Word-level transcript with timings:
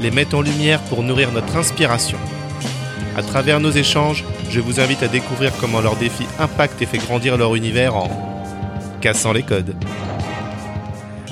les 0.00 0.10
met 0.10 0.34
en 0.34 0.42
lumière 0.42 0.82
pour 0.84 1.02
nourrir 1.02 1.32
notre 1.32 1.56
inspiration. 1.56 2.18
À 3.16 3.22
travers 3.22 3.60
nos 3.60 3.70
échanges, 3.70 4.24
je 4.50 4.60
vous 4.60 4.80
invite 4.80 5.02
à 5.02 5.08
découvrir 5.08 5.52
comment 5.60 5.80
leurs 5.80 5.96
défis 5.96 6.26
impactent 6.38 6.82
et 6.82 6.86
fait 6.86 6.98
grandir 6.98 7.36
leur 7.36 7.54
univers 7.54 7.94
en 7.94 8.08
cassant 9.00 9.32
les 9.32 9.42
codes. 9.42 9.74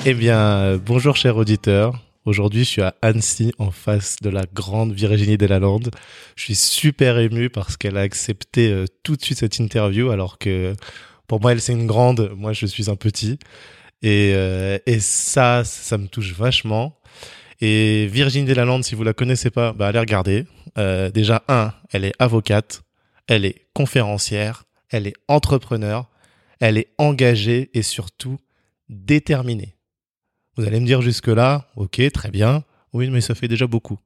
Eh 0.06 0.14
bien, 0.14 0.77
bonjour 0.78 1.16
chers 1.16 1.37
auditeurs. 1.37 1.95
Aujourd'hui, 2.24 2.64
je 2.64 2.68
suis 2.68 2.82
à 2.82 2.95
Annecy, 3.02 3.52
en 3.59 3.73
face 3.73 4.16
de 4.23 4.30
la 4.30 4.45
grande 4.54 4.92
Virginie 4.92 5.37
Delalande. 5.37 5.90
Je 6.37 6.45
suis 6.45 6.54
super 6.54 7.18
ému 7.18 7.51
parce 7.51 7.76
qu'elle 7.76 7.96
a 7.96 8.02
accepté 8.02 8.70
euh, 8.70 8.84
tout 9.02 9.16
de 9.16 9.23
suite 9.23 9.38
cette 9.38 9.59
interview, 9.59 10.10
alors 10.10 10.38
que 10.38 10.74
pour 11.26 11.40
moi, 11.40 11.51
elle 11.51 11.60
c'est 11.60 11.73
une 11.73 11.88
grande, 11.88 12.30
moi 12.37 12.52
je 12.52 12.66
suis 12.66 12.90
un 12.90 12.95
petit. 12.95 13.40
Et, 14.02 14.32
euh, 14.34 14.79
et 14.87 15.01
ça, 15.01 15.65
ça 15.65 15.98
me 15.98 16.06
touche 16.06 16.32
vachement. 16.32 16.96
Et 17.65 18.09
Virginie 18.09 18.45
Delalande, 18.45 18.83
si 18.83 18.97
vous 18.97 19.05
la 19.05 19.12
connaissez 19.12 19.48
pas, 19.48 19.73
bah 19.73 19.87
allez 19.87 20.01
regarder. 20.01 20.47
Euh, 20.79 21.12
déjà, 21.12 21.45
un, 21.46 21.73
elle 21.93 22.04
est 22.04 22.13
avocate, 22.19 22.82
elle 23.29 23.45
est 23.45 23.69
conférencière, 23.73 24.65
elle 24.91 25.07
est 25.07 25.15
entrepreneur, 25.29 26.10
elle 26.59 26.77
est 26.77 26.88
engagée 26.99 27.71
et 27.73 27.82
surtout 27.82 28.41
déterminée. 28.88 29.77
Vous 30.57 30.66
allez 30.66 30.80
me 30.80 30.87
dire 30.87 31.02
jusque-là, 31.02 31.69
ok, 31.77 32.02
très 32.10 32.32
bien, 32.32 32.65
oui, 32.93 33.10
mais 33.10 33.21
ça 33.21 33.37
fait 33.37 33.46
déjà 33.46 33.69
beaucoup. 33.69 34.01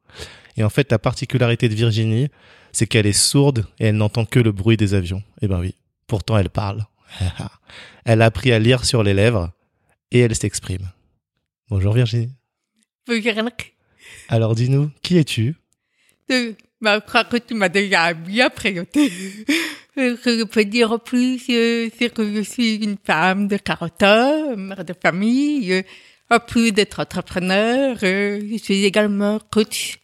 Et 0.58 0.62
en 0.62 0.68
fait, 0.68 0.92
la 0.92 0.98
particularité 0.98 1.70
de 1.70 1.74
Virginie, 1.74 2.28
c'est 2.72 2.86
qu'elle 2.86 3.06
est 3.06 3.14
sourde 3.14 3.64
et 3.80 3.86
elle 3.86 3.96
n'entend 3.96 4.26
que 4.26 4.38
le 4.38 4.52
bruit 4.52 4.76
des 4.76 4.92
avions. 4.92 5.22
Eh 5.40 5.48
ben 5.48 5.60
oui, 5.60 5.74
pourtant 6.06 6.36
elle 6.36 6.50
parle. 6.50 6.84
elle 8.04 8.20
a 8.20 8.26
appris 8.26 8.52
à 8.52 8.58
lire 8.58 8.84
sur 8.84 9.02
les 9.02 9.14
lèvres 9.14 9.50
et 10.10 10.20
elle 10.20 10.34
s'exprime. 10.34 10.90
Bonjour 11.70 11.94
Virginie. 11.94 12.34
Alors 14.28 14.54
dis-nous, 14.54 14.90
qui 15.02 15.18
es-tu? 15.18 15.54
Bah, 16.80 16.98
je 17.00 17.06
crois 17.06 17.24
que 17.24 17.36
tu 17.38 17.54
m'as 17.54 17.68
déjà 17.68 18.12
bien 18.12 18.50
présenté. 18.50 19.10
Ce 19.96 20.14
que 20.22 20.38
je 20.38 20.44
peux 20.44 20.64
dire 20.64 20.92
en 20.92 20.98
plus, 20.98 21.40
euh, 21.48 21.88
c'est 21.98 22.12
que 22.12 22.34
je 22.34 22.42
suis 22.42 22.74
une 22.84 22.96
femme 23.02 23.48
de 23.48 23.56
40 23.56 24.02
ans, 24.02 24.56
mère 24.56 24.84
de 24.84 24.92
famille. 25.00 25.72
euh, 25.72 25.82
En 26.30 26.38
plus 26.40 26.72
d'être 26.72 27.00
entrepreneur, 27.00 27.96
euh, 28.02 28.40
je 28.50 28.56
suis 28.58 28.84
également 28.84 29.38
coach 29.50 29.98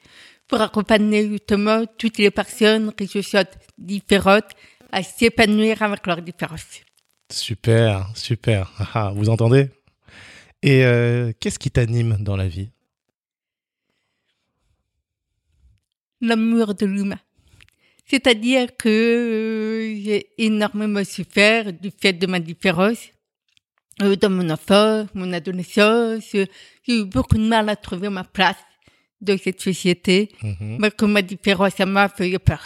pour 0.49 0.61
accompagner 0.63 1.29
justement 1.29 1.85
toutes 1.99 2.19
les 2.19 2.31
personnes 2.31 2.93
qui 2.95 3.07
se 3.07 3.21
sentent 3.21 3.59
différentes 3.77 4.49
à 4.93 5.03
s'épanouir 5.03 5.83
avec 5.83 6.07
leurs 6.07 6.23
différences. 6.23 6.81
Super, 7.31 8.11
super. 8.15 8.71
Ah, 8.79 8.89
ah, 8.95 9.13
vous 9.15 9.29
entendez? 9.29 9.69
Et 10.63 10.85
euh, 10.87 11.33
qu'est-ce 11.41 11.59
qui 11.59 11.71
t'anime 11.71 12.17
dans 12.21 12.37
la 12.37 12.47
vie? 12.49 12.71
L'amour 16.23 16.75
de 16.75 16.87
l'humain. 16.87 17.19
C'est-à-dire 18.07 18.69
que 18.77 18.89
euh, 18.89 20.01
j'ai 20.03 20.27
énormément 20.39 21.05
souffert 21.05 21.73
du 21.73 21.91
fait 21.91 22.13
de 22.15 22.27
ma 22.27 22.41
différence. 22.41 23.09
Euh, 24.03 24.17
dans 24.17 24.31
mon 24.31 24.49
enfance, 24.51 25.09
mon 25.15 25.33
adolescence, 25.33 26.25
j'ai 26.33 26.49
eu 26.89 27.05
beaucoup 27.05 27.37
de 27.37 27.47
mal 27.47 27.69
à 27.69 27.77
trouver 27.77 28.09
ma 28.09 28.25
place 28.25 28.57
dans 29.21 29.39
cette 29.39 29.61
société, 29.61 30.31
Mhm, 30.43 30.79
mais 30.81 30.91
que 30.91 31.05
ma 31.05 31.23
différence, 31.23 31.75
ça 31.75 31.87
m'a 31.87 32.09
fait 32.09 32.39
peur. 32.39 32.65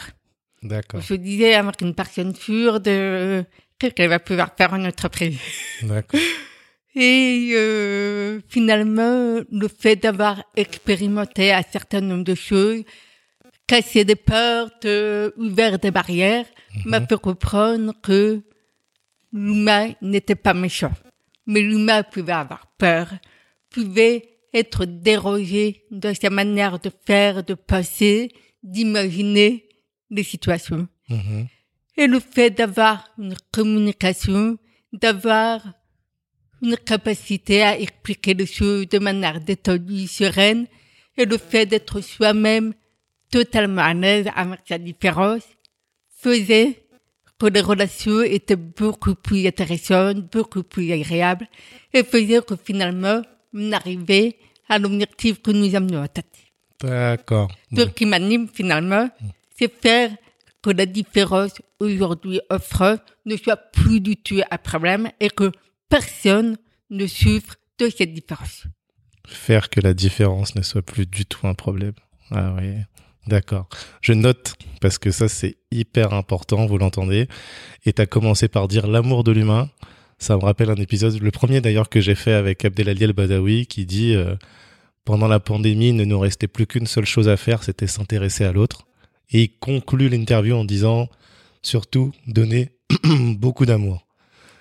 D'accord, 0.62 1.00
Je 1.00 1.14
disais 1.14 1.54
avec 1.54 1.80
une 1.82 1.94
personne 1.94 2.32
euh, 2.48 3.42
qu'est-ce 3.78 3.92
qu'elle 3.94 4.08
va 4.08 4.18
pouvoir 4.18 4.50
faire 4.56 4.72
en 4.72 4.84
entreprise 4.84 5.38
d'accord. 5.82 6.18
Et 6.98 7.50
euh, 7.52 8.40
finalement, 8.48 9.40
le 9.52 9.68
fait 9.68 9.96
d'avoir 9.96 10.42
expérimenté 10.56 11.52
un 11.52 11.62
certain 11.70 12.00
nombre 12.00 12.24
de 12.24 12.34
choses, 12.34 12.84
cassé 13.66 14.04
des 14.04 14.16
portes, 14.16 14.84
euh, 14.84 15.30
ouvert 15.36 15.78
des 15.78 15.90
barrières, 15.90 16.46
m'a 16.84 17.04
fait 17.04 17.20
comprendre 17.20 17.94
que 18.02 18.42
l'humain 19.32 19.92
n'était 20.02 20.34
pas 20.34 20.54
méchant. 20.54 20.92
Mais 21.46 21.60
l'humain 21.60 22.02
pouvait 22.02 22.32
avoir 22.32 22.66
peur, 22.78 23.08
pouvait 23.70 24.36
être 24.52 24.84
dérogé 24.84 25.84
dans 25.90 26.14
sa 26.14 26.30
manière 26.30 26.78
de 26.78 26.90
faire, 27.06 27.44
de 27.44 27.54
penser, 27.54 28.32
d'imaginer 28.62 29.68
les 30.10 30.22
situations. 30.22 30.88
Mhm, 31.08 31.46
Et 31.96 32.06
le 32.06 32.20
fait 32.20 32.50
d'avoir 32.50 33.08
une 33.18 33.36
communication, 33.52 34.58
d'avoir 34.92 35.62
une 36.62 36.76
capacité 36.76 37.62
à 37.62 37.78
expliquer 37.78 38.34
les 38.34 38.46
choses 38.46 38.88
de 38.88 38.98
manière 38.98 39.40
détendue, 39.40 40.06
sereine, 40.06 40.66
et 41.18 41.24
le 41.24 41.38
fait 41.38 41.66
d'être 41.66 42.00
soi-même 42.00 42.74
totalement 43.30 43.82
à 43.82 43.94
l'aise 43.94 44.26
avec 44.34 44.60
sa 44.66 44.78
différence, 44.78 45.42
faisait 46.08 46.82
que 47.38 47.46
les 47.46 47.60
relations 47.60 48.22
étaient 48.22 48.56
beaucoup 48.56 49.14
plus 49.14 49.46
intéressantes, 49.46 50.18
beaucoup 50.32 50.62
plus 50.62 50.92
agréables, 50.92 51.46
et 51.92 52.02
faisait 52.02 52.40
que 52.40 52.56
finalement, 52.56 53.22
on 53.52 53.72
arrivait 53.72 54.36
à 54.68 54.78
l'objectif 54.78 55.42
que 55.42 55.50
nous 55.50 55.74
avions 55.74 56.02
en 56.02 56.08
tête. 56.08 56.26
D'accord. 56.80 57.50
Ce 57.74 57.82
qui 57.82 58.06
m'anime 58.06 58.48
finalement, 58.52 59.08
c'est 59.58 59.72
faire 59.72 60.10
que 60.62 60.70
la 60.70 60.86
différence 60.86 61.52
aujourd'hui 61.78 62.40
offre 62.50 62.98
ne 63.24 63.36
soit 63.36 63.56
plus 63.56 64.00
du 64.00 64.16
tout 64.16 64.40
un 64.50 64.58
problème 64.58 65.10
et 65.20 65.30
que 65.30 65.52
personne 65.88 66.56
ne 66.90 67.06
souffre 67.06 67.56
de 67.78 67.88
cette 67.88 68.12
différence. 68.12 68.64
Faire 69.26 69.70
que 69.70 69.80
la 69.80 69.94
différence 69.94 70.54
ne 70.54 70.62
soit 70.62 70.82
plus 70.82 71.06
du 71.06 71.24
tout 71.24 71.46
un 71.46 71.54
problème. 71.54 71.94
Ah 72.30 72.54
oui, 72.58 72.74
d'accord. 73.26 73.68
Je 74.00 74.12
note, 74.12 74.54
parce 74.80 74.98
que 74.98 75.10
ça 75.10 75.28
c'est 75.28 75.56
hyper 75.70 76.12
important, 76.12 76.66
vous 76.66 76.78
l'entendez. 76.78 77.28
Et 77.84 77.92
tu 77.92 78.02
as 78.02 78.06
commencé 78.06 78.48
par 78.48 78.68
dire 78.68 78.86
l'amour 78.86 79.24
de 79.24 79.32
l'humain. 79.32 79.70
Ça 80.18 80.36
me 80.36 80.42
rappelle 80.42 80.70
un 80.70 80.76
épisode, 80.76 81.20
le 81.20 81.30
premier 81.30 81.60
d'ailleurs 81.60 81.88
que 81.88 82.00
j'ai 82.00 82.14
fait 82.14 82.32
avec 82.32 82.64
Abdelali 82.64 83.04
El-Badawi, 83.04 83.66
qui 83.66 83.84
dit 83.84 84.14
euh, 84.14 84.34
Pendant 85.04 85.28
la 85.28 85.40
pandémie, 85.40 85.90
il 85.90 85.96
ne 85.96 86.04
nous 86.04 86.18
restait 86.18 86.48
plus 86.48 86.66
qu'une 86.66 86.86
seule 86.86 87.04
chose 87.04 87.28
à 87.28 87.36
faire, 87.36 87.62
c'était 87.62 87.86
s'intéresser 87.86 88.44
à 88.44 88.52
l'autre. 88.52 88.86
Et 89.30 89.42
il 89.42 89.58
conclut 89.58 90.08
l'interview 90.08 90.54
en 90.56 90.64
disant 90.64 91.08
Surtout, 91.62 92.12
donner 92.26 92.70
beaucoup 93.36 93.66
d'amour. 93.66 94.06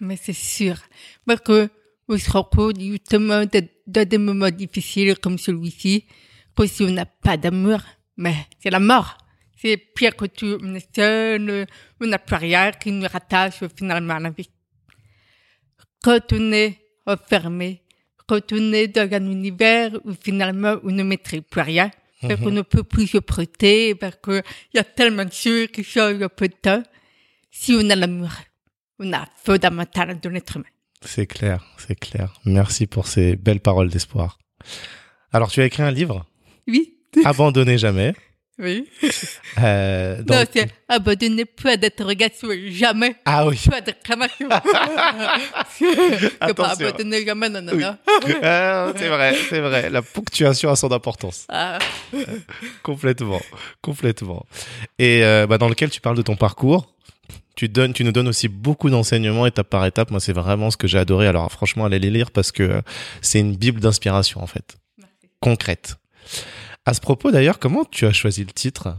Mais 0.01 0.17
c'est 0.17 0.33
sûr. 0.33 0.77
Parce 1.25 1.41
que 1.41 1.69
on 2.07 2.17
se 2.17 2.29
compte 2.29 2.79
justement 2.79 3.43
dans 3.87 4.07
des 4.07 4.17
moments 4.17 4.49
difficiles 4.49 5.17
comme 5.19 5.37
celui-ci, 5.37 6.05
que 6.55 6.67
si 6.67 6.83
on 6.83 6.91
n'a 6.91 7.05
pas 7.05 7.37
d'amour, 7.37 7.79
mais 8.17 8.35
c'est 8.59 8.69
la 8.69 8.79
mort. 8.79 9.17
C'est 9.57 9.77
pire 9.77 10.15
que 10.15 10.25
tout. 10.25 10.57
On 10.61 10.75
est 10.75 10.93
seul, 10.93 11.65
on 12.01 12.07
n'a 12.07 12.19
plus 12.19 12.35
rien 12.35 12.71
qui 12.71 12.91
nous 12.91 13.07
rattache 13.07 13.63
finalement 13.75 14.15
à 14.15 14.19
la 14.19 14.29
vie. 14.29 14.49
Quand 16.03 16.33
on 16.33 16.51
est 16.51 16.77
enfermé, 17.05 17.81
quand 18.27 18.51
on 18.51 18.73
est 18.73 18.87
dans 18.87 19.11
un 19.11 19.31
univers 19.31 19.91
où 20.03 20.13
finalement 20.13 20.75
on 20.83 20.91
ne 20.91 21.03
maîtrise 21.03 21.41
plus 21.49 21.61
rien, 21.61 21.89
parce 22.21 22.39
qu'on 22.39 22.51
ne 22.51 22.61
peut 22.61 22.83
plus 22.83 23.07
se 23.07 23.17
prêter, 23.19 23.95
parce 23.95 24.17
qu'il 24.23 24.43
y 24.73 24.79
a 24.79 24.83
tellement 24.83 25.25
de 25.25 25.31
choses 25.31 25.67
qui 25.67 25.83
changent 25.83 26.21
en 26.21 26.29
peu 26.29 26.47
de 26.47 26.55
temps, 26.55 26.83
si 27.51 27.73
on 27.73 27.89
a 27.89 27.95
l'amour, 27.95 28.31
on 28.99 29.13
a 29.13 29.27
fondamental 29.43 30.19
de 30.19 30.29
l'être 30.29 30.57
humain. 30.57 30.65
C'est 31.01 31.27
clair, 31.27 31.63
c'est 31.77 31.99
clair. 31.99 32.33
Merci 32.45 32.87
pour 32.87 33.07
ces 33.07 33.35
belles 33.35 33.59
paroles 33.59 33.89
d'espoir. 33.89 34.39
Alors, 35.31 35.51
tu 35.51 35.61
as 35.61 35.65
écrit 35.65 35.83
un 35.83 35.91
livre, 35.91 36.25
Oui, 36.67 36.94
Abandonnez 37.23 37.77
jamais. 37.77 38.13
oui. 38.59 38.87
Euh, 39.61 40.21
dans- 40.23 40.35
Non, 40.39 40.45
c'est 40.51 40.69
abandonner 40.87 41.45
pas 41.45 41.77
d'interrogation, 41.77 42.47
jamais. 42.69 43.15
Ah 43.25 43.47
oui. 43.47 43.59
Pas. 43.69 43.81
C'est 45.69 46.37
pas 46.55 46.69
abandonner 46.71 47.25
jamais, 47.25 47.49
non, 47.49 47.61
non, 47.61 47.73
Oui. 47.73 47.81
non. 47.83 47.97
Ah, 48.43 48.91
c'est 48.97 49.07
vrai, 49.09 49.35
c'est 49.49 49.59
vrai. 49.59 49.89
La 49.89 50.01
ponctuation 50.01 50.69
a 50.69 50.75
son 50.75 50.91
importance. 50.91 51.45
Ah, 51.49 51.79
Complètement, 52.83 53.41
complètement. 53.81 54.45
Et 54.99 55.23
euh, 55.23 55.47
bah, 55.47 55.57
dans 55.57 55.69
lequel 55.69 55.89
tu 55.89 56.01
parles 56.01 56.17
de 56.17 56.21
ton 56.21 56.35
parcours. 56.35 56.91
Tu 57.55 57.69
donnes, 57.69 57.93
tu 57.93 58.03
nous 58.03 58.11
donnes 58.11 58.27
aussi 58.27 58.49
beaucoup 58.49 58.89
d'enseignements 58.89 59.45
étape 59.45 59.69
par 59.69 59.85
étape. 59.85 60.11
Moi, 60.11 60.19
c'est 60.19 60.33
vraiment 60.33 60.71
ce 60.71 60.75
que 60.77 60.87
j'ai 60.87 60.97
adoré. 60.97 61.25
Alors, 61.25 61.49
franchement, 61.49 61.85
allez 61.85 61.99
les 61.99 62.09
lire 62.09 62.31
parce 62.31 62.51
que 62.51 62.63
euh, 62.63 62.81
c'est 63.21 63.39
une 63.39 63.55
bible 63.55 63.79
d'inspiration 63.79 64.43
en 64.43 64.47
fait, 64.47 64.75
concrète. 65.39 65.95
À 66.85 66.93
ce 66.93 67.01
propos, 67.01 67.31
d'ailleurs, 67.31 67.57
comment 67.57 67.83
tu 67.83 68.05
as 68.05 68.13
choisi 68.13 68.43
le 68.43 68.51
titre? 68.51 68.95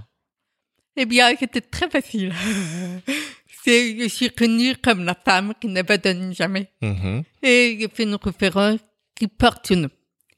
Eh 0.96 1.06
bien, 1.06 1.32
c'était 1.38 1.60
très 1.60 1.88
facile. 1.88 2.32
C'est, 3.64 3.98
je 3.98 4.08
suis 4.08 4.30
connue 4.30 4.76
comme 4.76 5.04
la 5.04 5.14
femme 5.14 5.52
qui 5.60 5.68
n'abandonne 5.68 6.34
jamais. 6.34 6.70
Mhm. 6.82 7.22
Et 7.42 7.76
j'ai 7.80 7.88
fait 7.88 8.04
une 8.04 8.14
référence 8.14 8.78
qui 9.16 9.26
porte 9.26 9.70
nom. 9.72 9.88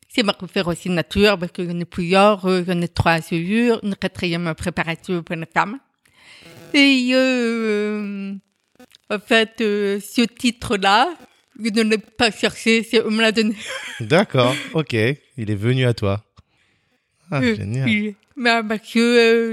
C'est 0.08 0.22
ma 0.22 0.32
référence 0.32 0.78
signature 0.78 1.38
parce 1.38 1.52
que 1.52 1.66
j'en 1.66 1.78
ai 1.78 1.84
plusieurs, 1.84 2.40
j'en 2.40 2.80
ai 2.80 2.88
trois 2.88 3.12
à 3.12 3.22
ce 3.22 3.34
jour, 3.34 3.80
une 3.82 3.96
quatrième 3.96 4.54
préparation 4.54 5.22
pour 5.22 5.36
la 5.36 5.46
femme. 5.46 5.78
Et 6.72 7.10
euh, 7.12 8.32
en 9.10 9.18
fait, 9.18 9.60
euh, 9.60 10.00
ce 10.00 10.22
titre-là, 10.22 11.14
je 11.62 11.68
ne 11.68 11.82
l'ai 11.82 11.98
pas 11.98 12.30
cherché, 12.30 12.82
c'est 12.82 13.04
on 13.04 13.10
me 13.10 13.20
l'a 13.20 13.32
donné. 13.32 13.56
D'accord, 14.00 14.54
ok. 14.72 14.94
Il 14.94 15.50
est 15.50 15.54
venu 15.54 15.84
à 15.84 15.92
toi. 15.92 16.24
Ah, 17.30 17.40
Euh, 17.42 17.54
génial. 17.56 17.84
oui. 17.86 18.14
Mais 18.36 18.62
parce 18.68 18.92
que 18.92 18.98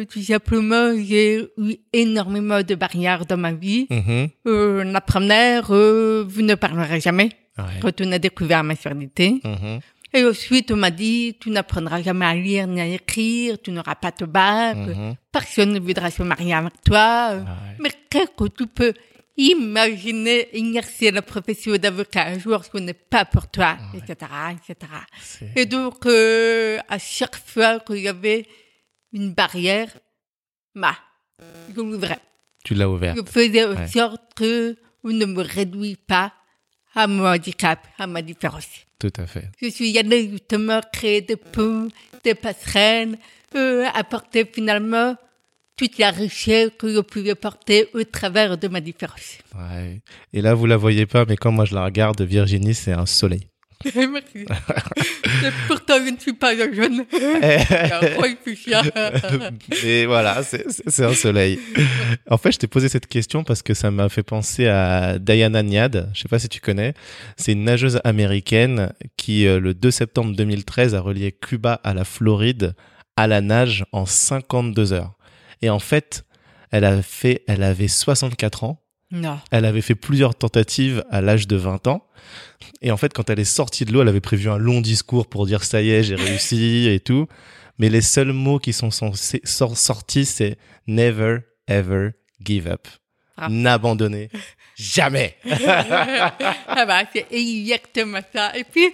euh, 0.02 0.06
tout 0.06 0.22
simplement, 0.22 0.94
j'ai 0.96 1.42
eu 1.58 1.76
énormément 1.92 2.62
de 2.62 2.76
barrières 2.76 3.26
dans 3.26 3.38
ma 3.38 3.52
vie. 3.54 3.88
Mhm. 3.90 4.30
Euh, 4.48 4.84
la 4.84 5.02
première, 5.02 5.68
euh, 5.72 6.24
vous 6.28 6.42
ne 6.44 6.56
parlerez 6.56 7.00
jamais 7.00 7.30
Ouais. 7.58 8.12
a 8.14 8.20
découvert 8.20 8.64
ma 8.64 8.76
surdité. 8.76 9.40
Mhm. 9.44 9.80
Et 10.14 10.24
ensuite, 10.24 10.72
on 10.72 10.78
m'a 10.78 10.92
dit, 10.92 11.36
tu 11.40 11.50
n'apprendras 11.50 12.02
jamais 12.02 12.26
à 12.26 12.36
lire 12.36 12.68
ni 12.68 12.80
à 12.80 12.88
écrire, 12.88 13.58
tu 13.62 13.72
n'auras 13.72 13.96
pas 13.96 14.12
de 14.12 14.26
bac, 14.26 14.78
Mhm. 14.78 15.16
personne 15.32 15.74
ne 15.74 15.80
voudra 15.80 16.10
se 16.12 16.24
marier 16.24 16.54
avec 16.54 16.74
toi. 16.86 17.34
Ouais. 17.36 17.44
Mais 17.80 17.90
qu'est-ce 18.10 18.32
que 18.38 18.48
tu 18.50 18.68
peux 18.68 18.94
imaginer 19.38 20.56
exercer 20.58 21.12
la 21.12 21.22
profession 21.22 21.76
d'avocat 21.78 22.28
un 22.28 22.40
jour, 22.40 22.64
ce 22.64 22.78
n'est 22.78 22.94
pas 22.94 23.26
pour 23.26 23.50
toi, 23.50 23.78
etc., 23.94 24.32
etc. 24.54 24.92
Et 25.56 25.66
donc, 25.66 26.06
euh, 26.06 26.78
à 26.88 26.98
chaque 27.00 27.36
fois 27.36 27.80
qu'il 27.82 27.98
y 28.00 28.08
avait 28.08 28.46
une 29.14 29.34
barrière, 29.34 29.90
bah, 30.74 30.96
je 31.70 31.76
l'ouvrais. 31.82 32.20
Tu 32.64 32.74
l'as 32.74 32.90
ouvert. 32.90 33.16
Je 33.16 33.24
faisais 33.30 33.66
en 33.66 33.76
Ouais. 33.76 33.88
sorte 33.88 34.34
que 34.36 34.76
on 35.04 35.10
ne 35.12 35.26
me 35.26 35.42
réduit 35.42 35.98
pas 35.98 36.34
à 36.96 37.06
mon 37.08 37.28
handicap, 37.28 37.86
à 38.00 38.08
ma 38.08 38.22
différence. 38.22 38.68
Tout 39.00 39.12
à 39.18 39.28
fait. 39.28 39.52
Je 39.62 39.68
suis 39.70 39.98
allée 39.98 40.30
justement 40.30 40.80
créer 40.92 41.22
des 41.22 41.36
ponts, 41.36 41.90
des 42.24 42.34
passerelles, 42.36 43.18
euh, 43.56 43.86
apporter 43.94 44.46
finalement 44.52 45.16
toute 45.76 45.98
la 45.98 46.12
richesse 46.12 46.72
que 46.78 46.94
je 46.94 47.00
pouvais 47.00 47.36
porter 47.36 47.90
au 47.94 48.04
travers 48.04 48.58
de 48.58 48.68
ma 48.68 48.82
différence. 48.82 49.38
Ouais. 49.56 50.02
Et 50.34 50.42
là, 50.42 50.54
vous 50.54 50.66
la 50.66 50.78
voyez 50.78 51.06
pas, 51.06 51.26
mais 51.26 51.36
quand 51.36 51.52
moi 51.52 51.66
je 51.66 51.76
la 51.76 51.86
regarde, 51.86 52.22
Virginie, 52.22 52.74
c'est 52.74 52.94
un 52.94 53.06
soleil. 53.06 53.48
Merci. 53.96 54.46
Pourtant, 55.68 55.96
je 56.04 56.12
ne 56.12 56.18
suis 56.18 56.34
pas 56.34 56.54
un 56.54 56.74
jeune. 56.74 57.06
fuchsia. 58.44 58.82
Mais 59.84 60.06
voilà, 60.06 60.42
c'est 60.44 61.04
un 61.04 61.14
soleil. 61.14 61.60
En 62.30 62.38
fait, 62.38 62.54
je 62.54 62.60
t'ai 62.60 62.68
posé 62.68 62.90
cette 62.90 63.08
question 63.08 63.44
parce 63.44 63.62
que 63.62 63.74
ça 63.74 63.92
m'a 63.92 64.10
fait 64.10 64.24
penser 64.24 64.68
à 64.68 65.20
Diana 65.20 65.62
Niad. 65.62 66.10
Je 66.14 66.22
sais 66.22 66.30
pas 66.30 66.40
si 66.40 66.50
tu 66.50 66.62
connais. 66.62 66.94
C'est 67.38 67.52
une 67.52 67.64
nageuse 67.64 68.00
américaine 68.04 68.94
qui, 69.18 69.46
euh, 69.46 69.60
le 69.60 69.74
2 69.74 69.92
septembre 69.92 70.36
2013, 70.36 70.96
a 70.96 71.02
relié 71.02 71.32
Cuba 71.32 71.80
à 71.84 71.94
la 71.94 72.06
Floride 72.06 72.74
à 73.18 73.28
la 73.28 73.42
nage 73.42 73.86
en 73.92 74.06
52 74.06 74.94
heures. 74.94 75.16
Et 75.62 75.70
en 75.70 75.80
fait, 75.80 76.26
elle 76.72 76.86
a 76.86 77.02
fait, 77.02 77.44
elle 77.48 77.64
avait 77.64 77.88
64 77.88 78.64
ans. 78.64 78.82
Non. 79.12 79.40
Elle 79.52 79.66
avait 79.66 79.82
fait 79.82 79.96
plusieurs 79.96 80.36
tentatives 80.36 81.04
à 81.10 81.22
l'âge 81.22 81.48
de 81.48 81.56
20 81.56 81.88
ans. 81.88 82.06
Et 82.82 82.92
en 82.92 82.98
fait, 82.98 83.14
quand 83.14 83.30
elle 83.30 83.40
est 83.40 83.46
sortie 83.46 83.86
de 83.86 83.94
l'eau, 83.94 84.02
elle 84.02 84.08
avait 84.10 84.22
prévu 84.22 84.50
un 84.50 84.58
long 84.58 84.82
discours 84.82 85.28
pour 85.28 85.46
dire 85.46 85.64
ça 85.64 85.82
y 85.82 85.92
est, 85.92 86.04
j'ai 86.04 86.16
réussi 86.16 86.88
et 86.92 87.00
tout. 87.00 87.28
Mais 87.78 87.90
les 87.90 88.02
seuls 88.02 88.32
mots 88.32 88.60
qui 88.60 88.74
sont 88.74 88.92
sortis, 88.92 90.26
c'est 90.26 90.58
never, 90.88 91.40
ever 91.68 92.12
give 92.42 92.68
up. 92.68 92.88
Ah. 93.38 93.50
N'abandonner 93.50 94.30
jamais. 94.76 95.36
ah 95.62 96.86
bah, 96.86 97.04
c'est 97.14 97.26
exactement 97.32 98.20
ça. 98.34 98.56
Et 98.58 98.64
puis, 98.64 98.86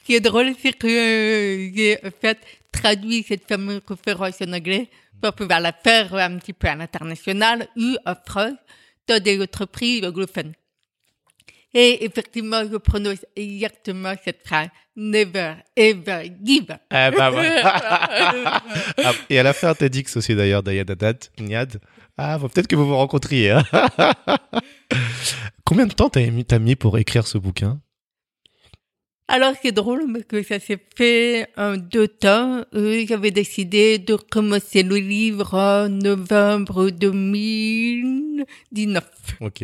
ce 0.00 0.06
qui 0.06 0.14
est 0.14 0.20
drôle, 0.20 0.52
c'est 0.60 0.72
que 0.72 0.86
euh, 0.86 1.70
j'ai 1.74 1.98
en 2.04 2.10
fait 2.20 2.38
traduit 2.72 3.24
cette 3.26 3.46
fameuse 3.48 3.80
conférence 3.84 4.40
en 4.42 4.52
anglais 4.52 4.88
pour 5.20 5.32
pouvoir 5.32 5.60
la 5.60 5.72
faire 5.72 6.14
un 6.14 6.38
petit 6.38 6.52
peu 6.52 6.68
à 6.68 6.74
l'international 6.74 7.66
en 8.06 8.14
France 8.26 8.56
dans 9.06 9.22
des 9.22 9.40
entreprises 9.42 10.04
anglophones. 10.04 10.52
Et 11.74 12.04
effectivement, 12.04 12.62
je 12.70 12.76
prononce 12.78 13.24
exactement 13.36 14.14
cette 14.24 14.42
phrase. 14.46 14.68
Never, 14.96 15.54
ever 15.76 16.32
give. 16.42 16.76
Eh 16.90 17.10
ben. 17.10 17.32
Ah, 19.04 19.12
et 19.30 19.34
elle 19.36 19.46
a 19.46 19.52
fait 19.52 19.66
un 19.66 19.74
TEDx 19.74 20.16
aussi 20.16 20.34
d'ailleurs, 20.34 20.62
Diana 20.62 20.94
Niad-. 21.38 21.78
Ah, 22.16 22.38
faut 22.40 22.48
peut-être 22.48 22.66
que 22.66 22.74
vous 22.74 22.86
vous 22.86 22.96
rencontriez. 22.96 23.50
hein. 23.50 23.62
Combien 25.64 25.86
de 25.86 25.92
temps 25.92 26.08
t'as 26.08 26.26
mis, 26.26 26.44
t'as 26.44 26.58
mis 26.58 26.74
pour 26.74 26.98
écrire 26.98 27.26
ce 27.26 27.38
bouquin? 27.38 27.80
Alors, 29.30 29.52
c'est 29.60 29.72
drôle 29.72 30.10
parce 30.10 30.24
que 30.24 30.42
ça 30.42 30.58
s'est 30.58 30.80
fait 30.96 31.48
en 31.58 31.76
deux 31.76 32.08
temps. 32.08 32.64
J'avais 32.72 33.30
décidé 33.30 33.98
de 33.98 34.16
commencer 34.16 34.82
le 34.82 34.96
livre 34.96 35.52
en 35.52 35.90
novembre 35.90 36.88
2019. 36.88 39.04
Ok. 39.40 39.60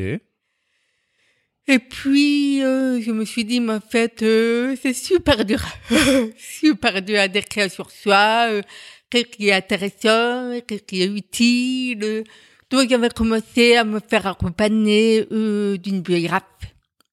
Et 1.66 1.78
puis, 1.78 2.62
euh, 2.62 3.00
je 3.00 3.11
me 3.11 3.25
suis 3.25 3.46
dit, 3.46 3.61
mais 3.61 3.72
en 3.72 3.81
fait, 3.81 4.22
euh, 4.22 4.76
c'est 4.82 4.93
super 4.93 5.46
dur. 5.46 5.62
super 6.37 7.00
dur 7.00 7.19
à 7.19 7.28
décrire 7.28 7.70
sur 7.70 7.90
soi. 7.90 8.49
Euh, 8.50 8.61
qu'est-ce 9.08 9.28
qui 9.28 9.49
est 9.49 9.55
intéressant, 9.55 10.61
qu'est-ce 10.66 10.82
qui 10.82 11.00
est 11.00 11.06
utile. 11.06 12.25
Donc, 12.70 12.90
j'avais 12.90 13.08
commencé 13.08 13.76
à 13.76 13.84
me 13.84 14.00
faire 14.00 14.26
accompagner 14.26 15.26
euh, 15.32 15.78
d'une 15.78 16.02
biographe. 16.02 16.43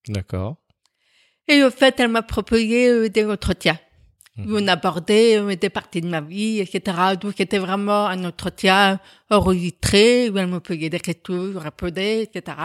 D'accord. 0.09 0.60
Et 1.51 1.63
au 1.63 1.69
fait, 1.69 1.99
elle 1.99 2.09
m'a 2.09 2.21
proposé 2.21 2.87
euh, 2.87 3.09
des 3.09 3.25
entretiens. 3.25 3.79
Où 4.37 4.57
on 4.57 4.67
abordait 4.67 5.57
des 5.57 5.69
parties 5.69 6.01
de 6.01 6.07
ma 6.07 6.21
vie, 6.21 6.59
etc. 6.59 6.97
Donc, 7.19 7.33
c'était 7.37 7.59
vraiment 7.59 8.07
un 8.07 8.23
entretien 8.23 8.99
enregistré, 9.29 10.29
où 10.29 10.37
elle 10.37 10.47
me 10.47 10.59
posait 10.59 10.89
des 10.89 11.01
questions, 11.01 11.51
je 11.51 11.57
répondais, 11.57 12.23
etc. 12.23 12.55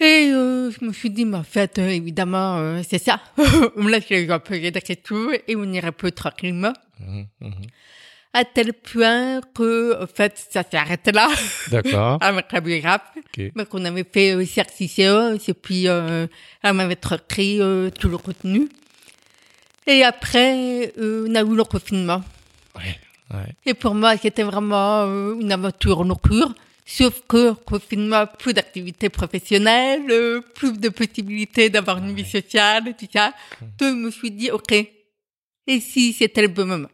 Et 0.00 0.30
euh, 0.32 0.70
je 0.70 0.84
me 0.84 0.92
suis 0.92 1.10
dit, 1.10 1.24
mais 1.24 1.36
en 1.36 1.44
fait, 1.44 1.78
euh, 1.78 1.88
évidemment, 1.88 2.56
euh, 2.58 2.82
c'est 2.88 2.98
ça. 2.98 3.20
on 3.76 3.82
me 3.84 3.90
laisse 3.90 4.08
les 4.08 4.26
gens 4.26 4.40
poser 4.40 4.72
des 4.72 4.80
questions 4.80 5.30
et 5.32 5.54
on 5.54 5.72
y 5.72 5.78
répond 5.78 6.10
tranquillement. 6.10 6.72
Mhm, 6.98 7.26
mhm. 7.40 7.52
À 8.36 8.44
tel 8.44 8.72
point 8.72 9.40
que, 9.54 10.02
en 10.02 10.06
fait, 10.08 10.36
ça 10.50 10.64
s'est 10.68 10.76
arrêté 10.76 11.12
là, 11.12 11.28
D'accord. 11.70 12.18
avec 12.20 12.50
la 12.50 12.60
biographe. 12.60 13.02
Ok. 13.16 13.52
Mais 13.54 13.64
qu'on 13.64 13.84
avait 13.84 14.04
fait 14.04 14.32
euh, 14.34 14.44
séance 14.44 15.48
et 15.48 15.54
puis 15.54 15.86
euh, 15.86 16.26
elle 16.62 16.72
m'avait 16.72 16.96
transcrit 16.96 17.60
euh, 17.60 17.90
tout 17.90 18.08
le 18.08 18.18
contenu. 18.18 18.68
Et 19.86 20.02
après, 20.02 20.92
euh, 20.98 21.26
on 21.28 21.34
a 21.36 21.42
eu 21.42 21.54
le 21.54 21.64
confinement. 21.64 22.22
Ouais. 22.74 22.98
Ouais. 23.32 23.52
Et 23.66 23.74
pour 23.74 23.94
moi, 23.94 24.16
c'était 24.16 24.42
vraiment 24.42 25.04
euh, 25.04 25.34
une 25.40 25.52
aventure 25.52 26.04
nocturne. 26.04 26.54
Sauf 26.86 27.22
que 27.26 27.52
confinement, 27.52 28.26
plus 28.26 28.52
d'activités 28.52 29.08
professionnelles, 29.08 30.10
euh, 30.10 30.40
plus 30.54 30.78
de 30.78 30.88
possibilités 30.90 31.70
d'avoir 31.70 31.98
une 31.98 32.14
vie 32.14 32.28
sociale, 32.28 32.94
tout 32.98 33.06
ça. 33.10 33.32
Donc, 33.78 33.90
je 33.90 34.04
me 34.06 34.10
suis 34.10 34.30
dit, 34.30 34.50
OK, 34.50 34.72
et 34.72 35.80
si 35.80 36.12
c'était 36.12 36.42
le 36.42 36.48
bon 36.48 36.66
moment? 36.66 36.88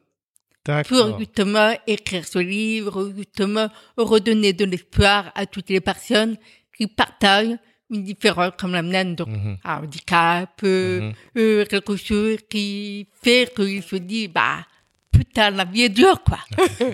Pour 0.88 1.18
justement 1.18 1.72
écrire 1.86 2.26
ce 2.26 2.38
livre, 2.38 3.12
justement 3.16 3.68
redonner 3.96 4.52
de 4.52 4.64
l'espoir 4.64 5.32
à 5.34 5.46
toutes 5.46 5.70
les 5.70 5.80
personnes 5.80 6.36
qui 6.76 6.86
partagent 6.86 7.56
une 7.90 8.04
différence 8.04 8.52
comme 8.58 8.72
la 8.72 8.82
mienne, 8.82 9.16
donc 9.16 9.28
Mhm. 9.28 9.58
un 9.64 9.82
handicap, 9.82 10.50
euh, 10.62 11.00
Mhm. 11.00 11.12
euh, 11.38 11.64
quelque 11.66 11.96
chose 11.96 12.38
qui 12.48 13.08
fait 13.22 13.52
qu'il 13.54 13.82
se 13.82 13.96
dit, 13.96 14.28
bah, 14.28 14.64
putain, 15.10 15.50
la 15.50 15.64
vie 15.64 15.82
est 15.82 15.88
dure, 15.88 16.22
quoi. 16.22 16.38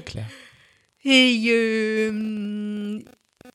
Clair. 0.07 0.25
Et 1.05 1.45
euh, 1.49 2.99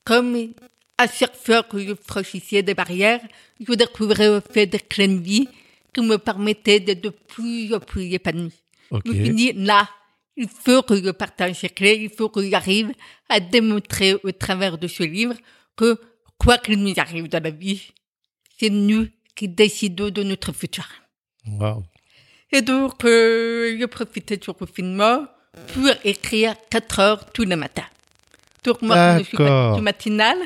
comme 0.06 0.54
à 0.98 1.08
chaque 1.08 1.36
fois 1.36 1.64
que 1.64 1.80
je 1.80 1.94
franchissais 1.96 2.62
des 2.64 2.74
barrières, 2.76 3.22
je 3.60 3.74
découvrais 3.74 4.30
au 4.30 4.40
fait 4.42 4.68
des 4.68 4.80
clés 4.80 5.08
de 5.08 5.18
vie 5.20 5.48
qui 5.94 6.02
me 6.02 6.18
permettaient 6.18 6.80
d'être 6.80 7.02
de 7.02 7.10
plus 7.10 7.74
en 7.74 7.80
plus 7.80 8.14
épanouie. 8.14 8.54
Je 9.06 9.12
me 9.12 9.16
suis 9.26 9.34
dit, 9.36 9.54
là, 9.54 9.90
il 10.38 10.48
faut 10.48 10.82
que 10.82 10.96
je 10.96 11.12
partage 11.12 11.62
clés, 11.76 12.00
il 12.02 12.10
faut 12.10 12.30
que 12.30 12.48
j'arrive 12.48 12.92
à 13.30 13.40
démontrer 13.40 14.16
au 14.24 14.32
travers 14.32 14.78
de 14.78 14.88
ce 14.88 15.04
livre 15.04 15.36
que 15.76 16.00
quoi 16.38 16.58
qu'il 16.58 16.82
nous 16.82 16.94
arrive 16.98 17.28
dans 17.28 17.44
la 17.44 17.52
vie, 17.52 17.92
c'est 18.58 18.70
nous 18.70 19.08
qui 19.36 19.48
décidons 19.48 20.10
de 20.10 20.24
notre 20.24 20.52
futur. 20.54 20.88
Waouh. 21.48 21.84
Et 22.52 22.62
donc, 22.62 23.04
euh, 23.06 23.78
je 23.80 23.86
profitais 23.86 24.38
du 24.38 24.48
confinement 24.48 25.26
pour 25.74 25.90
écrire 26.04 26.56
4 26.70 27.00
heures 27.00 27.32
tous 27.32 27.44
les 27.44 27.56
matins. 27.56 27.88
Donc, 28.64 28.82
moi, 28.82 29.20
je 29.20 29.24
suis 29.24 29.38
du 29.38 29.44
tout 29.44 29.82
matinale. 29.82 30.40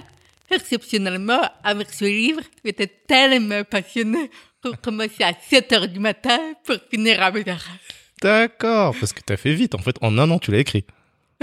Exceptionnellement, 0.52 1.42
avec 1.64 1.90
ce 1.90 2.06
livre, 2.06 2.42
j'étais 2.64 2.88
tellement 2.88 3.64
passionnée 3.64 4.30
pour 4.62 4.80
commencer 4.80 5.24
à 5.24 5.34
7 5.34 5.74
heures 5.74 5.88
du 5.88 6.00
matin 6.00 6.38
pour 6.64 6.76
finir 6.92 7.22
à 7.22 7.32
8 7.32 7.48
heures. 7.48 7.68
D'accord, 8.22 8.96
parce 9.00 9.14
que 9.14 9.22
t'as 9.22 9.38
fait 9.38 9.54
vite. 9.54 9.76
En 9.76 9.80
fait, 9.80 9.98
en 10.02 10.18
un 10.18 10.30
an, 10.32 10.40
tu 10.40 10.52
l'as 10.52 10.60
écrit. 10.60 10.86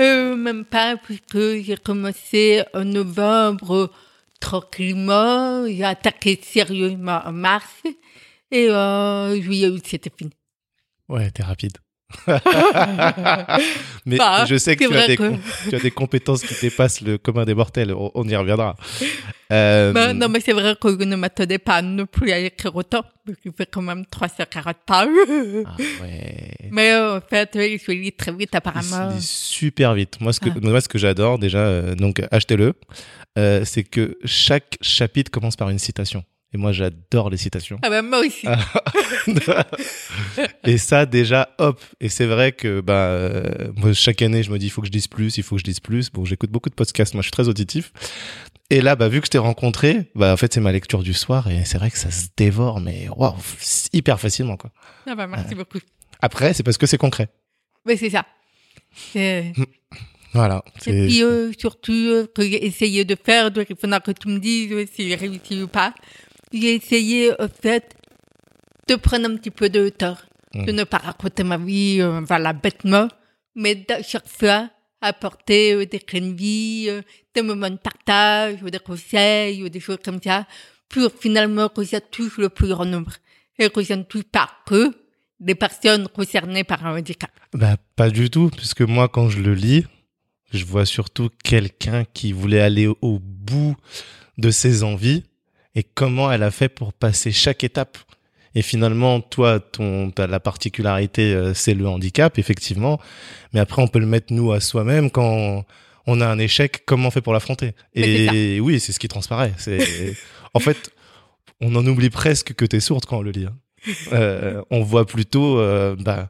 Euh, 0.01 0.37
même 0.37 0.65
pas, 0.65 0.97
puisque 0.97 1.39
j'ai 1.63 1.77
commencé 1.77 2.63
en 2.75 2.85
novembre 2.85 3.91
tranquillement, 4.41 5.67
j'ai 5.67 5.85
attaqué 5.85 6.41
sérieusement 6.43 7.21
en 7.25 7.33
mars, 7.33 7.83
et 8.51 8.71
en 8.71 9.35
juillet 9.35 9.69
août, 9.69 9.83
c'était 9.87 10.11
fini. 10.17 10.33
Ouais, 11.09 11.31
t'es 11.31 11.43
rapide. 11.43 11.79
Mais 14.07 14.17
Bah, 14.17 14.45
je 14.47 14.57
sais 14.57 14.77
que 14.77 14.85
tu 14.89 14.97
as, 14.97 15.07
des 15.07 15.17
que- 15.17 15.23
com- 15.29 15.39
tu 15.69 15.75
as 15.77 15.79
des 15.79 15.91
compétences 15.91 16.43
qui 16.43 16.55
dépassent 16.61 17.01
le 17.01 17.19
commun 17.19 17.45
des 17.45 17.55
mortels. 17.55 17.93
On, 17.93 18.11
on 18.15 18.29
y 18.29 18.35
reviendra. 18.37 18.77
Euh, 19.53 19.93
Ben, 19.93 20.13
non, 20.15 20.29
mais 20.29 20.41
c'est 20.41 20.53
vrai 20.53 20.75
que 20.81 20.89
je 20.91 21.05
ne 21.05 21.15
m'attendais 21.17 21.59
pas 21.59 21.83
non 21.83 22.07
plus 22.07 22.33
à 22.33 22.39
écrire 22.39 22.75
autant, 22.75 23.03
parce 23.27 23.39
qu'il 23.39 23.53
fait 23.53 23.69
quand 23.71 23.83
même 23.83 24.05
340 24.07 24.77
pages. 24.87 25.09
ah 25.67 25.77
ouais. 26.03 26.49
mais 26.71 26.93
euh, 26.93 27.19
en 27.19 27.21
fait, 27.21 27.51
il 27.55 27.79
se 27.79 27.93
lit 27.93 28.13
très 28.13 28.33
vite 28.33 28.51
Il 28.53 28.57
apparemment. 28.57 29.11
se 29.11 29.17
lit 29.17 29.23
super 29.23 29.95
vite. 29.95 30.21
Moi, 30.21 30.33
ce 30.33 30.41
que, 30.41 30.49
Ah. 30.51 30.59
moi, 30.63 30.81
ce 30.81 30.89
que 30.89 30.99
j'adore 30.99 31.39
déjà, 31.39 31.59
euh, 31.59 31.95
donc 31.95 32.23
achetez-le, 32.31 32.73
euh, 33.39 33.63
c'est 33.65 33.85
que 33.85 34.17
chaque 34.25 34.79
chapitre 34.81 35.31
commence 35.31 35.57
par 35.57 35.69
une 35.71 35.79
citation. 35.79 36.25
Et 36.55 36.59
moi, 36.59 36.73
j'adore 36.73 37.31
les 37.31 37.39
citations. 37.39 37.79
Ah 37.83 37.89
ben 37.89 38.03
moi 38.03 38.21
aussi. 38.21 38.47
et 40.65 40.79
ça, 40.79 41.07
déjà, 41.07 41.49
hop. 41.59 41.81
Et 42.01 42.09
c'est 42.09 42.27
vrai 42.27 42.53
que 42.53 42.81
bah, 42.81 43.07
euh, 43.07 43.73
moi, 43.77 43.93
chaque 43.93 44.23
année, 44.23 44.43
je 44.43 44.51
me 44.51 44.59
dis, 44.59 44.67
il 44.67 44.71
faut 44.71 44.83
que 44.83 44.87
je 44.87 44.93
dise 44.93 45.09
plus, 45.09 45.39
il 45.39 45.43
faut 45.43 45.57
que 45.57 45.61
je 45.61 45.65
dise 45.65 45.81
plus. 45.81 46.11
Bon, 46.11 46.25
j'écoute 46.25 46.51
beaucoup 46.51 46.69
de 46.69 46.75
podcasts. 46.75 47.15
Moi, 47.15 47.23
je 47.23 47.27
suis 47.27 47.33
très 47.33 47.49
auditif. 47.49 47.93
Et 48.71 48.81
là, 48.81 48.97
bah, 48.97 49.09
vu 49.09 49.21
que 49.21 49.27
je 49.27 49.31
t'ai 49.31 49.39
rencontré, 49.39 50.11
bah, 50.15 50.33
en 50.33 50.37
fait, 50.37 50.53
c'est 50.53 50.61
ma 50.61 50.73
lecture 50.73 51.03
du 51.03 51.15
soir. 51.15 51.49
Et 51.51 51.65
c'est 51.65 51.79
vrai 51.79 51.91
que 51.91 51.99
ça 51.99 52.11
se 52.11 52.27
dévore, 52.37 52.81
mais 52.81 53.09
waouh, 53.17 53.35
hyper 53.93 54.21
facilement, 54.21 54.57
quoi. 54.57 54.71
Ah 55.07 55.15
ben 55.15 55.27
merci 55.27 55.55
beaucoup. 55.55 55.79
Après, 56.21 56.55
c'est 56.55 56.63
parce 56.63 56.79
que 56.79 56.87
c'est 56.87 56.99
concret. 56.99 57.29
Mais 57.87 57.97
c'est 57.97 58.11
ça. 58.11 58.25
C'est- 58.95 59.53
Voilà. 60.35 60.63
Et 60.87 61.07
puis 61.07 61.23
euh, 61.23 61.53
surtout, 61.59 61.93
euh, 61.93 62.27
essayé 62.39 63.05
de 63.05 63.17
faire, 63.23 63.51
donc 63.51 63.67
il 63.69 63.77
faudra 63.77 64.01
que 64.01 64.13
tu 64.13 64.29
me 64.29 64.39
dises 64.39 64.89
si 64.95 65.09
j'ai 65.09 65.17
réussi 65.17 65.63
ou 65.63 65.69
pas. 65.69 65.93
J'ai 66.53 66.75
essayé, 66.75 67.33
en 67.41 67.49
fait, 67.49 67.95
de 68.89 68.97
prendre 68.97 69.27
un 69.27 69.37
petit 69.37 69.51
peu 69.51 69.69
de 69.69 69.81
hauteur, 69.87 70.27
de 70.55 70.73
ne 70.73 70.85
pas 70.85 70.99
raconter 70.99 71.45
ma 71.45 71.57
vie, 71.57 72.01
euh, 72.01 72.21
voilà, 72.21 72.53
bêtement, 72.53 73.09
mais 73.55 73.87
à 73.91 74.03
chaque 74.03 74.29
fois, 74.29 74.69
apporter 75.01 75.75
euh, 75.75 75.87
des 75.87 75.99
clés 75.99 76.21
de 76.21 76.35
vie, 76.35 76.87
euh, 76.89 77.03
des 77.35 77.43
moments 77.43 77.71
de 77.71 77.77
partage, 77.77 78.63
ou 78.63 78.71
des 78.71 78.79
conseils, 78.79 79.63
ou 79.63 79.69
des 79.69 79.81
choses 79.81 79.99
comme 80.05 80.21
ça, 80.23 80.47
pour 80.89 81.11
finalement 81.19 81.69
que 81.69 81.85
ça 81.85 82.01
touche 82.01 82.39
le 82.39 82.49
plus 82.49 82.69
grand 82.69 82.85
nombre. 82.85 83.13
Et 83.59 83.69
que 83.71 83.83
ça 83.83 83.97
ne 83.97 84.03
touche 84.03 84.25
pas 84.25 84.49
que 84.67 84.93
les 85.41 85.55
personnes 85.55 86.09
concernées 86.09 86.65
par 86.65 86.85
un 86.87 86.99
handicap. 86.99 87.31
Bah, 87.53 87.77
pas 87.97 88.11
du 88.11 88.31
tout, 88.31 88.51
puisque 88.57 88.83
moi, 88.83 89.09
quand 89.09 89.29
je 89.29 89.41
le 89.41 89.55
lis, 89.55 89.85
je 90.53 90.65
vois 90.65 90.87
surtout 90.87 91.31
quelqu'un 91.45 92.05
qui 92.05 92.33
voulait 92.33 92.61
aller 92.61 92.87
au 92.87 93.19
bout 93.19 93.77
de 94.39 94.51
ses 94.51 94.83
envies 94.83 95.25
et 95.75 95.83
comment 95.83 96.31
elle 96.31 96.43
a 96.43 96.51
fait 96.51 96.69
pour 96.69 96.93
passer 96.93 97.33
chaque 97.33 97.65
étape. 97.65 97.99
Et 98.55 98.61
finalement, 98.63 99.21
toi, 99.21 99.61
ton, 99.61 100.11
t'as 100.11 100.27
la 100.27 100.39
particularité, 100.41 101.33
euh, 101.33 101.55
c'est 101.55 101.73
le 101.75 101.89
handicap, 101.89 102.39
effectivement. 102.39 103.01
Mais 103.55 103.61
après, 103.61 103.81
on 103.81 103.89
peut 103.89 103.99
le 103.99 104.07
mettre 104.07 104.33
nous 104.33 104.53
à 104.53 104.61
soi-même 104.61 105.11
quand 105.11 105.65
on 106.07 106.21
a 106.21 106.27
un 106.27 106.39
échec. 106.39 106.83
Comment 106.85 107.09
on 107.09 107.11
fait 107.11 107.23
pour 107.23 107.33
l'affronter? 107.33 107.73
Et 107.95 108.61
oui, 108.61 108.79
c'est 108.79 108.93
ce 108.93 108.99
qui 108.99 109.09
transparaît. 109.09 109.55
C'est, 109.57 110.15
en 110.55 110.61
fait, 110.61 110.91
on 111.63 111.75
en 111.77 111.87
oublie 111.87 112.11
presque 112.11 112.53
que 112.53 112.67
t'es 112.67 112.81
sourde 112.81 113.07
quand 113.07 113.19
on 113.19 113.23
le 113.23 113.31
lit. 113.31 113.47
hein. 113.47 113.57
Euh, 114.13 114.63
on 114.71 114.83
voit 114.83 115.07
plutôt, 115.07 115.59
euh, 115.59 115.97
bah, 115.99 116.29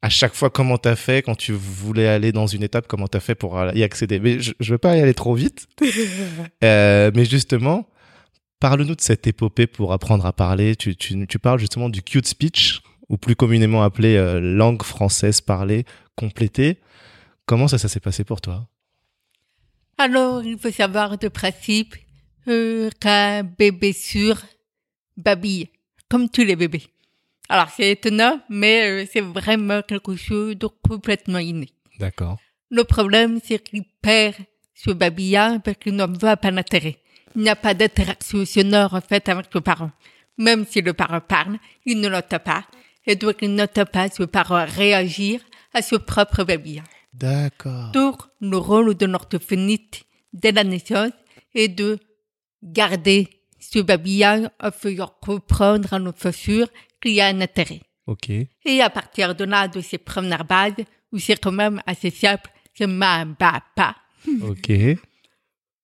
à 0.00 0.08
chaque 0.08 0.34
fois 0.34 0.48
comment 0.50 0.78
t'as 0.78 0.96
fait 0.96 1.22
quand 1.22 1.36
tu 1.36 1.52
voulais 1.52 2.08
aller 2.08 2.32
dans 2.32 2.46
une 2.46 2.62
étape, 2.62 2.86
comment 2.88 3.08
t'as 3.08 3.20
fait 3.20 3.34
pour 3.34 3.62
y 3.74 3.82
accéder. 3.82 4.20
Mais 4.20 4.40
je, 4.40 4.52
je 4.58 4.72
veux 4.72 4.78
pas 4.78 4.96
y 4.96 5.00
aller 5.02 5.14
trop 5.14 5.34
vite. 5.34 5.66
Mais 6.62 7.24
justement, 7.24 7.86
parle-nous 8.60 8.94
de 8.94 9.00
cette 9.00 9.26
épopée 9.26 9.66
pour 9.66 9.92
apprendre 9.92 10.26
à 10.26 10.32
parler. 10.32 10.76
Tu, 10.76 10.96
tu, 10.96 11.26
tu 11.26 11.38
parles 11.38 11.58
justement 11.58 11.88
du 11.88 12.02
cute 12.02 12.26
speech, 12.26 12.80
ou 13.08 13.16
plus 13.16 13.36
communément 13.36 13.82
appelé 13.82 14.16
euh, 14.16 14.40
langue 14.40 14.82
française 14.82 15.40
parlée 15.40 15.84
complétée. 16.14 16.78
Comment 17.46 17.68
ça, 17.68 17.78
ça 17.78 17.88
s'est 17.88 18.00
passé 18.00 18.24
pour 18.24 18.40
toi? 18.40 18.68
Alors, 19.96 20.44
il 20.44 20.58
faut 20.58 20.70
savoir 20.70 21.18
de 21.18 21.28
principe 21.28 21.96
euh, 22.46 22.90
qu'un 23.00 23.42
bébé 23.42 23.92
sûr 23.92 24.40
babille, 25.16 25.68
comme 26.08 26.28
tous 26.28 26.44
les 26.44 26.54
bébés. 26.54 26.84
Alors, 27.48 27.70
c'est 27.74 27.92
étonnant, 27.92 28.40
mais 28.50 28.88
euh, 28.88 29.06
c'est 29.10 29.22
vraiment 29.22 29.80
quelque 29.82 30.14
chose 30.16 30.56
de 30.56 30.66
complètement 30.66 31.38
inné. 31.38 31.70
D'accord. 31.98 32.38
Le 32.70 32.84
problème, 32.84 33.40
c'est 33.42 33.58
qu'il 33.58 33.84
perd 34.02 34.34
ce 34.74 34.90
babillard 34.90 35.62
parce 35.62 35.78
qu'il 35.78 35.96
ne 35.96 36.04
voit 36.04 36.36
pas 36.36 36.50
l'intérêt. 36.50 36.98
Il 37.36 37.42
n'y 37.42 37.48
a 37.48 37.56
pas 37.56 37.74
d'interaction 37.74 38.44
sonore, 38.44 38.94
en 38.94 39.00
fait, 39.00 39.28
avec 39.28 39.52
le 39.54 39.60
parent. 39.60 39.90
Même 40.38 40.64
si 40.66 40.80
le 40.80 40.92
parent 40.92 41.20
parle, 41.20 41.58
il 41.84 42.00
ne 42.00 42.08
l'entend 42.08 42.38
pas. 42.38 42.64
Et 43.06 43.16
donc, 43.16 43.36
il 43.42 43.54
n'entend 43.54 43.86
pas 43.86 44.08
ce 44.08 44.22
parent 44.24 44.64
réagir 44.66 45.40
à 45.74 45.82
ce 45.82 45.96
propre 45.96 46.44
babillard. 46.44 46.86
D'accord. 47.12 47.90
Donc, 47.92 48.16
le 48.40 48.56
rôle 48.56 48.94
de 48.94 49.06
l'orthophoniste 49.06 50.04
dès 50.32 50.52
la 50.52 50.64
naissance 50.64 51.12
est 51.54 51.68
de 51.68 51.98
garder 52.62 53.28
ce 53.58 53.78
babillard 53.80 54.50
en 54.60 54.70
faisant 54.70 55.12
comprendre 55.20 55.92
à 55.94 55.98
notre 55.98 56.30
sûr 56.30 56.68
qu'il 57.00 57.12
y 57.12 57.20
a 57.20 57.26
un 57.26 57.40
intérêt. 57.40 57.80
Ok. 58.06 58.30
Et 58.30 58.80
à 58.80 58.90
partir 58.90 59.34
de 59.34 59.44
là, 59.44 59.68
de 59.68 59.80
ces 59.80 59.98
premières 59.98 60.44
bases, 60.44 60.74
où 61.12 61.18
c'est 61.18 61.40
quand 61.40 61.52
même 61.52 61.82
assez 61.86 62.10
simple, 62.10 62.50
c'est 62.74 62.86
ma, 62.86 63.24
ba, 63.24 63.62
pa, 63.74 63.96
Ok. 64.42 64.70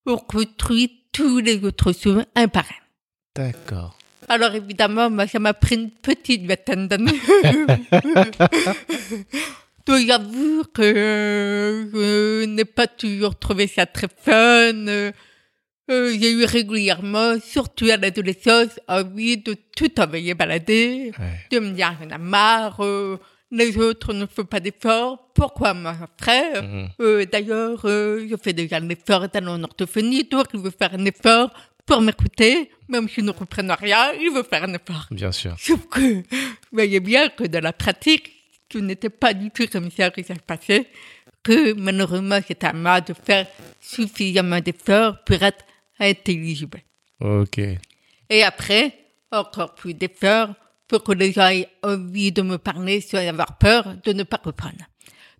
on 0.05 0.17
construit 0.17 1.04
tous 1.15 1.39
les 1.39 1.63
autres 1.63 1.93
sons 1.93 2.25
un 2.35 2.47
par 2.47 2.65
un. 2.65 2.81
D'accord. 3.43 3.97
Alors 4.27 4.53
évidemment, 4.55 5.09
moi, 5.09 5.27
ça 5.27 5.39
m'a 5.39 5.53
pris 5.53 5.75
une 5.75 5.91
petite 5.91 6.45
vingtaine 6.45 6.87
d'années. 6.87 7.19
Donc 9.85 9.99
j'avoue 10.07 10.63
que 10.73 11.87
je 11.93 12.45
n'ai 12.45 12.65
pas 12.65 12.87
toujours 12.87 13.37
trouvé 13.37 13.67
ça 13.67 13.85
très 13.85 14.07
fun. 14.07 14.87
Euh, 14.87 15.11
j'ai 16.19 16.31
eu 16.31 16.43
régulièrement, 16.45 17.35
surtout 17.39 17.85
à 17.91 17.97
l'adolescence, 17.97 18.79
envie 18.87 19.37
de 19.37 19.55
tout 19.77 19.99
envoyer 20.01 20.33
balader, 20.33 21.11
Ouais. 21.19 21.39
de 21.51 21.59
me 21.59 21.71
dire 21.73 21.95
j'en 22.01 22.09
ai 22.15 22.17
marre, 22.17 22.83
euh, 22.83 23.17
les 23.51 23.77
autres 23.77 24.13
ne 24.13 24.25
font 24.25 24.45
pas 24.45 24.59
d'efforts, 24.59 25.29
pourquoi 25.33 25.73
moi 25.73 25.95
frère 26.19 26.63
Mhm. 26.63 26.89
euh, 27.01 27.25
D'ailleurs, 27.25 27.81
euh, 27.85 28.25
je 28.29 28.35
fais 28.37 28.53
déjà 28.53 28.77
un 28.77 28.89
effort 28.89 29.27
dans 29.29 29.43
mon 29.43 29.63
orthophonie, 29.63 30.23
donc 30.23 30.47
il 30.53 30.59
veut 30.59 30.71
faire 30.77 30.93
un 30.93 31.05
effort 31.05 31.51
pour 31.85 32.01
m'écouter, 32.01 32.71
même 32.89 33.07
si 33.07 33.15
je 33.17 33.21
ne 33.21 33.31
comprends 33.31 33.75
rien, 33.75 34.11
il 34.13 34.31
veut 34.33 34.43
faire 34.43 34.63
un 34.63 34.73
effort. 34.73 35.05
Bien 35.11 35.31
sûr. 35.31 35.55
Sauf 35.59 35.85
que, 35.87 35.99
vous 35.99 36.23
voyez 36.71 36.99
bien 36.99 37.29
que 37.29 37.43
dans 37.43 37.63
la 37.63 37.73
pratique, 37.73 38.31
ce 38.73 38.79
n'était 38.79 39.09
pas 39.11 39.33
du 39.33 39.51
tout 39.51 39.67
comme 39.71 39.91
ça 39.91 40.09
que 40.09 40.23
ça 40.23 40.33
se 40.33 40.39
passait, 40.39 40.87
que 41.43 41.73
malheureusement, 41.73 42.39
c'était 42.47 42.65
à 42.67 42.73
moi 42.73 43.01
de 43.01 43.13
faire 43.13 43.45
suffisamment 43.79 44.59
d'efforts 44.59 45.23
pour 45.23 45.41
être 45.43 45.63
intelligible. 45.99 46.81
Ok. 47.21 47.59
Et 48.29 48.43
après, 48.43 48.91
encore 49.31 49.75
plus 49.75 49.93
d'efforts 49.93 50.49
pour 50.87 51.03
que 51.03 51.11
les 51.13 51.31
gens 51.31 51.47
aient 51.47 51.67
envie 51.83 52.31
de 52.31 52.41
me 52.41 52.57
parler 52.57 53.01
sans 53.01 53.17
avoir 53.17 53.57
peur 53.57 53.95
de 54.03 54.13
ne 54.13 54.23
pas 54.23 54.37
comprendre. 54.37 54.83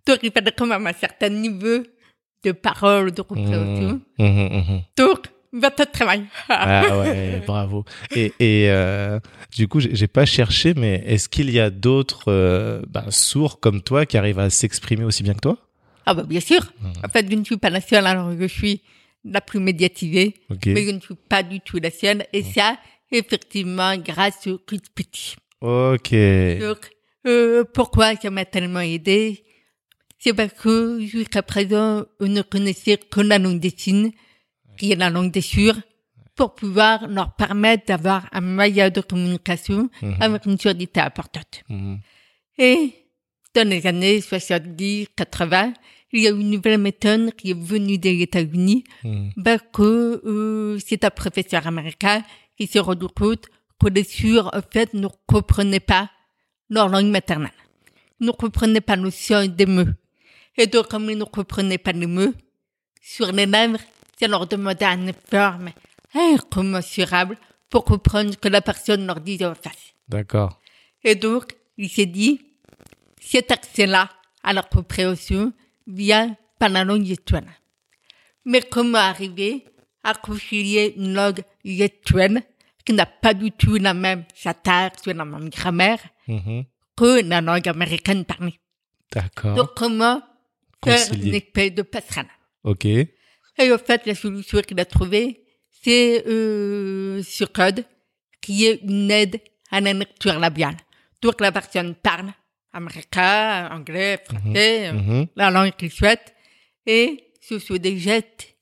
Donc, 0.06 0.18
il 0.22 0.30
fallait 0.30 0.52
quand 0.56 0.66
même 0.66 0.86
un 0.86 0.92
certain 0.92 1.28
niveau 1.28 1.82
de 2.44 2.52
parole, 2.52 3.12
de 3.12 3.22
compréhension. 3.22 4.00
Mhm, 4.18 4.26
mhm, 4.26 4.56
mhm. 4.56 4.82
Donc, 4.96 5.26
votre 5.52 5.90
travail. 5.90 6.24
Ah 6.48 6.98
ouais, 6.98 7.42
bravo. 7.46 7.84
Et, 8.14 8.32
et 8.38 8.70
euh, 8.70 9.18
du 9.54 9.68
coup, 9.68 9.80
j'ai 9.80 10.06
pas 10.06 10.26
cherché, 10.26 10.74
mais 10.74 11.02
est-ce 11.06 11.28
qu'il 11.28 11.50
y 11.50 11.58
a 11.58 11.70
d'autres 11.70 12.24
euh, 12.28 12.82
bah, 12.88 13.06
sourds 13.10 13.58
comme 13.60 13.82
toi 13.82 14.06
qui 14.06 14.16
arrivent 14.16 14.38
à 14.38 14.50
s'exprimer 14.50 15.04
aussi 15.04 15.22
bien 15.22 15.34
que 15.34 15.40
toi? 15.40 15.56
Ah 16.04 16.14
bah 16.14 16.22
bien 16.22 16.40
sûr. 16.40 16.60
Mhm. 16.80 16.92
En 17.04 17.08
fait, 17.08 17.26
je 17.28 17.36
ne 17.36 17.44
suis 17.44 17.56
pas 17.56 17.70
la 17.70 17.80
seule, 17.80 18.06
alors 18.06 18.30
je 18.38 18.46
suis 18.46 18.82
la 19.24 19.40
plus 19.40 19.58
médiatisée, 19.58 20.34
mais 20.66 20.84
je 20.84 20.90
ne 20.92 21.00
suis 21.00 21.16
pas 21.28 21.42
du 21.42 21.60
tout 21.60 21.78
la 21.82 21.90
seule. 21.90 22.26
Et 22.32 22.42
ça, 22.42 22.76
effectivement, 23.10 23.96
grâce 23.96 24.46
au 24.46 24.58
de 24.58 24.80
petit. 24.94 25.36
Ok. 25.60 26.10
Donc, 26.60 26.90
euh, 27.26 27.64
pourquoi 27.64 28.14
ça 28.16 28.30
m'a 28.30 28.44
tellement 28.44 28.80
aidé? 28.80 29.44
C'est 30.18 30.32
parce 30.34 30.52
que 30.54 31.00
jusqu'à 31.00 31.42
présent, 31.42 32.04
on 32.20 32.26
ne 32.28 32.42
connaissait 32.42 32.96
que 32.98 33.20
la 33.20 33.38
langue 33.38 33.60
des 33.60 33.74
signes, 33.76 34.12
qui 34.78 34.92
est 34.92 34.96
la 34.96 35.10
langue 35.10 35.30
des 35.30 35.40
sûrs, 35.40 35.76
pour 36.34 36.54
pouvoir 36.54 37.08
leur 37.08 37.34
permettre 37.34 37.86
d'avoir 37.86 38.28
un 38.32 38.42
moyen 38.42 38.90
de 38.90 39.00
communication 39.00 39.88
Mhm. 40.02 40.16
avec 40.20 40.46
une 40.46 40.58
surdité 40.58 41.00
importante. 41.00 41.62
Mhm. 41.68 41.98
Et 42.58 42.92
dans 43.54 43.66
les 43.68 43.86
années 43.86 44.20
70, 44.20 45.08
80, 45.16 45.72
il 46.12 46.22
y 46.22 46.26
a 46.26 46.30
une 46.30 46.50
nouvelle 46.50 46.78
méthode 46.78 47.34
qui 47.34 47.50
est 47.52 47.58
venue 47.58 47.96
des 47.98 48.20
États-Unis, 48.20 48.84
Mhm. 49.04 49.32
parce 49.42 49.62
que 49.72 50.20
euh, 50.26 50.78
c'est 50.84 51.04
un 51.04 51.10
professeur 51.10 51.66
américain 51.66 52.22
qui 52.56 52.66
s'est 52.66 52.80
rendu 52.80 53.06
compte 53.08 53.46
que 53.80 53.88
les 53.88 54.04
sûrs, 54.04 54.50
en 54.52 54.62
fait, 54.62 54.94
ne 54.94 55.08
comprenaient 55.26 55.80
pas 55.80 56.10
leur 56.68 56.88
langue 56.88 57.10
maternelle. 57.10 57.50
ne 58.18 58.30
comprenaient 58.30 58.80
pas 58.80 58.96
le 58.96 59.10
son 59.10 59.46
des 59.46 59.66
mots. 59.66 59.92
Et 60.56 60.66
donc, 60.66 60.88
comme 60.88 61.10
ils 61.10 61.18
ne 61.18 61.24
comprenaient 61.24 61.78
pas 61.78 61.92
les 61.92 62.06
mots, 62.06 62.32
sur 63.02 63.30
les 63.30 63.46
lèvres, 63.46 63.78
ça 64.18 64.26
leur 64.26 64.46
demandait 64.46 64.86
un 64.86 65.06
effort 65.06 65.58
mais 65.58 65.74
incommensurable 66.14 67.36
pour 67.68 67.84
comprendre 67.84 68.32
ce 68.32 68.36
que 68.38 68.48
la 68.48 68.62
personne 68.62 69.06
leur 69.06 69.20
disait 69.20 69.44
en 69.44 69.54
face. 69.54 69.94
D'accord. 70.08 70.60
Et 71.04 71.14
donc, 71.14 71.54
il 71.76 71.90
s'est 71.90 72.06
dit, 72.06 72.40
cet 73.20 73.50
accès-là 73.50 74.08
à 74.42 74.52
la 74.52 74.62
compréhension 74.62 75.52
vient 75.86 76.36
par 76.58 76.70
la 76.70 76.84
langue 76.84 77.06
yetuane. 77.06 77.52
Mais 78.44 78.62
comment 78.62 78.98
arriver 78.98 79.66
à 80.08 80.14
concilier 80.14 80.94
une 80.96 81.14
langue 81.14 81.42
yetuane 81.64 82.42
qui 82.84 82.92
n'a 82.92 83.06
pas 83.06 83.34
du 83.34 83.50
tout 83.52 83.76
la 83.76 83.94
même 83.94 84.24
syntaxe 84.34 85.06
ou 85.06 85.10
la 85.10 85.24
même 85.24 85.48
grammaire 85.50 85.98
Mhm. 86.28 86.64
que 86.96 87.10
la 87.28 87.40
langue 87.40 87.68
américaine 87.68 88.24
parlée. 88.24 88.58
D'accord. 89.12 89.54
Donc, 89.54 89.70
comment 89.76 90.22
faire 90.84 91.12
une 91.12 91.34
espèce 91.34 91.72
de 91.74 91.82
passerelle 91.82 92.28
Ok. 92.64 92.84
Et 92.84 93.72
en 93.72 93.78
fait, 93.78 94.06
la 94.06 94.14
solution 94.14 94.60
qu'il 94.62 94.78
a 94.80 94.84
trouvée, 94.84 95.42
c'est 95.82 96.24
euh, 96.26 97.22
ce 97.22 97.44
code 97.44 97.84
qui 98.40 98.66
est 98.66 98.80
une 98.82 99.10
aide 99.10 99.40
à 99.70 99.80
la 99.80 99.92
lecture 99.92 100.38
labiale. 100.38 100.76
Donc, 101.22 101.40
la 101.40 101.50
personne 101.52 101.94
parle 101.94 102.32
américain, 102.72 103.68
anglais, 103.72 104.18
français, 104.24 104.88
euh, 104.88 104.92
Mhm. 104.92 105.26
la 105.36 105.50
langue 105.50 105.72
qu'il 105.78 105.90
souhaite. 105.90 106.34
Et 106.86 107.32
ce 107.40 107.58
sont 107.58 107.76
des 107.76 107.98
gestes 107.98 108.54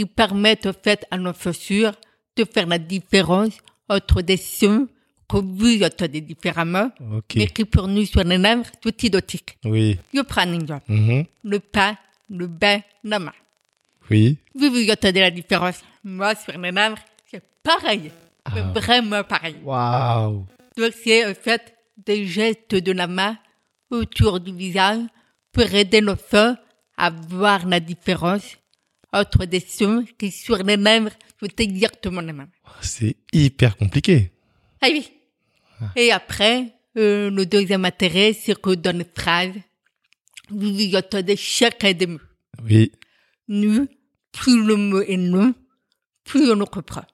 qui 0.00 0.06
permettent 0.06 0.64
en 0.64 0.72
fait 0.72 1.04
à 1.10 1.18
nos 1.18 1.34
chaussures 1.34 1.92
de 2.34 2.44
faire 2.46 2.66
la 2.66 2.78
différence 2.78 3.52
entre 3.86 4.22
des 4.22 4.38
sons 4.38 4.88
que 5.28 5.36
vous 5.36 5.82
entendez 5.82 6.22
différemment, 6.22 6.90
Ok. 7.18 7.34
mais 7.36 7.46
qui 7.48 7.66
pour 7.66 7.86
nous 7.86 8.06
sur 8.06 8.24
les 8.24 8.38
lèvres 8.38 8.64
sont 8.82 8.90
identiques. 9.02 9.58
Oui. 9.62 9.98
Je 10.14 10.22
prends 10.22 10.40
un 10.48 10.54
exemple. 10.54 10.90
Mhm. 10.90 11.24
Le 11.44 11.58
pas, 11.60 11.98
le 12.30 12.46
bain, 12.46 12.80
la 13.04 13.18
main. 13.18 13.34
Oui. 14.10 14.38
Vous, 14.54 14.70
vous 14.70 14.90
entendez 14.90 15.20
la 15.20 15.30
différence. 15.30 15.82
Moi, 16.02 16.34
sur 16.34 16.58
les 16.58 16.70
lèvres, 16.72 16.96
c'est 17.30 17.42
pareil. 17.62 18.10
Ah. 18.46 18.72
vraiment 18.74 19.22
pareil. 19.22 19.56
Waouh. 19.62 20.46
Donc, 20.78 20.92
c'est 21.04 21.26
en 21.30 21.34
fait 21.34 21.74
des 21.98 22.24
gestes 22.24 22.74
de 22.74 22.92
la 22.92 23.06
main 23.06 23.36
autour 23.90 24.40
du 24.40 24.52
visage 24.56 25.02
pour 25.52 25.64
aider 25.74 26.00
le 26.00 26.14
feu 26.16 26.56
à 26.96 27.10
voir 27.10 27.66
la 27.66 27.80
différence 27.80 28.56
entre 29.12 29.44
des 29.44 29.60
sons 29.60 30.04
qui, 30.18 30.30
sur 30.30 30.56
les 30.56 30.76
lèvres, 30.76 31.10
sont 31.40 31.48
exactement 31.58 32.20
les 32.20 32.32
mêmes. 32.32 32.50
C'est 32.80 33.16
hyper 33.32 33.76
compliqué. 33.76 34.30
Ah 34.80 34.88
oui. 34.90 35.10
Et 35.96 36.12
après, 36.12 36.74
euh, 36.96 37.30
le 37.30 37.46
deuxième 37.46 37.84
intérêt, 37.84 38.32
c'est 38.32 38.60
que 38.60 38.74
dans 38.74 38.96
les 38.96 39.06
phrases, 39.14 39.54
vous 40.48 40.74
vous 40.74 40.94
entendez 40.96 41.36
chacun 41.36 41.92
des 41.92 42.06
mots. 42.06 42.18
Oui. 42.64 42.92
nous, 43.48 43.88
plus 44.32 44.64
le 44.64 44.76
mot 44.76 45.00
est 45.00 45.16
long, 45.16 45.54
plus 46.24 46.50
on 46.50 46.56
le 46.56 46.66
comprend. 46.66 47.04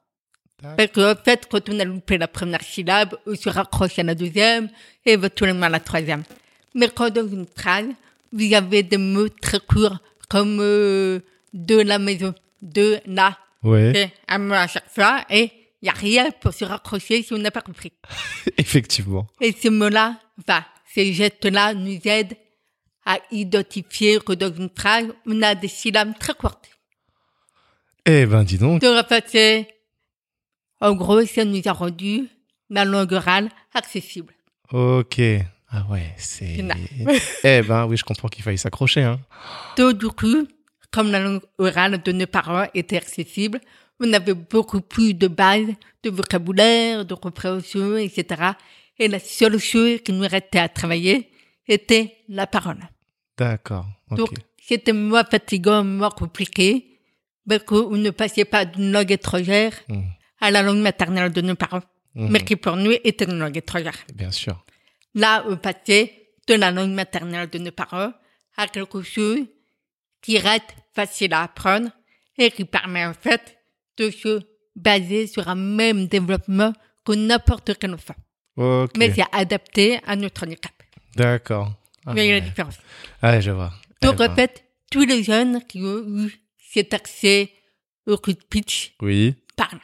Parce 0.77 0.91
qu'en 0.91 1.15
fait, 1.15 1.47
quand 1.51 1.69
on 1.69 1.79
a 1.79 1.85
loupé 1.85 2.19
la 2.19 2.29
première 2.29 2.63
syllabe, 2.63 3.17
on 3.27 3.35
se 3.35 3.49
raccroche 3.49 3.99
à 3.99 4.03
la 4.03 4.15
deuxième 4.15 4.69
et 5.05 5.13
éventuellement 5.13 5.67
à 5.67 5.69
la 5.69 5.81
troisième. 5.81 6.25
Mais 6.75 6.89
quand 6.89 7.11
dans 7.11 7.29
une 7.29 7.47
phrase, 7.47 7.87
vous 8.33 8.55
avez 8.55 8.83
des 8.83 8.97
mots 8.97 9.29
très 9.29 9.61
courts 9.61 9.99
comme 10.29 10.59
euh, 10.61 11.21
de 11.57 11.77
la 11.81 11.99
maison, 11.99 12.35
de 12.63 13.01
la, 13.07 13.37
Ouais. 13.63 13.91
c'est 13.95 14.13
un 14.29 14.39
mot 14.39 14.55
à 14.55 14.67
chaque 14.69 14.89
fois 14.89 15.25
et 15.31 15.51
il 15.83 15.87
n'y 15.87 15.89
a 15.89 15.93
rien 15.93 16.31
pour 16.41 16.53
se 16.55 16.65
raccrocher 16.65 17.23
si 17.23 17.33
on 17.33 17.39
n'a 17.39 17.51
pas 17.51 17.63
compris. 17.63 17.93
Effectivement. 18.59 19.27
Et 19.41 19.53
ces 19.53 19.71
mots-là, 19.71 20.21
enfin, 20.39 20.65
ces 20.95 21.13
gestes-là 21.13 21.75
nous 21.75 21.99
aident 22.05 22.37
à 23.05 23.19
identifier 23.31 24.19
que 24.21 24.33
dans 24.33 24.53
une 24.55 24.71
phrase, 24.77 25.07
on 25.27 25.41
a 25.43 25.55
des 25.55 25.69
syllabes 25.69 26.17
très 26.19 26.35
courtes. 26.35 26.69
Eh 28.05 28.27
ben, 28.27 28.45
dis 28.45 28.59
donc. 28.59 28.83
Fait, 29.09 29.25
c'est, 29.29 29.69
en 30.81 30.95
gros, 30.95 31.25
ça 31.25 31.45
nous 31.45 31.63
a 31.67 31.73
rendu 31.73 32.29
la 32.71 32.85
langue 32.85 33.13
orale 33.13 33.49
accessible. 33.75 34.33
Ok. 34.73 35.21
Ah 35.71 35.85
ouais, 35.91 36.15
c'est. 36.17 36.65
Eh 37.45 37.63
ben, 37.63 37.87
oui, 37.87 37.97
je 37.97 38.05
comprends 38.05 38.29
qu'il 38.29 38.45
faille 38.45 38.59
s'accrocher, 38.59 39.03
hein. 39.03 39.21
Donc, 39.77 39.99
du 39.99 40.09
coup, 40.09 40.47
comme 40.97 41.11
la 41.13 41.21
langue 41.21 41.43
orale 41.59 42.03
de 42.03 42.13
nos 42.13 42.27
parents 42.27 42.67
était 42.81 42.97
accessible, 42.97 43.61
on 44.01 44.11
avait 44.15 44.33
beaucoup 44.55 44.81
plus 44.81 45.13
de 45.13 45.29
bases, 45.29 45.73
de 46.03 46.09
vocabulaire, 46.11 47.05
de 47.05 47.15
compréhension, 47.15 47.97
etc. 47.99 48.25
Et 48.99 49.07
la 49.15 49.19
seule 49.19 49.59
chose 49.59 50.01
qui 50.05 50.13
nous 50.13 50.27
restait 50.37 50.59
à 50.67 50.69
travailler 50.71 51.29
était 51.69 52.17
la 52.39 52.47
parole. 52.47 52.81
D'accord. 53.37 53.87
Donc, 54.11 54.31
c'était 54.69 54.95
moins 54.95 55.25
fatigant, 55.25 55.85
moins 55.85 56.09
compliqué, 56.23 56.67
parce 57.49 57.63
qu'on 57.65 57.97
ne 58.07 58.11
passait 58.11 58.47
pas 58.55 58.65
d'une 58.65 58.91
langue 58.93 59.13
étrangère 59.13 59.75
Mhm. 59.89 60.05
à 60.41 60.51
la 60.51 60.63
langue 60.63 60.83
maternelle 60.89 61.31
de 61.39 61.43
nos 61.43 61.57
parents, 61.57 61.83
Mhm. 62.15 62.29
mais 62.31 62.41
qui 62.47 62.57
pour 62.57 62.77
nous 62.77 62.93
était 63.05 63.27
une 63.27 63.39
langue 63.39 63.59
étrangère. 63.59 63.99
Bien 64.15 64.31
sûr. 64.31 64.57
Là, 65.15 65.45
on 65.51 65.57
passait 65.59 66.05
de 66.49 66.55
la 66.55 66.71
langue 66.71 66.93
maternelle 67.03 67.51
de 67.51 67.59
nos 67.59 67.71
parents 67.83 68.13
à 68.57 68.67
quelque 68.69 69.03
chose 69.03 69.41
qui 70.27 70.39
reste 70.39 70.75
facile 70.93 71.33
à 71.35 71.43
apprendre 71.43 71.89
et 72.37 72.51
qui 72.51 72.65
permet 72.65 73.07
en 73.07 73.15
fait 73.15 73.57
de 73.97 74.11
se 74.11 74.43
baser 74.75 75.29
sur 75.29 75.47
un 75.49 75.55
même 75.55 76.09
développement 76.09 76.73
que 77.05 77.13
n'importe 77.13 77.79
quel 77.79 77.95
enfant. 77.95 78.17
Ok. 78.57 78.91
Mais 78.99 79.13
c'est 79.15 79.25
adapté 79.31 80.01
à 80.05 80.17
notre 80.17 80.45
handicap. 80.45 80.73
D'accord. 81.15 81.73
Ah, 82.05 82.13
Mais 82.13 82.27
il 82.27 82.29
y 82.29 82.33
a 82.33 82.35
ouais. 82.35 82.41
la 82.41 82.47
différence? 82.47 82.75
Ah, 83.23 83.41
je 83.41 83.53
vois. 83.53 83.73
Donc, 84.03 84.21
en 84.21 84.35
fait, 84.35 84.65
tous 84.91 85.05
les 85.05 85.23
jeunes 85.23 85.63
qui 85.69 85.81
ont 85.81 86.03
eu 86.25 86.35
cet 86.73 86.93
accès 86.93 87.53
au 88.07 88.17
coup 88.17 88.33
de 88.33 88.43
pitch 88.51 88.95
Oui. 89.01 89.37
parlent. 89.57 89.79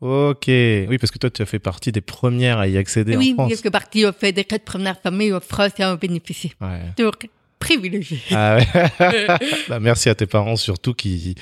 Ok. 0.00 0.44
Oui, 0.46 0.98
parce 0.98 1.10
que 1.10 1.18
toi, 1.18 1.30
tu 1.30 1.42
as 1.42 1.46
fait 1.46 1.58
partie 1.58 1.90
des 1.90 2.00
premières 2.00 2.58
à 2.58 2.68
y 2.68 2.76
accéder 2.76 3.16
oui, 3.16 3.32
en 3.32 3.34
France. 3.34 3.50
parce 3.50 3.62
que 3.62 3.68
partie, 3.70 4.06
on 4.06 4.12
fait 4.12 4.32
des 4.32 4.44
quatre 4.44 4.64
premières 4.64 5.00
familles 5.00 5.32
en 5.32 5.40
France 5.40 5.72
et 5.78 5.84
en 5.84 5.96
bénéficie. 5.96 6.52
Ouais. 6.60 6.82
Donc, 6.96 7.28
privilégié. 7.58 8.20
Ah 8.30 8.58
ouais. 8.58 9.28
bah, 9.68 9.80
merci 9.80 10.08
à 10.08 10.14
tes 10.14 10.26
parents 10.26 10.56
surtout 10.56 10.94
qui, 10.94 11.34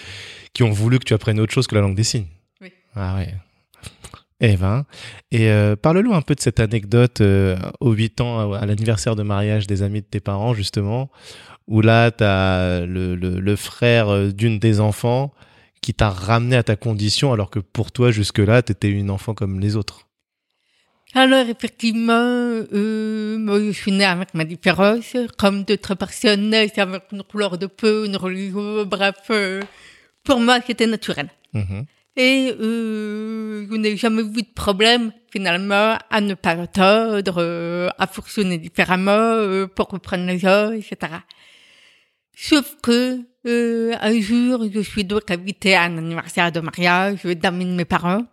qui 0.53 0.63
ont 0.63 0.71
voulu 0.71 0.99
que 0.99 1.05
tu 1.05 1.15
apprennes 1.15 1.41
autre 1.41 1.53
chose 1.53 1.67
que 1.67 1.75
la 1.75 1.81
langue 1.81 1.97
des 1.97 2.05
signes. 2.05 2.27
Oui. 2.61 2.73
Ah 2.95 3.17
ouais. 3.17 3.35
Eh 4.41 4.57
ben, 4.57 4.85
et 5.31 5.49
euh, 5.49 5.77
parle-nous 5.77 6.13
un 6.13 6.21
peu 6.21 6.35
de 6.35 6.41
cette 6.41 6.61
anecdote 6.61 7.21
euh, 7.21 7.57
aux 7.81 7.93
8 7.93 8.21
ans, 8.21 8.53
à, 8.53 8.59
à 8.59 8.67
l'anniversaire 8.67 9.17
de 9.17 9.23
mariage 9.23 9.67
des 9.67 9.83
amis 9.83 10.03
de 10.03 10.07
tes 10.07 10.21
parents, 10.21 10.55
justement, 10.55 11.11
où 11.67 11.81
là, 11.81 12.11
tu 12.11 12.25
as 12.25 12.85
le, 12.85 13.15
le, 13.15 13.41
le 13.41 13.57
frère 13.57 14.09
euh, 14.09 14.33
d'une 14.33 14.59
des 14.59 14.81
enfants 14.81 15.33
qui 15.81 15.95
t'a 15.95 16.11
ramené 16.11 16.57
à 16.57 16.63
ta 16.63 16.77
condition, 16.77 17.33
alors 17.33 17.51
que 17.51 17.59
pour 17.59 17.93
toi, 17.93 18.11
jusque-là, 18.11 18.63
tu 18.63 18.73
étais 18.73 18.91
une 18.91 19.11
enfant 19.11 19.35
comme 19.35 19.61
les 19.61 19.77
autres. 19.77 20.09
Alors, 21.17 21.49
effectivement, 21.49 22.13
euh, 22.13 23.39
moi, 23.39 23.61
je 23.61 23.71
suis 23.71 23.93
née 23.93 24.05
avec 24.05 24.35
ma 24.35 24.45
différence, 24.45 25.17
comme 25.39 25.63
d'autres 25.63 25.95
personnes 25.95 26.51
naissent 26.51 26.77
avec 26.77 27.05
une 27.13 27.23
couleur 27.23 27.57
de 27.57 27.67
peau, 27.67 28.05
une 28.05 28.17
religion, 28.17 28.85
bref, 28.85 29.15
euh, 29.31 29.61
pour 30.25 30.41
moi, 30.41 30.59
c'était 30.67 30.89
naturel. 30.89 31.29
Mhm. 31.53 31.87
Et 32.17 32.53
euh, 32.61 33.67
je 33.71 33.77
n'ai 33.77 33.97
jamais 33.97 34.23
vu 34.23 34.43
de 34.43 34.53
problème, 34.55 35.13
finalement, 35.31 35.99
à 36.11 36.21
ne 36.21 36.35
pas 36.35 36.57
entendre, 36.57 37.35
euh, 37.39 37.89
à 37.99 38.07
fonctionner 38.09 38.59
différemment, 38.59 39.13
euh, 39.13 39.67
pour 39.69 39.87
comprendre 39.87 40.27
les 40.27 40.39
gens, 40.39 40.73
etc. 40.73 41.13
Sauf 42.37 42.77
que, 42.83 43.21
euh, 43.47 43.95
un 44.01 44.21
jour, 44.21 44.65
je 44.73 44.81
suis 44.81 45.05
donc 45.05 45.31
invitée 45.31 45.77
à 45.77 45.83
un 45.83 45.99
anniversaire 45.99 46.51
de 46.51 46.61
mariage 46.61 47.25
d'amis 47.25 47.67
de 47.67 47.71
mes 47.71 47.85
parents. 47.85 48.25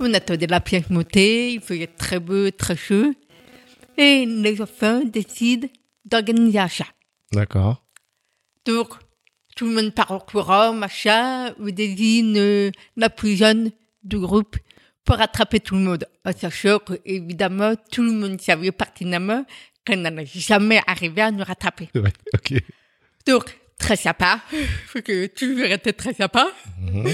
On 0.00 0.12
attendait 0.12 0.46
la 0.46 0.60
pièce 0.60 0.90
montée, 0.90 1.52
il 1.52 1.60
faisait 1.60 1.86
très 1.86 2.18
beau, 2.18 2.50
très 2.50 2.76
chaud. 2.76 3.14
Et 3.96 4.26
les 4.26 4.60
enfants 4.60 5.02
décident 5.04 5.68
d'organiser 6.04 6.58
un 6.58 6.68
chat. 6.68 6.88
D'accord. 7.32 7.84
Donc, 8.64 8.94
tout 9.56 9.66
le 9.66 9.72
monde 9.74 9.94
part 9.94 10.10
au 10.10 10.18
courant, 10.18 10.72
machin, 10.72 11.54
on 11.60 11.66
désigne 11.66 12.36
euh, 12.38 12.70
la 12.96 13.08
plus 13.08 13.36
jeune 13.36 13.70
du 14.02 14.18
groupe 14.18 14.56
pour 15.04 15.20
attraper 15.20 15.60
tout 15.60 15.76
le 15.76 15.82
monde. 15.82 16.06
En 16.24 16.32
sachant 16.32 16.78
que, 16.80 16.94
évidemment, 17.04 17.74
tout 17.92 18.02
le 18.02 18.12
monde 18.12 18.40
savait 18.40 18.72
pertinemment 18.72 19.44
qu'elle 19.84 20.02
n'allait 20.02 20.26
jamais 20.26 20.80
arriver 20.86 21.22
à 21.22 21.30
nous 21.30 21.44
rattraper. 21.44 21.88
Ouais, 21.94 22.12
ok. 22.34 22.54
Donc, 23.26 23.58
très 23.78 23.96
sympa, 23.96 24.40
faut 24.86 25.02
que 25.02 25.26
toujours 25.26 25.66
été 25.66 25.92
très 25.92 26.14
sympa. 26.14 26.48
Mhm. 26.80 27.12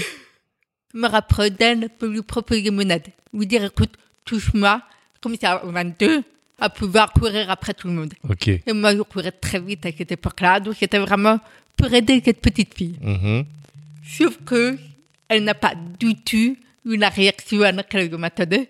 Me 0.93 1.07
rapproche 1.07 1.51
d'elle 1.51 1.89
pour 1.89 2.09
lui 2.09 2.21
proposer 2.21 2.69
mon 2.71 2.89
aide. 2.89 3.07
Lui 3.33 3.47
dire, 3.47 3.63
écoute, 3.63 3.91
touche-moi, 4.25 4.81
comme 5.21 5.35
ça, 5.37 5.63
au 5.65 5.71
22, 5.71 6.23
à 6.59 6.69
pouvoir 6.69 7.13
courir 7.13 7.49
après 7.49 7.73
tout 7.73 7.87
le 7.87 7.93
monde. 7.93 8.13
Ok. 8.29 8.47
Et 8.47 8.73
moi, 8.73 8.95
je 8.95 9.01
courais 9.01 9.31
très 9.31 9.59
vite 9.59 9.85
à 9.85 9.91
cette 9.91 10.11
époque-là, 10.11 10.59
donc 10.59 10.75
c'était 10.79 10.99
vraiment 10.99 11.39
pour 11.75 11.93
aider 11.93 12.21
cette 12.23 12.41
petite 12.41 12.73
fille. 12.73 12.97
Mhm. 13.01 13.45
Sauf 14.03 14.37
que 14.45 14.77
elle 15.27 15.43
n'a 15.43 15.53
pas 15.53 15.73
du 15.75 16.15
tout 16.15 16.57
eu 16.85 16.97
la 16.97 17.09
réaction 17.09 17.61
à 17.61 17.71
laquelle 17.71 18.11
je 18.11 18.15
m'attendais. 18.17 18.69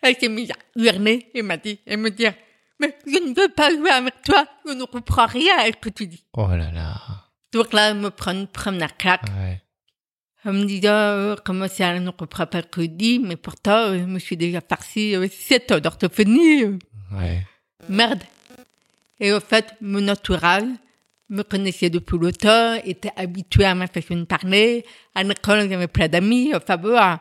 Elle 0.00 0.16
s'est 0.16 0.28
mise 0.28 0.50
à 0.50 0.56
hurler 0.74 1.26
et 1.34 1.42
m'a 1.42 1.56
dit, 1.58 1.78
et 1.86 1.96
me 1.96 2.10
dire, 2.10 2.34
mais 2.80 2.96
je 3.06 3.18
ne 3.18 3.34
veux 3.34 3.48
pas 3.48 3.70
jouer 3.70 3.90
avec 3.90 4.22
toi, 4.24 4.44
je 4.66 4.72
ne 4.72 4.84
comprends 4.84 5.26
rien 5.26 5.54
à 5.58 5.66
ce 5.66 5.72
que 5.72 5.90
tu 5.90 6.06
dis. 6.06 6.24
Oh 6.32 6.48
là 6.48 6.72
là. 6.72 6.96
Donc 7.52 7.72
là, 7.72 7.90
elle 7.90 7.98
me 7.98 8.10
prend 8.10 8.32
une 8.32 8.48
première 8.48 8.96
claque. 8.96 9.26
Ouais. 9.38 9.60
Elle 10.44 10.52
me 10.52 10.64
dit, 10.64 10.80
oh, 10.84 11.40
comment 11.44 11.68
ça, 11.68 11.96
comprend 12.16 12.46
pas 12.46 12.62
dis, 12.76 13.20
mais 13.20 13.36
pourtant, 13.36 13.90
euh, 13.90 13.98
je 14.00 14.04
me 14.04 14.18
suis 14.18 14.36
déjà 14.36 14.60
farci 14.60 15.14
euh, 15.14 15.28
sept 15.30 15.70
ans 15.70 15.78
d'orthophonie. 15.78 16.64
euh. 16.64 16.78
Ouais. 17.12 17.46
Merde. 17.88 18.22
Et 19.20 19.32
au 19.32 19.38
fait, 19.40 19.74
mon 19.80 20.08
entourage 20.08 20.64
me 21.28 21.42
connaissait 21.42 21.90
depuis 21.90 22.18
longtemps, 22.18 22.74
était 22.84 23.12
habitué 23.16 23.64
à 23.64 23.74
ma 23.74 23.86
façon 23.86 24.16
de 24.16 24.24
parler. 24.24 24.84
À 25.14 25.22
l'école, 25.22 25.68
j'avais 25.70 25.86
plein 25.86 26.08
d'amis. 26.08 26.52
Enfin 26.54 26.76
bon, 26.76 26.96
hein, 26.98 27.20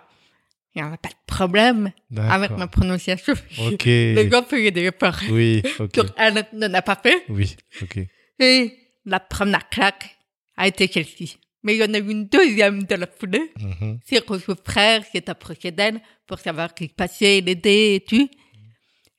il 0.74 0.82
n'y 0.82 0.88
avait 0.88 0.98
pas 0.98 1.10
de 1.10 1.16
problème 1.28 1.92
avec 2.18 2.52
ma 2.52 2.68
prononciation. 2.68 3.34
Ok. 3.68 3.86
Les 3.86 4.30
gens 4.30 4.44
faisaient 4.44 4.72
des 4.72 4.86
efforts. 4.86 5.20
Oui, 5.30 5.62
ok. 5.80 5.94
Donc, 5.94 6.08
elle 6.18 6.46
n'en 6.54 6.74
a 6.74 6.82
pas 6.82 7.00
fait. 7.02 7.24
Oui, 7.30 7.56
ok. 7.82 8.00
Et 8.40 8.78
la 9.06 9.20
première 9.20 9.70
claque 9.70 10.18
a 10.58 10.68
été 10.68 10.88
celle-ci. 10.88 11.38
Mais 11.64 11.76
il 11.76 11.80
y 11.80 11.84
en 11.84 11.94
a 11.94 11.98
eu 12.00 12.10
une 12.12 12.26
deuxième 12.28 12.84
de 12.84 12.96
la 12.96 13.08
foulée. 13.08 13.52
Mhm. 13.60 14.00
C'est 14.06 14.26
que 14.26 14.38
son 14.40 14.56
frère 14.66 15.04
s'est 15.06 15.30
approché 15.30 15.72
d'elle 15.72 16.02
pour 16.26 16.40
savoir 16.40 16.70
ce 16.70 16.74
qui 16.76 16.88
se 16.90 16.94
passait, 16.94 17.42
l'aider 17.42 17.96
et 17.96 18.00
tout. 18.02 18.28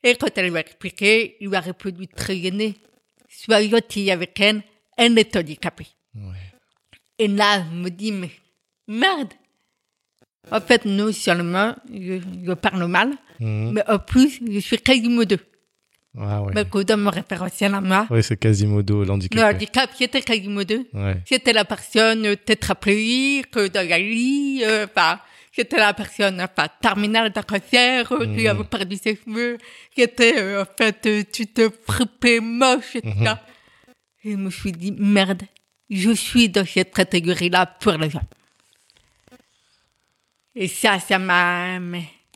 Et 0.03 0.15
quand 0.15 0.27
elle 0.37 0.49
lui 0.49 0.57
a 0.57 0.59
expliqué, 0.59 1.37
il 1.39 1.47
lui 1.47 1.55
a 1.55 1.61
répondu 1.61 2.07
très 2.07 2.37
gêné. 2.37 2.75
Sois 3.29 3.63
gentil 3.67 4.11
avec 4.11 4.37
elle, 4.41 4.61
elle 4.97 5.17
est 5.17 5.35
handicapée. 5.37 5.87
Ouais. 6.15 6.35
Et 7.17 7.27
là, 7.29 7.63
je 7.69 7.75
me 7.75 7.89
dis, 7.89 8.11
mais 8.11 8.29
merde. 8.87 9.33
En 10.51 10.59
fait, 10.59 10.83
non 10.83 11.11
seulement 11.13 11.73
je, 11.89 12.19
je 12.45 12.53
parle 12.53 12.85
mal, 12.87 13.13
Mhm. 13.39 13.71
mais 13.73 13.89
en 13.89 13.97
plus, 13.99 14.39
je 14.45 14.59
suis 14.59 14.77
quasimodo. 14.77 15.37
Ah 16.19 16.43
ouais. 16.43 16.83
Dans 16.85 16.97
mon 16.97 17.09
référentiel 17.09 17.73
à 17.73 17.81
moi, 17.81 18.05
Oui, 18.11 18.21
c'est 18.21 18.37
Quasimodo, 18.37 18.99
le 19.01 19.05
l'handicapé. 19.07 19.43
handicap, 19.55 19.89
c'était 19.97 20.21
quasimodo. 20.21 20.85
Ouais. 20.93 21.17
C'était 21.25 21.53
la 21.53 21.65
personne 21.65 22.35
tétraplégique 22.37 23.57
dans 23.57 23.87
la 23.89 23.97
vie, 23.99 24.61
euh, 24.63 24.85
enfin, 24.85 25.19
c'était 25.51 25.77
la 25.77 25.93
personne, 25.95 26.39
enfin, 26.39 26.67
terminale 26.81 27.31
d'un 27.31 27.41
cancer, 27.41 28.11
euh, 28.11 28.25
qui 28.25 28.41
Mhm. 28.43 28.47
avait 28.47 28.63
perdu 28.63 28.95
ses 28.97 29.15
cheveux, 29.15 29.57
qui 29.93 30.01
était, 30.03 30.37
euh, 30.37 30.61
en 30.63 30.65
fait, 30.77 31.03
euh, 31.07 31.23
tu 31.31 31.47
te 31.47 31.67
frippais 31.87 32.39
moche 32.39 32.95
et 32.95 33.01
tout 33.01 33.07
Mhm. 33.07 33.25
ça. 33.25 33.43
Et 34.23 34.31
je 34.33 34.37
me 34.37 34.51
suis 34.51 34.71
dit, 34.71 34.91
merde, 34.95 35.41
je 35.89 36.11
suis 36.11 36.47
dans 36.47 36.65
cette 36.65 36.93
catégorie-là 36.93 37.65
pour 37.79 37.93
les 37.93 38.09
gens. 38.11 38.21
Et 40.55 40.67
ça, 40.67 40.99
ça 40.99 41.17
m'a 41.17 41.79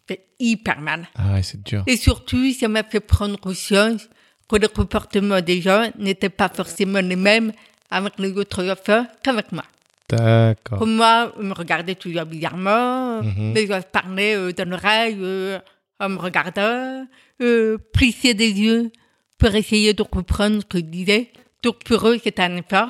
fait 0.08 0.28
hyper 0.40 0.80
mal. 0.82 1.08
Ah 1.16 1.34
ouais, 1.34 1.44
c'est 1.44 1.62
dur. 1.64 1.84
Et 1.88 1.98
surtout, 1.98 2.52
ça 2.54 2.68
m'a 2.68 2.84
fait 2.84 3.00
prendre 3.00 3.40
conscience 3.40 4.08
que 4.50 4.56
le 4.56 4.68
comportement 4.68 5.42
des 5.42 5.62
gens 5.62 5.90
n'était 5.98 6.30
pas 6.30 6.50
forcément 6.50 7.00
les 7.02 7.16
mêmes 7.18 7.52
avec 7.90 8.14
les 8.18 8.32
autres 8.32 8.70
enfants 8.70 9.06
qu'avec 9.24 9.52
moi. 9.52 9.64
D'accord. 10.10 10.80
Comme 10.80 10.96
moi, 10.96 11.34
on 11.38 11.44
me 11.44 11.54
regardait 11.54 11.96
toujours 11.96 12.26
bizarrement, 12.26 13.22
Mhm. 13.22 13.54
les 13.54 13.68
gens 13.68 13.82
parlaient 13.92 14.36
euh, 14.38 14.54
dans 14.54 14.70
l'oreille 14.70 15.18
euh, 15.20 15.60
en 16.00 16.10
me 16.10 16.18
regardant, 16.18 17.06
euh, 17.42 17.78
plissaient 17.94 18.34
des 18.34 18.52
yeux 18.52 18.92
pour 19.38 19.54
essayer 19.54 19.94
de 19.94 20.04
comprendre 20.04 20.62
ce 20.62 20.66
que 20.66 20.78
je 20.78 20.84
disais. 20.84 21.32
Donc 21.62 21.84
pour 21.84 22.08
eux, 22.08 22.18
c'était 22.24 22.44
un 22.44 22.56
effort, 22.56 22.90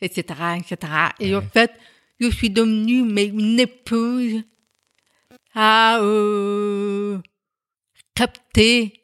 etc., 0.00 0.22
etc. 0.58 0.92
Et 1.20 1.34
en 1.34 1.40
fait, 1.40 1.72
je 2.20 2.28
suis 2.30 2.50
devenue 2.50 3.02
mais, 3.02 3.26
une 3.26 3.58
épouse 3.58 4.42
à 5.54 5.98
euh, 6.00 7.18
capter 8.14 8.94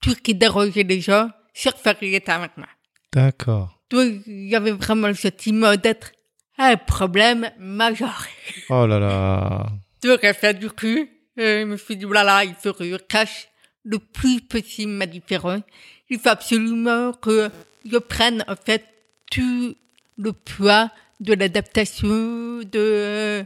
tout 0.00 0.10
ce 0.10 0.20
qui 0.20 0.34
dérangeait 0.34 0.82
les 0.82 1.00
gens, 1.00 1.30
sur 1.52 1.76
faire 1.76 1.96
avec 2.00 2.56
moi. 2.56 2.68
D'accord. 3.12 3.80
Donc, 3.90 4.22
il 4.26 4.48
y 4.48 4.54
avait 4.54 4.70
vraiment 4.70 5.08
le 5.08 5.14
sentiment 5.14 5.74
d'être 5.76 6.12
un 6.58 6.76
problème 6.76 7.50
majeur. 7.58 8.26
Oh 8.68 8.86
là 8.86 8.98
là. 8.98 9.66
Donc, 10.02 10.24
à 10.24 10.32
fait 10.32 10.58
du 10.58 10.66
euh, 10.66 11.60
je 11.60 11.64
me 11.64 11.76
suis 11.76 11.96
dit, 11.96 12.04
voilà, 12.04 12.44
il 12.44 12.54
faut 12.54 12.72
que 12.72 12.84
je 12.84 12.96
cache 12.96 13.48
le 13.84 13.98
plus 13.98 14.40
possible 14.40 14.92
ma 14.92 15.06
différence. 15.06 15.62
Il 16.08 16.18
faut 16.18 16.28
absolument 16.28 17.12
que 17.12 17.50
je 17.90 17.98
prenne, 17.98 18.44
en 18.48 18.56
fait, 18.56 18.84
tout 19.30 19.74
le 20.18 20.32
poids 20.32 20.90
de 21.20 21.34
l'adaptation, 21.34 22.60
de, 22.62 23.44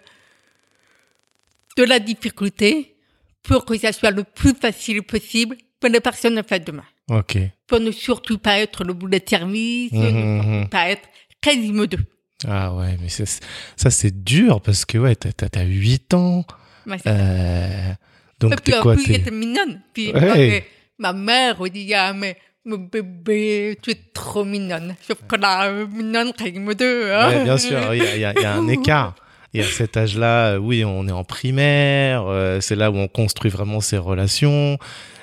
de 1.77 1.85
la 1.85 1.99
difficulté, 1.99 2.97
pour 3.43 3.65
que 3.65 3.77
ça 3.79 3.93
soit 3.93 4.11
le 4.11 4.25
plus 4.25 4.55
facile 4.55 5.03
possible 5.03 5.57
pour 5.81 5.91
les 5.91 6.01
personnes 6.01 6.39
en 6.39 6.43
face 6.43 6.65
de 6.65 6.73
moi. 6.73 6.85
Ok. 7.11 7.37
Pour 7.67 7.81
ne 7.81 7.91
surtout 7.91 8.39
pas 8.39 8.59
être 8.59 8.85
le 8.85 8.93
boulet 8.95 9.21
de 9.21 9.29
service, 9.29 9.93
Mhm, 9.93 10.01
ne 10.01 10.07
surtout 10.43 10.49
mhm. 10.49 10.69
pas 10.69 10.89
être 10.91 11.09
quasimodo. 11.41 11.99
Ah 12.47 12.75
ouais, 12.75 12.97
mais 13.01 13.09
ça 13.09 13.91
c'est 13.91 14.23
dur 14.25 14.61
parce 14.61 14.85
que 14.85 14.99
ouais, 14.99 15.15
t'as, 15.15 15.33
t'as 15.33 15.63
8 15.65 16.15
ans. 16.15 16.45
C'est 16.87 17.07
Euh, 17.07 17.93
Et 17.93 17.95
donc 18.41 18.61
puis 18.63 18.73
t'es 18.73 18.81
quoi 18.81 18.97
t'es... 18.97 19.03
j'étais 19.15 19.31
mignonne. 19.31 19.81
Puis 19.93 20.13
Ouais. 20.13 20.67
ma 20.99 21.13
mère 21.13 21.57
on 21.61 21.67
dit, 21.67 21.93
ah, 21.95 22.13
mais 22.15 22.37
mon 22.65 22.79
bébé, 22.79 23.79
tu 23.83 23.91
es 23.91 23.99
trop 24.15 24.45
mignonne. 24.45 24.95
Sauf 25.07 25.19
que 25.29 25.37
euh, 25.37 25.87
mignonne, 25.87 26.33
Quasimodo. 26.33 26.85
Hein. 26.85 27.29
Ouais, 27.29 27.45
bien 27.45 27.59
sûr, 27.59 27.95
y 27.95 27.99
y 27.99 28.15
il 28.15 28.21
y 28.21 28.25
a 28.25 28.55
un 28.55 28.69
écart. 28.77 29.15
Et 29.55 29.61
à 29.63 29.65
cet 29.65 29.97
âge-là, 29.97 30.55
euh, 30.55 30.59
oui, 30.59 30.85
on 30.85 31.07
est 31.07 31.13
en 31.13 31.23
primaire, 31.23 32.25
euh, 32.27 32.61
c'est 32.61 32.75
là 32.75 32.91
où 32.91 32.97
on 32.97 33.07
construit 33.07 33.51
vraiment 33.51 33.81
ses 33.81 33.99
relations. 33.99 34.79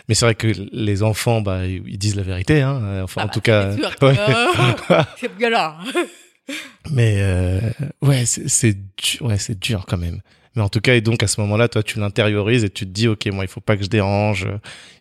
Mais 0.07 0.15
c'est 0.15 0.25
vrai 0.25 0.35
que 0.35 0.47
les 0.71 1.03
enfants, 1.03 1.41
bah, 1.41 1.67
ils 1.67 1.97
disent 1.97 2.15
la 2.15 2.23
vérité, 2.23 2.61
hein. 2.61 3.01
Enfin, 3.03 3.21
Ah 3.21 3.23
en 3.25 3.27
bah, 3.27 3.33
tout 3.33 3.41
cas. 3.41 3.71
ouais. 4.01 4.15
Euh, 4.17 5.03
c'est 5.19 5.49
là. 5.49 5.77
Mais 6.91 7.17
euh, 7.19 7.59
ouais, 8.01 8.25
c'est 8.25 8.77
ouais, 9.19 9.37
c'est 9.37 9.59
dur 9.59 9.85
quand 9.87 9.97
même. 9.97 10.21
Mais 10.55 10.61
en 10.61 10.69
tout 10.69 10.81
cas, 10.81 10.95
et 10.95 11.01
donc 11.01 11.23
à 11.23 11.27
ce 11.27 11.39
moment-là, 11.41 11.67
toi, 11.67 11.83
tu 11.83 11.99
l'intériorises 11.99 12.63
et 12.63 12.69
tu 12.69 12.85
te 12.85 12.91
dis, 12.91 13.07
ok, 13.07 13.25
moi, 13.27 13.43
il 13.43 13.47
faut 13.49 13.61
pas 13.61 13.77
que 13.77 13.83
je 13.83 13.89
dérange, 13.89 14.47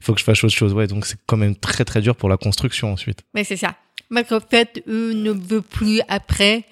il 0.01 0.05
faut 0.05 0.13
que 0.13 0.21
je 0.21 0.25
fasse 0.25 0.43
autre 0.45 0.55
chose. 0.55 0.73
Ouais, 0.73 0.87
donc 0.87 1.07
c'est 1.07 1.19
quand 1.27 1.37
même 1.37 1.57
très 1.57 1.85
très 1.85 2.01
dur 2.01 2.15
pour 2.17 2.29
la 2.29 2.37
construction 2.37 2.93
ensuite. 2.93 3.21
Mais 3.35 3.45
c'est 3.45 3.57
ça. 3.57 3.75
Mais 4.11 4.25
qu'en 4.25 4.41
fait, 4.41 4.83
eux 4.89 5.13
ne 5.13 5.31
veulent 5.31 5.63
plus 5.63 6.01
après 6.09 6.65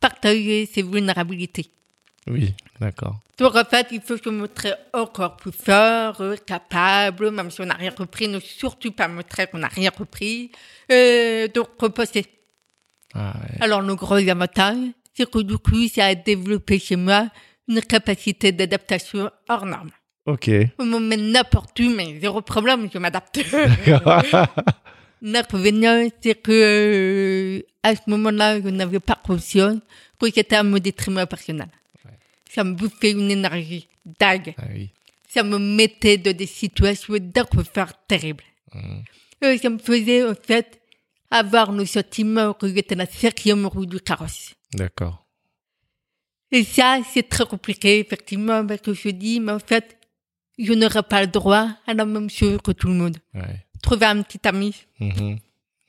partager 0.00 0.66
ses 0.66 0.82
vulnérabilités. 0.82 1.70
Oui, 2.28 2.54
d'accord. 2.80 3.18
Donc 3.38 3.56
en 3.56 3.64
fait, 3.64 3.88
il 3.90 4.00
faut 4.00 4.16
se 4.16 4.28
montrer 4.28 4.72
encore 4.92 5.36
plus 5.36 5.52
fort, 5.52 6.20
euh, 6.20 6.36
capable, 6.36 7.30
même 7.30 7.50
si 7.50 7.60
on 7.60 7.66
n'a 7.66 7.74
rien 7.74 7.92
repris, 7.96 8.28
ne 8.28 8.38
surtout 8.38 8.92
pas 8.92 9.08
montrer 9.08 9.48
qu'on 9.48 9.58
n'a 9.58 9.68
rien 9.68 9.90
repris. 9.96 10.52
Euh, 10.90 11.48
donc 11.48 11.68
reposer. 11.80 12.26
Ah, 13.14 13.34
ouais. 13.34 13.58
Alors 13.62 13.82
le 13.82 13.94
gros 13.96 14.14
avantage, 14.14 14.76
c'est 15.14 15.28
que 15.28 15.40
du 15.40 15.58
coup, 15.58 15.88
ça 15.88 16.06
a 16.06 16.14
développé 16.14 16.78
chez 16.78 16.96
moi 16.96 17.28
une 17.68 17.80
capacité 17.80 18.52
d'adaptation 18.52 19.30
hors 19.48 19.66
norme. 19.66 19.90
Ok. 20.26 20.50
On 20.78 20.86
me 20.86 20.98
met 21.00 21.16
n'importe 21.16 21.78
où, 21.80 21.90
mais 21.90 22.20
zéro 22.20 22.42
problème, 22.42 22.88
je 22.92 22.98
m'adapte. 22.98 23.40
L'inconvénient, 25.22 26.08
c'est 26.22 26.40
que 26.40 26.52
euh, 26.52 27.62
à 27.82 27.94
ce 27.96 28.02
moment-là, 28.06 28.60
je 28.60 28.68
n'avais 28.68 29.00
pas 29.00 29.18
conscience 29.24 29.78
que 30.20 30.26
c'était 30.32 30.56
à 30.56 30.62
mon 30.62 30.78
détriment 30.78 31.26
personnel. 31.26 31.68
Ça 32.54 32.64
me 32.64 32.74
bouffait 32.74 33.12
une 33.12 33.30
énergie 33.30 33.88
dingue. 34.04 34.54
ah 34.58 34.64
oui. 34.72 34.90
Ça 35.28 35.42
me 35.42 35.58
mettait 35.58 36.18
dans 36.18 36.36
des 36.36 36.46
situations 36.46 37.14
d'inconfort 37.18 37.92
terribles. 38.06 38.44
Mhm. 38.74 39.02
Euh, 39.44 39.56
ça 39.58 39.70
me 39.70 39.78
faisait, 39.78 40.22
en 40.28 40.34
fait, 40.34 40.80
avoir 41.30 41.72
le 41.72 41.86
sentiment 41.86 42.52
que 42.52 42.68
j'étais 42.72 42.94
la 42.94 43.06
cinquième 43.06 43.64
roue 43.66 43.86
du 43.86 43.98
carrosse. 44.00 44.54
D'accord. 44.74 45.24
Et 46.50 46.64
ça, 46.64 46.98
c'est 47.12 47.28
très 47.28 47.46
compliqué, 47.46 48.00
effectivement, 48.00 48.66
parce 48.66 48.82
que 48.82 48.92
je 48.92 49.08
dis, 49.08 49.40
mais 49.40 49.52
en 49.52 49.58
fait, 49.58 49.96
je 50.58 50.74
n'aurai 50.74 51.02
pas 51.02 51.22
le 51.22 51.28
droit 51.28 51.68
à 51.86 51.94
la 51.94 52.04
même 52.04 52.28
chose 52.28 52.58
que 52.62 52.72
tout 52.72 52.88
le 52.88 52.94
monde. 52.94 53.16
Ouais. 53.34 53.64
Trouver 53.82 54.06
un 54.06 54.20
petit 54.22 54.46
ami. 54.46 54.74
Mhm. 55.00 55.38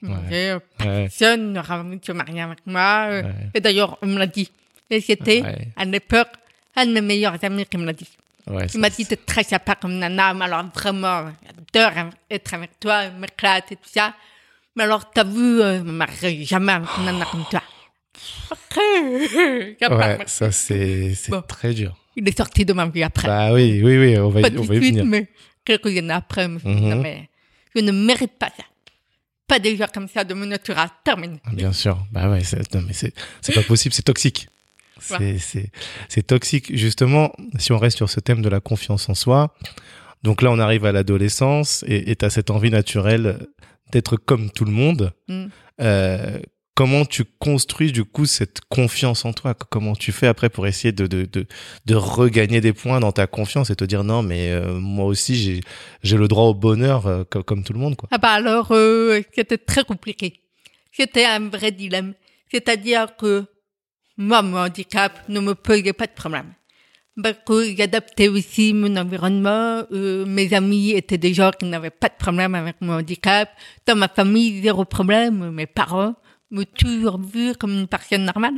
Ouais. 0.04 0.10
Et, 0.32 0.50
euh, 0.52 0.60
Ouais. 0.80 1.04
personne 1.08 1.52
n'aura 1.54 1.82
envie 1.82 1.98
de 2.00 2.06
se 2.06 2.12
marier 2.14 2.42
avec 2.42 2.66
moi. 2.66 3.08
Ouais. 3.10 3.24
Et 3.54 3.60
d'ailleurs, 3.60 3.98
on 4.02 4.08
me 4.08 4.18
l'a 4.18 4.28
dit. 4.28 4.50
Et 4.90 5.02
c'était, 5.02 5.44
à 5.76 5.84
l'époque, 5.86 6.32
un 6.76 6.86
de 6.86 6.92
mes 6.92 7.02
meilleurs 7.02 7.44
amis 7.44 7.66
qui 7.66 7.78
me 7.78 7.86
l'a 7.86 7.94
dit. 7.94 8.08
Ouais, 8.48 8.66
Il 8.74 8.80
m'a 8.80 8.90
dit, 8.90 9.06
t'es 9.06 9.16
très 9.16 9.44
sympa 9.44 9.76
comme 9.76 9.94
nana, 9.98 10.34
mais 10.34 10.46
alors 10.46 10.66
vraiment, 10.74 11.32
j'adore 11.74 12.12
être 12.30 12.54
avec 12.54 12.80
toi, 12.80 13.10
m'éclate 13.12 13.72
et 13.72 13.76
tout 13.78 13.90
ça. 13.90 14.14
Mais 14.76 14.84
alors, 14.84 15.10
t'as 15.12 15.24
vu, 15.24 15.62
euh, 15.62 15.78
je 15.80 15.84
me 15.84 15.92
marierai 15.94 16.44
jamais 16.44 16.74
avec 16.74 16.90
une 16.98 17.06
nana 17.06 17.26
comme 17.32 17.46
toi. 17.50 17.62
Ouais, 19.90 20.18
ça 20.26 20.52
c'est 20.52 21.14
Bon. 21.30 21.42
très 21.42 21.74
dur. 21.74 21.96
Il 22.16 22.28
est 22.28 22.38
sorti 22.38 22.66
de 22.66 22.74
ma 22.74 22.86
vie 22.88 23.04
après. 23.04 23.28
Bah 23.28 23.54
oui, 23.54 23.82
oui, 23.84 23.98
oui, 23.98 24.18
on 24.18 24.30
va, 24.30 24.42
pas 24.42 24.50
y, 24.50 24.58
on 24.58 24.62
va 24.64 24.76
y 24.76 24.78
suite, 24.78 24.94
venir. 24.96 25.06
mais 25.06 25.28
quelques 25.66 25.88
années 25.98 26.12
après, 26.14 26.48
me 26.48 26.60
dit, 26.60 26.68
Mhm. 26.68 26.90
non, 26.90 26.96
mais 27.02 27.30
je 27.76 27.82
ne 27.82 27.92
mérite 27.92 28.34
pas 28.38 28.50
ça. 28.56 28.64
Pas 29.48 29.60
des 29.60 29.76
gens 29.76 29.88
comme 29.94 30.08
ça 30.08 30.24
de 30.24 30.34
mon 30.34 30.46
natura. 30.46 30.90
Termine. 31.04 31.40
Bien 31.54 31.74
sûr. 31.74 31.98
Bah 32.12 32.30
ouais, 32.30 32.40
mais 32.74 32.94
c'est 32.94 33.54
pas 33.56 33.64
possible, 33.64 33.94
c'est 33.94 34.04
toxique. 34.04 34.48
C'est, 35.04 36.28
toxique. 36.28 36.76
Justement, 36.76 37.32
si 37.60 37.72
on 37.72 37.78
reste 37.78 37.98
sur 37.98 38.10
ce 38.10 38.20
thème 38.20 38.42
de 38.42 38.50
la 38.50 38.60
confiance 38.60 39.10
en 39.10 39.16
soi, 39.16 39.54
donc 40.24 40.42
là, 40.42 40.52
on 40.52 40.60
arrive 40.60 40.86
à 40.86 40.92
l'adolescence 40.92 41.84
et 41.88 42.16
tu 42.16 42.26
as 42.26 42.30
cette 42.30 42.50
envie 42.50 42.72
naturelle 42.72 43.48
d'être 43.92 44.18
comme 44.18 44.50
tout 44.52 44.66
le 44.66 44.72
monde. 44.72 45.14
Mm. 45.28 45.46
Euh, 45.82 46.40
comment 46.76 47.06
tu 47.06 47.24
construis 47.26 47.92
du 47.92 48.04
coup 48.04 48.26
cette 48.26 48.62
confiance 48.70 49.26
en 49.26 49.34
toi? 49.34 49.54
Comment 49.54 49.96
tu 49.96 50.12
fais 50.12 50.28
après 50.28 50.50
pour 50.50 50.68
essayer 50.68 50.92
de, 50.92 51.08
de, 51.08 51.26
de, 51.26 51.46
de 51.86 51.96
regagner 51.96 52.62
des 52.62 52.74
points 52.74 53.00
dans 53.00 53.12
ta 53.12 53.28
confiance 53.28 53.70
et 53.70 53.76
te 53.76 53.84
dire 53.84 54.04
non 54.04 54.24
mais 54.24 54.52
euh, 54.52 54.74
moi 54.80 55.06
aussi 55.06 55.62
j'ai 56.02 56.18
le 56.18 56.28
droit 56.28 56.46
au 56.46 56.54
bonheur 56.54 57.06
euh, 57.08 57.24
comme, 57.30 57.44
comme 57.44 57.64
tout 57.64 57.74
le 57.74 57.80
monde 57.80 57.96
quoi? 57.96 58.10
Ah 58.12 58.18
bah 58.18 58.32
alors, 58.32 58.72
euh, 58.72 59.22
c'était 59.36 59.58
très 59.58 59.84
compliqué. 59.84 60.42
C'était 60.92 61.26
un 61.26 61.50
vrai 61.50 61.72
dilemme. 61.72 62.14
C'est-à-dire 62.52 63.16
que 63.18 63.46
moi, 64.18 64.42
mon 64.42 64.58
handicap 64.58 65.28
ne 65.30 65.40
me 65.40 65.56
posait 65.56 65.94
pas 65.94 66.08
de 66.08 66.14
problème. 66.14 66.54
Parce 67.22 67.38
que 67.46 67.76
j'adaptais 67.76 68.28
aussi 68.28 68.74
mon 68.74 68.96
environnement. 68.98 69.84
euh, 69.92 70.26
mes 70.26 70.52
amis 70.54 70.92
étaient 70.92 71.20
des 71.20 71.34
gens 71.34 71.52
qui 71.52 71.66
n'avaient 71.66 71.92
pas 71.92 72.10
de 72.10 72.16
problème 72.18 72.56
avec 72.56 72.78
mon 72.82 72.94
handicap. 72.94 73.50
Dans 73.86 73.96
ma 73.96 74.08
famille, 74.08 74.62
zéro 74.64 74.84
problème. 74.86 75.52
Mes 75.52 75.68
parents 75.68 76.16
m'ont 76.50 76.66
toujours 76.76 77.22
vu 77.22 77.54
comme 77.56 77.72
une 77.72 77.88
personne 77.88 78.26
normale. 78.26 78.56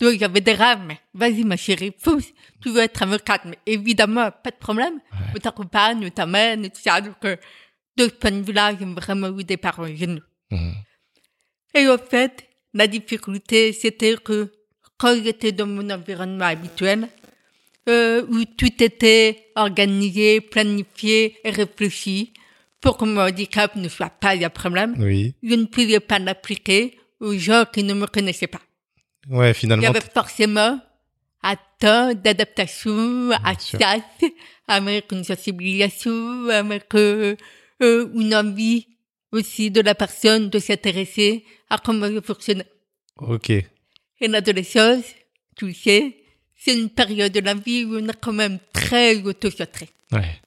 Donc 0.00 0.18
j'avais 0.18 0.40
des 0.40 0.54
rêves, 0.54 0.80
mais 0.86 0.98
vas-y 1.12 1.44
ma 1.44 1.56
chérie, 1.58 1.90
pousse, 1.90 2.32
tu 2.62 2.70
veux 2.70 2.80
être 2.80 3.02
avocate, 3.02 3.44
mais 3.44 3.58
évidemment, 3.66 4.30
pas 4.30 4.50
de 4.50 4.56
problème. 4.56 4.94
Ouais. 5.12 5.26
On 5.36 5.38
t'accompagne, 5.38 6.06
on 6.06 6.10
t'amène, 6.10 6.64
et 6.64 6.70
tout 6.70 6.80
ça. 6.80 7.02
Donc, 7.02 7.22
euh, 7.24 7.36
de 7.98 8.04
ce 8.04 8.08
point 8.10 8.30
de 8.30 8.40
vue-là, 8.40 8.72
j'ai 8.78 8.86
vraiment 8.86 9.28
eu 9.38 9.44
des 9.44 9.58
parents 9.58 9.86
géniaux. 9.86 10.22
Mhm. 10.50 10.74
Et 11.74 11.86
au 11.86 11.98
fait, 11.98 12.48
la 12.72 12.86
difficulté, 12.86 13.74
c'était 13.74 14.16
que 14.16 14.50
quand 15.00 15.14
j'étais 15.24 15.52
dans 15.52 15.66
mon 15.66 15.88
environnement 15.90 16.44
habituel, 16.44 17.08
euh, 17.88 18.24
où 18.28 18.44
tout 18.44 18.74
était 18.82 19.46
organisé, 19.56 20.40
planifié 20.42 21.36
et 21.44 21.50
réfléchi 21.50 22.32
pour 22.80 22.96
que 22.98 23.04
mon 23.06 23.20
handicap 23.22 23.74
ne 23.76 23.88
soit 23.88 24.10
pas 24.10 24.34
un 24.36 24.50
problème, 24.50 24.94
Oui. 24.98 25.34
je 25.42 25.54
ne 25.54 25.64
pouvais 25.64 26.00
pas 26.00 26.18
l'appliquer 26.18 26.98
aux 27.18 27.36
gens 27.46 27.64
qui 27.72 27.82
ne 27.82 27.94
me 27.94 28.06
connaissaient 28.06 28.46
pas. 28.46 28.60
Ouais 29.28 29.48
Il 29.48 29.50
y 29.52 29.54
finalement. 29.54 29.88
avait 29.88 30.00
forcément 30.00 30.78
un 31.42 31.56
temps 31.78 32.14
d'adaptation 32.14 33.30
à 33.32 33.52
ça, 33.58 33.96
avec 34.68 35.10
une 35.12 35.24
sensibilisation, 35.24 36.48
avec 36.48 36.94
euh, 36.94 37.36
euh, 37.82 38.08
une 38.14 38.34
envie 38.34 38.86
aussi 39.32 39.70
de 39.70 39.80
la 39.80 39.94
personne 39.94 40.50
de 40.50 40.58
s'intéresser 40.58 41.44
à 41.70 41.78
comment 41.78 42.10
je 42.12 42.20
fonctionne. 42.20 42.64
Ok. 43.18 43.52
Et 44.20 44.28
l'adolescence, 44.28 45.04
tu 45.56 45.66
le 45.66 45.74
sais, 45.74 46.16
c'est 46.56 46.78
une 46.78 46.90
période 46.90 47.32
de 47.32 47.40
la 47.40 47.54
vie 47.54 47.84
où 47.84 47.96
on 47.96 48.08
est 48.08 48.20
quand 48.20 48.32
même 48.32 48.58
très 48.72 49.22
autocentré. 49.22 49.88
Ouais. 50.12 50.40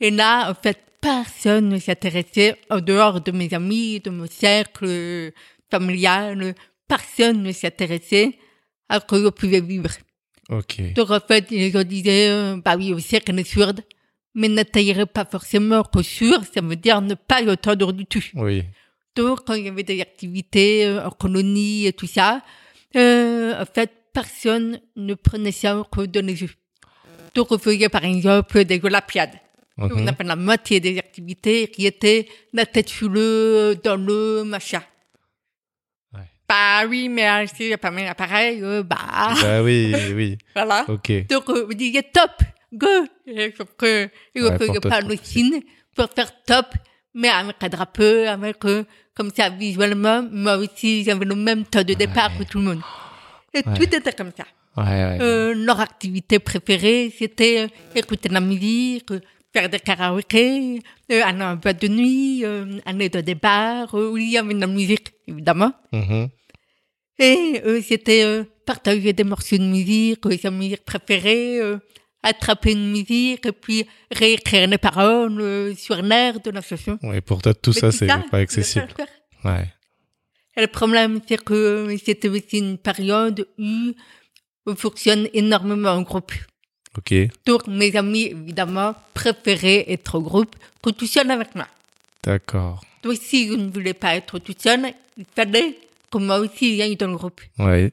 Et 0.00 0.10
là, 0.10 0.50
en 0.50 0.54
fait, 0.54 0.78
personne 1.00 1.68
ne 1.68 1.78
s'intéressait, 1.78 2.56
en 2.70 2.80
dehors 2.80 3.20
de 3.20 3.30
mes 3.32 3.52
amis, 3.52 4.00
de 4.00 4.10
mon 4.10 4.26
cercle 4.26 5.32
familial, 5.70 6.54
personne 6.86 7.42
ne 7.42 7.52
s'intéressait 7.52 8.38
à 8.88 9.00
ce 9.00 9.04
que 9.04 9.22
je 9.22 9.28
pouvais 9.28 9.60
vivre. 9.60 9.90
Ok. 10.48 10.94
Donc, 10.94 11.10
en 11.10 11.20
fait, 11.20 11.50
les 11.50 11.70
gens 11.70 11.84
disaient, 11.84 12.30
euh, 12.30 12.56
bah 12.64 12.76
oui, 12.76 12.92
au 12.94 12.98
cercle, 12.98 13.38
est 13.38 13.44
sourde, 13.44 13.82
mais 14.34 14.48
n'attaillerait 14.48 15.06
pas 15.06 15.26
forcément 15.26 15.82
que 15.82 16.02
sourd, 16.02 16.40
ça 16.52 16.62
veut 16.62 16.76
dire 16.76 17.02
ne 17.02 17.14
pas 17.14 17.46
entendre 17.50 17.92
du 17.92 18.06
tout. 18.06 18.24
Oui. 18.34 18.64
Donc, 19.14 19.44
quand 19.44 19.54
il 19.54 19.64
y 19.64 19.68
avait 19.68 19.82
des 19.82 20.00
activités 20.00 20.86
euh, 20.86 21.06
en 21.06 21.10
colonie 21.10 21.86
et 21.86 21.92
tout 21.92 22.06
ça, 22.06 22.42
en 22.94 23.64
fait, 23.72 23.90
personne 24.12 24.80
ne 24.96 25.14
prenait 25.14 25.52
ça 25.52 25.74
dans 25.74 26.26
les 26.26 26.40
yeux. 26.42 26.50
Donc, 27.34 27.52
on 27.52 27.58
faisait, 27.58 27.88
par 27.88 28.04
exemple, 28.04 28.64
des 28.64 28.80
olympiades. 28.82 29.38
On 29.78 30.06
appelle 30.08 30.26
la 30.26 30.36
moitié 30.36 30.80
des 30.80 30.98
activités 30.98 31.68
qui 31.68 31.86
étaient 31.86 32.26
la 32.52 32.66
tête 32.66 32.88
sous 32.88 33.08
le, 33.08 33.78
dans 33.82 33.96
le, 33.96 34.42
machin. 34.42 34.82
Ouais. 36.12 36.22
Bah 36.48 36.84
oui, 36.88 37.08
mais 37.08 37.28
euh, 37.28 37.74
a 37.74 37.78
pas 37.78 37.92
mal 37.92 38.06
d'appareils, 38.06 38.60
euh, 38.62 38.82
bah, 38.82 39.34
Bah 39.40 39.62
oui, 39.62 39.94
oui. 40.14 40.38
voilà. 40.54 40.84
Ok. 40.88 41.28
Donc, 41.28 41.48
euh, 41.48 41.68
on 41.70 41.74
disait 41.74 42.02
top, 42.02 42.32
go! 42.72 42.88
Et 43.26 43.54
que, 43.76 44.04
et 44.34 44.42
on 44.42 44.48
Ouais, 44.48 44.58
te 44.58 44.88
pas 44.88 45.00
le 45.00 45.16
signe 45.22 45.60
pour 45.94 46.08
faire 46.12 46.32
top, 46.44 46.66
mais 47.14 47.28
avec 47.28 47.56
un 47.62 47.68
drapeau, 47.68 48.02
avec, 48.26 48.64
euh, 48.64 48.84
comme 49.18 49.30
ça, 49.36 49.50
visuellement, 49.50 50.22
moi 50.30 50.56
aussi, 50.56 51.04
j'avais 51.04 51.26
le 51.26 51.34
même 51.34 51.64
temps 51.72 51.82
de 51.84 51.92
départ 51.94 52.30
Ouais. 52.32 52.44
que 52.44 52.50
tout 52.50 52.58
le 52.58 52.64
monde. 52.64 52.80
Et 53.52 53.58
Ouais. 53.66 53.74
tout 53.76 53.82
était 53.98 54.12
comme 54.12 54.30
ça. 54.38 54.44
Ouais. 54.80 55.18
Euh, 55.20 55.52
leur 55.54 55.80
activité 55.80 56.38
préférée, 56.38 57.12
c'était 57.18 57.64
euh, 57.64 57.68
écouter 58.00 58.28
la 58.30 58.40
musique, 58.40 59.10
euh, 59.10 59.20
faire 59.52 59.68
des 59.68 59.80
karaokés, 59.80 60.80
euh, 61.12 61.22
aller 61.28 61.42
en 61.42 61.56
boîte 61.56 61.82
de 61.82 61.88
nuit, 61.88 62.44
euh, 62.44 62.78
aller 62.86 63.08
dans 63.08 63.22
des 63.30 63.34
bars 63.34 63.92
où 63.92 64.16
il 64.16 64.30
y 64.30 64.38
avait 64.38 64.54
de 64.54 64.60
la 64.60 64.68
musique, 64.68 65.08
évidemment. 65.26 65.72
Mhm. 65.92 66.28
Et 67.20 67.60
c'était 67.82 68.44
partager 68.64 69.12
des 69.12 69.24
morceaux 69.24 69.58
de 69.58 69.64
musique, 69.64 70.20
sa 70.40 70.50
musique 70.52 70.84
préférée, 70.84 71.58
attraper 72.28 72.72
une 72.72 72.90
musique 72.90 73.46
et 73.46 73.52
puis 73.52 73.86
réécrire 74.10 74.68
les 74.68 74.78
paroles 74.78 75.40
euh, 75.40 75.74
sur 75.74 76.00
l'air 76.02 76.40
de 76.40 76.50
la 76.50 76.60
chanson. 76.60 76.98
Ouais, 77.02 77.20
pour 77.20 77.42
toi, 77.42 77.54
tout 77.54 77.72
Mais 77.74 77.80
ça, 77.80 77.92
c'est 77.92 78.06
pas 78.06 78.38
accessible. 78.38 78.86
le 78.88 78.94
faire. 78.94 79.08
Ouais. 79.44 79.66
Et 80.56 80.60
le 80.62 80.66
problème, 80.66 81.20
c'est 81.26 81.42
que 81.42 81.96
c'était 82.04 82.28
aussi 82.28 82.58
une 82.58 82.78
période 82.78 83.46
où 83.58 83.92
on 84.66 84.74
fonctionne 84.76 85.28
énormément 85.32 85.90
en 85.90 86.02
groupe. 86.02 86.32
Ok. 86.96 87.14
Donc, 87.46 87.66
mes 87.68 87.94
amis, 87.96 88.24
évidemment, 88.26 88.94
préféraient 89.14 89.84
être 89.88 90.16
au 90.16 90.20
groupe 90.20 90.56
que 90.82 90.90
tout 90.90 91.06
seul 91.06 91.30
avec 91.30 91.54
moi. 91.54 91.68
D'accord. 92.24 92.84
Donc, 93.02 93.16
si 93.20 93.48
je 93.48 93.54
ne 93.54 93.70
voulais 93.70 93.94
pas 93.94 94.16
être 94.16 94.38
tout 94.40 94.54
seul, 94.58 94.92
il 95.16 95.24
fallait 95.36 95.78
que 96.10 96.18
moi 96.18 96.38
aussi 96.38 96.76
j'aille 96.76 96.96
dans 96.96 97.08
le 97.08 97.16
groupe. 97.16 97.40
Ouais. 97.58 97.92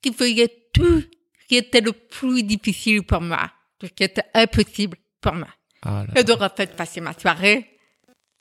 Qui 0.00 0.12
faisait 0.12 0.48
tout 0.72 1.00
ce 1.00 1.46
qui 1.48 1.56
était 1.56 1.80
le 1.80 1.92
plus 1.92 2.42
difficile 2.42 3.02
pour 3.02 3.20
moi. 3.20 3.50
Ce 3.80 3.86
qui 3.88 4.04
était 4.04 4.24
impossible 4.34 4.96
pour 5.20 5.34
moi. 5.34 5.48
Ah 5.82 6.04
là. 6.06 6.20
Et 6.20 6.24
donc, 6.24 6.40
en 6.42 6.48
fait, 6.48 6.74
passer 6.74 7.00
ma 7.00 7.12
soirée 7.12 7.78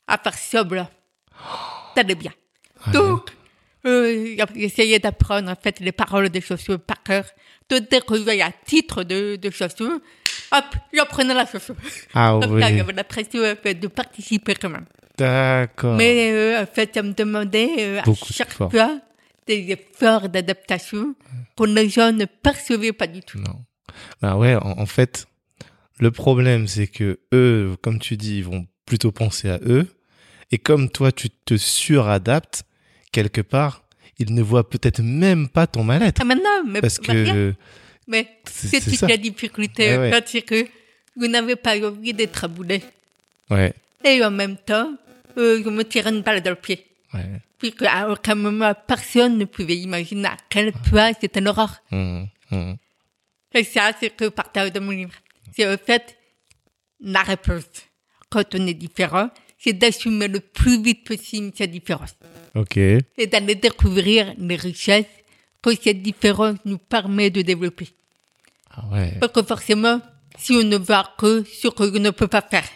à 0.08 0.18
faire 0.18 0.38
sobre. 0.38 0.90
Ça 1.96 2.02
allait 2.02 2.16
bien. 2.16 2.32
Ouais. 2.88 2.94
Donc, 2.94 3.30
euh, 3.86 4.36
j'essayais 4.56 5.00
d'apprendre, 5.00 5.50
en 5.52 5.56
fait, 5.56 5.80
les 5.80 5.92
paroles 5.92 6.30
des 6.30 6.42
chansons 6.42 6.78
par 6.80 7.04
cœur. 7.04 7.26
Donc, 7.70 7.90
dès 7.90 8.02
que 8.02 8.18
j'avais 8.18 8.42
un 8.42 8.52
titre 8.66 9.04
de, 9.04 9.36
de 9.36 9.50
chanson, 9.52 10.00
hop, 10.52 10.66
j'apprenais 10.94 11.34
la 11.34 11.46
chanson. 11.46 11.76
Ah 12.14 12.32
Donc 12.42 12.52
oui. 12.54 12.60
là, 12.60 12.76
j'avais 12.76 12.94
l'impression, 12.94 13.44
en 13.44 13.56
fait, 13.56 13.76
de 13.76 13.88
participer 13.88 14.56
quand 14.56 14.70
même. 14.70 14.86
D'accord. 15.18 15.96
Mais, 15.96 16.32
euh, 16.32 16.64
en 16.64 16.66
fait, 16.66 16.94
ça 16.96 17.04
me 17.04 17.14
demandait, 17.14 17.76
euh, 17.80 18.00
à 18.00 18.04
chaque 18.32 18.54
fois, 18.54 18.70
des 19.46 19.72
efforts 19.72 20.30
d'adaptation 20.30 21.14
que 21.56 21.64
les 21.66 21.90
gens 21.90 22.12
ne 22.12 22.26
percevaient 22.26 22.94
pas 22.94 23.08
du 23.08 23.22
tout. 23.22 23.38
Non. 23.40 23.64
Bah 24.22 24.36
ouais, 24.36 24.56
en, 24.56 24.80
en 24.80 24.86
fait, 24.86 25.27
le 26.00 26.12
problème, 26.12 26.68
c'est 26.68 26.88
que 26.88 27.20
eux, 27.34 27.76
comme 27.82 28.00
tu 28.00 28.18
dis, 28.18 28.38
ils 28.40 28.44
vont 28.46 28.68
plutôt 28.86 29.12
penser 29.12 29.50
à 29.50 29.60
eux. 29.66 29.88
Et 30.52 30.58
comme 30.58 30.90
toi, 30.90 31.12
tu 31.12 31.30
te 31.30 31.58
suradaptes, 31.58 32.64
quelque 33.12 33.42
part, 33.42 33.84
ils 34.20 34.34
ne 34.34 34.42
voient 34.42 34.70
peut-être 34.70 35.02
même 35.02 35.50
pas 35.50 35.68
ton 35.68 35.84
mal-être. 35.84 36.22
Ah, 36.22 36.26
maintenant, 36.26 36.64
mais, 36.66 36.82
Parce 36.82 37.00
mais 37.08 37.14
rien. 37.24 37.34
que 37.34 37.54
Mais 38.08 38.28
c'est 38.46 38.80
toute 38.82 38.94
ça. 38.96 39.08
la 39.08 39.18
difficulté, 39.18 39.96
en 39.96 40.00
ouais. 40.02 40.24
c'est 40.26 40.42
que 40.42 40.66
vous 41.16 41.28
n'avez 41.28 41.56
pas 41.56 41.78
envie 41.86 42.14
d'être 42.14 42.44
aboulé. 42.46 42.82
Ouais, 43.50 43.74
Et 44.06 44.24
en 44.24 44.32
même 44.32 44.58
temps, 44.58 44.94
euh, 45.38 45.62
je 45.64 45.70
me 45.70 45.84
tirais 45.84 46.12
une 46.12 46.22
balle 46.22 46.42
dans 46.42 46.52
le 46.52 46.56
pied. 46.56 46.86
ouais. 47.14 47.42
Puisque 47.60 47.82
à 47.84 48.08
aucun 48.12 48.36
moment, 48.36 48.72
personne 48.88 49.36
ne 49.40 49.46
pouvait 49.46 49.78
imaginer 49.78 50.28
à 50.28 50.38
quel 50.48 50.72
point 50.74 51.12
c'était 51.20 51.42
l'horreur. 51.42 51.82
Hum, 51.92 52.28
hum. 52.52 52.78
Et 53.52 53.64
ça, 53.64 53.92
c'est 54.00 54.12
que 54.16 54.30
partage 54.30 54.72
de 54.72 54.80
mon 54.80 54.92
livre. 54.92 55.14
C'est 55.58 55.68
en 55.68 55.78
fait 55.78 56.16
la 57.00 57.24
réponse. 57.24 57.66
Quand 58.30 58.54
on 58.54 58.68
est 58.68 58.76
différent, 58.76 59.30
c'est 59.58 59.74
d'assumer 59.74 60.28
le 60.28 60.40
plus 60.40 60.82
vite 60.84 61.04
possible 61.04 61.52
cette 61.56 61.72
différence. 61.72 62.16
Ok. 62.54 62.78
Et 62.78 63.28
d'aller 63.28 63.56
découvrir 63.56 64.36
les 64.38 64.56
richesses 64.56 65.06
que 65.64 65.72
cette 65.76 66.04
différence 66.04 66.60
nous 66.64 66.78
permet 66.78 67.32
de 67.32 67.42
développer. 67.42 67.90
Ah 68.70 68.88
ouais. 68.92 69.18
Parce 69.20 69.34
que 69.34 69.42
forcément, 69.42 70.00
si 70.38 70.52
on 70.52 70.64
ne 70.64 70.78
voit 70.78 71.16
que 71.18 71.44
ce 71.44 71.70
que 71.70 71.86
je 71.86 71.98
ne 71.98 72.12
peux 72.12 72.28
pas 72.28 72.44
faire, 72.44 72.70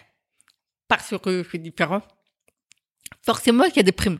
parce 0.88 1.14
que 1.22 1.44
je 1.44 1.50
suis 1.50 1.60
différent, 1.60 2.02
forcément, 3.22 3.66
il 3.66 3.76
y 3.76 3.80
a 3.80 3.84
des 3.84 3.92
primes. 3.92 4.18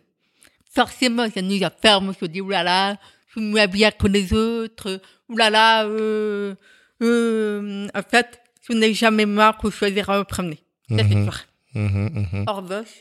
Forcément, 0.72 1.28
ça 1.32 1.42
nous 1.42 1.64
afferme, 1.64 2.10
on 2.10 2.14
se 2.14 2.26
dit, 2.26 2.42
oulala, 2.42 3.00
je 3.28 3.40
suis 3.40 3.42
moins 3.42 3.66
bien 3.66 3.90
que 3.90 4.06
les 4.06 4.32
autres, 4.34 5.02
oulala, 5.28 5.86
euh, 5.86 6.54
euh, 7.02 7.88
en 7.96 8.02
fait, 8.04 8.41
ce 8.68 8.74
n'est 8.74 8.94
jamais 8.94 9.26
moi 9.26 9.54
que 9.60 9.70
je 9.70 9.76
choisirai 9.76 10.18
en 10.18 10.24
premier. 10.24 10.60
Ça, 10.90 10.98
c'est 10.98 11.04
Mhm. 11.16 11.24
sûr. 11.24 11.40
Mhm, 11.74 12.28
mhm. 12.34 12.44
En 12.48 12.54
revanche, 12.56 12.94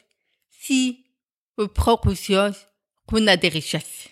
si 0.61 1.05
on 1.59 1.67
prend 1.69 1.97
conscience 1.97 2.57
qu'on 3.07 3.27
a 3.27 3.37
des 3.37 3.49
richesses, 3.49 4.09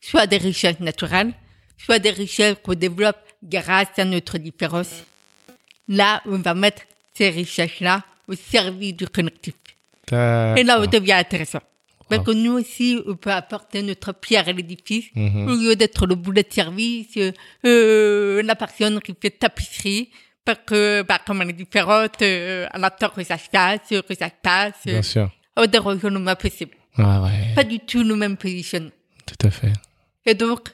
soit 0.00 0.26
des 0.26 0.38
richesses 0.38 0.80
naturelles, 0.80 1.32
soit 1.76 1.98
des 1.98 2.10
richesses 2.10 2.56
qu'on 2.62 2.74
développe 2.74 3.18
grâce 3.42 3.88
à 3.98 4.04
notre 4.04 4.38
différence, 4.38 5.04
là, 5.88 6.22
on 6.26 6.38
va 6.38 6.54
mettre 6.54 6.82
ces 7.14 7.30
richesses-là 7.30 8.04
au 8.28 8.34
service 8.34 8.94
du 8.94 9.06
collectif. 9.08 9.54
Et 10.10 10.62
là, 10.62 10.80
on 10.80 10.86
devient 10.86 11.12
intéressant. 11.12 11.60
Parce 12.08 12.24
que 12.24 12.30
nous 12.30 12.52
aussi, 12.52 13.00
on 13.06 13.16
peut 13.16 13.32
apporter 13.32 13.82
notre 13.82 14.12
pierre 14.12 14.48
à 14.48 14.52
l'édifice. 14.52 15.06
Au 15.16 15.54
lieu 15.56 15.74
d'être 15.74 16.06
le 16.06 16.14
boulet 16.14 16.44
de 16.44 16.52
service, 16.52 17.08
euh, 17.16 17.32
euh, 17.64 18.42
la 18.44 18.54
personne 18.54 19.00
qui 19.00 19.12
fait 19.20 19.30
tapisserie, 19.30 20.10
parce 20.46 20.60
que, 20.64 21.02
bah, 21.02 21.20
comme 21.26 21.42
elle 21.42 21.50
est 21.50 21.52
différente, 21.52 22.22
euh, 22.22 22.66
elle 22.72 22.84
attend 22.84 23.10
que 23.10 23.22
ça 23.24 23.36
se 23.36 23.48
fasse, 23.52 23.80
que 23.90 24.14
ça 24.14 24.28
se 24.28 24.34
passe. 24.40 24.86
Bien 24.86 25.02
sûr. 25.02 25.30
On 25.56 25.66
des 25.66 25.78
raisonnements 25.78 26.36
possibles. 26.36 26.76
Ouais. 26.96 27.54
Pas 27.54 27.64
du 27.64 27.80
tout 27.80 28.02
le 28.02 28.14
même 28.14 28.36
positionnement. 28.36 28.90
Tout 29.26 29.46
à 29.46 29.50
fait. 29.50 29.72
Et 30.24 30.34
donc, 30.34 30.68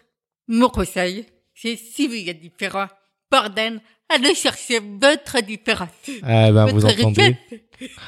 mon 0.46 0.68
conseil, 0.68 1.24
c'est 1.54 1.76
si 1.76 2.06
vous 2.06 2.28
êtes 2.28 2.40
différent, 2.40 2.86
bordel, 3.30 3.80
allez 4.08 4.34
chercher 4.34 4.80
votre 4.80 5.40
différence. 5.42 5.88
Ah 6.22 6.52
ben 6.52 6.66
vous 6.66 6.80
Votre 6.80 7.06
entendez. 7.06 7.36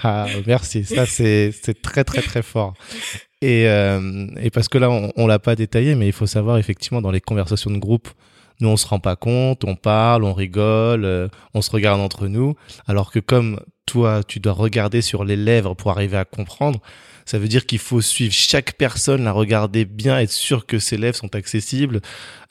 Ah 0.03 0.27
merci, 0.47 0.85
ça 0.85 1.07
c'est 1.07 1.51
c'est 1.51 1.81
très 1.81 2.05
très 2.05 2.23
très 2.23 2.43
fort. 2.43 2.75
Et 3.41 3.67
euh, 3.69 4.29
et 4.41 4.51
parce 4.51 4.69
que 4.69 4.79
là 4.79 4.91
on, 4.91 5.13
on 5.17 5.27
l'a 5.27 5.39
pas 5.39 5.57
détaillé, 5.57 5.95
mais 5.95 6.07
il 6.07 6.13
faut 6.13 6.27
savoir 6.27 6.59
effectivement 6.59 7.01
dans 7.01 7.11
les 7.11 7.21
conversations 7.21 7.71
de 7.71 7.79
groupe, 7.79 8.09
nous 8.61 8.69
on 8.69 8.77
se 8.77 8.87
rend 8.87 9.01
pas 9.01 9.17
compte, 9.17 9.65
on 9.65 9.77
parle, 9.77 10.25
on 10.25 10.33
rigole, 10.33 11.05
euh, 11.05 11.29
on 11.55 11.63
se 11.63 11.71
regarde 11.71 12.01
entre 12.01 12.29
nous, 12.29 12.55
alors 12.87 13.11
que 13.11 13.19
comme 13.19 13.61
toi 13.87 14.23
tu 14.27 14.41
dois 14.41 14.53
regarder 14.53 15.03
sur 15.03 15.25
les 15.25 15.37
lèvres 15.37 15.75
pour 15.75 15.91
arriver 15.91 16.17
à 16.17 16.25
comprendre, 16.25 16.81
ça 17.27 17.39
veut 17.39 17.49
dire 17.49 17.65
qu'il 17.65 17.79
faut 17.79 18.03
suivre 18.03 18.35
chaque 18.35 18.75
personne, 18.75 19.25
la 19.25 19.33
regarder 19.33 19.87
bien, 19.87 20.19
être 20.19 20.31
sûr 20.31 20.67
que 20.67 20.79
ses 20.79 20.99
lèvres 20.99 21.17
sont 21.17 21.35
accessibles. 21.35 22.01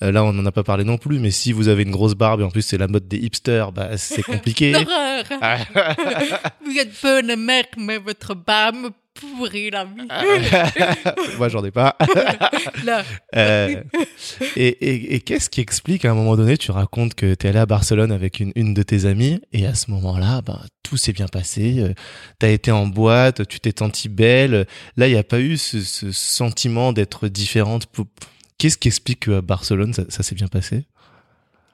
Euh, 0.02 0.12
là 0.12 0.24
on 0.24 0.34
n'en 0.34 0.46
a 0.46 0.52
pas 0.52 0.64
parlé 0.64 0.84
non 0.84 0.98
plus, 0.98 1.20
mais 1.20 1.32
si 1.32 1.52
vous 1.52 1.68
avez 1.68 1.84
une 1.84 1.92
grosse 1.92 2.16
barbe 2.16 2.42
et 2.42 2.44
en 2.44 2.50
plus 2.50 2.64
c'est 2.64 2.78
la 2.78 2.88
mode 2.88 3.08
des 3.08 3.18
hipsters, 3.18 3.72
bah 3.72 3.98
c'est 3.98 4.24
compliqué. 4.24 4.72
L'horreur. 4.72 5.24
Vous 6.66 6.78
êtes 6.78 6.92
bonne 7.02 7.36
mec, 7.36 7.70
mais 7.78 7.98
votre 7.98 8.34
barbe 8.34 8.92
me 9.24 9.38
pourrit 9.38 9.70
la 9.70 9.86
vie. 9.86 10.08
Moi, 11.38 11.50
j'en 11.50 11.64
ai 11.64 11.72
pas. 11.72 11.96
Euh, 13.36 13.82
et 14.56 14.68
et, 14.68 15.16
et 15.16 15.22
qu'est-ce 15.22 15.50
qui 15.50 15.62
explique 15.62 16.06
à 16.06 16.12
un 16.12 16.14
moment 16.14 16.36
donné, 16.36 16.58
tu 16.58 16.72
racontes 16.72 17.16
que 17.16 17.34
tu 17.34 17.46
es 17.46 17.50
allé 17.50 17.60
à 17.60 17.66
Barcelone 17.66 18.12
avec 18.12 18.40
une, 18.40 18.52
une 18.56 18.74
de 18.74 18.84
tes 18.84 19.06
amies 19.06 19.42
et 19.54 19.66
à 19.66 19.74
ce 19.74 19.90
moment-là, 19.92 20.42
ben, 20.42 20.60
tout 20.84 20.98
s'est 20.98 21.14
bien 21.14 21.28
passé. 21.28 21.94
Tu 22.40 22.46
as 22.46 22.50
été 22.50 22.72
en 22.72 22.88
boîte, 22.88 23.48
tu 23.48 23.60
t'es 23.60 23.74
sentie 23.78 24.10
belle. 24.10 24.68
Là, 24.98 25.08
il 25.08 25.14
n'y 25.14 25.18
a 25.18 25.24
pas 25.24 25.40
eu 25.40 25.58
ce, 25.58 25.82
ce 25.82 26.12
sentiment 26.12 26.94
d'être 26.94 27.28
différente. 27.28 27.88
Qu'est-ce 28.58 28.78
qui 28.78 28.90
explique 28.90 29.26
qu'à 29.26 29.42
Barcelone, 29.42 29.94
ça, 29.94 30.04
ça 30.10 30.24
s'est 30.24 30.36
bien 30.36 30.48
passé? 30.48 30.86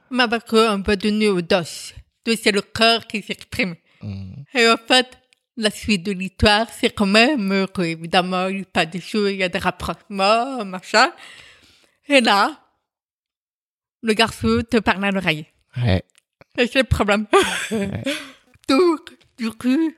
Ma 0.09 0.27
un 0.51 0.81
peu 0.81 0.95
donné 0.95 1.27
au 1.27 1.41
dos. 1.41 1.93
C'est 2.25 2.51
le 2.51 2.61
corps 2.61 3.05
qui 3.07 3.21
s'exprime. 3.21 3.75
Et 4.53 4.67
en 4.67 4.77
fait, 4.77 5.07
la 5.59 5.69
suite 5.69 6.03
de 6.03 6.13
l'histoire, 6.13 6.67
c'est 6.69 6.89
quand 6.89 7.05
même 7.05 7.67
que, 7.67 7.81
évidemment, 7.81 8.47
il 8.47 8.57
n'y 8.57 8.61
a 8.61 8.65
pas 8.65 8.85
de 8.85 8.99
choses, 8.99 9.31
il 9.31 9.37
y 9.37 9.43
a 9.43 9.49
des 9.49 9.59
rapprochements, 9.59 10.63
machin. 10.63 11.11
Et 12.07 12.21
là, 12.21 12.59
le 14.01 14.13
garçon 14.13 14.61
te 14.69 14.77
parle 14.77 15.03
à 15.03 15.11
l'oreille. 15.11 15.45
Ouais. 15.77 16.01
Et 16.57 16.67
c'est 16.67 16.79
le 16.79 16.85
problème. 16.85 17.27
Donc, 18.67 19.17
du 19.37 19.51
coup, 19.51 19.91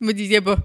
je 0.00 0.06
me 0.06 0.12
disais, 0.12 0.40
bon, 0.40 0.56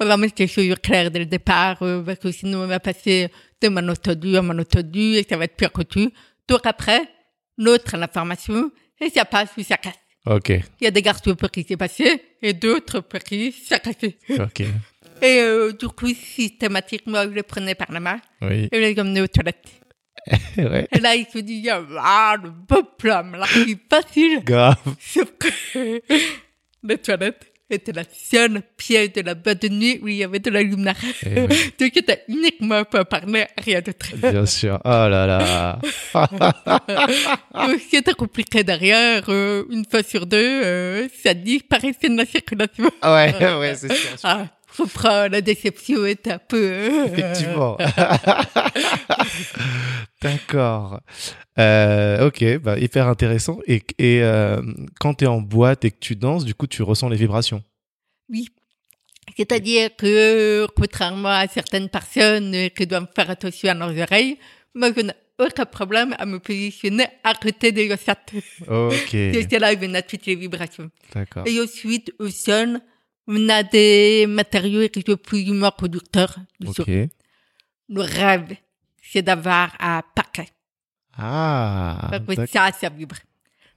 on 0.00 0.06
va 0.06 0.16
mettre 0.16 0.34
les 0.38 0.48
choses 0.48 0.74
claires 0.82 1.10
dès 1.10 1.20
le 1.20 1.26
départ, 1.26 1.82
euh, 1.82 2.02
parce 2.02 2.18
que 2.18 2.32
sinon 2.32 2.60
on 2.60 2.66
va 2.66 2.80
passer 2.80 3.30
de 3.60 3.68
monotodu 3.68 4.36
à 4.36 4.42
monotodu 4.42 5.16
et 5.16 5.26
ça 5.28 5.36
va 5.36 5.44
être 5.44 5.56
pire 5.56 5.72
que 5.72 5.82
tout. 5.82 6.10
Donc 6.48 6.64
après, 6.64 7.02
l'autre, 7.58 7.96
l'information, 7.96 8.72
et 9.00 9.10
ça 9.10 9.24
passe 9.24 9.50
ou 9.56 9.62
ça 9.62 9.76
casse. 9.76 10.01
Ok. 10.26 10.50
Il 10.50 10.84
y 10.84 10.86
a 10.86 10.90
des 10.90 11.02
garçons 11.02 11.34
pour 11.34 11.50
qui 11.50 11.64
c'est 11.68 11.76
passé 11.76 12.22
et 12.40 12.52
d'autres 12.52 13.00
pour 13.00 13.20
qui 13.20 13.52
ça 13.52 13.78
cassé. 13.78 14.16
Ok. 14.30 14.60
Et 15.22 15.38
euh, 15.40 15.72
du 15.72 15.86
coup, 15.86 16.08
systématiquement, 16.12 17.22
je 17.22 17.28
les 17.28 17.44
prenais 17.44 17.76
par 17.76 17.92
la 17.92 18.00
main 18.00 18.20
Oui. 18.40 18.68
et 18.72 18.76
je 18.76 18.78
les 18.80 19.00
emmenais 19.00 19.20
aux 19.20 19.28
toilettes. 19.28 19.68
ouais. 20.56 20.88
Et 20.90 20.98
là, 20.98 21.14
il 21.14 21.26
se 21.26 21.38
dit, 21.38 21.68
ah, 21.70 22.34
le 22.42 22.50
beau 22.50 22.82
plan, 22.98 23.22
là, 23.30 23.46
c'est 23.46 23.78
facile. 23.88 24.40
Grave. 24.42 24.76
Sauf 24.98 25.30
que 25.38 25.48
les 26.82 26.98
toilettes 26.98 27.51
étaient 27.72 27.92
la 27.92 28.04
seule 28.12 28.62
pièce 28.76 29.12
de 29.12 29.20
la 29.22 29.34
boîte 29.34 29.62
de 29.62 29.68
nuit 29.68 30.00
où 30.02 30.08
il 30.08 30.16
y 30.16 30.24
avait 30.24 30.38
de 30.38 30.50
la 30.50 30.62
lumière. 30.62 30.96
Eh 31.24 31.40
oui. 31.42 31.72
Donc, 31.80 31.90
c'était 31.94 32.22
uniquement 32.28 32.84
pour 32.84 33.04
parler, 33.06 33.46
rien 33.58 33.80
d'autre. 33.80 34.06
Bien 34.16 34.46
sûr. 34.46 34.80
Oh 34.84 34.88
là 34.88 35.26
là. 35.26 35.78
Donc, 37.54 37.80
c'était 37.90 38.14
compliqué 38.14 38.64
derrière, 38.64 39.24
euh, 39.28 39.64
une 39.70 39.84
fois 39.84 40.02
sur 40.02 40.26
deux, 40.26 40.62
euh, 40.64 41.08
ça 41.22 41.34
disparaissait 41.34 42.08
de 42.08 42.16
la 42.16 42.26
circulation. 42.26 42.90
ouais, 43.02 43.34
ouais, 43.58 43.74
c'est 43.76 43.92
sûr. 43.92 44.10
Ah, 44.24 44.46
comprends, 44.76 45.28
la 45.28 45.40
déception 45.40 46.04
est 46.06 46.28
un 46.28 46.38
peu... 46.38 46.62
euh, 46.62 47.04
Effectivement. 47.06 47.76
D'accord. 50.22 51.00
Euh, 51.58 52.26
ok, 52.26 52.58
bah, 52.58 52.78
hyper 52.78 53.08
intéressant. 53.08 53.58
Et, 53.66 53.82
et 53.98 54.22
euh, 54.22 54.62
quand 55.00 55.14
tu 55.14 55.24
es 55.24 55.28
en 55.28 55.40
boîte 55.40 55.84
et 55.84 55.90
que 55.90 55.98
tu 56.00 56.16
danses, 56.16 56.44
du 56.44 56.54
coup, 56.54 56.66
tu 56.66 56.82
ressens 56.82 57.08
les 57.08 57.16
vibrations. 57.16 57.62
Oui. 58.28 58.48
C'est-à-dire 59.36 59.90
que, 59.96 60.66
contrairement 60.76 61.28
à 61.30 61.46
certaines 61.48 61.88
personnes 61.88 62.54
euh, 62.54 62.68
qui 62.68 62.86
doivent 62.86 63.08
faire 63.14 63.30
attention 63.30 63.70
à 63.70 63.74
leurs 63.74 63.96
oreilles, 63.98 64.38
moi, 64.74 64.90
je 64.96 65.02
n'ai 65.02 65.12
aucun 65.38 65.64
problème 65.64 66.14
à 66.18 66.26
me 66.26 66.38
positionner 66.38 67.06
à 67.24 67.34
côté 67.34 67.72
des 67.72 67.90
ossates. 67.92 68.32
Ok, 68.68 69.14
Et 69.14 69.46
c'est 69.50 69.58
là 69.58 69.72
où 69.74 69.94
a 69.94 70.02
toutes 70.02 70.26
les 70.26 70.36
vibrations. 70.36 70.90
d'accord. 71.14 71.44
Et 71.46 71.60
ensuite, 71.60 72.12
au 72.18 72.28
sol, 72.28 72.80
on 73.28 73.48
a 73.48 73.62
des 73.62 74.26
matériaux 74.28 74.88
qui 74.88 75.02
sont 75.06 75.16
plus 75.16 75.48
ou 75.50 75.54
moins 75.54 75.70
conducteurs 75.70 76.36
du 76.60 76.66
son. 76.72 76.82
Ok. 76.82 76.88
Le 76.88 78.00
rêve, 78.00 78.56
c'est 79.02 79.22
d'avoir 79.22 79.74
un 79.80 80.02
paquet. 80.14 80.48
Ah, 81.16 82.08
Parce 82.10 82.36
que 82.36 82.46
ça, 82.46 82.70
ça 82.72 82.88
vibre. 82.88 83.16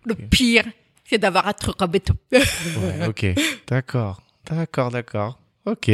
Le 0.06 0.16
pire, 0.16 0.64
c'est 1.04 1.18
d'avoir 1.18 1.48
un 1.48 1.54
truc 1.54 1.82
en 1.82 1.88
béton. 1.88 2.16
ouais, 2.32 2.42
ok. 3.08 3.26
D'accord, 3.68 4.22
d'accord, 4.50 4.92
d'accord. 4.92 5.40
Ok. 5.66 5.92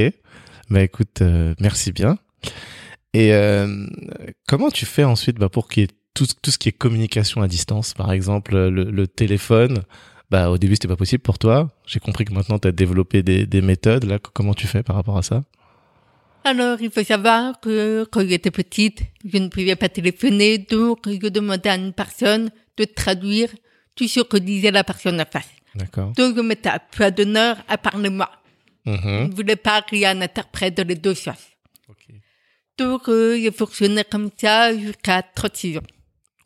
Bah 0.70 0.84
écoute, 0.84 1.22
euh, 1.22 1.56
merci 1.60 1.92
bien. 1.92 2.18
Et 3.14 3.34
euh, 3.34 3.88
comment 4.48 4.70
tu 4.70 4.86
fais 4.86 5.04
ensuite 5.04 5.38
bah, 5.38 5.50
pour 5.50 5.68
qu'il 5.68 5.84
y 5.84 5.86
ait 5.86 5.90
tout, 6.14 6.28
tout 6.42 6.52
ce 6.52 6.58
qui 6.58 6.70
est 6.70 6.74
communication 6.74 7.42
à 7.42 7.48
distance, 7.48 7.94
par 7.94 8.12
exemple 8.12 8.56
le, 8.56 8.84
le 8.84 9.08
téléphone 9.08 9.84
bah, 10.32 10.50
au 10.50 10.58
début, 10.58 10.74
c'était 10.76 10.88
pas 10.88 10.96
possible 10.96 11.22
pour 11.22 11.38
toi. 11.38 11.70
J'ai 11.86 12.00
compris 12.00 12.26
que 12.26 12.34
maintenant, 12.34 12.58
tu 12.58 12.68
as 12.68 12.72
développé 12.72 13.22
des, 13.22 13.46
des 13.46 13.62
méthodes. 13.62 14.06
Là, 14.06 14.18
comment 14.20 14.54
tu 14.54 14.66
fais 14.66 14.82
par 14.82 14.96
rapport 14.96 15.18
à 15.18 15.22
ça? 15.22 15.44
Alors, 16.44 16.82
il 16.82 16.90
faut 16.90 17.04
savoir 17.04 17.60
que 17.60 18.06
quand 18.12 18.26
j'étais 18.28 18.50
petite, 18.50 19.04
je 19.24 19.38
ne 19.38 19.48
pouvais 19.50 19.76
pas 19.76 19.90
téléphoner, 19.90 20.58
donc 20.58 21.00
je 21.08 21.28
demandais 21.28 21.70
à 21.70 21.76
une 21.76 21.94
personne 21.94 22.50
de 22.78 22.86
traduire 22.86 23.50
tout 23.96 24.08
ce 24.08 24.22
que 24.22 24.38
disait 24.38 24.72
la 24.72 24.84
personne 24.84 25.22
en 25.22 25.26
face. 25.30 25.50
D'accord. 25.76 26.12
Donc, 26.14 26.36
je 26.36 26.42
mettais 26.42 26.70
un 26.70 26.80
peu 26.92 27.12
d'honneur 27.12 27.58
à 27.68 27.78
parler 27.78 28.10
moi. 28.10 28.30
Je 28.86 28.92
Mhm. 28.92 29.28
ne 29.30 29.36
voulais 29.36 29.56
pas 29.56 29.84
qu'il 29.84 30.00
y 30.00 30.04
ait 30.04 30.08
un 30.08 30.22
interprète 30.22 30.76
dans 30.76 30.88
les 30.88 30.96
deux 30.96 31.14
choses. 31.14 31.34
Ok. 31.88 32.08
Donc, 32.80 33.08
euh, 33.10 33.38
j'ai 33.40 33.52
fonctionné 33.52 34.04
comme 34.10 34.30
ça 34.36 34.76
jusqu'à 34.76 35.22
36 35.22 35.78
ans. 35.78 35.82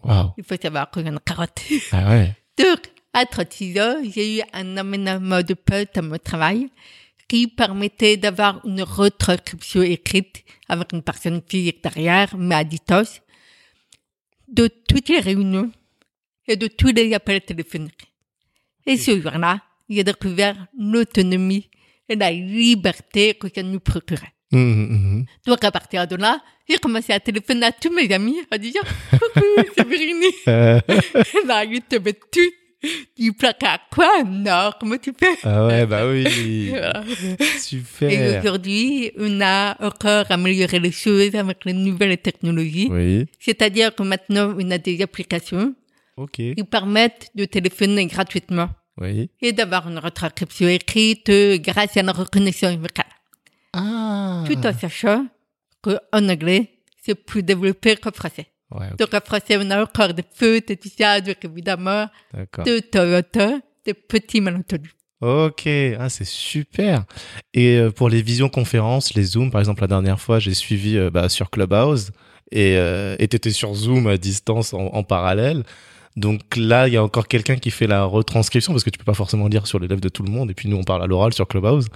Waouh. 0.04 0.32
Il 0.38 0.44
faut 0.44 0.56
savoir 0.62 0.92
que 0.92 1.02
j'en 1.02 1.16
ai 1.16 1.20
40. 1.24 1.62
Ah 1.94 2.10
ouais. 2.10 2.36
Donc, 2.58 2.80
à 3.16 3.26
36 3.26 3.80
ans, 3.80 3.96
j'ai 4.14 4.40
eu 4.40 4.42
un 4.52 4.76
aménagement 4.76 5.42
de 5.42 5.54
poste 5.54 5.98
à 5.98 6.02
mon 6.02 6.18
travail 6.18 6.68
qui 7.30 7.48
permettait 7.48 8.18
d'avoir 8.18 8.60
une 8.66 8.82
retranscription 8.84 9.84
écrite 9.84 10.44
avec 10.68 10.92
une 10.92 11.02
personne 11.02 11.42
physique 11.48 11.82
derrière, 11.82 12.36
mais 12.38 12.56
à 12.56 12.66
distance, 12.66 13.22
de 14.50 14.68
toutes 14.68 15.08
les 15.08 15.22
réunions 15.22 15.72
et 16.46 16.58
de 16.58 16.68
tous 16.68 16.90
les 16.90 17.14
appels 17.14 17.40
téléphoniques. 17.40 18.14
Et 18.86 18.98
ce 18.98 19.20
jour-là, 19.20 19.62
j'ai 19.90 20.04
découvert 20.04 20.68
l'autonomie 20.78 21.70
et 22.10 22.18
la 22.18 22.32
liberté 22.32 23.36
que 23.36 23.48
ça 23.48 23.64
nous 23.64 23.80
procurait. 23.80 24.34
Mhm, 24.52 24.88
mhm. 24.90 25.26
Donc, 25.48 25.64
à 25.64 25.72
partir 25.72 26.06
de 26.06 26.18
là, 26.18 26.44
j'ai 26.68 26.78
commencé 26.80 27.14
à 27.14 27.20
téléphoner 27.22 27.68
à 27.68 27.72
tous 27.72 27.94
mes 27.94 28.12
amis 28.12 28.40
en 28.52 28.58
disant, 28.58 28.82
coucou, 29.12 29.46
c'est 29.74 29.88
Virginie. 29.88 30.36
Là, 31.48 31.64
ils 31.64 31.82
te 31.82 31.96
mettent 31.96 32.20
tout 32.30 32.65
du 33.18 33.34
placard. 33.34 33.80
Quoi? 33.92 34.24
Non, 34.26 34.72
comment 34.80 34.98
tu 34.98 35.12
fais? 35.18 35.36
ah 35.44 35.66
ouais, 35.68 35.86
bah 35.86 36.08
oui. 36.08 36.70
Voilà. 36.70 37.04
Et 37.40 37.60
Super. 37.60 38.40
aujourd'hui, 38.40 39.12
on 39.18 39.42
a 39.42 39.76
encore 39.86 40.26
amélioré 40.30 40.80
les 40.80 40.92
choses 40.92 41.34
avec 41.36 41.66
les 41.66 41.74
nouvelles 41.74 42.18
technologies. 42.18 42.88
Oui. 42.92 43.26
C'est-à-dire 43.40 43.94
que 43.96 44.04
maintenant, 44.04 44.54
on 44.58 44.72
a 44.72 44.78
des 44.78 45.02
applications 45.02 45.74
Ok. 46.18 46.32
qui 46.34 46.64
permettent 46.70 47.30
de 47.36 47.46
téléphoner 47.46 48.06
gratuitement 48.06 48.70
Oui. 49.02 49.30
et 49.42 49.52
d'avoir 49.52 49.90
une 49.90 50.00
retranscription 50.00 50.68
écrite 50.70 51.30
euh, 51.30 51.58
grâce 51.58 51.98
à 51.98 52.04
la 52.04 52.12
reconnaissance 52.12 52.76
vocale. 52.78 53.06
Ah. 53.74 54.44
Tout 54.48 54.58
en 54.66 54.74
sachant 54.74 55.26
qu'en 55.82 55.98
anglais, 56.14 56.70
c'est 57.04 57.16
plus 57.16 57.44
développé 57.44 57.96
qu'en 57.98 58.12
français. 58.12 58.48
Ouais, 58.72 58.88
ok, 58.92 58.98
Donc 58.98 59.14
en 59.14 59.22
français, 59.22 59.58
on 59.60 59.70
a 59.70 59.84
encore 59.84 60.14
des 60.14 60.24
fautes 60.34 60.72
et 60.72 60.78
tout 60.78 60.90
ça, 60.98 61.22
donc 61.22 61.38
évidemment, 61.44 62.08
de 62.34 63.22
temps, 63.22 63.62
des 63.86 63.94
petits 63.94 64.42
malentendus. 64.42 64.96
Ok, 65.22 65.68
ah, 65.98 66.10
c'est 66.10 66.26
super. 66.26 67.06
Et 67.54 67.78
euh, 67.78 67.90
pour 67.90 68.10
les 68.10 68.22
visioconférences, 68.22 69.14
les 69.14 69.24
Zooms, 69.24 69.50
par 69.50 69.62
exemple, 69.62 69.82
la 69.82 69.88
dernière 69.88 70.20
fois, 70.20 70.40
j'ai 70.40 70.54
suivi 70.54 70.98
euh, 70.98 71.10
bah, 71.10 71.30
sur 71.30 71.50
Clubhouse 71.50 72.12
et 72.52 72.78
euh, 72.78 73.16
tu 73.18 73.24
étais 73.24 73.52
sur 73.52 73.74
Zoom 73.74 74.08
à 74.08 74.18
distance 74.18 74.74
en, 74.74 74.88
en 74.88 75.04
parallèle. 75.04 75.64
Donc 76.16 76.56
là, 76.58 76.88
il 76.88 76.94
y 76.94 76.98
a 76.98 77.04
encore 77.04 77.28
quelqu'un 77.28 77.56
qui 77.56 77.72
fait 77.72 77.88
la 77.88 78.04
retranscription 78.04 78.74
parce 78.74 78.84
que 78.84 78.90
tu 78.90 78.98
peux 78.98 79.06
pas 79.06 79.14
forcément 79.14 79.48
lire 79.48 79.68
sur 79.68 79.80
les 79.80 79.88
lèvres 79.88 80.02
de 80.02 80.10
tout 80.10 80.24
le 80.24 80.32
monde. 80.32 80.52
Et 80.52 80.54
puis 80.54 80.70
nous, 80.70 80.78
on 80.78 80.84
parle 80.84 81.04
à 81.04 81.08
l'oral 81.08 81.34
sur 81.34 81.48
Clubhouse. 81.48 81.88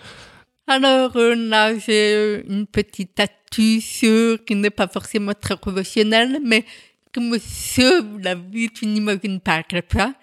Alors 0.72 1.16
euh, 1.18 1.34
là, 1.36 1.78
j'ai 1.78 2.14
euh, 2.14 2.44
une 2.48 2.68
petite 2.68 3.20
astuce 3.20 4.06
qui 4.46 4.56
n'est 4.56 4.70
pas 4.70 4.88
forcément 4.88 5.34
très 5.34 5.58
professionnelle, 5.58 6.40
mais 6.46 6.64
qui 7.12 7.20
me 7.22 7.40
sauve 7.40 8.20
la 8.22 8.36
vie, 8.36 8.70
tu 8.70 8.86
n'imagines 8.86 9.40
pas 9.40 9.56
à 9.56 9.64
quel 9.64 9.82
point. 9.84 10.14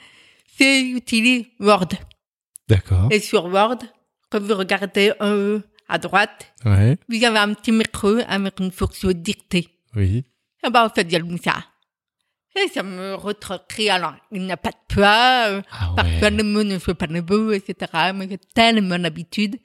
C'est 0.57 0.89
j'utilise 0.89 1.47
Word. 1.59 1.89
D'accord. 2.69 3.09
Et 3.11 3.19
sur 3.21 3.47
Word, 3.47 3.79
quand 4.31 4.41
vous 4.41 4.55
regardez 4.55 5.13
en 5.21 5.33
haut 5.33 5.61
à 5.89 5.99
droite, 5.99 6.53
Ouais. 6.65 6.97
vous 7.09 7.25
avez 7.25 7.39
un 7.39 7.53
petit 7.55 7.73
micro 7.73 8.19
avec 8.29 8.61
une 8.61 8.71
fonction 8.71 9.11
dictée. 9.13 9.69
Oui. 9.97 10.25
Et 10.65 10.71
ben, 10.71 10.85
en 10.85 10.91
fait, 10.91 11.09
j'allume 11.11 11.39
ça. 11.39 11.57
Et 12.57 12.69
ça 12.69 12.83
me 12.85 13.15
retranscrit. 13.15 13.91
Alors, 13.91 14.15
il 14.33 14.43
n'y 14.43 14.53
a 14.53 14.57
pas 14.57 14.71
de 14.71 14.95
poids. 14.95 15.45
euh, 15.49 15.63
Ah 15.71 15.93
Parfois, 15.97 16.29
ouais. 16.29 16.31
le 16.31 16.43
mot 16.45 16.63
ne 16.65 16.79
fait 16.79 16.95
pas 16.95 17.07
le 17.07 17.21
beau, 17.21 17.51
etc. 17.53 17.93
Mais 18.15 18.29
j'ai 18.31 18.39
tellement 18.55 18.97
l'habitude 18.97 19.57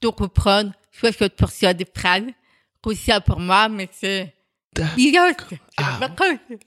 de 0.00 0.08
reprendre 0.08 0.72
60% 1.02 1.74
des 1.74 1.86
phrases 1.94 2.22
que 2.82 2.94
ça 2.94 3.20
pour 3.20 3.40
moi, 3.40 3.68
mais 3.68 3.88
c'est. 3.92 4.32
C'est 4.76 4.82
Ah. 5.78 6.10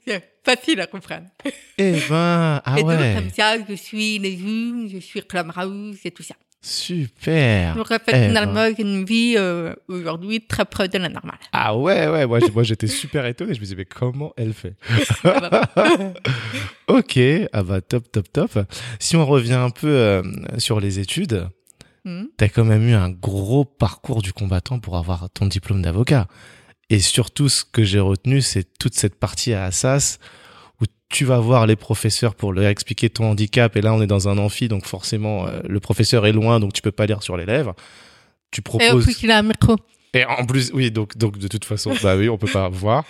c'est 0.04 0.24
facile 0.44 0.80
à 0.80 0.86
comprendre. 0.88 1.26
Eh 1.78 1.92
ben, 2.08 2.60
ah 2.64 2.74
et 2.76 2.80
donc, 2.82 2.90
ouais. 2.90 3.14
comme 3.16 3.30
ça, 3.30 3.54
je 3.68 3.74
suis 3.74 4.18
les 4.18 4.36
Zooms, 4.36 4.88
je 4.92 4.98
suis 4.98 5.22
Clubhouse 5.22 5.98
et 6.04 6.10
tout 6.10 6.24
ça. 6.24 6.34
Super. 6.60 7.74
Donc, 7.76 7.90
en 7.90 7.98
fait, 7.98 8.12
Eh 8.12 8.26
finalement, 8.28 8.66
j'ai 8.76 8.82
une 8.82 9.04
vie 9.04 9.34
euh, 9.38 9.74
aujourd'hui 9.88 10.44
très 10.46 10.64
proche 10.64 10.88
de 10.90 10.98
la 10.98 11.08
normale. 11.08 11.38
Ah 11.52 11.76
ouais, 11.76 12.08
ouais. 12.08 12.26
Moi, 12.26 12.40
moi, 12.52 12.64
j'étais 12.64 12.88
super 12.88 13.24
étonné. 13.26 13.54
Je 13.54 13.60
me 13.60 13.64
disais, 13.64 13.76
mais 13.76 13.84
comment 13.86 14.32
elle 14.36 14.52
fait? 14.54 14.74
Ok. 16.88 17.18
Ah 17.52 17.62
bah 17.62 17.80
top, 17.80 18.10
top, 18.10 18.32
top. 18.32 18.58
Si 18.98 19.16
on 19.16 19.24
revient 19.24 19.52
un 19.54 19.70
peu 19.70 19.86
euh, 19.88 20.22
sur 20.58 20.80
les 20.80 20.98
études, 20.98 21.48
Hmm. 22.04 22.24
t'as 22.38 22.48
quand 22.48 22.64
même 22.64 22.88
eu 22.88 22.94
un 22.94 23.10
gros 23.10 23.64
parcours 23.66 24.22
du 24.22 24.32
combattant 24.32 24.78
pour 24.78 24.96
avoir 24.96 25.28
ton 25.30 25.46
diplôme 25.46 25.82
d'avocat. 25.82 26.28
Et 26.88 26.98
surtout, 26.98 27.48
ce 27.48 27.62
que 27.64 27.84
j'ai 27.84 28.00
retenu, 28.00 28.40
c'est 28.40 28.66
toute 28.78 28.94
cette 28.94 29.14
partie 29.16 29.52
à 29.52 29.64
Assas 29.64 30.18
où 30.80 30.86
tu 31.10 31.24
vas 31.26 31.38
voir 31.38 31.66
les 31.66 31.76
professeurs 31.76 32.34
pour 32.34 32.52
leur 32.54 32.66
expliquer 32.66 33.10
ton 33.10 33.30
handicap. 33.30 33.76
Et 33.76 33.82
là, 33.82 33.92
on 33.92 34.00
est 34.00 34.06
dans 34.06 34.28
un 34.28 34.38
amphi, 34.38 34.66
donc 34.68 34.86
forcément, 34.86 35.46
euh, 35.46 35.60
le 35.68 35.78
professeur 35.78 36.26
est 36.26 36.32
loin, 36.32 36.58
donc 36.58 36.72
tu 36.72 36.80
peux 36.82 36.90
pas 36.90 37.04
lire 37.06 37.22
sur 37.22 37.36
les 37.36 37.44
lèvres. 37.46 37.74
Tu 38.50 38.60
Et 38.60 38.62
proposes. 38.62 39.04
plus, 39.04 39.22
il 39.22 39.30
a 39.30 39.38
un 39.38 39.42
micro. 39.42 39.76
Et 40.14 40.24
en 40.24 40.44
plus, 40.46 40.70
oui, 40.74 40.90
donc, 40.90 41.16
donc 41.16 41.38
de 41.38 41.46
toute 41.48 41.64
façon, 41.64 41.92
bah 42.02 42.16
oui, 42.16 42.28
on 42.28 42.38
peut 42.38 42.50
pas 42.50 42.68
voir. 42.70 43.04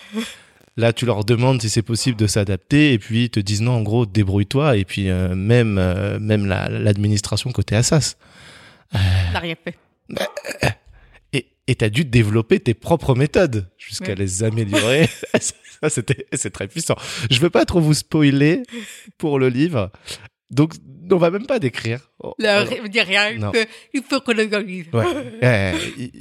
Là, 0.76 0.92
tu 0.92 1.06
leur 1.06 1.24
demandes 1.24 1.62
si 1.62 1.70
c'est 1.70 1.82
possible 1.82 2.16
de 2.18 2.26
s'adapter, 2.26 2.92
et 2.92 2.98
puis 2.98 3.24
ils 3.24 3.30
te 3.30 3.40
disent 3.40 3.62
non, 3.62 3.72
en 3.76 3.82
gros, 3.82 4.04
débrouille-toi, 4.04 4.76
et 4.76 4.84
puis 4.84 5.08
euh, 5.08 5.34
même 5.34 5.78
euh, 5.78 6.18
même 6.18 6.44
la- 6.46 6.68
l'administration 6.68 7.50
côté 7.52 7.76
Assas. 7.76 8.16
Il 8.94 9.32
n'a 9.32 9.38
rien 9.40 9.54
fait. 9.62 9.76
Et 11.32 11.46
et 11.66 11.74
t'as 11.76 11.88
dû 11.88 12.04
développer 12.04 12.58
tes 12.58 12.74
propres 12.74 13.14
méthodes 13.14 13.68
jusqu'à 13.78 14.08
Ouais. 14.08 14.14
les 14.16 14.42
améliorer. 14.42 15.08
Ça, 15.40 15.88
c'était 15.88 16.26
c'est 16.32 16.50
très 16.50 16.68
puissant. 16.68 16.96
Je 17.30 17.38
veux 17.40 17.50
pas 17.50 17.64
trop 17.64 17.80
vous 17.80 17.94
spoiler 17.94 18.62
pour 19.18 19.38
le 19.38 19.48
livre, 19.48 19.90
donc 20.50 20.74
on 21.12 21.16
va 21.16 21.30
même 21.30 21.46
pas 21.46 21.58
décrire. 21.58 22.00
Oh, 22.22 22.34
je 22.38 22.86
dis 22.88 23.00
rien. 23.00 23.34
Non. 23.38 23.50
Il 23.94 24.02
faut 24.02 24.20
qu'on 24.20 24.32
l'organise. 24.32 24.86
ouais. 24.92 25.04
Euh, 25.42 25.72
il- 25.96 26.12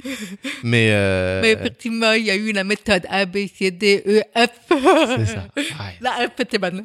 mais 0.62 0.88
euh, 0.92 1.42
Mais 1.42 1.52
effectivement, 1.52 2.12
il 2.12 2.24
y 2.24 2.30
a 2.30 2.36
eu 2.36 2.52
la 2.52 2.64
méthode 2.64 3.04
A, 3.10 3.26
B, 3.26 3.38
C, 3.54 3.70
D, 3.70 4.02
E, 4.06 4.22
F. 4.34 4.50
c'est 4.68 5.26
ça. 5.26 5.46
Ouais. 5.56 5.64
La 6.00 6.12
F 6.28 6.40
était 6.40 6.58
bonne. 6.58 6.84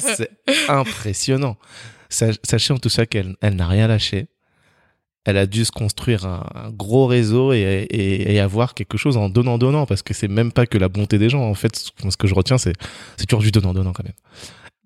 c'est 0.00 0.30
impressionnant. 0.68 1.56
Sa- 2.08 2.32
Sachez 2.42 2.72
en 2.74 2.78
tout 2.78 2.88
ça 2.90 3.06
qu'elle 3.06 3.36
elle 3.40 3.54
n'a 3.56 3.68
rien 3.68 3.86
lâché. 3.86 4.26
Elle 5.24 5.36
a 5.36 5.46
dû 5.46 5.64
se 5.64 5.70
construire 5.70 6.26
un, 6.26 6.44
un 6.54 6.70
gros 6.70 7.06
réseau 7.06 7.52
et, 7.52 7.58
et, 7.58 8.34
et 8.34 8.40
avoir 8.40 8.74
quelque 8.74 8.98
chose 8.98 9.16
en 9.16 9.28
donnant 9.28 9.56
donnant 9.56 9.86
parce 9.86 10.02
que 10.02 10.14
c'est 10.14 10.28
même 10.28 10.50
pas 10.50 10.66
que 10.66 10.78
la 10.78 10.88
bonté 10.88 11.18
des 11.18 11.30
gens 11.30 11.42
en 11.42 11.54
fait. 11.54 11.76
Ce 11.76 12.16
que 12.16 12.26
je 12.26 12.34
retiens 12.34 12.58
c'est 12.58 12.72
c'est 13.16 13.26
toujours 13.26 13.42
du 13.42 13.52
donnant 13.52 13.72
donnant 13.72 13.92
quand 13.92 14.04
même. 14.04 14.14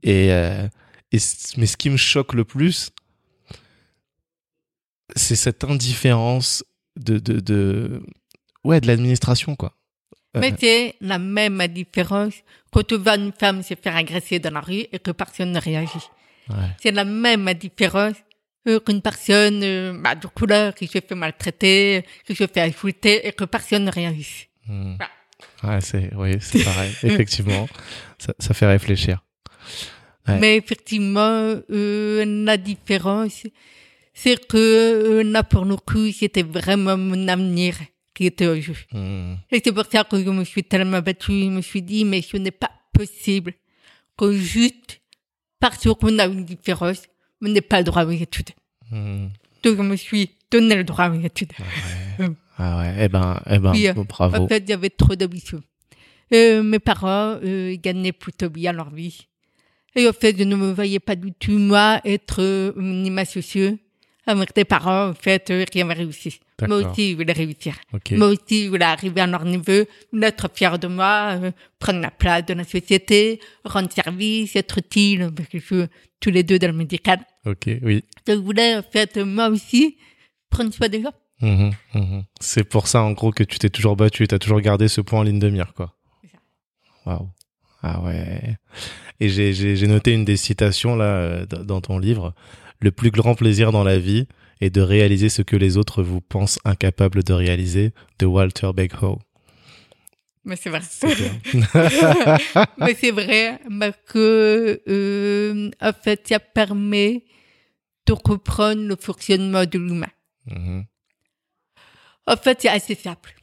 Et, 0.03 0.30
euh, 0.32 0.68
et 1.12 1.18
mais 1.57 1.66
ce 1.66 1.76
qui 1.76 1.89
me 1.89 1.97
choque 1.97 2.34
le 2.34 2.45
plus 2.45 2.91
c'est 5.14 5.37
cette 5.37 5.64
indifférence 5.64 6.64
de 6.97 7.18
de, 7.18 7.41
de 7.41 8.03
ouais 8.64 8.80
de 8.80 8.87
l'administration 8.89 9.57
quoi. 9.57 9.72
Mais 10.34 10.53
c'est 10.59 10.97
la 11.01 11.18
même 11.18 11.66
différence 11.68 12.34
quand 12.70 12.87
tu 12.87 12.99
vois 12.99 13.16
une 13.16 13.32
femme 13.32 13.62
se 13.62 13.72
faire 13.74 13.97
agresser 13.97 14.39
dans 14.39 14.53
la 14.53 14.61
rue 14.61 14.84
et 14.93 14.99
que 14.99 15.11
personne 15.12 15.53
ne 15.53 15.59
réagit. 15.59 16.11
ouais. 16.51 16.57
C'est 16.78 16.91
la 16.93 17.07
même 17.07 17.51
différence 17.55 18.16
euh, 18.69 18.81
qu'une 18.81 19.03
personne 19.03 19.62
euh, 19.62 19.93
bah, 19.99 20.14
de 20.14 20.27
couleur 20.27 20.75
qui 20.75 20.87
se 20.87 20.99
fait 21.01 21.14
maltraiter, 21.14 22.05
qui 22.27 22.35
se 22.35 22.47
fait 22.47 22.61
insulter 22.62 23.27
et 23.27 23.33
que 23.33 23.45
personne 23.45 23.85
ne. 23.85 23.91
Hmm. 24.67 24.97
Voilà. 24.97 25.11
Ouais, 25.62 25.81
c'est 25.81 26.11
oui, 26.14 26.37
c'est 26.41 26.64
pareil. 26.64 26.93
Effectivement, 27.03 27.69
ça, 28.19 28.35
ça 28.39 28.55
fait 28.55 28.67
réfléchir. 28.67 29.23
Ouais. 30.27 30.39
Mais 30.41 30.57
effectivement, 30.57 31.55
euh, 31.71 32.25
la 32.45 32.57
différence, 32.57 33.45
c'est 34.12 34.47
que 34.49 35.23
là, 35.25 35.45
pour 35.45 35.64
le 35.64 35.77
coup, 35.77 36.11
c'était 36.11 36.43
vraiment 36.43 36.97
mon 36.97 37.29
avenir 37.29 37.77
qui 38.14 38.27
était 38.27 38.47
au 38.47 38.61
jeu. 38.61 38.75
Hmm. 38.93 39.35
Et 39.53 39.61
c'est 39.62 39.73
pour 39.73 39.85
ça 39.87 40.05
que 40.05 40.19
je 40.23 40.31
me 40.31 40.45
suis 40.45 40.64
tellement 40.64 41.01
battue. 41.01 41.43
Je 41.43 41.51
me 41.51 41.61
suis 41.61 41.83
dit, 41.83 42.05
mais 42.05 42.23
ce 42.23 42.37
n'est 42.39 42.51
pas 42.51 42.71
possible 42.93 43.53
que 44.17 44.33
juste 44.33 45.01
parce 45.61 45.87
qu'on 45.95 46.19
a 46.19 46.27
une 46.27 46.45
différence, 46.45 47.03
on 47.43 47.49
n'ait 47.49 47.61
pas 47.61 47.78
le 47.78 47.84
droit 47.84 48.05
aux 48.05 48.11
études. 48.11 48.51
Hmm. 48.91 49.28
Donc, 49.62 49.76
je 49.76 49.82
me 49.82 49.97
suis 49.97 50.30
donné 50.51 50.74
le 50.76 50.84
droit 50.84 51.09
aux 51.11 51.20
études. 51.20 51.53
Ah 52.59 52.78
ouais. 52.78 52.95
Eh 53.01 53.09
ben, 53.09 53.39
eh 53.51 53.59
ben, 53.59 53.72
Oui, 53.72 53.87
euh, 53.87 53.93
bravo. 53.93 54.37
En 54.37 54.49
fait, 54.49 54.62
il 54.66 54.70
y 54.70 54.72
avait 54.72 54.89
trop 54.89 55.14
d'ambition. 55.14 55.61
Euh, 56.32 56.62
mes 56.62 56.78
parents 56.78 57.39
euh, 57.45 57.76
gagnaient 57.76 58.12
plutôt 58.12 58.49
bien 58.49 58.72
leur 58.72 58.91
vie. 58.91 59.26
Et 59.95 60.09
en 60.09 60.12
fait, 60.12 60.37
je 60.39 60.45
ne 60.45 60.57
me 60.57 60.72
voyais 60.72 60.99
pas 60.99 61.16
du 61.16 61.32
tout, 61.32 61.59
moi, 61.59 62.01
être 62.05 62.43
euh, 62.43 62.72
minima 62.76 63.24
sociaux. 63.24 63.78
Avec 64.26 64.55
des 64.55 64.64
parents, 64.64 65.09
en 65.09 65.14
fait, 65.14 65.51
euh, 65.51 65.64
qui 65.64 65.80
avaient 65.80 65.95
réussi. 65.95 66.41
Moi 66.62 66.78
aussi, 66.78 67.12
je 67.12 67.16
voulais 67.16 67.32
réussir. 67.32 67.76
Ok. 67.92 68.12
Moi 68.12 68.28
aussi, 68.28 68.64
je 68.64 68.68
voulais 68.70 68.86
arriver 68.86 69.20
à 69.20 69.26
leur 69.26 69.44
niveau, 69.44 69.84
être 70.22 70.50
fier 70.54 70.78
de 70.78 70.86
moi, 70.88 71.38
euh, 71.42 71.50
prendre 71.78 72.00
la 72.00 72.11
place 72.11 72.46
de 72.46 72.54
la 72.54 72.64
société, 72.64 73.40
rendre 73.64 73.92
service, 73.92 74.57
être 74.57 74.78
utile, 74.78 75.30
parce 75.36 75.48
que 75.48 75.59
je 75.59 75.64
suis 75.64 75.84
tous 76.18 76.30
les 76.30 76.42
deux 76.42 76.59
dans 76.59 76.68
le 76.68 76.72
médical. 76.72 77.20
Ok. 77.44 77.68
Oui. 77.82 78.04
Donc, 78.26 78.36
je 78.36 78.42
voulais, 78.42 78.76
en 78.76 78.82
fait, 78.82 79.18
moi 79.18 79.48
aussi, 79.48 79.98
prendre 80.48 80.72
soin 80.72 80.88
des 80.88 81.02
gens. 81.02 81.12
Mhm, 81.42 81.72
mhm. 81.94 82.24
C'est 82.40 82.64
pour 82.64 82.88
ça, 82.88 83.02
en 83.02 83.12
gros, 83.12 83.32
que 83.32 83.44
tu 83.44 83.59
t'es 83.59 83.68
toujours 83.68 83.96
battu. 83.96 84.26
T'as 84.26 84.38
toujours 84.38 84.61
gardé 84.61 84.88
ce 84.88 85.02
point 85.02 85.20
en 85.20 85.22
ligne 85.22 85.38
de 85.38 85.50
mire, 85.50 85.74
quoi. 85.74 85.94
Waouh. 87.04 87.28
Ah 87.82 88.00
ouais. 88.00 88.57
Et 89.20 89.28
j'ai 89.28 89.86
noté 89.86 90.12
une 90.12 90.24
des 90.24 90.36
citations 90.36 90.96
là 90.96 91.04
euh, 91.04 91.46
dans 91.46 91.80
ton 91.80 91.98
livre. 91.98 92.34
Le 92.80 92.90
plus 92.90 93.11
grand 93.11 93.34
plaisir 93.34 93.70
dans 93.70 93.84
la 93.84 93.98
vie 93.98 94.26
est 94.61 94.70
de 94.70 94.80
réaliser 94.80 95.28
ce 95.28 95.42
que 95.42 95.57
les 95.57 95.76
autres 95.76 96.02
vous 96.02 96.20
pensent 96.20 96.59
incapables 96.64 97.22
de 97.22 97.32
réaliser, 97.32 97.92
de 98.18 98.26
Walter 98.26 98.70
Beghow. 98.74 99.18
Mais 100.44 100.54
c'est 100.57 100.70
vrai. 100.70 100.80
Mais 102.78 102.94
c'est 102.94 103.11
vrai 103.11 103.61
parce 103.80 103.96
que, 104.07 104.80
euh, 104.88 105.70
en 105.80 105.92
fait, 105.92 106.28
ça 106.28 106.38
permet 106.38 107.24
de 108.07 108.12
comprendre 108.14 108.82
le 108.82 108.94
fonctionnement 108.96 109.64
de 109.66 109.78
l'humain. 109.78 110.11
Mhm. 110.46 110.84
En 112.28 112.36
fait, 112.36 112.59
c'est 112.62 112.68
assez 112.68 112.94
simple. 112.94 113.34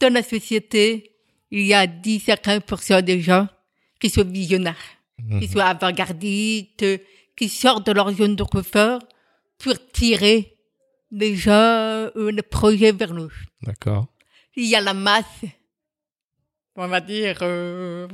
Dans 0.00 0.12
la 0.12 0.22
société, 0.22 1.12
il 1.50 1.62
y 1.62 1.74
a 1.74 1.86
10 1.88 2.28
à 2.28 2.36
15% 2.36 3.02
des 3.02 3.20
gens 3.20 3.48
qui 4.00 4.08
sont 4.10 4.24
visionnaires, 4.24 4.76
qui 5.18 5.46
Mhm. 5.46 5.48
sont 5.48 5.58
avant-gardistes, 5.58 6.84
qui 7.36 7.48
sortent 7.48 7.86
de 7.86 7.92
leur 7.92 8.12
zone 8.12 8.36
de 8.36 8.44
confort 8.44 9.00
pour 9.58 9.74
tirer 9.92 10.56
euh, 11.12 12.10
les 12.32 12.42
projets 12.42 12.92
vers 12.92 13.14
nous. 13.14 13.32
D'accord. 13.62 14.06
Il 14.56 14.66
y 14.66 14.74
a 14.74 14.80
la 14.80 14.94
masse, 14.94 15.44
on 16.76 16.88
va 16.88 17.00
dire 17.00 17.38
euh, 17.42 18.08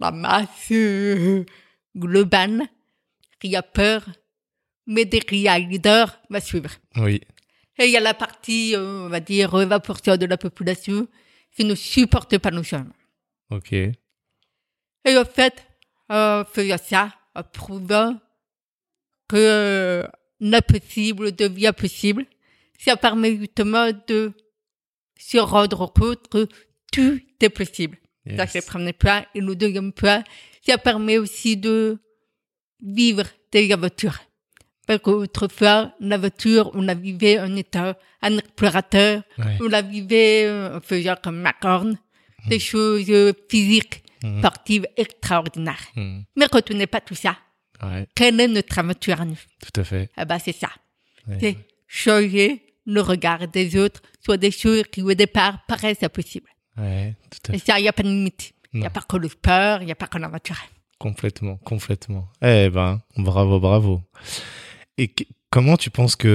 la 0.00 0.10
masse 0.10 0.72
euh, 0.72 1.44
globale 1.96 2.62
qui 3.40 3.54
a 3.54 3.62
peur, 3.62 4.04
mais 4.86 5.04
dès 5.04 5.20
qu'il 5.20 5.38
y 5.38 5.48
a 5.48 5.54
un 5.54 5.58
leader, 5.58 6.20
va 6.30 6.40
suivre. 6.40 6.70
Oui. 6.96 7.20
Et 7.78 7.84
il 7.86 7.92
y 7.92 7.96
a 7.96 8.00
la 8.00 8.14
partie, 8.14 8.74
euh, 8.74 9.06
on 9.06 9.08
va 9.08 9.20
dire, 9.20 9.54
20% 9.54 10.16
de 10.16 10.26
la 10.26 10.36
population 10.36 11.06
qui 11.54 11.64
ne 11.64 11.74
supporte 11.76 12.36
pas 12.38 12.50
nos 12.50 12.64
changements. 12.64 12.92
Ok. 13.50 13.72
Et 13.72 13.94
en 15.06 15.24
fait, 15.24 15.64
en 16.08 16.42
faisant 16.44 16.76
ça, 16.78 17.14
en 17.34 17.42
prouvant 17.44 18.18
que 19.28 20.04
euh, 20.42 20.52
impossible 20.52 21.32
devient 21.34 21.72
possible. 21.76 22.26
Ça 22.78 22.96
permet 22.96 23.36
justement 23.36 23.90
de 24.06 24.32
se 25.18 25.38
rendre 25.38 25.92
compte 25.92 26.28
que 26.28 26.46
tout 26.92 27.20
est 27.40 27.48
possible. 27.48 27.96
Ça, 28.36 28.46
c'est 28.46 28.60
le 28.60 28.66
premier 28.66 28.92
point. 28.92 29.24
Et 29.34 29.40
le 29.40 29.56
deuxième 29.56 29.92
point, 29.92 30.22
ça 30.66 30.76
permet 30.78 31.18
aussi 31.18 31.56
de 31.56 31.98
vivre 32.82 33.24
des 33.50 33.72
aventures. 33.72 34.18
Parce 34.86 35.00
qu'autrefois, 35.02 35.92
l'aventure, 36.00 36.70
on 36.74 36.82
la 36.82 36.94
vivait 36.94 37.38
en 37.40 37.54
étant 37.56 37.94
un 38.22 38.38
explorateur, 38.38 39.22
Ouais. 39.38 39.56
on 39.60 39.68
la 39.68 39.82
vivait 39.82 40.44
euh, 40.46 40.76
en 40.76 40.80
faisant 40.80 41.16
comme 41.22 41.40
Macorne, 41.40 41.98
des 42.48 42.58
choses 42.58 43.10
euh, 43.10 43.32
physiques, 43.50 44.02
Mhm. 44.22 44.38
sportives 44.40 44.86
extraordinaires. 44.96 45.86
Mhm. 45.96 46.24
Mais 46.36 46.48
quand 46.48 46.70
on 46.70 46.74
n'est 46.74 46.86
pas 46.86 47.00
tout 47.00 47.14
ça, 47.14 47.36
Ouais, 47.82 48.06
quelle 48.14 48.40
est 48.40 48.48
notre 48.48 48.82
nous 48.82 48.94
tout 48.94 49.80
à 49.80 49.84
fait. 49.84 50.10
Eh 50.20 50.24
ben, 50.24 50.38
c'est 50.38 50.52
ça. 50.52 50.68
Ouais. 51.26 51.36
C'est 51.40 51.56
changer 51.86 52.62
le 52.86 53.00
regard 53.00 53.46
des 53.48 53.76
autres 53.78 54.00
sur 54.20 54.36
des 54.38 54.50
choses 54.50 54.84
qui 54.90 55.02
au 55.02 55.14
départ 55.14 55.64
paraissent 55.66 56.02
impossibles. 56.02 56.50
Ouais, 56.76 57.14
tout 57.30 57.52
à 57.52 57.54
Et 57.54 57.58
fait. 57.58 57.66
ça, 57.72 57.78
il 57.78 57.82
n'y 57.82 57.88
a 57.88 57.92
pas 57.92 58.02
de 58.02 58.08
limite. 58.08 58.52
Il 58.72 58.80
n'y 58.80 58.86
a 58.86 58.90
pas 58.90 59.02
que 59.02 59.16
le 59.16 59.28
sport, 59.28 59.80
il 59.82 59.86
n'y 59.86 59.92
a 59.92 59.94
pas 59.94 60.06
que 60.06 60.18
l'aventure. 60.18 60.56
Complètement, 60.98 61.56
complètement. 61.58 62.28
Eh 62.42 62.68
ben, 62.70 63.00
bravo, 63.16 63.60
bravo. 63.60 64.02
Et 64.96 65.14
comment 65.50 65.76
tu 65.76 65.90
penses 65.90 66.14
que 66.16 66.28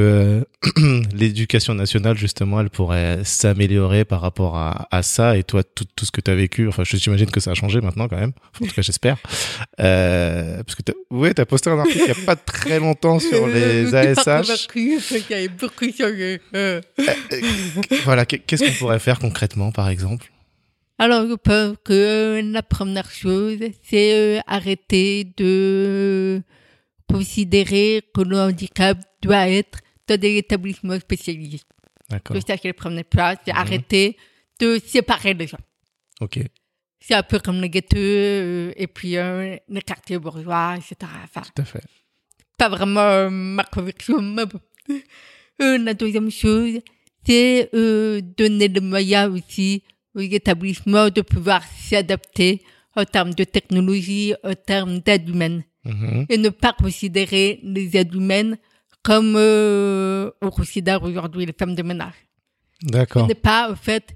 euh, 0.78 1.01
l'éducation 1.14 1.74
nationale, 1.76 2.18
justement, 2.18 2.59
elle 2.61 2.70
pourrait 2.70 3.20
s'améliorer 3.24 4.05
par 4.05 4.22
rapport 4.22 4.55
à, 4.57 4.88
à 4.91 5.03
ça 5.03 5.38
Et 5.38 5.43
toi, 5.43 5.64
tout, 5.64 5.86
tout 5.95 6.05
ce 6.05 6.11
que 6.11 6.22
tu 6.22 6.32
as 6.32 6.36
vécu, 6.36 6.68
enfin, 6.68 6.84
je 6.84 6.97
t'imagine 6.97 7.30
que 7.30 7.39
ça 7.39 7.51
a 7.51 7.53
changé 7.53 7.80
maintenant 7.82 8.07
quand 8.07 8.18
même. 8.20 8.32
En 8.61 8.66
tout 8.66 8.74
cas, 8.74 8.82
j'espère. 8.82 9.18
Euh, 9.80 10.64
parce 10.64 10.76
que 10.76 10.82
t'as, 10.82 10.93
ouais, 11.11 11.34
t'as 11.34 11.45
posté 11.45 11.70
un 11.70 11.80
article 11.80 11.99
il 11.99 12.05
n'y 12.05 12.11
a 12.24 12.26
pas 12.26 12.36
très 12.36 12.80
longtemps 12.80 13.20
sur 13.30 13.47
les 13.47 13.84
je 13.86 14.14
suis 14.16 14.24
pas 14.24 14.38
ASH. 14.39 14.68
convaincue 14.68 14.99
qu'il 15.07 15.24
y 15.30 15.34
avait 15.34 15.47
beaucoup 15.47 15.86
changé. 15.97 16.41
Euh. 16.55 16.82
Voilà, 18.05 18.26
qu'est- 18.26 18.39
qu'est-ce 18.39 18.64
qu'on 18.66 18.74
pourrait 18.74 18.99
faire 18.99 19.20
concrètement, 19.20 19.72
par 19.72 19.89
exemple? 19.89 20.32
Alors, 20.99 21.28
je 21.28 21.34
pense 21.36 21.76
que 21.84 22.41
la 22.53 22.61
première 22.64 23.09
chose, 23.11 23.57
c'est 23.89 24.39
arrêter 24.47 25.28
de 25.38 26.41
considérer 27.18 28.01
que 28.14 28.22
le 28.22 28.38
handicap 28.39 28.97
doit 29.22 29.47
être 29.49 29.80
dans 30.07 30.20
des 30.20 30.38
établissements 30.38 30.99
spécialisés. 30.99 31.61
D'accord. 32.09 32.36
C'est 32.36 32.47
ça 32.47 32.57
qui 32.57 32.68
est 32.68 32.72
le 32.72 32.76
premier 32.76 33.03
point, 33.03 33.36
c'est 33.45 33.53
Mhm. 33.53 33.57
arrêter 33.59 34.18
de 34.59 34.80
séparer 34.86 35.34
les 35.34 35.47
gens. 35.47 35.64
Ok. 36.22 36.39
C'est 36.99 37.16
un 37.16 37.24
peu 37.24 37.39
comme 37.39 37.59
les 37.61 37.70
ghettos 37.70 37.97
euh, 37.97 38.72
et 38.78 38.88
puis 38.88 39.18
euh, 39.18 39.57
les 39.68 39.82
quartiers 39.82 40.18
bourgeois, 40.20 40.76
etc. 40.78 40.95
Enfin, 41.24 41.41
Tout 41.55 41.61
à 41.61 41.66
fait. 41.66 41.84
pas 42.57 42.70
vraiment 42.70 43.01
euh, 43.01 43.30
ma 43.30 43.64
conviction, 43.66 44.22
mais 44.22 44.45
bon. 44.45 44.59
Euh, 45.61 45.78
la 45.78 45.93
deuxième 45.93 46.32
chose, 46.32 46.80
c'est 47.26 47.70
donner 48.38 48.68
les 48.68 48.80
moyens 48.80 49.30
aussi 49.34 49.84
aux 50.16 50.20
établissements 50.22 51.09
de 51.09 51.22
pouvoir 51.22 51.61
s'adapter 51.88 52.61
en 52.95 53.05
termes 53.05 53.34
de 53.34 53.43
technologie, 53.43 54.34
en 54.43 54.53
termes 54.55 54.99
d'aide 54.99 55.28
humaine. 55.30 55.64
Mhm. 55.86 56.25
Et 56.29 56.38
ne 56.38 56.49
pas 56.49 56.73
considérer 56.73 57.59
les 57.63 57.97
aides 57.97 58.13
humaines 58.13 58.57
comme 59.03 59.36
euh, 59.36 60.31
on 60.41 60.49
considère 60.49 61.03
aujourd'hui 61.03 61.45
les 61.45 61.53
femmes 61.53 61.75
de 61.75 61.84
ménage. 61.84 62.13
Ce 62.81 62.88
D'accord. 62.88 63.27
n'est 63.27 63.36
pas, 63.36 63.69
en 63.69 63.75
fait, 63.75 64.15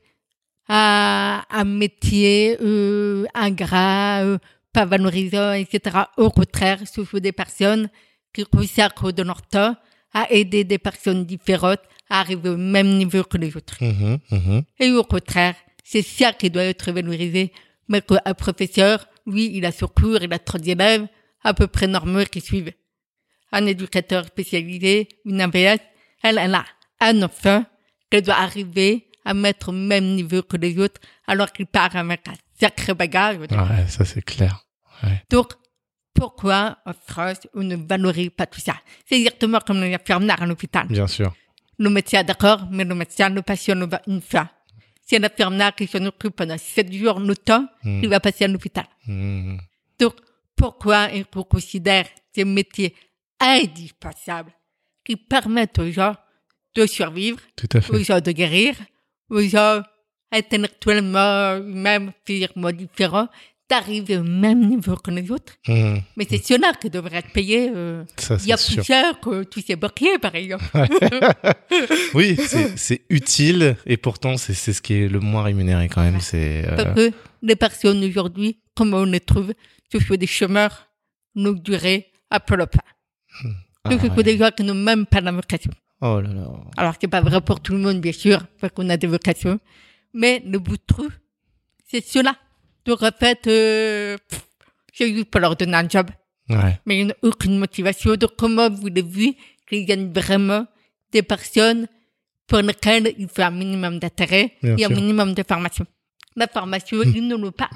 un, 0.70 1.43
un 1.49 1.63
métier 1.65 2.57
euh, 2.61 3.26
ingrat, 3.34 4.24
euh, 4.24 4.38
pas 4.72 4.86
valorisant, 4.86 5.53
etc. 5.53 5.97
Au 6.18 6.30
contraire, 6.30 6.80
ce 6.86 7.03
sont 7.03 7.18
des 7.18 7.32
personnes 7.32 7.89
qui 8.34 8.43
consacrent 8.45 9.11
de 9.11 9.24
leur 9.24 9.41
temps 9.41 9.76
à 10.13 10.32
aider 10.32 10.63
des 10.63 10.78
personnes 10.78 11.26
différentes 11.26 11.82
à 12.09 12.22
arriver 12.22 12.49
au 12.49 12.57
même 12.57 12.97
niveau 12.97 13.24
que 13.24 13.38
les 13.38 13.55
autres. 13.57 13.78
Mhm, 13.82 14.20
mhm. 14.32 14.63
Et 14.80 14.91
au 14.91 15.03
contraire, 15.03 15.55
c'est 15.84 16.01
ça 16.01 16.32
qui 16.32 16.49
doit 16.49 16.63
être 16.63 16.91
valorisé. 16.91 17.51
Mais 17.89 18.01
qu'un 18.01 18.34
professeur, 18.34 19.07
lui, 19.26 19.57
il 19.57 19.65
a 19.65 19.72
son 19.72 19.88
cours, 19.88 20.22
il 20.22 20.32
a 20.32 20.39
30 20.39 20.68
élèves 20.68 21.07
à 21.44 21.54
peu 21.54 21.68
près 21.68 21.88
normaux 21.88 22.26
qui 22.26 22.42
suivent. 22.42 22.74
Un 23.52 23.66
éducateur 23.66 24.26
spécialisé, 24.26 25.08
une 25.26 25.40
AVS, 25.42 25.80
elle, 26.24 26.38
elle 26.38 26.56
a 26.56 26.66
un 27.00 27.22
enfant 27.24 27.64
qu'elle 28.10 28.24
doit 28.24 28.36
arriver 28.36 29.10
à 29.24 29.34
mettre 29.34 29.70
au 29.70 29.72
même 29.74 30.16
niveau 30.16 30.42
que 30.44 30.58
les 30.58 30.78
autres 30.80 31.00
alors 31.28 31.52
qu'il 31.52 31.66
part 31.66 31.96
avec 31.96 32.28
un 32.28 32.34
sacré 32.60 32.94
bagage. 32.94 33.38
Ouais, 33.38 33.88
ça 33.88 34.04
c'est 34.06 34.22
clair. 34.24 34.66
Ouais. 35.04 35.22
Donc, 35.30 35.54
pourquoi 36.14 36.78
en 36.86 36.94
France, 37.06 37.40
on 37.54 37.62
ne 37.64 37.76
valorise 37.76 38.32
pas 38.36 38.48
tout 38.48 38.60
ça? 38.60 38.76
C'est 39.06 39.16
exactement 39.20 39.60
comme 39.60 39.82
les 39.82 39.94
infirmières 39.94 40.42
à 40.42 40.46
l'hôpital. 40.48 40.88
Bien 40.88 41.08
sûr. 41.08 41.34
Le 41.78 41.90
médecin, 41.92 42.24
d'accord, 42.24 42.68
mais 42.72 42.84
le 42.84 42.96
médecin, 42.96 43.30
le 43.30 43.44
patient 43.44 43.76
le 43.76 43.86
voit 43.86 44.02
une 44.08 44.22
fois. 44.22 44.50
C'est 45.06 45.20
l'infirmière 45.20 45.76
qui 45.76 45.86
s'en 45.88 46.04
occupe 46.06 46.36
pendant 46.36 46.58
sept 46.58 46.92
jours, 46.92 47.20
le 47.20 47.36
temps, 47.36 47.68
Mm. 47.84 48.04
il 48.04 48.10
va 48.10 48.20
passer 48.20 48.46
à 48.46 48.48
l'hôpital. 48.48 48.86
Mhm. 49.06 49.60
Donc, 50.00 50.16
pourquoi 50.58 51.08
qu'on 51.32 51.43
considère 51.43 52.05
ces 52.36 52.43
métiers 52.43 52.93
indispensables 53.39 54.51
qui 55.05 55.16
permettent 55.16 55.80
aux 55.80 55.91
gens 55.91 56.16
de 56.76 56.86
survivre, 56.86 57.39
aux 57.89 57.99
gens 57.99 58.20
de 58.20 58.32
guérir, 58.32 58.76
aux 59.30 59.41
gens 59.41 59.82
intellectuellement, 60.32 61.60
même 61.62 62.12
physiquement 62.26 62.72
différents, 62.72 63.28
d'arriver 63.70 64.18
au 64.18 64.24
même 64.24 64.66
niveau 64.68 64.95
que 64.95 65.12
les 65.12 65.30
autres. 65.30 65.53
Mhm. 65.68 66.01
Mais 66.16 66.26
c'est 66.30 66.43
cela 66.43 66.72
qui 66.74 66.89
devrait 66.89 67.18
être 67.18 67.32
payé. 67.34 67.70
Euh, 67.76 68.03
Ça 68.18 68.38
il 68.41 68.47
y 68.47 68.53
a 68.53 68.58
c'est 68.58 68.66
plus 68.68 68.74
sûr. 68.76 68.84
cher 68.86 69.20
que 69.20 69.43
tous 69.43 69.62
ces 69.66 69.76
banquiers, 69.76 70.20
par 70.20 70.36
exemple. 70.36 70.66
Oui, 72.14 72.38
c'est 72.76 73.01
utile 73.10 73.76
et 73.86 73.97
pourtant 73.97 74.38
c'est 74.38 74.53
ce 74.53 74.82
qui 74.82 74.93
est 74.93 75.08
le 75.10 75.20
moins 75.20 75.43
rémunéré 75.43 75.89
quand 75.89 76.01
même. 76.01 76.16
Ouais. 76.16 76.22
C'est 76.22 76.66
euh, 76.66 76.76
Parce 76.76 76.95
que 76.95 77.12
les 77.41 77.55
personnes 77.55 78.03
aujourd'hui, 78.03 78.58
comment 78.76 78.97
on 78.97 79.05
les 79.05 79.20
trouve, 79.20 79.53
ce 79.92 80.00
sont 80.00 80.16
des 80.16 80.28
chômeurs 80.28 80.88
longue 81.36 81.62
durée 81.62 82.12
à 82.30 82.40
peu 82.40 82.56
le 82.56 82.66
pas. 82.66 82.84
ah 83.84 83.90
Donc, 83.90 84.02
ce 84.02 84.08
sont 84.08 84.22
des 84.22 84.38
gens 84.38 84.50
qui 84.52 84.64
n'ont 84.64 84.74
même 84.74 85.06
pas 85.06 85.22
la 85.22 85.32
vocation. 85.32 85.72
Oh 86.02 86.20
là 86.22 86.30
là. 86.34 86.48
Alors, 86.76 86.94
c'est 87.00 87.08
pas 87.08 87.22
vrai 87.22 87.42
pour 87.42 87.60
tout 87.60 87.74
le 87.74 87.80
monde, 87.80 88.02
bien 88.02 88.12
sûr, 88.12 88.46
parce 88.60 88.74
qu'on 88.74 88.90
a 88.90 88.98
des 88.98 89.08
vocations. 89.08 89.60
Mais 90.14 90.42
le 90.46 90.60
bout 90.60 90.78
de 90.78 90.84
trou, 90.86 91.08
c'est 91.86 92.06
cela. 92.06 92.36
Donc, 92.86 93.02
en 93.02 93.12
fait, 93.18 93.48
euh, 93.48 94.18
c'est 94.94 95.14
juste 95.14 95.30
pour 95.30 95.42
leur 95.42 95.56
donner 95.56 95.76
un 95.76 95.88
job. 95.88 96.08
Ouais. 96.50 96.80
Mais 96.86 97.00
ils 97.00 97.08
n'ont 97.08 97.14
aucune 97.24 97.58
motivation. 97.58 98.16
Donc, 98.16 98.32
comment 98.38 98.70
vous 98.70 98.88
l'avez 98.88 99.02
vu 99.02 99.34
qu'il 99.68 99.88
y 99.88 99.92
a 99.92 99.96
vraiment 99.96 100.66
des 101.12 101.22
personnes 101.24 101.88
pour 102.48 102.60
lesquelles 102.60 103.14
il 103.18 103.28
faut 103.28 103.42
un 103.42 103.52
minimum 103.52 104.00
d'intérêt 104.00 104.54
et 104.64 104.86
un 104.86 104.90
minimum 104.90 105.34
de 105.34 105.44
formation? 105.48 105.86
La 106.36 106.48
formation, 106.48 107.02
ils 107.04 107.28
ne 107.28 107.36
l'ont 107.36 107.52
pas. 107.52 107.70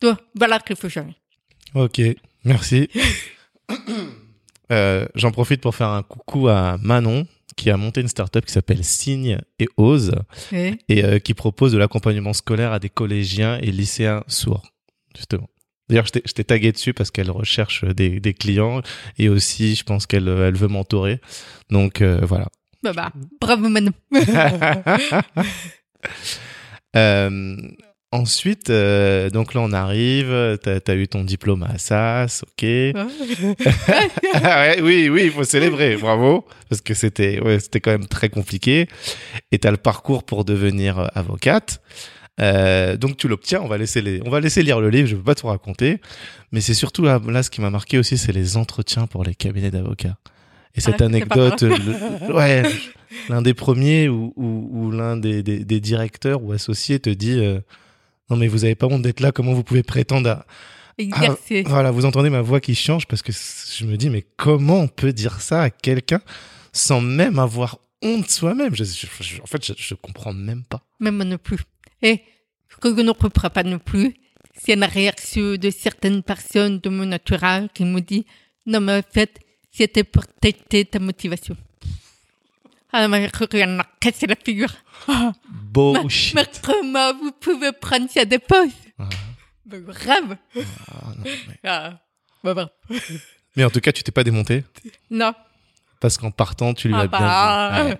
Donc, 0.00 0.18
voilà 0.34 0.58
qu'il 0.60 0.76
faut 0.76 0.88
changer. 0.88 1.14
Ok. 1.74 2.00
Merci. 2.44 2.88
Euh, 4.70 5.06
J'en 5.14 5.30
profite 5.30 5.62
pour 5.62 5.74
faire 5.74 5.88
un 5.88 6.02
coucou 6.02 6.48
à 6.48 6.76
Manon 6.82 7.26
qui 7.56 7.70
a 7.70 7.78
monté 7.78 8.02
une 8.02 8.08
startup 8.08 8.44
qui 8.44 8.52
s'appelle 8.52 8.84
Signe 8.84 9.38
et 9.58 9.66
Ose 9.78 10.12
Et 10.52 10.74
et 10.90 11.04
euh, 11.06 11.18
qui 11.18 11.32
propose 11.32 11.72
de 11.72 11.78
l'accompagnement 11.78 12.34
scolaire 12.34 12.72
à 12.72 12.78
des 12.78 12.90
collégiens 12.90 13.56
et 13.62 13.70
lycéens 13.72 14.24
sourds, 14.26 14.70
justement. 15.16 15.48
D'ailleurs, 15.88 16.04
je 16.04 16.12
t'ai- 16.12 16.22
je 16.26 16.32
t'ai 16.34 16.44
tagué 16.44 16.70
dessus 16.72 16.92
parce 16.92 17.10
qu'elle 17.10 17.30
recherche 17.30 17.82
des, 17.84 18.20
des 18.20 18.34
clients 18.34 18.82
et 19.16 19.30
aussi, 19.30 19.74
je 19.74 19.84
pense 19.84 20.04
qu'elle 20.04 20.28
elle 20.28 20.54
veut 20.56 20.68
mentorer. 20.68 21.18
Donc 21.70 22.02
euh, 22.02 22.20
voilà. 22.22 22.48
bah, 22.82 22.92
bah, 22.92 23.10
bravo, 23.40 23.70
Manon. 23.70 23.92
Euh, 26.96 27.56
ensuite, 28.10 28.70
euh, 28.70 29.28
donc 29.30 29.54
là 29.54 29.60
on 29.60 29.72
arrive, 29.72 30.58
t'as 30.62 30.78
as 30.86 30.94
eu 30.94 31.08
ton 31.08 31.24
diplôme 31.24 31.62
à 31.62 31.72
Assas, 31.74 32.42
ok. 32.42 32.62
Ouais, 34.34 34.80
oui, 34.82 35.08
oui, 35.08 35.22
il 35.26 35.30
faut 35.30 35.44
célébrer, 35.44 35.96
bravo, 35.96 36.44
parce 36.68 36.80
que 36.80 36.94
c'était, 36.94 37.40
ouais, 37.40 37.58
c'était 37.60 37.80
quand 37.80 37.90
même 37.90 38.06
très 38.06 38.28
compliqué. 38.28 38.88
Et 39.52 39.58
t'as 39.58 39.70
le 39.70 39.76
parcours 39.76 40.24
pour 40.24 40.44
devenir 40.44 40.98
euh, 40.98 41.06
avocate. 41.14 41.80
Euh, 42.40 42.96
donc 42.96 43.16
tu 43.16 43.26
l'obtiens. 43.26 43.60
On 43.62 43.68
va 43.68 43.78
laisser 43.78 44.00
les, 44.00 44.20
on 44.24 44.30
va 44.30 44.38
laisser 44.40 44.62
lire 44.62 44.80
le 44.80 44.90
livre. 44.90 45.08
Je 45.08 45.16
peux 45.16 45.22
pas 45.22 45.34
tout 45.34 45.48
raconter, 45.48 46.00
mais 46.52 46.60
c'est 46.60 46.74
surtout 46.74 47.02
là, 47.02 47.20
là 47.26 47.42
ce 47.42 47.50
qui 47.50 47.60
m'a 47.60 47.70
marqué 47.70 47.98
aussi, 47.98 48.16
c'est 48.16 48.32
les 48.32 48.56
entretiens 48.56 49.06
pour 49.06 49.24
les 49.24 49.34
cabinets 49.34 49.70
d'avocats. 49.72 50.16
Et 50.74 50.80
cette 50.80 51.00
Ah, 51.00 51.06
anecdote, 51.06 51.62
le- 51.62 52.32
ouais, 52.34 52.62
l'un 53.28 53.42
des 53.42 53.54
premiers 53.54 54.08
ou, 54.08 54.90
l'un 54.92 55.16
des, 55.16 55.42
des, 55.42 55.64
des 55.64 55.80
directeurs 55.80 56.42
ou 56.44 56.52
associés 56.52 57.00
te 57.00 57.10
dit, 57.10 57.40
euh, 57.40 57.58
non 58.30 58.36
mais 58.36 58.48
vous 58.48 58.64
avez 58.64 58.74
pas 58.74 58.86
honte 58.86 59.02
d'être 59.02 59.20
là. 59.20 59.32
Comment 59.32 59.52
vous 59.54 59.64
pouvez 59.64 59.82
prétendre 59.82 60.30
à, 60.30 60.46
Exercer. 60.98 61.62
voilà, 61.66 61.90
vous 61.92 62.04
entendez 62.04 62.28
ma 62.30 62.40
voix 62.42 62.60
qui 62.60 62.74
change 62.74 63.06
parce 63.06 63.22
que 63.22 63.32
je 63.32 63.84
me 63.84 63.96
dis, 63.96 64.10
mais 64.10 64.24
comment 64.36 64.80
on 64.80 64.88
peut 64.88 65.12
dire 65.12 65.40
ça 65.40 65.62
à 65.62 65.70
quelqu'un 65.70 66.20
sans 66.72 67.00
même 67.00 67.38
avoir 67.38 67.78
honte 68.02 68.28
soi-même? 68.28 68.74
Je, 68.74 68.84
je- 68.84 69.06
je- 69.20 69.40
En 69.42 69.46
fait, 69.46 69.64
je, 69.64 69.72
je 69.76 69.94
comprends 69.94 70.32
même 70.32 70.64
pas. 70.64 70.82
Même 71.00 71.22
non 71.22 71.38
plus. 71.38 71.58
Et 72.02 72.20
ce 72.68 72.76
que 72.76 72.88
je 72.96 73.00
ne 73.02 73.12
comprends 73.12 73.50
pas 73.50 73.62
non 73.62 73.78
plus, 73.78 74.14
c'est 74.60 74.74
la 74.76 74.86
réaction 74.88 75.54
de 75.56 75.70
certaines 75.70 76.22
personnes 76.24 76.80
de 76.80 76.88
mon 76.88 77.10
entourage 77.12 77.68
qui 77.74 77.84
me 77.84 78.00
disent, 78.00 78.24
non 78.66 78.80
mais 78.80 78.98
en 78.98 79.02
fait, 79.08 79.38
c'était 79.70 80.02
pour 80.04 80.26
tester 80.40 80.84
ta 80.84 80.98
motivation. 80.98 81.56
Ah, 81.56 82.68
mais 82.68 82.68
rien 82.68 82.77
a 82.77 82.77
cassé 84.00 84.26
la 84.26 84.34
figure. 84.36 84.72
Bullshit. 85.50 86.34
mais 86.34 86.44
comment 86.62 87.12
vous 87.14 87.32
pouvez 87.32 87.72
prendre 87.72 88.08
ça 88.10 88.24
des 88.24 88.38
pauses 88.38 88.70
Ah. 88.98 89.08
Mais 89.66 89.80
Grave. 89.80 90.36
Ah, 90.56 91.12
non, 91.16 91.24
mais... 91.24 91.58
Ah, 91.64 92.00
bah, 92.42 92.54
bah. 92.54 92.70
mais 93.56 93.64
en 93.64 93.70
tout 93.70 93.80
cas, 93.80 93.92
tu 93.92 94.02
t'es 94.02 94.12
pas 94.12 94.24
démonté 94.24 94.64
Non. 95.10 95.34
parce 96.00 96.16
qu'en 96.16 96.30
partant, 96.30 96.72
tu 96.74 96.88
lui 96.88 96.94
Ah 96.94 97.00
as 97.00 97.06
bah, 97.06 97.18
bien 97.18 97.84
dit. 97.84 97.90
Ouais. 97.90 97.98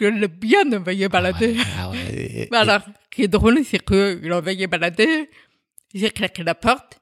je 0.00 0.06
l'ai 0.06 0.28
bien 0.28 0.72
envoyé 0.72 1.08
balader. 1.08 1.56
Ah 1.78 1.90
ouais, 1.90 1.98
et- 2.14 2.54
alors, 2.54 2.82
ce 2.84 2.90
qui 3.10 3.22
est 3.24 3.28
drôle, 3.28 3.58
c'est 3.64 3.82
que 3.84 4.20
il 4.22 4.30
a 4.32 4.38
envoyé 4.38 4.66
balader, 4.68 5.28
j'ai 5.92 6.10
claqué 6.10 6.44
la 6.44 6.54
porte, 6.54 7.00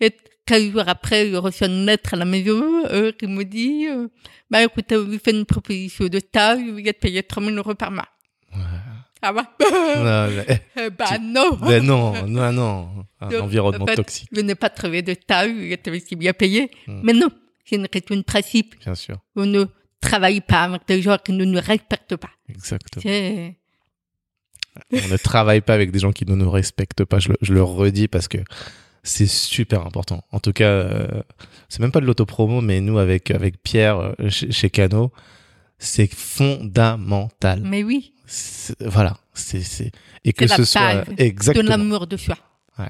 et 0.00 0.14
quelques 0.50 0.72
jours 0.72 0.84
après, 0.88 1.28
il 1.28 1.36
reçoit 1.36 1.68
une 1.68 1.86
lettre 1.86 2.14
à 2.14 2.16
la 2.16 2.24
maison, 2.24 2.62
euh, 2.86 3.12
qui 3.12 3.26
me 3.26 3.44
dit, 3.44 3.86
euh, 3.88 4.08
bah, 4.50 4.62
écoute, 4.64 4.86
on 4.92 5.04
lui 5.04 5.18
fait 5.18 5.30
une 5.30 5.44
proposition 5.44 6.06
de 6.08 6.18
stage, 6.18 6.60
va 6.60 6.92
te 6.92 6.98
payer 6.98 7.22
3000 7.22 7.56
euros 7.56 7.74
par 7.74 7.90
mois. 7.90 8.08
Ah 9.22 9.32
ouais? 9.34 9.42
Non, 9.60 10.28
mais- 10.34 10.60
Eh 10.86 10.90
bah, 10.90 11.18
non! 11.20 11.58
Non, 11.82 12.26
non, 12.26 12.52
non. 12.52 12.88
Un 13.20 13.28
Donc, 13.28 13.42
environnement 13.42 13.84
en 13.84 13.86
fait, 13.86 13.96
toxique, 13.96 14.28
Je 14.32 14.40
n'ai 14.40 14.54
pas 14.54 14.70
trouvé 14.70 15.02
de 15.02 15.12
stage, 15.14 15.50
il 15.54 15.72
était 15.72 15.90
aussi 15.90 16.16
bien 16.16 16.32
payé. 16.32 16.70
Hmm. 16.86 17.00
Mais 17.04 17.12
non, 17.12 17.28
c'est 17.66 17.76
une 17.76 17.86
question 17.88 18.16
de 18.16 18.22
principe. 18.22 18.74
bien 18.80 18.94
sûr. 18.94 19.18
On 19.36 19.44
ne 19.46 19.64
travaille 20.00 20.40
pas 20.40 20.62
avec 20.62 20.82
des 20.88 21.02
gens 21.02 21.18
qui 21.18 21.32
ne 21.32 21.44
nous 21.44 21.60
respectent 21.60 22.16
pas. 22.16 22.30
Exactement. 22.48 23.02
C'est, 23.02 23.56
On 24.92 25.08
ne 25.08 25.16
travaille 25.18 25.60
pas 25.60 25.74
avec 25.74 25.90
des 25.90 25.98
gens 25.98 26.12
qui 26.12 26.24
ne 26.24 26.34
nous 26.34 26.50
respectent 26.50 27.04
pas. 27.04 27.18
Je 27.18 27.28
le, 27.28 27.36
je 27.42 27.52
le 27.52 27.62
redis 27.62 28.08
parce 28.08 28.26
que 28.28 28.38
c'est 29.02 29.26
super 29.28 29.86
important. 29.86 30.24
En 30.32 30.40
tout 30.40 30.52
cas, 30.52 30.64
euh, 30.68 31.22
c'est 31.68 31.80
même 31.80 31.92
pas 31.92 32.00
de 32.00 32.06
l'autopromo, 32.06 32.60
mais 32.60 32.80
nous, 32.80 32.98
avec, 32.98 33.30
avec 33.30 33.62
Pierre 33.62 33.98
euh, 33.98 34.28
chez, 34.28 34.50
chez 34.52 34.70
Cano, 34.70 35.12
c'est 35.78 36.12
fondamental. 36.12 37.60
mais 37.64 37.82
oui, 37.82 38.12
Voilà. 38.80 39.16
C'est, 39.32 39.62
c'est, 39.62 39.90
et 40.24 40.32
que 40.32 40.46
ce 40.46 40.64
soit 40.64 41.04
exactement. 41.18 41.64
de 41.64 41.68
l'amour 41.70 42.06
de 42.06 42.16
soi. 42.16 42.36
Ouais. 42.78 42.88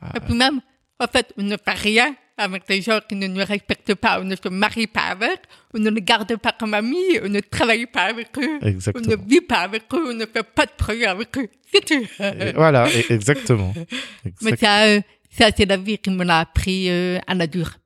Ah, 0.00 0.12
Et 0.16 0.20
puis 0.20 0.34
même, 0.34 0.60
en 1.00 1.06
fait, 1.06 1.32
on 1.36 1.42
ne 1.42 1.56
fait 1.56 1.70
rien 1.72 2.14
avec 2.38 2.68
des 2.68 2.82
gens 2.82 3.00
qui 3.08 3.14
ne 3.16 3.26
nous 3.26 3.42
respectent 3.44 3.94
pas, 3.94 4.20
on 4.20 4.24
ne 4.24 4.36
se 4.36 4.48
marie 4.50 4.86
pas 4.86 5.06
avec, 5.06 5.40
on 5.74 5.78
ne 5.78 5.88
les 5.90 6.02
garde 6.02 6.36
pas 6.36 6.52
comme 6.52 6.74
amis, 6.74 7.18
on 7.24 7.28
ne 7.30 7.40
travaille 7.40 7.86
pas 7.86 8.02
avec 8.02 8.28
eux, 8.38 8.58
on 8.62 8.66
Exactement. 8.66 9.06
ne 9.08 9.16
vit 9.28 9.40
pas 9.40 9.60
avec 9.60 9.84
eux, 9.94 10.10
on 10.10 10.14
ne 10.14 10.26
fait 10.26 10.42
pas 10.42 10.66
de 10.66 10.72
projet 10.76 11.06
avec 11.06 11.36
eux. 11.38 11.48
C'est 11.72 11.84
tout. 11.84 12.06
Et 12.22 12.52
voilà, 12.52 12.88
et- 12.92 13.06
exactement. 13.12 13.72
Mais 14.42 14.54
ça, 14.56 14.84
euh, 14.84 15.00
ça 15.36 15.50
c'est 15.56 15.66
la 15.66 15.76
vie 15.76 15.98
qui 15.98 16.10
me 16.10 16.24
l'a 16.24 16.40
appris 16.40 16.88
euh, 16.90 17.18
à 17.26 17.34
la 17.34 17.46
dure. 17.46 17.78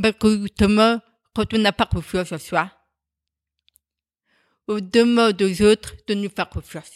Parce 0.00 0.16
que 0.16 0.40
justement, 0.42 1.00
quand 1.34 1.52
on 1.54 1.58
n'a 1.58 1.72
pas 1.72 1.86
confiance 1.86 2.32
en 2.32 2.38
soi, 2.38 2.70
on 4.68 4.78
demande 4.80 5.40
aux 5.40 5.62
autres 5.62 5.94
de 6.06 6.14
nous 6.14 6.28
faire 6.28 6.48
confiance. 6.48 6.92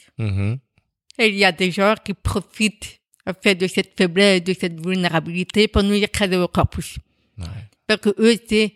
Et 1.18 1.28
il 1.28 1.34
y 1.36 1.44
a 1.44 1.52
des 1.52 1.70
gens 1.70 1.94
qui 2.04 2.14
profitent 2.14 3.00
en 3.26 3.32
fait 3.34 3.54
de 3.54 3.66
cette 3.66 3.96
faiblesse, 3.96 4.42
de 4.44 4.54
cette 4.54 4.84
vulnérabilité 4.84 5.68
pour 5.68 5.82
nous 5.82 5.94
écraser 5.94 6.36
encore 6.36 6.68
plus. 6.68 6.98
Ouais. 7.38 7.46
Parce 7.86 8.00
que 8.00 8.14
eux, 8.18 8.36
c'est 8.48 8.74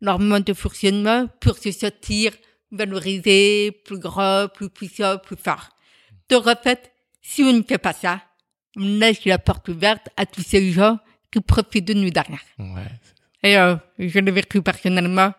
leur 0.00 0.18
mode 0.18 0.44
de 0.44 0.54
fonctionnement 0.54 1.28
pour 1.40 1.58
se 1.58 1.72
sentir 1.72 2.32
valorisé, 2.70 3.72
plus 3.84 3.98
grand, 3.98 4.48
plus 4.48 4.70
puissant, 4.70 5.18
plus 5.18 5.36
fort. 5.36 5.70
Donc 6.28 6.46
en 6.46 6.56
fait, 6.56 6.92
si 7.22 7.42
on 7.42 7.52
ne 7.52 7.62
fait 7.62 7.78
pas 7.78 7.92
ça, 7.92 8.22
laisse 8.78 9.24
la 9.24 9.38
porte 9.38 9.68
ouverte 9.68 10.08
à 10.16 10.26
tous 10.26 10.42
ces 10.42 10.72
gens 10.72 10.98
qui 11.30 11.40
profitent 11.40 11.86
de 11.86 11.94
nous 11.94 12.10
derrière. 12.10 12.42
Ouais. 12.58 12.82
Et 13.42 13.56
euh, 13.56 13.76
je 13.98 14.18
l'ai 14.18 14.30
vécu 14.30 14.62
personnellement. 14.62 15.32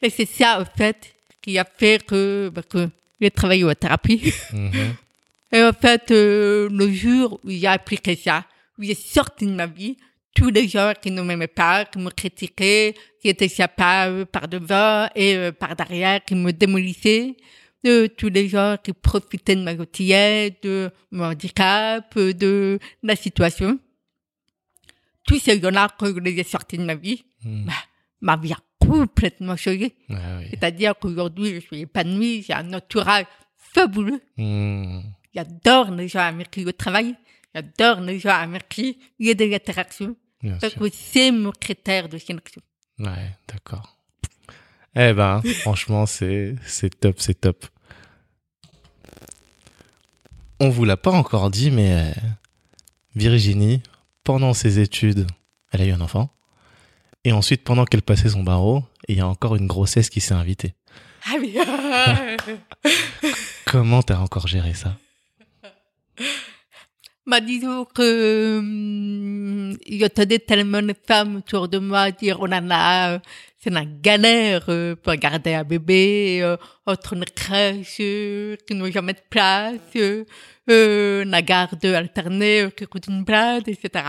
Et 0.00 0.10
c'est 0.10 0.26
ça, 0.26 0.60
en 0.60 0.64
fait, 0.64 1.14
qui 1.40 1.58
a 1.58 1.64
fait 1.64 2.04
que, 2.04 2.50
bah, 2.52 2.62
que 2.62 2.88
j'ai 3.20 3.30
travaillé 3.30 3.64
en 3.64 3.74
thérapie. 3.74 4.32
Mhm. 4.52 4.72
Et 5.54 5.62
en 5.62 5.72
fait, 5.74 6.10
euh, 6.10 6.68
le 6.70 6.90
jour 6.90 7.38
où 7.44 7.50
j'ai 7.50 7.66
appliqué 7.66 8.16
ça, 8.16 8.46
où 8.78 8.82
j'ai 8.82 8.94
sorti 8.94 9.44
de 9.44 9.52
ma 9.52 9.66
vie, 9.66 9.98
tous 10.34 10.48
les 10.48 10.66
gens 10.66 10.94
qui 11.00 11.10
ne 11.10 11.20
m'aimaient 11.20 11.46
pas, 11.46 11.84
qui 11.84 11.98
me 11.98 12.08
critiquaient, 12.08 12.94
qui 13.20 13.28
étaient 13.28 13.50
capables 13.50 14.24
par 14.24 14.48
devant 14.48 15.08
et 15.14 15.36
euh, 15.36 15.52
par 15.52 15.76
derrière, 15.76 16.24
qui 16.24 16.34
me 16.34 16.52
démolissaient, 16.52 17.36
de 17.84 18.06
tous 18.06 18.28
les 18.28 18.48
gens 18.48 18.76
qui 18.82 18.92
profitaient 18.92 19.56
de 19.56 19.62
ma 19.62 19.74
quotidien, 19.74 20.48
de 20.62 20.90
mon 21.10 21.24
handicap, 21.24 22.16
de 22.16 22.78
la 23.02 23.16
situation. 23.16 23.78
Tous 25.26 25.38
ces 25.38 25.60
gens-là, 25.60 25.88
quand 25.98 26.06
je 26.14 26.20
les 26.20 26.38
ai 26.38 26.44
sortis 26.44 26.78
de 26.78 26.84
ma 26.84 26.94
vie, 26.94 27.24
Mhm. 27.44 27.64
bah, 27.66 27.72
ma 28.20 28.36
vie 28.36 28.52
a 28.52 28.58
complètement 28.78 29.56
changé. 29.56 29.94
Oui. 30.08 30.16
C'est-à-dire 30.50 30.94
qu'aujourd'hui, 30.98 31.54
je 31.54 31.60
suis 31.60 31.80
épanouie, 31.80 32.42
j'ai 32.42 32.52
un 32.52 32.72
entourage 32.74 33.26
fabuleux. 33.56 34.20
Mhm. 34.36 35.02
J'adore 35.34 35.90
les 35.92 36.08
gens 36.08 36.20
avec 36.20 36.50
qui 36.50 36.62
je 36.62 36.70
travaille. 36.70 37.14
J'adore 37.54 38.00
les 38.00 38.18
gens 38.18 38.30
avec 38.36 38.68
qui 38.68 38.98
il 39.18 39.26
y 39.26 39.30
a 39.30 39.34
des 39.34 39.54
interactions. 39.54 40.14
Bien 40.42 40.58
que 40.58 40.88
c'est 40.92 41.30
mon 41.30 41.52
critère 41.52 42.08
de 42.08 42.18
sélection. 42.18 42.60
Ouais, 42.98 43.30
d'accord. 43.48 43.96
Eh 44.94 45.12
ben, 45.12 45.40
franchement, 45.62 46.04
c'est 46.06 46.56
c'est 46.66 46.98
top, 47.00 47.16
c'est 47.20 47.40
top. 47.40 47.64
On 50.64 50.68
vous 50.68 50.84
l'a 50.84 50.96
pas 50.96 51.10
encore 51.10 51.50
dit, 51.50 51.72
mais 51.72 51.90
euh, 51.90 52.12
Virginie, 53.16 53.82
pendant 54.22 54.54
ses 54.54 54.78
études, 54.78 55.26
elle 55.72 55.82
a 55.82 55.86
eu 55.86 55.90
un 55.90 56.00
enfant. 56.00 56.30
Et 57.24 57.32
ensuite, 57.32 57.64
pendant 57.64 57.84
qu'elle 57.84 58.02
passait 58.02 58.28
son 58.28 58.44
barreau, 58.44 58.84
il 59.08 59.16
y 59.16 59.20
a 59.20 59.26
encore 59.26 59.56
une 59.56 59.66
grossesse 59.66 60.08
qui 60.08 60.20
s'est 60.20 60.34
invitée. 60.34 60.74
Ah 61.26 61.34
oui. 61.40 61.56
Comment 63.66 64.04
t'as 64.04 64.18
encore 64.18 64.46
géré 64.46 64.72
ça? 64.72 64.96
Bah, 67.26 67.40
disons 67.40 67.84
que 67.84 68.58
hum, 68.60 69.76
j'entendais 69.90 70.38
tellement 70.38 70.82
de 70.82 70.94
femmes 71.08 71.38
autour 71.38 71.66
de 71.66 71.78
moi 71.78 72.12
dire 72.12 72.38
oh 72.40 72.46
là 72.46 72.60
là, 72.60 73.14
euh, 73.14 73.18
c'est 73.62 73.70
la 73.70 73.84
galère 73.84 74.64
euh, 74.68 74.96
pour 74.96 75.14
garder 75.14 75.54
un 75.54 75.62
bébé 75.62 76.40
euh, 76.42 76.56
entre 76.84 77.12
une 77.12 77.24
crèche 77.24 77.98
euh, 78.00 78.56
qui 78.66 78.74
n'ont 78.74 78.90
jamais 78.90 79.12
de 79.12 79.20
place, 79.30 79.78
euh, 80.70 81.24
la 81.24 81.42
garde 81.42 81.84
alternée 81.84 82.68
une 83.08 83.24
place, 83.24 83.62
etc. 83.66 84.04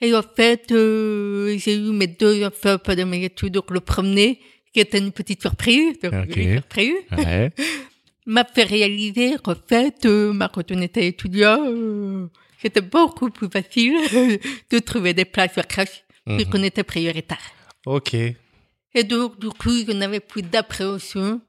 Et 0.00 0.14
en 0.14 0.22
fait, 0.22 0.72
euh, 0.72 1.56
j'ai 1.58 1.76
eu 1.76 1.92
mes 1.92 2.08
deux 2.08 2.44
enfants 2.44 2.76
pendant 2.78 3.06
mes 3.06 3.24
études, 3.24 3.52
donc 3.54 3.70
le 3.70 3.80
premier, 3.80 4.40
qui 4.72 4.80
était 4.80 4.98
une 4.98 5.12
petite 5.12 5.40
surprise, 5.40 5.98
donc 6.02 6.12
Ok. 6.14 6.36
une 6.36 6.54
surprise, 6.54 6.94
Ouais. 7.16 7.50
m'a 8.26 8.44
fait 8.44 8.64
réaliser 8.64 9.36
qu'en 9.42 9.54
fait, 9.54 10.04
euh, 10.06 10.32
quand 10.52 10.70
on 10.72 10.80
était 10.82 11.06
étudiant, 11.06 11.58
euh, 11.66 12.26
c'était 12.60 12.80
beaucoup 12.80 13.30
plus 13.30 13.48
facile 13.48 13.94
de 14.70 14.78
trouver 14.80 15.14
des 15.14 15.24
places 15.24 15.56
à 15.58 15.62
crèche 15.62 16.04
vu 16.26 16.34
Mhm. 16.44 16.44
qu'on 16.50 16.62
était 16.62 16.84
prioritaire. 16.84 17.38
Ok. 17.86 18.14
Et 18.14 19.04
donc, 19.04 19.38
du 19.40 19.48
coup, 19.48 19.72
je 19.86 19.92
n'avais 19.92 20.20
plus 20.20 20.42
d'appréhension 20.42 21.40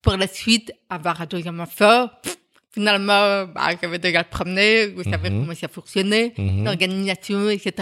pour 0.00 0.16
la 0.16 0.26
suite, 0.28 0.72
avoir 0.90 1.20
un 1.20 1.26
deuxième 1.26 1.58
enfant. 1.60 2.08
Finalement, 2.74 3.44
bah, 3.54 3.68
j'avais 3.80 3.98
déjà 3.98 4.22
le 4.22 4.94
je 4.96 5.02
savais 5.10 5.28
Mhm. 5.30 5.40
comment 5.42 5.54
ça 5.54 5.68
fonctionnait, 5.68 6.32
Mhm. 6.38 6.64
l'organisation, 6.64 7.50
etc. 7.50 7.72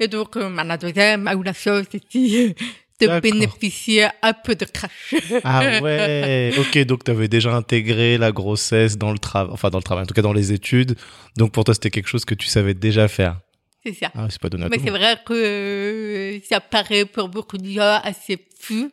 Et 0.00 0.08
donc, 0.08 0.36
euh, 0.36 0.48
la 0.64 0.76
deuxième 0.78 1.28
a 1.28 1.34
eu 1.34 1.42
la 1.42 1.52
chance 1.52 1.86
aussi 1.94 2.54
de 3.00 3.20
bénéficier 3.20 4.06
un 4.22 4.32
peu 4.32 4.54
de 4.54 4.64
crèche. 4.64 5.14
Ah 5.44 5.60
ouais. 5.82 6.52
Ok, 6.58 6.78
donc 6.86 7.04
t'avais 7.04 7.28
déjà 7.28 7.52
intégré 7.54 8.16
la 8.16 8.32
grossesse 8.32 8.96
dans 8.96 9.12
le 9.12 9.18
travail, 9.18 9.52
enfin 9.52 9.68
dans 9.68 9.78
le 9.78 9.82
travail, 9.84 10.04
en 10.04 10.06
tout 10.06 10.14
cas 10.14 10.22
dans 10.22 10.32
les 10.32 10.52
études. 10.52 10.96
Donc 11.36 11.52
pour 11.52 11.64
toi, 11.64 11.74
c'était 11.74 11.90
quelque 11.90 12.08
chose 12.08 12.24
que 12.24 12.34
tu 12.34 12.46
savais 12.46 12.72
déjà 12.72 13.08
faire. 13.08 13.40
C'est 13.84 13.92
ça. 13.92 14.10
Ah, 14.14 14.28
c'est 14.30 14.40
pas 14.40 14.48
donné 14.48 14.64
à 14.64 14.68
Mais 14.70 14.78
c'est 14.82 14.88
vrai 14.90 15.18
que 15.26 15.34
euh, 15.34 16.38
ça 16.48 16.60
paraît 16.60 17.04
pour 17.04 17.28
beaucoup 17.28 17.58
de 17.58 17.68
gens 17.68 18.00
assez 18.02 18.38
fou 18.58 18.90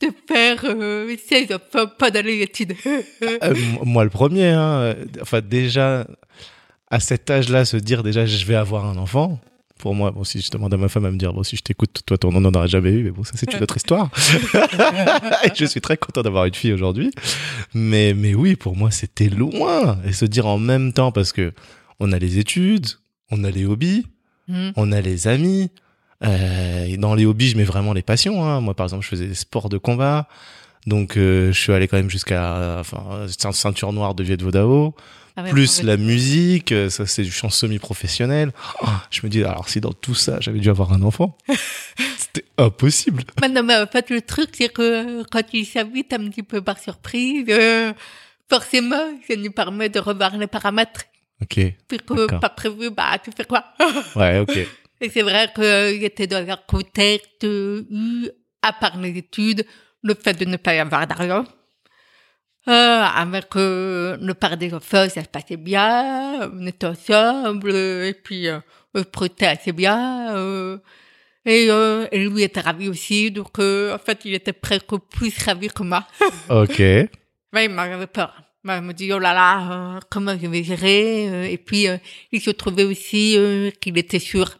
de 0.00 0.08
faire 0.28 0.60
euh, 0.64 1.14
ses 1.28 1.48
enfants 1.54 1.90
pendant 1.98 2.22
les 2.22 2.40
études. 2.42 2.74
Euh, 3.22 3.54
moi, 3.84 4.04
le 4.04 4.10
premier, 4.10 4.48
hein, 4.48 4.80
euh, 4.80 4.94
enfin 5.22 5.40
déjà 5.40 6.06
à 6.90 7.00
cet 7.00 7.30
âge-là, 7.30 7.64
se 7.64 7.76
dire 7.76 8.02
déjà 8.02 8.26
je 8.26 8.44
vais 8.44 8.54
avoir 8.54 8.86
un 8.86 8.96
enfant. 8.96 9.38
Pour 9.78 9.94
moi, 9.94 10.10
bon, 10.10 10.24
si 10.24 10.40
je 10.42 10.50
demande 10.50 10.74
à 10.74 10.76
ma 10.76 10.88
femme 10.88 11.06
à 11.06 11.10
me 11.10 11.16
dire, 11.16 11.32
bon, 11.32 11.42
si 11.42 11.56
je 11.56 11.62
t'écoute, 11.62 12.02
toi, 12.04 12.18
ton 12.18 12.30
n'en 12.38 12.52
auras 12.52 12.66
jamais 12.66 12.90
eu, 12.90 13.02
mais 13.02 13.10
bon, 13.12 13.24
ça, 13.24 13.32
c'est 13.36 13.50
une 13.54 13.62
autre 13.62 13.78
histoire. 13.78 14.10
Et 15.44 15.48
je 15.54 15.64
suis 15.64 15.80
très 15.80 15.96
content 15.96 16.20
d'avoir 16.20 16.44
une 16.44 16.52
fille 16.54 16.74
aujourd'hui. 16.74 17.12
Mais, 17.72 18.12
mais 18.12 18.34
oui, 18.34 18.56
pour 18.56 18.76
moi, 18.76 18.90
c'était 18.90 19.30
loin. 19.30 19.98
Et 20.04 20.12
se 20.12 20.26
dire 20.26 20.46
en 20.46 20.58
même 20.58 20.92
temps, 20.92 21.12
parce 21.12 21.32
que 21.32 21.54
on 21.98 22.12
a 22.12 22.18
les 22.18 22.36
études, 22.38 22.88
on 23.30 23.42
a 23.42 23.50
les 23.50 23.64
hobbies, 23.64 24.04
Hmm. 24.50 24.70
on 24.76 24.90
a 24.90 25.00
les 25.00 25.28
amis. 25.28 25.70
Euh, 26.24 26.84
et 26.84 26.96
dans 26.96 27.14
les 27.14 27.24
hobbies, 27.26 27.48
je 27.48 27.56
mets 27.56 27.64
vraiment 27.64 27.92
les 27.92 28.02
passions. 28.02 28.44
Hein. 28.44 28.60
Moi, 28.60 28.74
par 28.74 28.84
exemple, 28.86 29.04
je 29.04 29.08
faisais 29.08 29.26
des 29.26 29.34
sports 29.34 29.68
de 29.68 29.78
combat. 29.78 30.28
Donc, 30.86 31.16
euh, 31.16 31.52
je 31.52 31.60
suis 31.60 31.72
allé 31.72 31.88
quand 31.88 31.96
même 31.96 32.10
jusqu'à 32.10 32.78
enfin, 32.80 33.26
ceint- 33.28 33.52
ceinture 33.52 33.92
noire 33.92 34.14
de 34.14 34.22
Viet 34.24 34.36
Vo 34.42 34.50
Dao. 34.50 34.94
Ah 35.36 35.42
ouais, 35.44 35.50
Plus 35.50 35.82
la 35.82 35.96
musique, 35.96 36.72
euh, 36.72 36.90
ça 36.90 37.06
c'est 37.06 37.22
du 37.22 37.30
chant 37.30 37.50
semi-professionnel. 37.50 38.52
Oh, 38.82 38.86
je 39.10 39.20
me 39.22 39.28
dis, 39.30 39.44
alors 39.44 39.68
si 39.68 39.80
dans 39.80 39.92
tout 39.92 40.14
ça, 40.14 40.38
j'avais 40.40 40.58
dû 40.58 40.68
avoir 40.68 40.92
un 40.92 41.02
enfant, 41.02 41.36
C'était 42.18 42.44
impossible. 42.58 43.22
Mais 43.40 43.48
non, 43.48 43.62
mais 43.62 43.76
en 43.76 43.86
fait, 43.86 44.10
le 44.10 44.20
truc, 44.22 44.50
c'est 44.52 44.68
que 44.70 45.22
quand 45.30 45.42
il 45.52 45.64
s'habite 45.64 46.12
un 46.12 46.28
petit 46.28 46.42
peu 46.42 46.60
par 46.60 46.78
surprise, 46.78 47.44
euh, 47.48 47.92
forcément, 48.48 49.04
ça 49.28 49.36
nous 49.36 49.52
permet 49.52 49.88
de 49.88 50.00
revoir 50.00 50.36
les 50.36 50.46
paramètres. 50.46 51.02
Ok. 51.42 51.54
Puis 51.88 51.98
que 51.98 52.14
D'accord. 52.26 52.40
pas 52.40 52.50
prévu, 52.50 52.90
bah, 52.90 53.16
tu 53.22 53.30
fais 53.34 53.44
quoi? 53.44 53.64
Ouais, 54.16 54.40
ok. 54.40 54.58
Et 55.00 55.08
c'est 55.10 55.22
vrai 55.22 55.50
que 55.54 55.96
j'étais 56.00 56.26
dans 56.26 56.46
un 56.48 56.56
contexte 56.66 57.44
où, 57.44 58.26
à 58.62 58.72
part 58.72 58.98
les 58.98 59.16
études, 59.16 59.64
le 60.02 60.14
fait 60.14 60.34
de 60.34 60.44
ne 60.44 60.56
pas 60.56 60.74
y 60.74 60.78
avoir 60.78 61.06
d'argent, 61.06 61.44
euh, 62.68 63.02
avec 63.02 63.46
euh, 63.56 64.16
le 64.20 64.34
père 64.34 64.56
des 64.56 64.72
enfants, 64.74 65.08
ça 65.08 65.22
se 65.22 65.28
passait 65.28 65.56
bien, 65.56 66.50
on 66.52 66.66
était 66.66 66.86
ensemble, 66.86 67.74
et 67.74 68.14
puis 68.22 68.48
euh, 68.48 68.60
on 68.94 68.98
se 69.00 69.04
projetait 69.04 69.46
assez 69.46 69.72
bien. 69.72 70.34
euh, 70.36 70.78
et, 71.46 71.68
euh, 71.70 72.06
et 72.12 72.18
lui 72.28 72.42
était 72.42 72.60
ravi 72.60 72.88
aussi, 72.90 73.30
donc 73.30 73.58
euh, 73.58 73.94
en 73.94 73.98
fait, 73.98 74.20
il 74.26 74.34
était 74.34 74.52
presque 74.52 74.94
plus 75.10 75.34
ravi 75.42 75.68
que 75.68 75.82
moi. 75.82 76.06
Ok. 76.50 76.78
Ouais, 76.78 77.64
il 77.64 77.70
m'avait 77.70 78.06
peur. 78.06 78.34
Il 78.62 78.70
me 78.82 78.92
dit, 78.92 79.10
oh 79.10 79.18
là 79.18 79.32
là, 79.32 79.96
euh, 79.96 80.00
comment 80.10 80.36
je 80.38 80.46
vais 80.46 80.62
gérer 80.62 81.28
euh, 81.30 81.44
Et 81.44 81.56
puis, 81.56 81.88
euh, 81.88 81.96
il 82.30 82.42
se 82.42 82.50
trouvait 82.50 82.84
aussi 82.84 83.36
euh, 83.38 83.70
qu'il 83.80 83.96
était 83.96 84.18
sûr. 84.18 84.58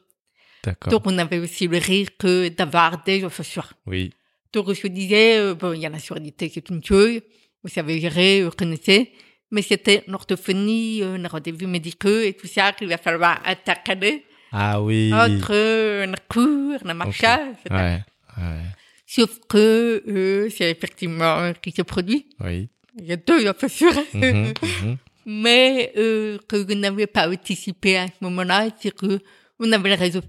Donc, 0.88 1.02
on 1.06 1.16
avait 1.18 1.38
aussi 1.38 1.66
le 1.66 1.78
risque 1.78 2.26
d'avoir 2.56 3.02
des 3.04 3.24
offres 3.24 3.42
sûres. 3.42 3.72
Oui. 3.86 4.12
Donc, 4.52 4.72
je 4.72 4.86
disais, 4.88 5.38
euh, 5.38 5.54
bon, 5.54 5.72
il 5.72 5.80
y 5.80 5.86
a 5.86 5.88
la 5.88 5.98
surdité, 5.98 6.50
c'est 6.52 6.68
une 6.70 6.84
chose. 6.84 7.20
Vous 7.62 7.70
savez 7.70 8.00
gérer, 8.00 8.42
vous 8.44 8.50
connaissez. 8.50 9.12
Mais 9.50 9.62
c'était 9.62 10.04
l'orthophonie, 10.06 11.02
euh, 11.02 11.16
les 11.18 11.26
rendez-vous 11.26 11.66
médicaux 11.66 12.20
et 12.20 12.34
tout 12.34 12.46
ça 12.46 12.72
qu'il 12.72 12.88
va 12.88 12.98
falloir 12.98 13.40
intercaler 13.44 14.24
Ah 14.52 14.80
oui. 14.80 15.12
entre 15.12 15.50
euh, 15.52 16.06
la 16.06 16.16
cour, 16.28 16.78
la 16.84 16.94
marcha, 16.94 17.40
etc. 17.50 17.64
Ouais. 17.70 18.00
Ouais. 18.38 18.62
Sauf 19.06 19.40
que 19.48 20.04
euh, 20.06 20.48
c'est 20.56 20.70
effectivement 20.70 21.38
euh, 21.38 21.52
qui 21.52 21.72
se 21.72 21.82
produit. 21.82 22.28
Oui. 22.38 22.68
Il 22.96 23.06
y 23.06 23.12
a 23.12 23.16
deux 23.16 23.44
offres 23.46 23.66
sûres. 23.68 23.92
Mhm, 24.14 24.52
mhm. 24.62 24.96
mais 25.26 25.92
euh, 25.96 26.38
que 26.48 26.56
vous 26.56 26.74
n'avez 26.74 27.08
pas 27.08 27.28
anticipé 27.28 27.96
à 27.96 28.06
ce 28.06 28.12
moment-là, 28.20 28.68
c'est 28.80 28.94
que 28.94 29.18
vous 29.58 29.72
avez 29.72 29.88
le 29.90 29.96
réseau. 29.96 30.20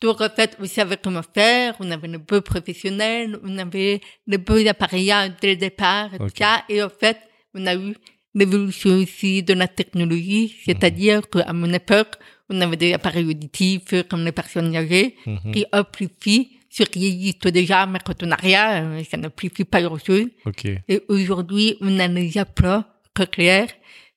Donc, 0.00 0.20
en 0.20 0.30
fait, 0.30 0.56
vous 0.58 0.66
savez 0.66 0.96
comment 1.02 1.22
faire, 1.34 1.74
on 1.80 1.90
avait 1.90 2.08
le 2.08 2.18
beaux 2.18 2.40
professionnels, 2.40 3.38
on 3.44 3.58
avait 3.58 4.00
le 4.26 4.38
beaux 4.38 4.66
appareillages 4.66 5.32
dès 5.40 5.48
le 5.50 5.56
départ, 5.56 6.14
et 6.14 6.18
tout 6.18 6.24
Ok. 6.24 6.38
ça. 6.38 6.64
Et 6.68 6.82
en 6.82 6.88
fait, 6.88 7.18
on 7.54 7.66
a 7.66 7.74
eu 7.74 7.94
l'évolution 8.34 8.90
aussi 8.98 9.42
de 9.42 9.52
la 9.54 9.68
technologie, 9.68 10.56
c'est-à-dire 10.64 11.28
qu'à 11.28 11.52
mon 11.52 11.72
époque, 11.72 12.14
on 12.48 12.60
avait 12.60 12.76
des 12.76 12.92
appareils 12.94 13.26
auditifs 13.26 13.92
euh, 13.92 14.02
comme 14.02 14.24
les 14.24 14.32
personnes 14.32 14.74
âgées 14.74 15.16
Mhm. 15.26 15.52
qui 15.52 15.66
amplifient 15.72 16.48
ce 16.70 16.84
qui 16.84 17.06
existe 17.06 17.48
déjà, 17.48 17.84
mais 17.86 17.98
quand 18.04 18.22
on 18.22 18.26
n'a 18.26 18.36
rien, 18.36 18.84
euh, 18.84 19.02
ça 19.04 19.16
n'amplifie 19.16 19.64
pas 19.64 19.82
grand-chose. 19.82 20.26
Ok. 20.46 20.64
Et 20.88 21.02
aujourd'hui, 21.08 21.76
on 21.80 21.98
a 21.98 22.06
les 22.06 22.38
implants 22.38 22.84
cochléaires 23.14 23.68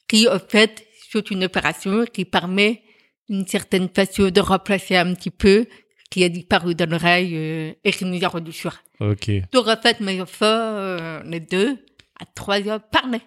qui, 0.08 0.28
en 0.30 0.40
fait, 0.40 0.86
sont 1.12 1.22
une 1.32 1.44
opération 1.44 2.06
qui 2.06 2.26
permet 2.26 2.83
d'une 3.30 3.48
certaine 3.48 3.90
façon 3.90 4.30
de 4.30 4.42
remplacer 4.42 4.96
un 4.96 5.14
petit 5.14 5.32
peu 5.32 5.66
qui 6.10 6.24
a 6.24 6.30
disparu 6.30 6.76
dans 6.76 6.90
l'oreille 6.90 7.32
euh, 7.36 7.74
et 7.84 7.92
qui 7.92 8.06
nous 8.06 8.24
a 8.24 8.28
rendu 8.28 8.52
sourds. 8.52 8.78
Ok. 9.00 9.32
Donc, 9.52 9.68
en 9.68 9.78
fait, 9.78 10.00
mes 10.00 10.22
enfants, 10.22 10.46
euh, 10.46 11.22
les 11.26 11.40
deux, 11.40 11.78
à 12.20 12.26
trois 12.36 12.60
ans, 12.70 12.80
parlaient. 12.92 13.22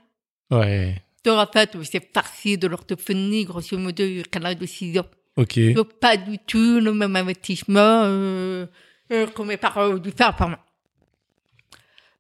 Ouais. 0.51 1.03
Donc, 1.25 1.39
en 1.39 1.47
fait, 1.53 1.77
c'est 1.83 2.13
farci 2.15 2.57
de 2.57 2.69
l'orthophonie, 2.69 3.45
grosso 3.45 3.77
modo, 3.77 4.05
l'âge 4.41 4.57
de 4.57 4.67
six 4.67 4.97
ans. 4.99 5.07
Ok. 5.37 5.59
Donc, 5.75 5.95
pas 5.99 6.17
du 6.17 6.39
tout 6.39 6.81
le 6.81 6.93
même 6.95 7.17
investissement 7.17 8.03
euh, 8.05 8.67
euh, 9.13 9.27
que 9.27 9.43
mes 9.43 9.57
parents 9.57 9.89
ont 9.89 9.99
dû 9.99 10.13
faire 10.13 10.35
par 10.37 10.49
moi. 10.49 10.59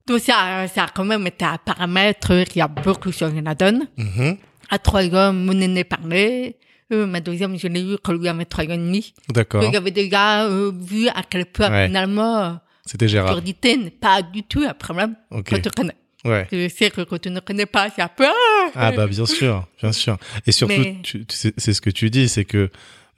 Donc, 0.06 0.20
ça, 0.20 0.66
ça 0.68 0.84
a 0.84 0.88
quand 0.88 1.04
même 1.04 1.26
été 1.26 1.44
un 1.44 1.58
paramètre 1.58 2.44
qui 2.44 2.60
a 2.60 2.68
beaucoup 2.68 3.12
changé 3.12 3.40
la 3.40 3.54
donne. 3.54 3.88
Mhm. 3.96 4.36
À 4.70 4.78
trois 4.78 5.04
ans, 5.14 5.32
mon 5.32 5.60
aîné 5.60 5.84
parlait. 5.84 6.58
Euh, 6.92 7.06
ma 7.06 7.20
deuxième, 7.20 7.58
je 7.58 7.66
l'ai 7.66 7.82
eu 7.82 7.96
quand 8.02 8.12
lui 8.12 8.28
avait 8.28 8.44
trois 8.44 8.64
ans 8.64 8.70
et 8.70 8.76
demi. 8.78 9.12
D'accord. 9.28 9.60
Donc, 9.60 9.72
j'avais 9.72 9.90
déjà 9.90 10.44
euh, 10.44 10.70
vu 10.74 11.08
à 11.08 11.22
quel 11.28 11.46
point, 11.46 11.70
Ouais. 11.70 11.86
finalement, 11.86 12.38
euh, 12.38 12.50
C'était 12.84 13.08
Gérard. 13.08 13.40
n'est 13.42 13.90
pas 13.90 14.22
du 14.22 14.42
tout 14.44 14.62
un 14.66 14.72
problème 14.74 15.16
Ok. 15.32 15.48
quand 15.50 15.60
tu 15.60 15.70
connais. 15.70 15.96
Ouais. 16.24 16.46
Je 16.52 16.68
sais 16.68 16.90
que 16.90 17.02
quand 17.02 17.20
tu 17.20 17.30
ne 17.30 17.40
connais 17.40 17.66
pas, 17.66 17.88
c'est 17.94 18.02
un 18.02 18.08
peu... 18.08 18.24
ah 18.26 18.70
Ah 18.74 18.92
bah 18.92 19.06
bien 19.06 19.26
sûr, 19.26 19.66
bien 19.80 19.92
sûr. 19.92 20.16
Et 20.46 20.52
surtout, 20.52 20.74
Mais- 20.78 20.96
tu- 21.02 21.24
tu 21.24 21.36
c'est 21.56 21.72
ce 21.74 21.80
que 21.80 21.90
tu 21.90 22.10
dis, 22.10 22.28
c'est 22.28 22.44
que 22.44 22.70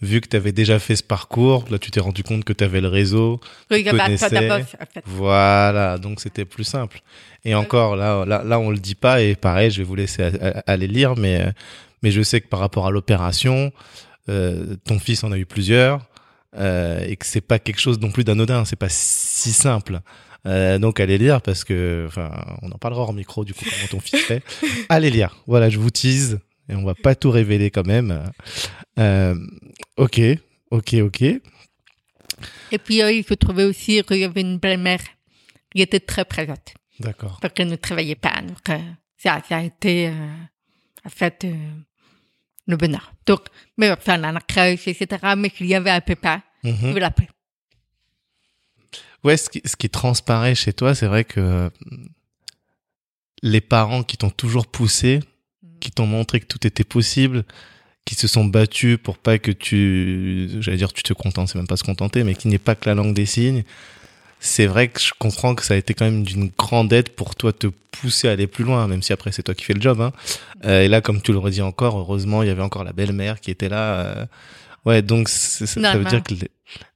vu 0.02 0.20
que 0.20 0.28
tu 0.28 0.36
avais 0.36 0.52
déjà 0.52 0.78
fait 0.78 0.94
ce 0.94 1.02
parcours, 1.02 1.64
là 1.70 1.78
tu 1.78 1.90
t'es 1.90 2.00
rendu 2.00 2.22
compte 2.22 2.44
que 2.44 2.52
tu 2.52 2.64
avais 2.64 2.80
le 2.82 2.88
réseau. 2.88 3.40
un 3.70 3.76
peu 3.76 3.90
connaissais. 3.90 4.30
d'avance, 4.30 4.76
en 4.80 4.84
fait. 4.92 5.02
Voilà, 5.06 5.98
donc 5.98 6.20
c'était 6.20 6.44
plus 6.44 6.64
simple. 6.64 7.00
Et 7.44 7.54
encore, 7.54 7.96
là, 7.96 8.24
là, 8.26 8.42
là, 8.44 8.58
on 8.58 8.70
le 8.70 8.78
dit 8.78 8.94
pas, 8.94 9.22
et 9.22 9.34
pareil, 9.36 9.70
je 9.70 9.78
vais 9.78 9.84
vous 9.84 9.94
laisser 9.94 10.30
aller 10.66 10.86
lire, 10.86 11.14
mais, 11.16 11.40
euh, 11.42 11.50
mais 12.02 12.10
je 12.10 12.22
sais 12.22 12.40
que 12.40 12.48
par 12.48 12.60
rapport 12.60 12.86
à 12.86 12.90
l'opération, 12.90 13.72
euh, 14.28 14.76
ton 14.84 14.98
fils 14.98 15.24
en 15.24 15.32
a 15.32 15.38
eu 15.38 15.46
plusieurs, 15.46 16.06
euh, 16.56 17.00
et 17.06 17.16
que 17.16 17.26
c'est 17.26 17.40
pas 17.40 17.58
quelque 17.58 17.80
chose 17.80 17.98
non 17.98 18.10
plus 18.10 18.24
d'anodin, 18.24 18.64
c'est 18.64 18.76
pas 18.76 18.88
si 18.90 19.52
simple. 19.52 20.00
Euh, 20.46 20.78
donc 20.78 21.00
allez 21.00 21.18
lire 21.18 21.42
parce 21.42 21.64
que, 21.64 22.04
enfin, 22.06 22.30
on 22.62 22.70
en 22.70 22.78
parlera 22.78 23.02
hors 23.02 23.12
micro 23.12 23.44
du 23.44 23.54
coup 23.54 23.64
comment 23.64 23.88
ton 23.90 24.00
fils 24.00 24.20
fait. 24.20 24.42
allez 24.88 25.10
lire. 25.10 25.36
Voilà, 25.46 25.68
je 25.68 25.78
vous 25.78 25.90
tease 25.90 26.38
et 26.68 26.74
on 26.74 26.84
va 26.84 26.94
pas 26.94 27.14
tout 27.14 27.30
révéler 27.30 27.70
quand 27.70 27.86
même. 27.86 28.22
Ok, 29.96 30.20
ok, 30.70 30.94
ok. 30.94 31.22
Et 32.70 32.78
puis, 32.78 32.98
il 32.98 33.24
se 33.24 33.34
trouvait 33.34 33.64
aussi 33.64 34.02
qu'il 34.02 34.18
y 34.18 34.24
avait 34.24 34.42
une 34.42 34.58
belle-mère 34.58 35.00
qui 35.74 35.82
était 35.82 36.00
très 36.00 36.24
présente. 36.24 36.74
D'accord. 37.00 37.38
parce 37.40 37.54
qu'elle 37.54 37.68
ne 37.68 37.76
travaillait 37.76 38.16
pas. 38.16 38.42
Donc, 38.42 38.58
ça, 39.16 39.40
ça 39.48 39.56
a 39.56 39.62
été, 39.62 40.12
en 41.08 41.10
fait, 41.10 41.44
euh, 41.44 41.54
le 42.66 42.76
bonheur. 42.76 43.12
Donc, 43.26 43.40
mais 43.78 43.90
enfin, 43.90 44.18
dans 44.18 44.30
la 44.30 44.40
crèche, 44.40 44.86
etc., 44.88 45.34
mais 45.36 45.48
qu'il 45.50 45.66
y 45.66 45.74
avait 45.74 45.90
un 45.90 46.02
pépin, 46.02 46.42
Mhm. 46.62 46.92
vais 46.92 47.00
l'appeler. 47.00 47.28
Ouais, 49.24 49.36
ce 49.36 49.48
qui, 49.48 49.62
ce 49.64 49.74
qui 49.74 49.88
transparaît 49.88 50.54
chez 50.54 50.72
toi, 50.72 50.94
c'est 50.94 51.06
vrai 51.06 51.24
que 51.24 51.70
les 53.42 53.60
parents 53.60 54.02
qui 54.02 54.16
t'ont 54.16 54.30
toujours 54.30 54.66
poussé, 54.66 55.20
qui 55.80 55.90
t'ont 55.90 56.06
montré 56.06 56.40
que 56.40 56.46
tout 56.46 56.66
était 56.66 56.84
possible, 56.84 57.44
qui 58.04 58.14
se 58.14 58.28
sont 58.28 58.44
battus 58.44 58.98
pour 59.02 59.18
pas 59.18 59.38
que 59.38 59.50
tu, 59.50 60.50
j'allais 60.60 60.76
dire 60.76 60.92
tu 60.92 61.02
te 61.02 61.12
contentes, 61.12 61.48
c'est 61.48 61.58
même 61.58 61.66
pas 61.66 61.76
se 61.76 61.84
contenter, 61.84 62.22
mais 62.24 62.34
qui 62.34 62.48
n'est 62.48 62.58
pas 62.58 62.74
que 62.74 62.88
la 62.88 62.94
langue 62.94 63.14
des 63.14 63.26
signes. 63.26 63.64
C'est 64.40 64.66
vrai 64.66 64.88
que 64.88 65.00
je 65.00 65.12
comprends 65.18 65.54
que 65.54 65.64
ça 65.64 65.74
a 65.74 65.76
été 65.76 65.94
quand 65.94 66.04
même 66.04 66.22
d'une 66.22 66.50
grande 66.56 66.92
aide 66.92 67.08
pour 67.10 67.34
toi 67.34 67.52
te 67.52 67.66
pousser 67.90 68.28
à 68.28 68.32
aller 68.32 68.46
plus 68.46 68.64
loin, 68.64 68.86
même 68.86 69.02
si 69.02 69.12
après 69.12 69.32
c'est 69.32 69.42
toi 69.42 69.54
qui 69.54 69.64
fais 69.64 69.74
le 69.74 69.80
job. 69.80 70.00
Hein. 70.00 70.12
Euh, 70.64 70.82
et 70.82 70.88
là, 70.88 71.00
comme 71.00 71.20
tu 71.20 71.32
le 71.32 71.38
redis 71.38 71.62
encore, 71.62 71.98
heureusement, 71.98 72.42
il 72.42 72.48
y 72.48 72.50
avait 72.50 72.62
encore 72.62 72.84
la 72.84 72.92
belle-mère 72.92 73.40
qui 73.40 73.50
était 73.50 73.68
là. 73.68 74.00
euh. 74.00 74.26
Ouais, 74.84 75.02
donc 75.02 75.28
ça 75.28 75.64
veut 75.98 76.04
dire 76.04 76.22
que 76.22 76.34
les, 76.34 76.50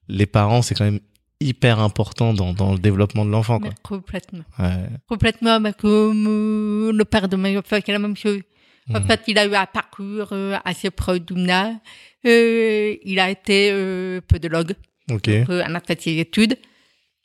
les 0.08 0.26
parents, 0.26 0.62
c'est 0.62 0.74
quand 0.74 0.84
même 0.84 1.00
hyper 1.40 1.80
important 1.80 2.32
dans, 2.32 2.52
dans 2.54 2.72
le 2.72 2.78
développement 2.78 3.24
de 3.24 3.30
l'enfant. 3.30 3.60
Complètement. 3.82 4.44
Ouais. 4.60 4.86
Complètement, 5.08 5.58
mais 5.58 5.72
comme 5.72 6.24
euh, 6.28 6.92
le 6.92 7.04
père 7.04 7.28
de 7.28 7.34
ma 7.36 7.48
enfant, 7.50 7.78
c'est 7.84 7.88
la 7.92 7.98
même 7.98 8.16
chose. 8.16 8.40
En 8.94 9.00
Mhm. 9.00 9.06
fait, 9.08 9.20
il 9.28 9.38
a 9.38 9.46
eu 9.46 9.54
un 9.54 9.66
parcours 9.66 10.28
euh, 10.32 10.56
assez 10.64 10.90
proche 10.90 11.20
d'Oumna. 11.20 11.72
Euh, 12.26 12.94
il 13.04 13.18
a 13.18 13.30
été 13.30 13.70
euh, 13.72 14.20
podologue. 14.26 14.74
Ok. 15.10 15.28
Donc, 15.28 15.50
euh, 15.50 15.64
on 15.68 15.74
a 15.74 15.80
fait 15.80 16.00
ses 16.00 16.16
études. 16.18 16.56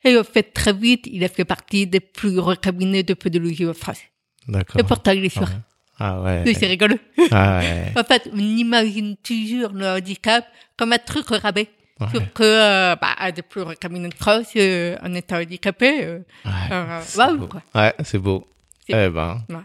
Et 0.04 0.18
en 0.18 0.24
fait, 0.24 0.54
très 0.54 0.74
vite, 0.74 1.08
il 1.12 1.24
a 1.24 1.28
fait 1.30 1.46
partie 1.46 1.88
des 1.88 2.00
plus 2.00 2.32
gros 2.36 2.56
cabinets 2.56 3.04
de 3.04 3.14
podologie 3.14 3.66
en 3.68 3.74
France. 3.74 4.00
D'accord. 4.48 4.80
Et 4.80 4.84
pourtant, 4.84 5.12
il 5.12 5.26
est 5.26 5.30
sûr. 5.30 5.42
Ouais. 5.44 5.56
Ah 6.00 6.22
ouais. 6.22 6.54
C'est 6.54 6.68
rigolo. 6.68 6.96
Ah 7.32 7.60
ouais. 7.60 7.92
En 7.98 8.04
fait, 8.04 8.30
on 8.32 8.38
imagine 8.38 9.16
toujours 9.18 9.72
le 9.74 9.88
handicap 9.88 10.46
comme 10.78 10.94
un 10.94 11.00
truc 11.00 11.26
rabais. 11.30 11.68
Ouais. 12.00 12.08
Sauf 12.14 12.24
que, 12.36 12.44
euh, 12.44 12.96
bah, 12.96 13.32
des 13.32 13.42
plus 13.42 13.64
gros 13.64 13.74
cabinets 13.74 14.10
de 14.10 14.14
France, 14.14 14.50
euh, 14.56 14.96
en 15.04 15.14
étant 15.16 15.38
handicapé, 15.38 16.04
euh, 16.06 16.20
Ouais. 16.46 16.52
euh, 16.72 17.00
C'est 17.04 17.18
waouh, 17.18 17.38
beau. 17.38 17.48
quoi. 17.48 17.64
Ouais, 17.74 17.94
c'est 18.04 18.20
beau. 18.20 18.48
Eh 18.88 18.94
ben. 19.10 19.44
Ouais. 19.50 19.56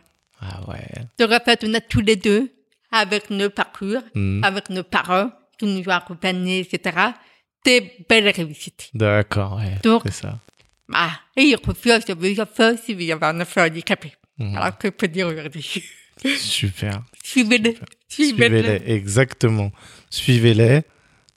Ah 0.40 0.60
ouais. 0.66 0.80
Donc, 1.18 1.30
en 1.30 1.44
fait, 1.44 1.62
on 1.68 1.74
a 1.74 1.80
tous 1.80 2.00
les 2.00 2.16
deux, 2.16 2.50
avec 2.90 3.28
nos 3.28 3.50
parcours, 3.50 4.00
Hmm. 4.14 4.42
avec 4.42 4.70
nos 4.70 4.82
parents, 4.82 5.30
qui 5.58 5.66
nous 5.66 5.82
ont 5.86 5.92
accompagnés, 5.92 6.60
etc., 6.60 6.96
belles 8.08 8.28
réussites. 8.28 8.90
D'accord, 8.94 9.56
ouais. 9.56 9.78
Donc- 9.82 10.02
c'est 10.06 10.12
ça. 10.22 10.38
Ah, 10.92 11.12
et 11.36 11.42
il 11.42 11.56
confiance 11.58 12.06
mes 12.08 12.38
enfants 12.40 12.74
s'il 12.82 13.00
y 13.02 13.12
avait 13.12 13.24
un 13.26 13.40
enfant 13.40 13.62
handicapé. 13.62 14.12
Mhm. 14.38 14.56
Alors 14.56 14.76
que 14.78 14.88
je 14.88 14.92
peux 14.92 15.08
dire 15.08 15.28
aujourd'hui? 15.28 15.82
Super. 16.38 17.02
Suivez-le. 17.22 17.74
Suivez-le. 18.08 18.58
Suivez-les, 18.62 18.92
exactement. 18.92 19.72
Suivez-les. 20.10 20.82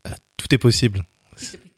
Euh, 0.08 0.10
Tout 0.38 0.54
est 0.54 0.58
possible. 0.58 1.04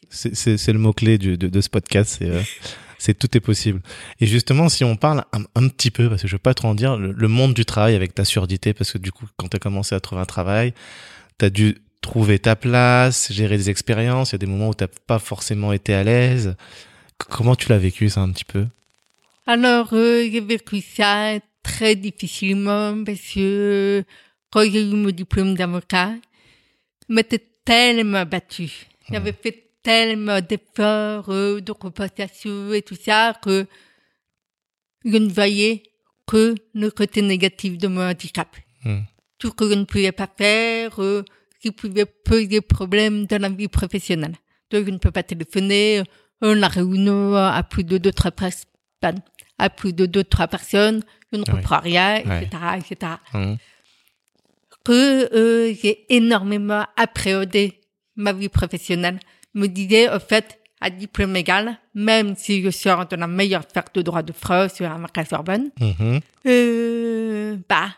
C'est- 0.10 0.34
C'est 0.36 0.58
c'est 0.58 0.74
le 0.74 0.80
mot-clé 0.80 1.18
du- 1.18 1.38
de, 1.38 1.48
de 1.50 1.62
ce 1.62 1.70
podcast. 1.70 2.16
C'est 2.20 2.30
euh, 2.30 2.42
c'est 2.98 3.14
tout 3.20 3.36
est 3.38 3.42
possible. 3.42 3.82
Et 4.20 4.26
justement, 4.26 4.70
si 4.70 4.84
on 4.84 4.96
parle 4.96 5.24
un, 5.34 5.44
un 5.54 5.68
petit 5.68 5.92
peu, 5.92 6.10
parce 6.10 6.22
que 6.24 6.28
je 6.28 6.34
veux 6.36 6.40
pas 6.40 6.54
trop 6.56 6.70
en 6.70 6.76
dire, 6.76 6.98
le, 6.98 7.12
le 7.12 7.28
monde 7.28 7.54
du 7.54 7.66
travail 7.66 7.94
avec 7.96 8.16
ta 8.16 8.26
surdité, 8.26 8.74
parce 8.74 8.92
que 8.92 8.98
du 8.98 9.12
coup, 9.12 9.26
quand 9.36 9.50
tu 9.50 9.58
as 9.58 9.60
commencé 9.60 9.94
à 9.94 10.00
trouver 10.00 10.22
un 10.22 10.26
travail, 10.26 10.74
tu 11.38 11.46
as 11.46 11.50
dû 11.52 11.78
trouver 12.08 12.40
ta 12.40 12.56
place, 12.56 13.32
gérer 13.32 13.58
des 13.58 13.70
expériences. 13.70 14.32
Il 14.32 14.36
y 14.36 14.36
a 14.36 14.40
des 14.40 14.46
moments 14.46 14.70
où 14.70 14.74
t'as 14.74 14.88
pas 14.88 15.20
forcément 15.20 15.74
été 15.74 15.94
à 15.94 16.04
l'aise. 16.04 16.56
Comment 17.18 17.56
tu 17.56 17.68
l'as 17.70 17.78
vécu 17.78 18.08
ça 18.10 18.22
un 18.22 18.32
petit 18.32 18.46
peu? 18.46 18.66
Alors, 19.46 19.90
euh, 19.92 20.28
j'ai 20.32 20.40
vécu 20.40 20.82
ça 20.82 21.34
très 21.64 21.96
difficilement 21.96 23.04
parce 23.04 23.34
que 23.34 24.04
quand 24.52 24.64
j'ai 24.64 24.84
eu 24.84 24.96
mon 24.96 25.12
diplôme 25.12 25.56
d'avocat, 25.56 26.14
je 27.10 27.14
m'étais 27.14 27.44
tellement 27.66 28.26
battue. 28.26 28.88
J'avais 29.12 29.34
fait 29.34 29.70
tellement 29.84 30.40
d'efforts, 30.40 31.30
euh, 31.30 31.60
de 31.60 31.72
compensation 31.74 32.74
et 32.74 32.82
tout 32.82 32.98
ça 33.00 33.38
que 33.42 33.66
je 35.04 35.18
ne 35.18 35.30
voyais 35.30 35.84
que 36.26 36.56
le 36.74 36.90
côté 36.90 37.22
négatif 37.22 37.78
de 37.78 37.88
mon 37.88 38.10
handicap. 38.10 38.50
Hmm. 38.84 39.02
Tout 39.40 39.50
ce 39.50 39.54
que 39.54 39.70
je 39.70 39.76
ne 39.76 39.84
pouvais 39.84 40.12
pas 40.14 40.30
faire, 40.38 41.02
euh, 41.02 41.24
qui 41.68 41.72
pouvait 41.72 42.06
poser 42.06 42.62
problème 42.62 43.26
dans 43.26 43.42
la 43.42 43.50
vie 43.50 43.68
professionnelle. 43.68 44.36
Donc, 44.72 44.86
je 44.86 44.92
ne 44.92 44.98
peux 44.98 45.12
pas 45.12 45.24
téléphoner, 45.24 46.04
euh, 46.44 46.56
la 46.56 46.68
réunion 46.68 47.36
à 47.36 47.64
plus 47.64 47.84
de 47.84 47.98
deux, 47.98 48.12
trois 48.12 48.32
personnes, 48.32 49.20
à 49.58 49.70
plus 49.70 49.94
de 49.94 50.06
deux, 50.06 50.24
trois 50.24 50.48
personnes, 50.48 51.02
je 51.32 51.38
ne 51.38 51.44
Ah 51.48 51.52
oui. 51.52 51.56
comprends 51.62 51.80
rien, 51.80 52.22
Ouais. 52.26 52.44
etc., 52.44 52.64
etc. 52.78 53.12
Hum, 53.34 53.58
Que 54.86 55.34
euh, 55.36 55.74
j'ai 55.82 56.06
énormément 56.16 56.86
appréhendé 56.96 57.82
ma 58.16 58.32
vie 58.34 58.50
professionnelle. 58.50 59.20
Je 59.54 59.60
me 59.62 59.68
disais, 59.68 60.10
au 60.14 60.20
fait, 60.20 60.60
à 60.80 60.90
diplôme 60.90 61.36
égal, 61.36 61.78
même 61.94 62.36
si 62.36 62.62
je 62.64 62.70
sors 62.70 63.06
de 63.08 63.16
la 63.16 63.28
meilleure 63.28 63.66
fac 63.74 63.94
de 63.94 64.02
droit 64.02 64.22
de 64.24 64.32
France 64.32 64.80
à 64.82 64.98
la 65.16 65.26
Sorbonne, 65.26 65.72
mhm. 65.80 66.20
euh, 66.46 67.58
bah, 67.68 67.90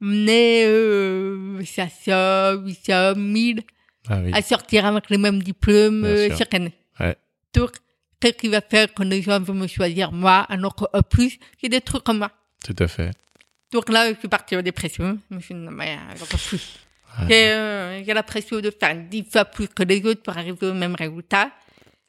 mais 0.00 0.64
euh, 0.66 1.62
500, 1.64 2.62
800, 2.64 3.14
1000 3.16 3.62
Ah 4.08 4.18
oui. 4.24 4.30
à 4.32 4.42
sortir 4.42 4.86
avec 4.86 5.10
le 5.10 5.18
même 5.18 5.42
diplôme 5.42 6.04
euh, 6.04 6.28
chaque 6.36 6.54
année. 6.54 6.72
Ouais. 6.98 7.16
Donc, 7.54 7.72
qu'est-ce 8.20 8.34
qui 8.36 8.48
va 8.48 8.60
faire 8.60 8.92
que 8.92 9.02
les 9.02 9.22
gens 9.22 9.40
vont 9.40 9.54
me 9.54 9.66
choisir 9.66 10.12
moi, 10.12 10.46
alors 10.48 10.74
qu'au 10.74 10.86
plus, 11.08 11.38
j'ai 11.62 11.68
des 11.68 11.80
trucs 11.80 12.04
comme 12.04 12.18
moi. 12.18 12.30
Tout 12.64 12.76
à 12.78 12.88
fait. 12.88 13.10
Donc 13.72 13.88
là, 13.88 14.12
je 14.12 14.18
suis 14.18 14.28
partie 14.28 14.56
en 14.56 14.62
dépression. 14.62 15.18
Je 15.30 15.36
me 15.36 15.40
suis 15.40 15.54
dit, 15.54 15.60
non, 15.60 15.70
mais 15.70 15.96
euh, 15.96 16.16
j'en 16.18 16.26
plus. 16.26 16.78
Ouais. 17.20 17.26
J'ai, 17.28 17.50
euh, 17.52 18.04
j'ai 18.04 18.14
la 18.14 18.22
pression 18.22 18.60
de 18.60 18.70
faire 18.70 18.94
dix 18.96 19.24
fois 19.30 19.44
plus 19.44 19.68
que 19.68 19.82
les 19.82 20.04
autres 20.04 20.22
pour 20.22 20.36
arriver 20.36 20.66
au 20.66 20.74
même 20.74 20.94
résultat. 20.94 21.50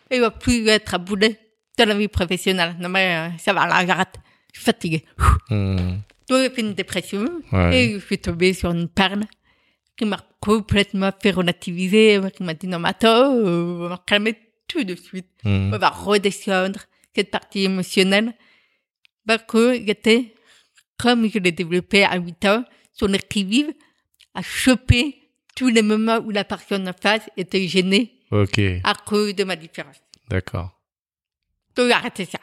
Et 0.10 0.18
je 0.18 0.22
vais 0.22 0.30
plus 0.32 0.68
être 0.68 0.94
à 0.94 0.98
boulet 0.98 1.40
dans 1.78 1.86
la 1.88 1.96
vie 1.96 2.08
professionnelle. 2.08 2.76
Non, 2.80 2.90
mais 2.90 3.16
euh, 3.16 3.38
ça 3.38 3.54
va, 3.54 3.66
là, 3.68 3.86
j'arrête. 3.86 4.16
Je 4.54 4.60
suis 4.60 4.66
fatiguée. 4.66 5.06
Hum, 5.50 6.02
J'ai 6.40 6.50
fait 6.50 6.62
une 6.62 6.74
dépression. 6.74 7.26
Ouais. 7.52 7.86
Et 7.86 7.94
je 7.94 8.06
suis 8.06 8.18
tombée 8.20 8.54
sur 8.54 8.72
une 8.72 8.88
perle 8.88 9.26
qui 9.98 10.06
m'a 10.06 10.20
complètement 10.40 11.12
fait 11.22 11.32
relativiser, 11.32 12.20
qui 12.36 12.44
m'a 12.44 12.54
dit 12.54 12.68
non 12.68 12.80
mais 12.80 12.90
attends, 12.90 13.32
on 13.32 13.88
va 13.88 14.02
calmer 14.06 14.38
tout 14.68 14.84
de 14.84 14.96
suite, 14.96 15.30
hum. 15.46 15.72
on 15.74 15.78
va 15.78 15.90
redescendre 15.90 16.80
cette 17.14 17.30
partie 17.30 17.64
émotionnelle. 17.64 18.34
Parce 19.28 19.44
que 19.44 19.76
j'étais, 19.86 20.34
comme 20.98 21.30
je 21.30 21.40
l'ai 21.40 21.52
développé 21.52 22.04
à 22.04 22.18
8 22.18 22.46
ans, 22.46 22.64
sur 22.94 23.08
le 23.08 23.18
qui-vive, 23.18 23.72
à 24.34 24.42
choper 24.42 25.18
tous 25.56 25.68
les 25.68 25.82
moments 25.82 26.18
où 26.18 26.32
la 26.32 26.44
personne 26.44 26.88
en 26.88 26.94
face 26.94 27.30
était 27.38 27.68
gênée 27.68 28.20
à 28.84 28.94
cause 29.06 29.36
de 29.36 29.44
ma 29.44 29.56
différence. 29.56 29.98
d'accord. 30.30 30.78
Donc 31.76 31.92
arrêté 31.92 32.26
ça. 32.26 32.40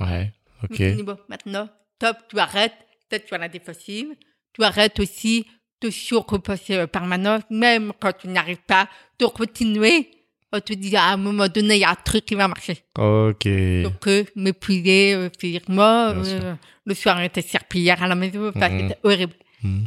Ouais, 0.00 0.32
ok. 0.62 0.76
dit, 0.76 1.02
bon, 1.02 1.16
maintenant, 1.28 1.68
top, 1.98 2.16
tu 2.28 2.38
arrêtes, 2.38 2.74
peut-être 3.12 3.26
tu 3.26 3.34
as 3.34 3.38
la 3.38 3.48
défensive, 3.48 4.08
tu 4.54 4.64
arrêtes 4.64 4.98
aussi 4.98 5.46
de 5.82 5.90
surcompenser 5.90 6.80
en 6.80 6.86
permanence, 6.86 7.42
même 7.50 7.92
quand 8.00 8.12
tu 8.16 8.28
n'arrives 8.28 8.64
pas, 8.66 8.88
de 9.18 9.26
continuer. 9.26 10.08
On 10.52 10.60
te 10.60 10.72
dit, 10.74 10.96
à 10.96 11.04
un 11.08 11.16
moment 11.16 11.48
donné, 11.48 11.76
il 11.76 11.80
y 11.80 11.84
a 11.84 11.90
un 11.90 11.94
truc 11.94 12.24
qui 12.26 12.34
va 12.34 12.46
marcher. 12.46 12.78
Ok. 12.98 13.46
Donc, 13.82 14.06
euh, 14.06 14.24
m'épuiser 14.36 15.14
euh, 15.14 15.28
physiquement, 15.38 16.08
euh, 16.10 16.54
le 16.84 16.94
soir, 16.94 17.16
on 17.18 17.22
était 17.22 17.42
serpillière 17.42 18.02
à 18.02 18.06
la 18.06 18.14
maison, 18.14 18.48
enfin, 18.54 18.68
Mhm. 18.68 18.80
c'était 18.80 18.98
horrible. 19.02 19.34
Hum, 19.64 19.86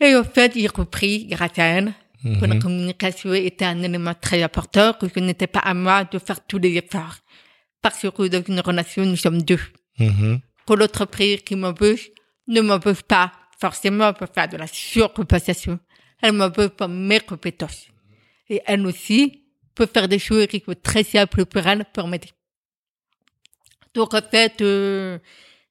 Et 0.00 0.16
au 0.16 0.24
fait, 0.24 0.52
j'ai 0.56 0.66
repris, 0.66 1.26
grâce 1.26 1.58
à 1.58 1.64
elle, 1.64 1.92
que 2.24 2.44
la 2.44 2.54
mhm. 2.54 2.62
communication 2.62 3.32
était 3.34 3.64
un 3.64 3.82
élément 3.82 4.14
très 4.14 4.42
important, 4.42 4.94
que 4.94 5.06
ce 5.08 5.20
n'était 5.20 5.46
pas 5.46 5.60
à 5.60 5.74
moi 5.74 6.04
de 6.04 6.18
faire 6.18 6.44
tous 6.46 6.58
les 6.58 6.74
efforts. 6.76 7.16
Parce 7.82 8.06
que 8.10 8.28
dans 8.28 8.42
une 8.42 8.60
relation, 8.60 9.04
nous 9.04 9.16
sommes 9.16 9.42
deux. 9.42 9.60
Que 10.66 10.74
l'entreprise 10.74 11.42
qui 11.42 11.56
m'embauche 11.56 12.10
ne 12.48 12.60
m'embauche 12.60 13.02
pas 13.02 13.32
forcément 13.60 14.12
pour 14.12 14.28
faire 14.28 14.48
de 14.48 14.56
la 14.56 14.66
surcompensation. 14.66 15.78
Elle 16.20 16.32
m'embauche 16.32 16.70
pour 16.70 16.88
mes 16.88 17.20
compétences. 17.20 17.86
Et 18.48 18.60
elle 18.66 18.86
aussi 18.86 19.44
peut 19.74 19.86
faire 19.86 20.08
des 20.08 20.18
choses 20.18 20.46
qui 20.46 20.62
sont 20.64 20.74
très 20.82 21.04
simples 21.04 21.46
pour 21.46 21.66
elle 21.66 21.84
pour 21.92 22.06
m'aider. 22.06 22.30
Donc 23.94 24.14
en 24.14 24.22
fait, 24.22 24.60
euh, 24.60 25.18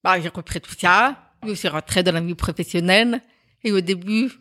bah, 0.04 0.20
j'ai 0.22 0.30
repris 0.30 0.62
tout 0.62 0.76
ça. 0.78 1.34
Je 1.46 1.54
suis 1.54 1.68
rentrée 1.68 2.04
dans 2.04 2.12
la 2.12 2.22
vie 2.22 2.36
professionnelle. 2.36 3.22
Et 3.64 3.72
au 3.72 3.82
début, 3.82 4.32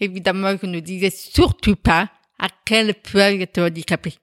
évidemment, 0.00 0.54
je 0.60 0.66
ne 0.66 0.80
disais 0.80 1.10
surtout 1.10 1.76
pas 1.76 2.10
à 2.38 2.48
quel 2.64 2.94
point 2.94 3.30
j'étais 3.30 3.60
handicapée. 3.60 4.14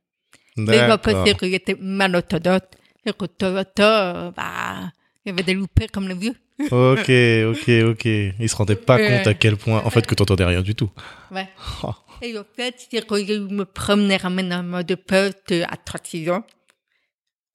Les 0.58 0.80
gens 0.80 0.98
pensaient 0.98 1.36
que 1.36 1.50
j'étais 1.50 1.76
malorthodoxe. 1.80 2.68
Et 3.06 3.14
que 3.14 3.26
temps, 3.26 3.84
euh, 3.84 4.32
bah, 4.32 4.92
il 5.26 5.30
y 5.30 5.32
avait 5.32 5.44
des 5.44 5.54
loupés 5.54 5.88
comme 5.88 6.08
le 6.08 6.16
vieux. 6.16 6.36
Ok, 6.72 7.10
ok, 7.10 7.70
ok. 7.92 8.06
Il 8.06 8.50
se 8.50 8.56
rendait 8.56 8.76
pas 8.76 8.98
compte 8.98 9.26
à 9.28 9.34
quel 9.34 9.58
point, 9.58 9.82
en 9.84 9.90
fait, 9.90 10.06
que 10.06 10.14
t'entendais 10.16 10.46
rien 10.46 10.62
du 10.62 10.76
tout. 10.76 10.90
Ouais. 11.32 11.48
Oh. 11.84 11.94
Et 12.24 12.38
en 12.38 12.44
fait, 12.56 12.76
c'est 12.78 13.04
que 13.08 13.26
je 13.26 13.34
me 13.40 13.66
promenais 13.66 14.18
ramenant 14.18 14.84
de 14.84 14.94
poste 14.96 15.52
à 15.68 15.76
36 15.76 16.30
ans. 16.30 16.46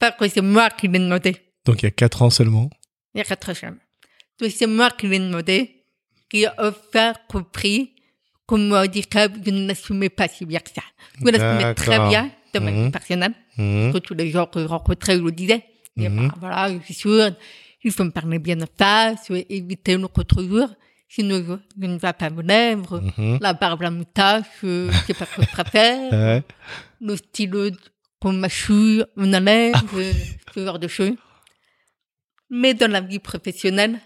Parce 0.00 0.16
que 0.16 0.26
c'est 0.28 0.40
moi 0.40 0.70
qui 0.70 0.88
l'ai 0.88 0.98
demandé. 0.98 1.36
Donc 1.64 1.82
il 1.82 1.86
y 1.86 1.88
a 1.88 1.92
quatre 1.92 2.22
ans 2.22 2.30
seulement. 2.30 2.68
Il 3.14 3.18
y 3.18 3.20
a 3.20 3.24
quatre 3.24 3.54
chambres. 3.54 3.76
Donc 4.40 4.50
c'est 4.50 4.66
moi 4.66 4.90
qui 4.90 5.06
l'ai 5.06 5.20
demandé, 5.20 5.84
qui 6.28 6.44
a 6.46 6.54
offert 6.58 7.14
compris 7.28 7.94
que 8.48 8.56
mon 8.56 8.74
handicap, 8.76 9.32
je 9.44 9.50
ne 9.50 9.68
l'assumais 9.68 10.08
pas 10.10 10.26
si 10.28 10.44
bien 10.44 10.58
que 10.58 10.70
ça. 10.70 10.82
Je 11.20 11.30
l'assumais 11.30 11.74
très 11.74 11.98
bien 12.08 12.30
de 12.52 12.58
ma 12.58 12.70
vie 12.72 12.78
Mhm. 12.80 12.90
personnelle. 12.90 13.34
Que 13.56 13.98
tous 13.98 14.14
les 14.14 14.30
gens 14.30 14.46
que 14.46 14.60
je 14.60 14.66
rencontrais 14.66 15.16
le 15.16 15.30
disaient. 15.30 15.64
Et 15.98 16.08
Mhm. 16.08 16.28
bah, 16.28 16.34
voilà, 16.40 16.72
je 16.78 16.82
suis 16.84 16.94
sûre, 16.94 17.30
il 17.82 17.92
faut 17.92 18.04
me 18.04 18.10
parler 18.10 18.38
bien 18.38 18.60
en 18.60 18.66
face, 18.78 19.30
euh, 19.30 19.42
éviter 19.48 19.96
le 19.96 20.08
contre-jour, 20.08 20.68
sinon 21.08 21.42
je, 21.78 21.86
ne 21.86 21.98
vais 21.98 22.12
pas 22.12 22.30
me 22.30 22.42
lèvre. 22.42 23.00
Mhm. 23.16 23.38
La 23.40 23.54
barbe, 23.54 23.82
la 23.82 23.90
moustache, 23.90 24.46
euh, 24.64 24.88
je 24.92 25.06
sais 25.06 25.14
pas 25.14 25.26
quoi. 25.26 25.44
Ouais. 26.12 26.42
le 27.00 27.16
stylo 27.16 27.70
qu'on 28.20 28.32
mâchouille, 28.32 29.04
on 29.16 29.32
enlève, 29.32 29.74
euh, 29.94 30.12
ce 30.54 30.64
genre 30.64 30.78
de 30.78 30.88
choses. 30.88 31.16
Mais 32.50 32.74
dans 32.74 32.90
la 32.90 33.00
vie 33.00 33.18
professionnelle, 33.18 33.98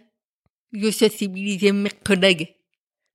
je 0.72 0.91
sensibilisais 0.91 1.72
mes 1.72 1.91
collègues, 1.91 2.55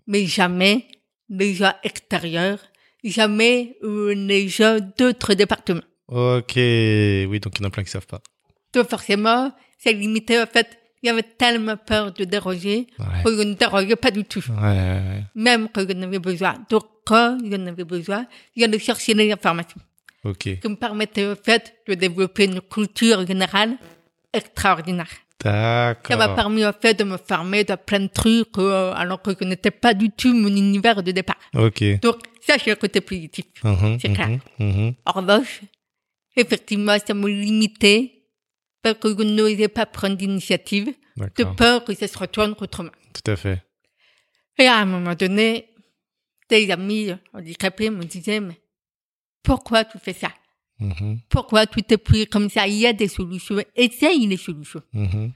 mais 0.07 0.25
jamais 0.25 0.85
les 1.29 1.53
gens 1.55 1.73
extérieurs, 1.83 2.59
jamais 3.03 3.77
euh, 3.83 4.13
les 4.13 4.47
gens 4.49 4.77
d'autres 4.97 5.33
départements. 5.33 5.81
Ok. 6.07 6.53
Oui, 6.55 7.39
donc 7.39 7.57
il 7.57 7.61
y 7.61 7.65
en 7.65 7.67
a 7.67 7.71
plein 7.71 7.83
qui 7.83 7.89
savent 7.89 8.05
pas. 8.05 8.21
Donc 8.75 8.89
forcément, 8.89 9.51
c'est 9.77 9.93
limité. 9.93 10.39
En 10.41 10.45
fait, 10.45 10.77
il 11.01 11.07
y 11.07 11.09
avait 11.09 11.23
tellement 11.23 11.77
peur 11.77 12.11
de 12.11 12.23
déroger 12.25 12.87
Ouais. 12.99 13.23
que 13.23 13.35
je 13.37 13.41
ne 13.43 13.53
dérogeais 13.53 13.95
pas 13.95 14.11
du 14.11 14.23
tout. 14.23 14.43
Ouais. 14.61 15.23
Même 15.35 15.69
que 15.69 15.81
je 15.87 15.93
n'avais 15.93 16.19
besoin. 16.19 16.55
Donc 16.69 16.83
quand 17.05 17.37
je 17.43 17.55
n'avais 17.55 17.83
besoin, 17.83 18.25
j'allais 18.57 18.79
chercher 18.79 19.13
les 19.13 19.31
informations 19.31 19.79
Ok. 20.23 20.59
qui 20.61 20.67
me 20.67 20.75
permettaient 20.75 21.27
en 21.27 21.35
fait 21.35 21.75
de 21.87 21.93
développer 21.93 22.45
une 22.45 22.61
culture 22.61 23.25
générale 23.27 23.77
extraordinaire. 24.33 25.07
Ça 25.43 25.95
m'a 26.17 26.29
permis 26.29 26.65
en 26.65 26.73
fait 26.73 26.95
de 26.97 27.03
me 27.03 27.17
former 27.17 27.63
de 27.63 27.75
plein 27.75 27.99
de 27.99 28.07
trucs 28.07 28.57
euh, 28.57 28.93
alors 28.95 29.21
que 29.21 29.31
ce 29.39 29.43
n'était 29.43 29.69
pas 29.69 29.93
du 29.93 30.09
tout 30.09 30.33
mon 30.33 30.47
univers 30.47 31.03
de 31.03 31.11
départ. 31.11 31.37
Ok. 31.53 31.83
Donc 32.01 32.17
ça, 32.41 32.55
c'est 32.57 32.71
le 32.71 32.75
côté 32.77 32.99
positif. 33.01 33.45
Mhm, 33.63 33.99
C'est 34.01 34.11
clair. 34.11 34.29
mhm. 34.57 34.93
En 35.05 35.11
revanche, 35.11 35.61
effectivement, 36.35 36.95
ça 37.05 37.13
me 37.13 37.27
limitait 37.29 38.14
parce 38.93 38.99
que 38.99 39.09
je 39.17 39.23
n'osais 39.23 39.67
pas 39.67 39.85
prendre 39.87 40.15
d'initiative 40.15 40.93
de 41.17 41.43
peur 41.55 41.83
que 41.83 41.93
ça 41.95 42.07
se 42.07 42.17
retourne 42.17 42.55
moi. 42.59 42.91
Tout 43.13 43.31
à 43.31 43.35
fait. 43.35 43.63
Et 44.59 44.67
à 44.67 44.77
un 44.77 44.85
moment 44.85 45.15
donné, 45.15 45.69
des 46.49 46.69
amis 46.69 47.11
handicapés 47.33 47.89
me 47.89 48.03
disaient, 48.03 48.39
mais 48.39 48.59
pourquoi 49.43 49.85
tu 49.85 49.97
fais 49.97 50.13
ça? 50.13 50.31
Mhm, 50.79 51.19
Pourquoi 51.29 51.65
tu 51.65 51.81
t'es 51.83 51.97
pris 51.97 52.27
comme 52.27 52.49
ça? 52.49 52.67
Il 52.67 52.75
y 52.75 52.85
a 52.85 52.93
des 52.93 53.07
solutions. 53.07 53.57
Essaye 53.75 54.27
les 54.27 54.37
solutions. 54.37 54.83
mhm. 54.93 55.31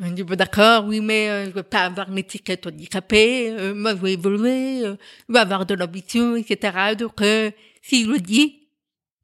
On 0.00 0.10
dit, 0.10 0.24
bon, 0.24 0.34
d'accord, 0.36 0.86
oui, 0.86 1.00
mais 1.00 1.28
euh, 1.28 1.44
je 1.46 1.50
veux 1.50 1.62
pas 1.62 1.82
avoir 1.84 2.08
une 2.10 2.18
étiquette 2.18 2.66
handicapée, 2.66 3.50
euh, 3.50 3.74
moi 3.76 3.92
je 3.94 4.00
veux 4.00 4.08
évoluer, 4.08 4.84
euh, 4.84 4.96
je 5.28 5.32
veux 5.34 5.38
avoir 5.38 5.66
de 5.66 5.74
l'ambition, 5.74 6.34
etc. 6.34 6.96
Donc, 6.98 7.20
euh, 7.22 7.52
si 7.80 8.04
je 8.04 8.10
le 8.10 8.18
dis, 8.18 8.66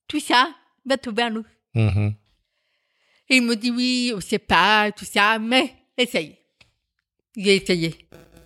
tout 0.07 0.21
ça 0.21 0.49
va 0.87 0.97
tomber 0.97 1.23
à 1.23 1.31
l'eau. 1.31 1.45
Mhm. 1.75 2.15
Et 3.31 3.37
il 3.37 3.43
me 3.43 3.55
dit 3.55 3.71
oui, 3.71 4.13
on 4.15 4.21
sait 4.21 4.39
pas, 4.41 4.91
tout 4.93 5.05
ça, 5.05 5.39
mais 5.39 5.73
essaye. 5.97 6.37
J'ai 7.37 7.57
essayé. 7.57 7.95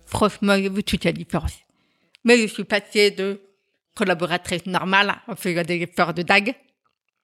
Franchement, 0.05 0.55
j'ai 0.55 0.69
vu 0.69 0.83
toute 0.83 1.03
la 1.03 1.11
différence. 1.11 1.57
Mais 2.23 2.37
je 2.37 2.45
suis 2.47 2.63
passée 2.63 3.11
de 3.11 3.41
collaboratrice 3.95 4.65
normale, 4.67 5.15
on 5.27 5.35
fait 5.35 5.63
des 5.63 5.81
efforts 5.81 6.13
de 6.13 6.21
dague, 6.21 6.53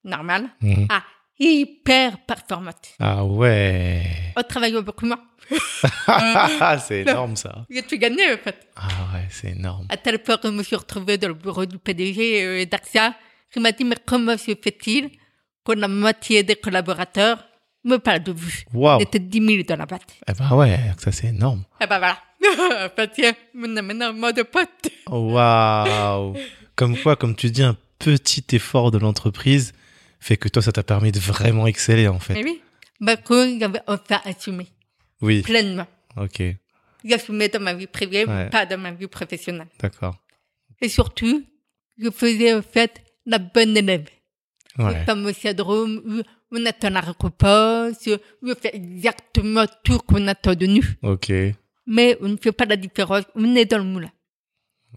normal, 0.03 0.49
Mhm. 0.61 0.87
à 0.89 1.03
hyper 1.39 2.17
performante. 2.25 2.93
Ah 2.99 3.23
ouais. 3.23 4.03
On 4.35 4.41
travaille 4.43 4.73
beaucoup 4.81 5.05
moins. 5.05 5.21
c'est 6.79 7.01
énorme 7.01 7.35
ça. 7.35 7.65
J'ai 7.69 7.81
tout 7.83 7.97
gagné, 7.97 8.33
en 8.33 8.37
fait. 8.37 8.67
Ah 8.75 8.87
ouais, 9.13 9.27
c'est 9.29 9.49
énorme. 9.51 9.85
À 9.89 9.97
tel 9.97 10.19
point 10.23 10.37
que 10.37 10.47
je 10.47 10.53
me 10.53 10.63
suis 10.63 10.75
retrouvée 10.75 11.17
dans 11.17 11.27
le 11.27 11.33
bureau 11.33 11.65
du 11.65 11.77
PDG 11.77 12.43
euh, 12.43 12.65
d'AXA, 12.65 13.15
qui 13.51 13.59
m'a 13.59 13.71
dit, 13.71 13.83
mais 13.83 13.97
comment 14.05 14.37
se 14.37 14.55
fait-il 14.55 15.09
que 15.65 15.73
la 15.73 15.87
moitié 15.87 16.43
des 16.43 16.55
collaborateurs 16.55 17.43
me 17.83 17.97
parlent 17.97 18.23
de 18.23 18.31
vous? 18.31 18.51
Waouh. 18.73 18.99
On 18.99 19.03
était 19.03 19.19
10 19.19 19.45
000 19.45 19.63
dans 19.67 19.75
la 19.75 19.85
boîte. 19.85 20.03
Eh 20.27 20.33
ben 20.33 20.55
ouais, 20.55 20.79
ça 20.97 21.11
c'est 21.11 21.27
énorme. 21.27 21.63
Et 21.81 21.87
ben 21.87 21.99
voilà. 21.99 22.17
tiens, 23.13 23.33
maintenant 23.53 24.13
mode 24.13 24.43
pote. 24.43 24.89
Waouh. 25.07 26.35
Comme 26.75 26.97
quoi, 26.97 27.15
comme 27.15 27.35
tu 27.35 27.49
dis, 27.51 27.63
un 27.63 27.77
petit 27.99 28.43
effort 28.55 28.91
de 28.91 28.97
l'entreprise 28.97 29.73
fait 30.19 30.37
que 30.37 30.47
toi, 30.47 30.61
ça 30.61 30.71
t'a 30.71 30.83
permis 30.83 31.11
de 31.11 31.19
vraiment 31.19 31.67
exceller 31.67 32.07
en 32.07 32.19
fait. 32.19 32.33
Mais 32.35 32.43
oui. 32.43 32.61
Bah, 32.99 33.17
quand 33.17 33.43
il 33.43 33.63
avait 33.63 33.81
enfin 33.87 34.21
assumé. 34.25 34.67
Oui. 35.21 35.41
Pleinement. 35.41 35.87
Ok. 36.17 36.43
Assumé 37.11 37.47
dans 37.49 37.59
ma 37.59 37.73
vie 37.73 37.87
privée, 37.87 38.25
Ouais. 38.25 38.49
pas 38.49 38.65
dans 38.67 38.77
ma 38.79 38.91
vie 38.91 39.07
professionnelle. 39.07 39.67
D'accord. 39.79 40.15
Et 40.81 40.89
surtout, 40.89 41.43
je 41.97 42.09
faisais 42.11 42.53
en 42.53 42.61
fait 42.61 43.01
la 43.25 43.39
bonne 43.39 43.75
élève. 43.75 44.07
Ouais. 44.77 44.99
Le 44.99 45.05
fameux 45.05 45.33
syndrome 45.33 46.01
où 46.05 46.21
on 46.51 46.65
attend 46.65 46.89
la 46.89 46.99
récompense, 47.01 48.07
où 48.07 48.49
on 48.49 48.55
fait 48.55 48.75
exactement 48.75 49.65
tout 49.83 49.99
qu'on 49.99 50.27
attend 50.27 50.53
de 50.55 50.65
nous. 50.65 50.83
Ok. 51.01 51.31
Mais 51.87 52.17
on 52.21 52.27
ne 52.29 52.37
fait 52.37 52.51
pas 52.51 52.65
la 52.65 52.75
différence, 52.75 53.23
on 53.35 53.55
est 53.55 53.65
dans 53.65 53.77
le 53.77 53.83
moulin. 53.83 54.11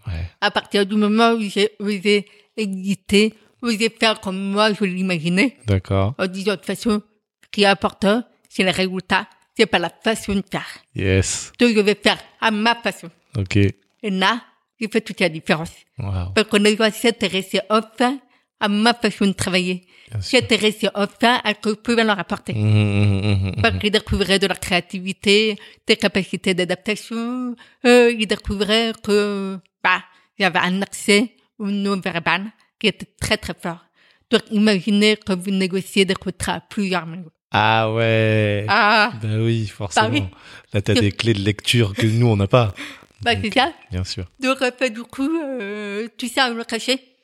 Ouais. 0.05 0.25
À 0.41 0.51
partir 0.51 0.85
du 0.85 0.95
moment 0.95 1.31
où 1.31 1.41
j'ai 1.41 1.71
osé 1.79 2.27
exister, 2.57 3.33
osé 3.61 3.89
faire 3.89 4.19
comme 4.19 4.51
moi 4.51 4.73
je 4.73 4.83
l'imaginais, 4.85 5.57
D'accord. 5.65 6.13
en 6.17 6.27
disant 6.27 6.51
de 6.51 6.57
toute 6.57 6.65
façon, 6.65 7.01
ce 7.43 7.49
qui 7.51 7.63
est 7.63 7.67
important, 7.67 8.23
c'est 8.49 8.63
le 8.63 8.71
résultat, 8.71 9.27
c'est 9.57 9.65
pas 9.65 9.79
la 9.79 9.89
façon 9.89 10.35
de 10.35 10.43
faire. 10.49 10.67
Yes. 10.93 11.51
Donc 11.59 11.73
je 11.73 11.79
vais 11.79 11.95
faire 11.95 12.19
à 12.41 12.51
ma 12.51 12.75
façon. 12.75 13.09
Ok. 13.37 13.55
Et 13.57 14.09
là, 14.09 14.41
j'ai 14.79 14.87
fait 14.89 15.01
toute 15.01 15.19
la 15.19 15.29
différence. 15.29 15.71
Waouh. 15.97 16.33
Parce 16.33 16.47
qu'on 16.47 16.59
doit 16.59 16.91
s'intéresser 16.91 17.61
enfin 17.69 18.19
à 18.59 18.67
ma 18.67 18.93
façon 18.93 19.27
de 19.27 19.31
travailler. 19.33 19.85
S'intéresser 20.21 20.87
enfin 20.93 21.41
à 21.43 21.49
ce 21.49 21.59
que 21.59 21.69
je 21.71 21.75
peux 21.75 21.95
leur 22.01 22.17
apporter. 22.17 22.53
Mhm, 22.53 22.61
mhm, 22.61 23.45
mhm, 23.47 23.55
Parce 23.61 23.73
mhm. 23.73 23.79
qu'ils 23.79 23.91
découvriraient 23.91 24.39
de 24.39 24.47
la 24.47 24.55
créativité, 24.55 25.57
des 25.87 25.97
capacités 25.97 26.53
d'adaptation, 26.53 27.55
euh, 27.85 28.11
ils 28.17 28.27
découvraient 28.27 28.93
que, 29.03 29.57
bah, 29.83 30.01
j'avais 30.39 30.59
un 30.59 30.81
accès 30.83 31.31
au 31.57 31.69
non-verbal 31.69 32.43
qui 32.79 32.87
était 32.87 33.07
très 33.19 33.37
très 33.37 33.55
fort. 33.59 33.85
Donc, 34.29 34.41
imaginez 34.51 35.17
que 35.17 35.33
vous 35.33 35.51
négociez 35.51 36.05
des 36.05 36.15
contrats 36.15 36.55
à 36.55 36.59
plusieurs 36.61 37.05
millions. 37.05 37.31
Ah 37.51 37.91
ouais. 37.91 38.65
Ah, 38.67 39.11
Bah 39.21 39.27
oui, 39.39 39.67
forcément. 39.67 40.09
Bah 40.09 40.13
oui. 40.13 40.23
Là, 40.73 40.81
t'as 40.81 40.93
des 40.93 41.11
clés 41.11 41.33
de 41.33 41.41
lecture 41.41 41.93
que 41.93 42.05
nous, 42.05 42.27
on 42.27 42.35
n'a 42.35 42.47
pas. 42.47 42.73
bah, 43.21 43.31
c'est 43.41 43.53
ça. 43.53 43.71
Bien 43.91 44.03
sûr. 44.03 44.25
Donc, 44.39 44.57
du 44.91 45.03
coup, 45.03 45.29
euh, 45.41 46.07
tout 46.17 46.27
ça, 46.27 46.49
on 46.51 46.55
le 46.55 46.63
cachait. 46.63 47.14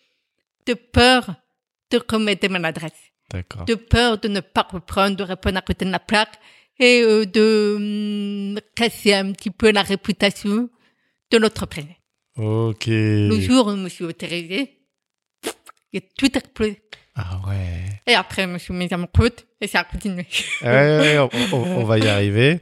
De 0.65 0.73
peur 0.73 1.35
de 1.91 1.99
commettre 1.99 2.49
maladresse. 2.49 2.91
D'accord. 3.31 3.63
de 3.65 3.75
peur 3.75 4.17
de 4.17 4.27
ne 4.27 4.41
pas 4.41 4.67
reprendre, 4.69 5.15
de 5.15 5.23
répondre 5.23 5.57
à 5.57 5.61
côté 5.61 5.85
de 5.85 5.89
la 5.91 5.99
plaque 5.99 6.33
et 6.79 7.01
euh, 7.01 7.25
de 7.25 8.53
hum, 8.57 8.59
casser 8.75 9.13
un 9.13 9.31
petit 9.31 9.51
peu 9.51 9.71
la 9.71 9.81
réputation 9.83 10.69
de 11.31 11.37
l'entreprise. 11.37 11.85
Ok. 12.35 12.87
Le 12.87 13.39
jour 13.39 13.67
où 13.67 13.71
je 13.71 13.75
me 13.77 13.87
suis 13.89 14.03
autorisée, 14.03 14.79
j'ai 15.93 16.01
tout 16.17 16.37
explosé. 16.37 16.81
Ah 17.15 17.39
ouais. 17.47 17.83
Et 18.07 18.15
après, 18.15 18.43
je 18.43 18.47
me 18.47 18.57
suis 18.57 18.73
mise 18.73 18.91
à 18.93 18.97
mon 18.97 19.07
compte 19.07 19.45
et 19.61 19.67
ça 19.67 19.79
a 19.81 19.83
continué. 19.85 20.25
Ouais, 20.61 20.67
ouais, 20.69 21.19
on, 21.19 21.29
on- 21.55 21.77
on 21.81 21.83
va 21.85 21.99
y 21.99 22.07
arriver. 22.07 22.59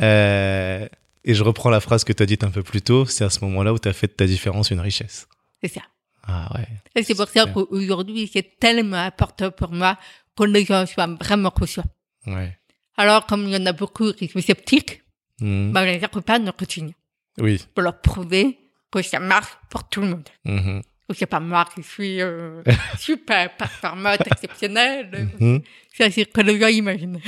Euh, 0.00 0.86
et 1.24 1.34
je 1.34 1.42
reprends 1.42 1.70
la 1.70 1.80
phrase 1.80 2.04
que 2.04 2.12
tu 2.12 2.22
as 2.22 2.26
dite 2.26 2.44
un 2.44 2.50
peu 2.50 2.62
plus 2.62 2.82
tôt. 2.82 3.06
C'est 3.06 3.24
à 3.24 3.30
ce 3.30 3.40
moment-là 3.44 3.72
où 3.72 3.78
tu 3.78 3.88
as 3.88 3.92
fait 3.92 4.08
de 4.08 4.12
ta 4.12 4.26
différence 4.26 4.70
une 4.70 4.80
richesse. 4.80 5.26
C'est 5.62 5.68
ça. 5.72 5.82
Ah 6.26 6.48
ouais. 6.54 6.66
Et 6.94 7.02
c'est 7.02 7.14
pour 7.14 7.28
ça 7.28 7.46
qu'aujourd'hui, 7.46 8.30
c'est 8.32 8.58
tellement 8.58 8.96
important 8.96 9.50
pour 9.50 9.70
moi 9.72 9.98
que 10.36 10.44
les 10.44 10.64
gens 10.64 10.86
soient 10.86 11.06
vraiment 11.20 11.50
conscients. 11.50 11.84
Ouais. 12.26 12.56
Alors, 12.96 13.26
comme 13.26 13.44
il 13.46 13.50
y 13.52 13.56
en 13.56 13.66
a 13.66 13.72
beaucoup 13.72 14.12
qui 14.12 14.28
sont 14.28 14.40
sceptiques, 14.40 15.02
Mhm. 15.40 15.72
bah, 15.72 15.84
les 15.84 16.02
accompagne, 16.04 16.48
on 16.48 16.52
continue. 16.52 16.94
Oui. 17.38 17.60
Pour 17.74 17.82
leur 17.82 18.00
prouver 18.00 18.56
que 18.90 19.02
ça 19.02 19.18
marche 19.18 19.50
pour 19.68 19.88
tout 19.88 20.00
le 20.00 20.06
monde. 20.08 20.28
Mhm. 20.44 20.80
Ou 21.10 21.12
c'est 21.14 21.26
pas 21.26 21.40
moi 21.40 21.66
qui 21.74 21.82
suis 21.82 22.22
euh, 22.22 22.62
super 22.98 23.54
performante, 23.56 24.24
exceptionnelle. 24.26 25.28
Mhm. 25.40 25.60
Ça, 25.92 26.10
c'est 26.10 26.24
que 26.26 26.40
le 26.40 26.54
gars 26.56 26.70
imagine. 26.70 27.20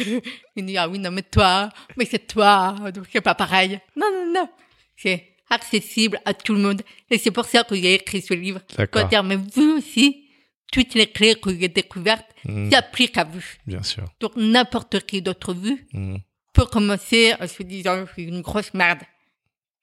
Il 0.55 0.64
dit, 0.66 0.78
ah 0.78 0.88
oui, 0.88 0.99
non, 1.01 1.11
mais 1.11 1.22
toi, 1.22 1.68
mais 1.97 2.05
c'est 2.07 2.26
toi, 2.26 2.76
donc 2.94 3.07
c'est 3.12 3.20
pas 3.20 3.34
pareil. 3.34 3.78
Non, 3.97 4.07
non, 4.12 4.32
non. 4.32 4.49
C'est 4.97 5.34
accessible 5.51 6.20
à 6.24 6.34
tout 6.34 6.53
le 6.55 6.61
monde. 6.61 6.82
Et 7.11 7.18
c'est 7.18 7.30
pour 7.30 7.44
ça 7.47 7.64
que 7.64 7.74
j'ai 7.76 7.94
écrit 7.94 8.22
ce 8.22 8.34
livre. 8.34 8.61
Pour 8.68 8.76
D'accord. 8.78 9.09
dire, 9.09 9.22
mais 9.22 9.36
vous 9.36 9.78
aussi, 9.78 10.24
toutes 10.72 10.94
les 10.94 11.07
clés 11.07 11.34
que 11.36 11.51
j'ai 11.59 11.68
découvertes 11.68 12.26
Mhm. 12.44 12.70
s'appliquent 12.70 13.18
à 13.18 13.24
vous. 13.24 13.44
Bien 13.66 13.82
sûr. 13.82 14.05
Donc, 14.20 14.32
n'importe 14.36 15.01
qui 15.07 15.22
d'entre 15.22 15.55
vous 15.55 15.78
Mhm. 15.92 16.18
peut 16.53 16.66
commencer 16.66 17.34
en 17.40 17.47
se 17.47 17.62
disant, 17.62 18.05
je 18.07 18.12
suis 18.12 18.24
une 18.24 18.40
grosse 18.42 18.72
merde. 18.74 19.01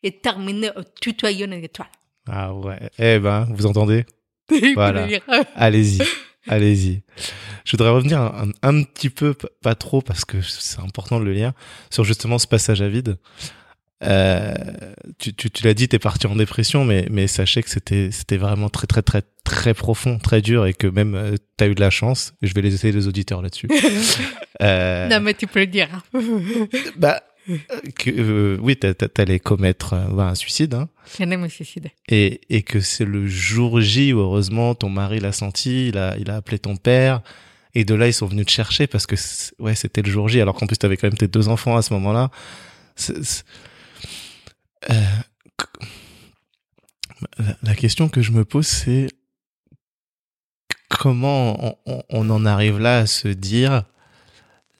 Et 0.05 0.11
terminer 0.11 0.69
en 0.77 0.83
tutoyant 1.01 1.47
les 1.47 1.59
étoiles. 1.63 1.87
Ah 2.27 2.53
ouais. 2.53 2.89
Eh 2.99 3.19
ben, 3.19 3.47
vous 3.51 3.65
entendez? 3.65 4.05
Voilà. 4.75 5.07
Allez-y. 5.55 6.01
Allez-y. 6.47 7.01
Je 7.63 7.71
voudrais 7.71 7.89
revenir 7.89 8.19
un, 8.19 8.49
un 8.61 8.83
petit 8.83 9.09
peu, 9.09 9.33
pas 9.61 9.75
trop, 9.75 10.01
parce 10.01 10.25
que 10.25 10.41
c'est 10.41 10.81
important 10.81 11.21
de 11.21 11.25
le 11.25 11.31
lire, 11.31 11.53
sur 11.89 12.03
justement 12.03 12.37
ce 12.37 12.47
passage 12.47 12.81
à 12.81 12.89
vide. 12.89 13.17
Euh, 14.03 14.53
tu 15.19 15.33
tu, 15.33 15.49
tu 15.49 15.63
l'as 15.63 15.73
dit, 15.73 15.87
t'es 15.87 15.99
parti 15.99 16.27
en 16.27 16.35
dépression, 16.35 16.85
mais, 16.85 17.07
mais 17.09 17.27
sachez 17.27 17.63
que 17.63 17.69
c'était 17.69 18.09
c'était 18.11 18.37
vraiment 18.37 18.69
très, 18.69 18.87
très, 18.87 19.01
très, 19.01 19.21
très 19.43 19.73
profond, 19.73 20.19
très 20.19 20.41
dur, 20.41 20.65
et 20.65 20.73
que 20.73 20.87
même 20.87 21.15
euh, 21.15 21.35
t'as 21.57 21.67
eu 21.67 21.75
de 21.75 21.79
la 21.81 21.89
chance. 21.89 22.33
Je 22.41 22.53
vais 22.53 22.61
les 22.61 22.73
essayer 22.73 22.93
les 22.93 23.07
auditeurs 23.07 23.41
là-dessus. 23.41 23.67
Euh, 24.61 25.09
Non, 25.09 25.19
mais 25.19 25.33
tu 25.33 25.47
peux 25.47 25.61
le 25.61 25.67
dire. 25.67 25.89
bah, 26.95 27.23
euh, 27.49 27.57
que, 27.97 28.09
euh, 28.11 28.57
oui, 28.61 28.77
t'a- 28.77 28.93
t'a- 28.93 29.09
t'allais 29.09 29.39
commettre 29.39 29.95
un 29.95 30.35
suicide, 30.35 30.75
hein. 30.75 30.89
Me 31.19 31.47
suicider. 31.49 31.91
et, 32.07 32.39
et 32.49 32.61
que 32.61 32.79
c'est 32.79 33.03
le 33.03 33.27
jour 33.27 33.81
J 33.81 34.13
où 34.13 34.19
heureusement 34.19 34.75
ton 34.75 34.89
mari 34.89 35.19
l'a 35.19 35.31
senti, 35.31 35.87
il 35.89 35.97
a, 35.97 36.15
il 36.19 36.29
a 36.29 36.35
appelé 36.35 36.59
ton 36.59 36.75
père, 36.77 37.21
et 37.73 37.83
de 37.83 37.95
là 37.95 38.07
ils 38.07 38.13
sont 38.13 38.27
venus 38.27 38.45
te 38.45 38.51
chercher 38.51 38.85
parce 38.87 39.07
que 39.07 39.15
ouais 39.59 39.73
c'était 39.75 40.03
le 40.03 40.09
jour 40.11 40.29
J, 40.29 40.39
alors 40.39 40.55
qu'en 40.55 40.67
plus 40.67 40.77
t'avais 40.77 40.95
quand 40.95 41.07
même 41.07 41.17
tes 41.17 41.27
deux 41.27 41.49
enfants 41.49 41.75
à 41.75 41.81
ce 41.81 41.91
moment-là. 41.95 42.29
C'est- 42.95 43.43
euh, 44.89 45.03
la, 47.63 47.75
question 47.75 48.09
que 48.09 48.21
je 48.21 48.31
me 48.31 48.43
pose 48.45 48.67
c'est 48.67 49.07
comment 50.89 51.77
on, 52.09 52.29
en 52.29 52.45
arrive 52.45 52.79
là 52.79 52.99
à 52.99 53.05
se 53.05 53.27
dire 53.27 53.83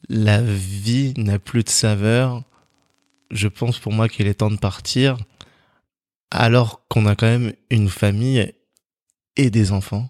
la 0.10 0.42
vie 0.42 1.14
n'a 1.18 1.40
plus 1.40 1.64
de 1.64 1.70
saveur. 1.70 2.44
Je 3.32 3.48
pense 3.48 3.80
pour 3.80 3.94
moi 3.94 4.10
qu'il 4.10 4.28
est 4.28 4.36
temps 4.36 4.52
de 4.52 4.58
partir 4.58 5.18
alors 6.30 6.86
qu'on 6.88 7.06
a 7.06 7.16
quand 7.16 7.28
même 7.28 7.54
une 7.70 7.90
famille 7.90 8.54
et 9.36 9.50
des 9.50 9.72
enfants. 9.72 10.10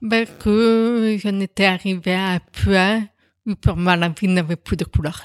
Ben 0.00 0.26
que 0.40 1.16
j'en 1.22 1.38
étais 1.38 1.66
arrivée 1.66 2.14
à 2.14 2.32
un 2.32 2.38
point 2.40 3.06
où 3.46 3.54
pour 3.54 3.76
moi 3.76 3.96
la 3.96 4.08
vie 4.08 4.28
n'avait 4.28 4.56
plus 4.56 4.76
de 4.76 4.84
couleur. 4.84 5.22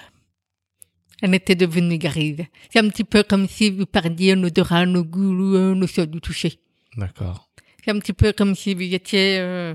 Elle 1.22 1.34
était 1.34 1.55
devenue 1.55 1.97
grise. 1.97 2.45
C'est 2.70 2.80
un 2.80 2.89
petit 2.89 3.03
peu 3.03 3.24
comme 3.24 3.47
si 3.47 3.72
vous 3.72 3.86
perdiez 3.86 4.36
le 4.36 5.01
goût, 5.01 5.55
euh, 5.55 5.74
le 5.74 5.88
sens 5.88 6.07
du 6.07 6.22
toucher. 6.22 6.59
D'accord. 6.95 7.49
C'est 7.84 7.91
un 7.91 7.99
petit 7.99 8.13
peu 8.13 8.34
comme 8.34 8.55
si 8.55 8.74
vous 8.74 8.82
étiez 8.82 9.39
euh, 9.39 9.74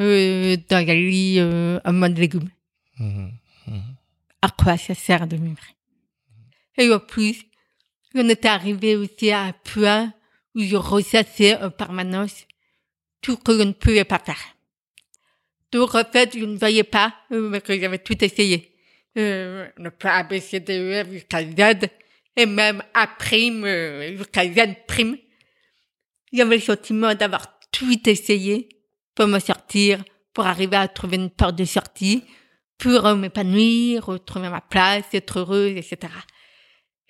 euh, 0.00 0.56
dans 0.68 0.76
un 0.76 0.94
lit 0.94 1.36
euh, 1.38 1.78
en 1.84 1.92
mode 1.92 2.18
légumes. 2.18 2.50
Mhm. 2.98 3.32
Mhm. 3.68 3.82
À 4.42 4.50
quoi 4.50 4.76
ça 4.76 4.94
sert 4.94 5.26
de 5.26 5.36
vivre? 5.36 5.62
Et 6.76 6.92
en 6.92 6.98
plus, 6.98 7.44
j'en 8.14 8.28
étais 8.28 8.48
arrivée 8.48 8.96
aussi 8.96 9.30
à 9.30 9.44
un 9.44 9.52
point 9.52 10.12
où 10.54 10.60
je 10.60 10.76
ressassais 10.76 11.56
en 11.62 11.70
permanence 11.70 12.46
tout 13.20 13.36
que 13.36 13.56
je 13.56 13.62
ne 13.62 13.72
pouvais 13.72 14.04
pas 14.04 14.18
faire. 14.18 14.56
Donc 15.72 15.94
en 15.94 16.04
fait, 16.04 16.36
je 16.38 16.44
ne 16.44 16.56
voyais 16.56 16.84
pas 16.84 17.14
euh, 17.32 17.58
que 17.60 17.78
j'avais 17.78 17.98
tout 17.98 18.22
essayé. 18.24 18.73
Euh, 19.16 19.68
le 19.76 19.90
plan 19.90 20.10
A, 20.10 20.22
B, 20.24 20.38
C, 20.40 20.60
D, 20.60 20.78
E, 20.78 21.04
F 21.04 21.10
jusqu'à 21.10 21.42
Z, 21.42 21.88
et 22.36 22.46
même 22.46 22.82
A 22.94 23.06
prime 23.06 23.64
euh, 23.64 24.16
Z 24.16 24.60
prime. 24.88 25.16
J'avais 26.32 26.56
le 26.56 26.62
sentiment 26.62 27.14
d'avoir 27.14 27.60
tout 27.70 28.08
essayé 28.08 28.68
pour 29.14 29.28
me 29.28 29.38
sortir, 29.38 30.02
pour 30.32 30.46
arriver 30.46 30.76
à 30.76 30.88
trouver 30.88 31.16
une 31.16 31.30
porte 31.30 31.56
de 31.56 31.64
sortie, 31.64 32.24
pour 32.78 33.06
euh, 33.06 33.14
m'épanouir, 33.14 34.06
retrouver 34.06 34.48
ma 34.48 34.60
place, 34.60 35.04
être 35.12 35.38
heureuse, 35.38 35.76
etc. 35.76 36.12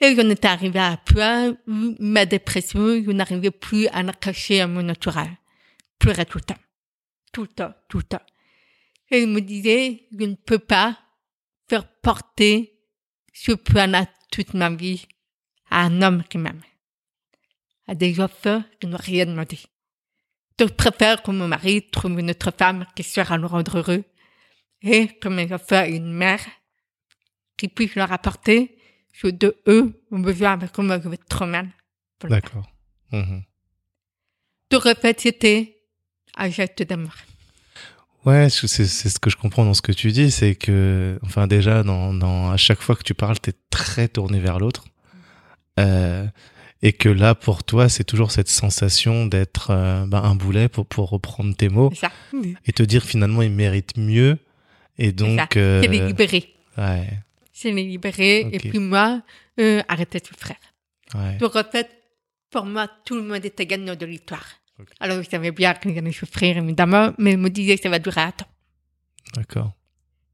Et 0.01 0.15
j'en 0.15 0.29
étais 0.29 0.49
arrivé 0.49 0.79
à 0.79 0.89
un 0.89 0.97
point 0.97 1.57
où 1.67 1.95
ma 1.99 2.27
dépression, 2.27 3.03
je 3.03 3.11
n'arrivais 3.13 3.51
plus 3.51 3.87
à 3.89 4.03
la 4.03 4.13
cacher 4.13 4.61
à 4.61 4.67
mon 4.67 4.83
naturel. 4.83 5.31
Pleurais 5.99 6.27
tout 6.27 6.39
le 6.39 6.45
temps. 6.45 6.61
Tout 7.33 7.43
le 7.43 7.49
temps, 7.49 7.73
tout 7.89 7.99
le 7.99 8.05
temps. 8.05 8.23
Et 9.11 9.23
je 9.23 9.27
me 9.27 9.41
disais, 9.41 10.07
je 10.13 10.27
ne 10.27 10.35
peux 10.35 10.59
pas 10.59 10.99
faire 11.69 11.87
porter 12.01 12.79
ce 13.33 13.53
poids-là 13.53 14.07
toute 14.31 14.55
ma 14.55 14.71
vie 14.71 15.07
à 15.71 15.83
un 15.83 16.03
homme 16.03 16.23
qui 16.25 16.39
m'aime. 16.39 16.63
À 17.87 17.95
des 17.95 18.21
enfants 18.21 18.63
qui 18.81 18.87
n'ont 18.87 18.97
rien 18.97 19.27
demandé. 19.27 19.59
Je 20.59 20.65
préfère 20.67 21.23
que 21.23 21.31
mon 21.31 21.49
mari 21.49 21.89
trouve 21.91 22.19
une 22.19 22.31
autre 22.31 22.53
femme 22.57 22.87
qui 22.95 23.03
sera 23.03 23.37
nous 23.39 23.49
rendre 23.49 23.79
heureux 23.79 24.05
et 24.83 25.09
que 25.09 25.29
mes 25.29 25.53
enfants 25.53 25.83
aient 25.83 25.97
une 25.97 26.13
mère 26.13 26.45
qui 27.57 27.69
puisse 27.69 27.95
leur 27.95 28.13
apporter 28.13 28.79
ce 29.13 29.29
de 29.29 29.57
eux 29.67 30.05
ont 30.11 30.19
besoin 30.19 30.59
parce 30.59 30.73
trop 30.73 31.47
mal. 31.47 31.71
pour 32.19 32.29
le 32.29 32.35
faire. 32.35 32.43
D'accord. 32.43 32.71
En 34.73 34.95
fait, 35.01 35.21
c'était 35.21 35.81
un 36.37 36.51
geste 36.51 36.83
d'amour. 36.83 37.15
Ouais, 38.25 38.49
c'est 38.49 38.67
c'est 38.69 39.09
ce 39.09 39.19
que 39.19 39.29
je 39.29 39.37
comprends 39.37 39.65
dans 39.65 39.75
ce 39.75 39.83
que 39.83 39.93
tu 39.93 40.11
dis, 40.11 40.31
c'est 40.31 40.55
que, 40.55 41.19
enfin 41.23 41.47
déjà, 41.47 41.83
dans, 41.83 42.15
dans, 42.15 42.51
à 42.51 42.57
chaque 42.57 42.81
fois 42.81 42.97
que 42.97 43.03
tu 43.03 43.13
parles, 43.15 43.39
t'es 43.39 43.53
très 43.71 44.09
tourné 44.09 44.41
vers 44.41 44.59
l'autre. 44.59 44.85
Euh, 45.79 46.27
et 46.81 46.93
que 46.93 47.09
là, 47.09 47.35
pour 47.35 47.65
toi, 47.65 47.89
c'est 47.89 48.05
toujours 48.05 48.31
cette 48.31 48.49
sensation 48.49 49.27
d'être 49.27 49.69
euh, 49.71 50.07
ben, 50.07 50.23
un 50.23 50.35
boulet, 50.35 50.69
pour, 50.69 50.87
pour 50.87 51.11
reprendre 51.11 51.55
tes 51.55 51.69
mots, 51.69 51.91
ça. 51.95 52.11
et 52.67 52.73
te 52.73 52.83
dire 52.83 53.03
finalement, 53.05 53.43
il 53.43 53.51
mérite 53.51 53.97
mieux. 53.97 54.39
Et 54.99 55.13
donc, 55.13 55.57
euh, 55.57 55.83
C'est 55.83 55.89
les 55.89 56.07
libérer. 56.07 56.55
ouais, 56.79 57.09
C'est 57.53 57.73
les 57.73 57.85
libérer. 57.85 58.41
Et 58.53 58.59
puis 58.59 58.79
moi, 58.79 59.23
euh, 59.61 59.83
arrêter 59.89 60.21
de 60.21 60.27
souffrir. 60.27 60.57
ouais, 61.15 61.37
Donc, 61.39 61.57
en 61.57 61.65
fait, 61.65 61.91
pour 62.51 62.65
moi, 62.65 62.89
tout 63.05 63.17
le 63.17 63.23
monde 63.23 63.45
était 63.45 63.67
gagnant 63.67 63.97
de 63.97 64.07
l'histoire. 64.07 64.47
Alors, 65.01 65.23
je 65.23 65.29
savais 65.29 65.53
bien 65.53 65.73
qu'il 65.75 65.97
allait 65.97 66.13
souffrir, 66.13 66.57
évidemment, 66.59 67.13
mais 67.19 67.33
je 67.33 67.37
me 67.37 67.49
disais 67.51 67.77
que 67.77 67.83
ça 67.83 67.89
va 67.91 67.99
durer 67.99 68.21
un 68.23 68.33
temps. 68.33 68.49
d'accord. 69.35 69.73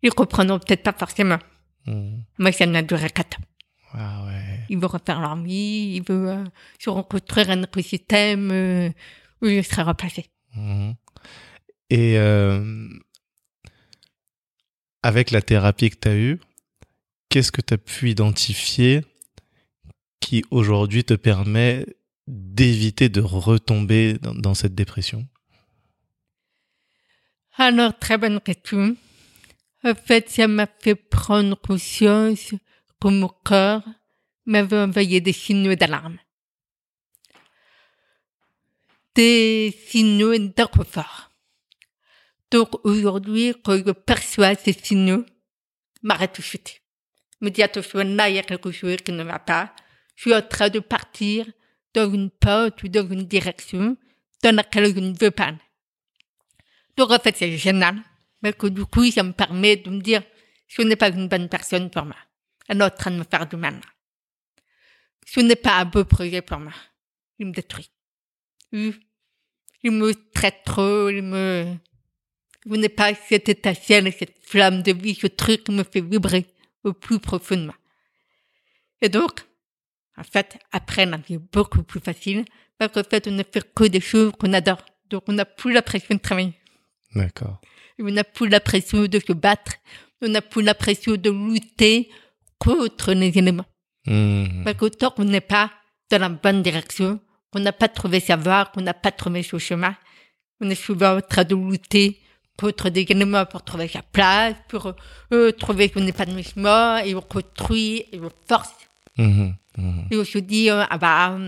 Ils 0.02 0.10
comprendront 0.10 0.58
peut-être 0.58 0.82
pas 0.82 0.94
forcément, 0.94 1.38
Mhm. 1.86 2.24
mais 2.38 2.52
ça 2.52 2.64
n'a 2.66 2.82
duré 2.82 3.10
qu'un 3.10 3.22
temps. 3.24 3.42
Ah 3.92 4.24
ouais. 4.24 4.60
Ils 4.70 4.78
vont 4.78 4.88
refaire 4.88 5.20
leur 5.20 5.36
vie, 5.42 5.96
ils 5.96 6.02
vont 6.02 6.26
euh, 6.28 6.44
se 6.78 6.88
reconstruire 6.90 7.50
un 7.50 7.62
autre 7.62 7.80
système 7.82 8.50
euh, 8.50 8.88
où 9.42 9.46
je 9.48 9.62
serai 9.62 9.82
remplacé. 9.82 10.26
Mhm. 10.54 10.94
Et 11.90 12.18
euh, 12.18 12.88
avec 15.02 15.30
la 15.30 15.42
thérapie 15.42 15.90
que 15.90 15.96
tu 16.00 16.08
as 16.08 16.16
eue, 16.16 16.40
qu'est-ce 17.28 17.52
que 17.52 17.60
tu 17.60 17.74
as 17.74 17.78
pu 17.78 18.10
identifier 18.10 19.02
qui 20.20 20.44
aujourd'hui 20.50 21.04
te 21.04 21.14
permet 21.14 21.86
d'éviter 22.30 23.08
de 23.08 23.20
retomber 23.20 24.18
dans, 24.20 24.54
cette 24.54 24.74
dépression? 24.74 25.26
Alors, 27.56 27.98
très 27.98 28.16
bonne 28.16 28.40
question. 28.40 28.96
En 29.82 29.94
fait, 29.94 30.30
ça 30.30 30.46
m'a 30.46 30.66
fait 30.66 30.94
prendre 30.94 31.60
conscience 31.60 32.54
que 33.00 33.08
mon 33.08 33.28
corps 33.44 33.82
m'avait 34.46 34.78
envoyé 34.78 35.20
des 35.20 35.32
signaux 35.32 35.74
d'alarme. 35.74 36.18
Des 39.14 39.76
signaux 39.88 40.38
d'inconfort. 40.38 41.30
Donc, 42.50 42.84
aujourd'hui, 42.84 43.54
quand 43.64 43.76
je 43.76 43.92
perçois 43.92 44.54
ces 44.54 44.72
signaux, 44.72 45.24
m'arrête 46.02 46.32
tout 46.32 46.42
de 46.42 46.46
suite. 46.46 46.80
Me 47.40 47.50
dit, 47.50 47.62
attention, 47.62 48.00
là, 48.00 48.28
il 48.28 48.36
y 48.36 48.38
a 48.38 48.42
quelque 48.42 48.70
chose 48.70 48.98
qui 49.04 49.12
ne 49.12 49.24
va 49.24 49.38
pas. 49.38 49.74
Je 50.14 50.22
suis 50.22 50.34
en 50.34 50.42
train 50.42 50.68
de 50.68 50.78
partir 50.78 51.46
dans 51.94 52.12
une 52.12 52.30
porte 52.30 52.82
ou 52.82 52.88
dans 52.88 53.08
une 53.08 53.26
direction 53.26 53.96
dans 54.42 54.54
laquelle 54.54 54.94
je 54.94 55.00
ne 55.00 55.16
veux 55.18 55.30
pas. 55.30 55.52
Donc, 56.96 57.10
en 57.10 57.18
fait, 57.18 57.36
c'est 57.36 57.56
génial. 57.56 57.96
Mais 58.42 58.52
que 58.52 58.66
du 58.68 58.86
coup, 58.86 59.10
ça 59.10 59.22
me 59.22 59.32
permet 59.32 59.76
de 59.76 59.90
me 59.90 60.00
dire, 60.00 60.22
ce 60.66 60.82
n'est 60.82 60.96
pas 60.96 61.10
une 61.10 61.28
bonne 61.28 61.48
personne 61.48 61.90
pour 61.90 62.04
moi. 62.04 62.16
Elle 62.68 62.80
est 62.80 62.84
en 62.84 62.90
train 62.90 63.10
de 63.10 63.16
me 63.16 63.24
faire 63.24 63.46
du 63.46 63.56
mal. 63.56 63.80
Ce 65.26 65.40
n'est 65.40 65.56
pas 65.56 65.80
un 65.80 65.84
beau 65.84 66.04
projet 66.04 66.40
pour 66.40 66.58
moi. 66.58 66.72
Il 67.38 67.46
me 67.46 67.52
détruit. 67.52 67.90
Il 68.72 68.94
me 69.84 70.12
traite 70.32 70.62
trop, 70.64 71.08
il 71.08 71.22
me, 71.22 71.76
vous 72.66 72.76
n'êtes 72.76 72.94
pas 72.94 73.14
cette 73.14 73.48
étincelle, 73.48 74.12
cette 74.12 74.36
flamme 74.42 74.82
de 74.82 74.92
vie, 74.92 75.14
ce 75.14 75.26
truc 75.26 75.64
qui 75.64 75.72
me 75.72 75.82
fait 75.82 76.02
vibrer 76.02 76.46
au 76.84 76.92
plus 76.92 77.18
profondément. 77.18 77.74
Et 79.00 79.08
donc, 79.08 79.40
en 80.20 80.24
fait, 80.24 80.58
après, 80.70 81.06
la 81.06 81.16
vie 81.16 81.34
est 81.34 81.52
beaucoup 81.52 81.82
plus 81.82 82.00
facile, 82.00 82.44
parce 82.78 82.92
qu'en 82.92 83.02
fait, 83.02 83.26
on 83.26 83.30
ne 83.30 83.42
fait 83.42 83.64
que 83.74 83.84
des 83.84 84.00
choses 84.00 84.32
qu'on 84.38 84.52
adore. 84.52 84.84
Donc, 85.08 85.24
on 85.28 85.32
n'a 85.32 85.46
plus 85.46 85.72
la 85.72 85.82
pression 85.82 86.14
de 86.14 86.20
travailler. 86.20 86.52
D'accord. 87.14 87.60
On 87.98 88.10
n'a 88.10 88.24
plus 88.24 88.48
la 88.48 88.60
pression 88.60 89.06
de 89.06 89.18
se 89.18 89.32
battre. 89.32 89.72
On 90.22 90.28
n'a 90.28 90.42
plus 90.42 90.62
la 90.62 90.74
pression 90.74 91.16
de 91.16 91.30
lutter 91.30 92.10
contre 92.58 93.12
les 93.14 93.36
éléments. 93.36 93.64
Mhm. 94.06 94.62
Parce 94.64 94.76
qu'autant 94.76 95.10
qu'on 95.10 95.24
n'est 95.24 95.40
pas 95.40 95.70
dans 96.10 96.18
la 96.18 96.28
bonne 96.28 96.62
direction, 96.62 97.18
qu'on 97.50 97.60
n'a 97.60 97.72
pas 97.72 97.88
trouvé 97.88 98.20
sa 98.20 98.36
voie, 98.36 98.66
qu'on 98.66 98.82
n'a 98.82 98.94
pas 98.94 99.12
trouvé 99.12 99.42
son 99.42 99.58
chemin, 99.58 99.96
on 100.60 100.68
est 100.68 100.74
souvent 100.74 101.16
en 101.16 101.20
train 101.22 101.44
de 101.44 101.54
lutter 101.54 102.20
contre 102.58 102.90
des 102.90 103.06
éléments 103.08 103.46
pour 103.46 103.62
trouver 103.62 103.88
sa 103.88 104.02
place, 104.02 104.54
pour 104.68 104.92
euh, 105.32 105.52
trouver 105.52 105.90
son 105.94 106.06
épanouissement, 106.06 106.98
et 106.98 107.14
on 107.14 107.22
construit, 107.22 108.04
et 108.12 108.20
on 108.20 108.30
force. 108.46 108.89
Mhm. 109.18 109.54
Mhm. 109.78 110.06
Et 110.10 110.16
on 110.16 110.24
se 110.24 110.38
dit, 110.38 110.70
euh, 110.70 110.84
ah 110.88 110.98
bah, 110.98 111.38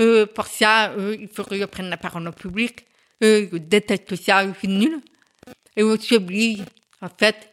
euh, 0.00 0.26
pour 0.26 0.46
ça, 0.46 0.90
euh, 0.92 1.16
il 1.18 1.28
faut 1.28 1.44
que 1.44 1.56
je 1.58 1.64
prenne 1.64 1.88
la 1.90 1.96
parole 1.96 2.26
en 2.26 2.32
public. 2.32 2.86
Euh, 3.22 3.48
je 3.52 3.58
déteste 3.58 4.14
ça, 4.16 4.46
je 4.46 4.52
suis 4.58 4.68
nul. 4.68 5.00
Et 5.76 5.82
on 5.82 5.98
s'oblige, 5.98 6.60
en 7.00 7.08
fait, 7.08 7.50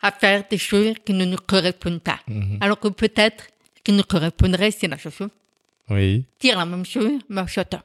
à 0.00 0.12
faire 0.12 0.44
des 0.50 0.58
choses 0.58 0.94
qui 1.04 1.12
ne 1.12 1.24
nous 1.24 1.36
correspondent 1.38 2.00
pas. 2.02 2.20
Mhm. 2.28 2.58
Alors 2.60 2.78
que 2.78 2.88
peut-être, 2.88 3.44
ce 3.76 3.82
qui 3.82 3.92
nous 3.92 4.02
correspondrait, 4.04 4.70
c'est 4.70 4.88
la 4.88 4.98
chanson. 4.98 5.30
Oui. 5.90 6.24
Dire 6.40 6.58
la 6.58 6.66
même 6.66 6.84
chose, 6.84 7.18
mais 7.28 7.40
en 7.40 7.46
chantant. 7.46 7.82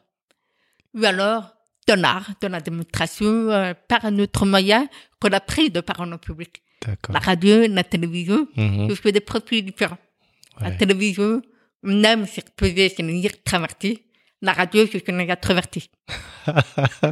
Ou 0.93 1.03
alors, 1.05 1.53
dans 1.88 1.99
l'art, 1.99 2.30
dans 2.41 2.49
la 2.49 2.59
démonstration, 2.61 3.26
euh, 3.49 3.74
par 3.88 4.05
un 4.05 4.19
autre 4.19 4.45
moyen 4.45 4.88
qu'on 5.19 5.30
a 5.32 5.39
pris 5.39 5.69
de 5.69 5.80
parole 5.82 6.13
en 6.13 6.17
public. 6.17 6.61
La 7.09 7.19
radio, 7.19 7.65
la 7.67 7.84
télévision, 7.86 8.45
Mhm. 8.57 8.89
je 8.89 8.95
fais 8.95 9.13
des 9.13 9.21
profils 9.21 9.63
différents. 9.63 9.97
La 10.60 10.72
télévision, 10.72 11.41
on 11.84 12.04
aime 12.04 12.26
s'exposer, 12.26 12.89
c'est 12.89 12.99
une 13.04 13.24
extraverti. 13.26 14.04
La 14.41 14.54
radio, 14.54 14.86
c'est 14.91 15.08
une 15.08 15.22
introverti. 15.22 15.89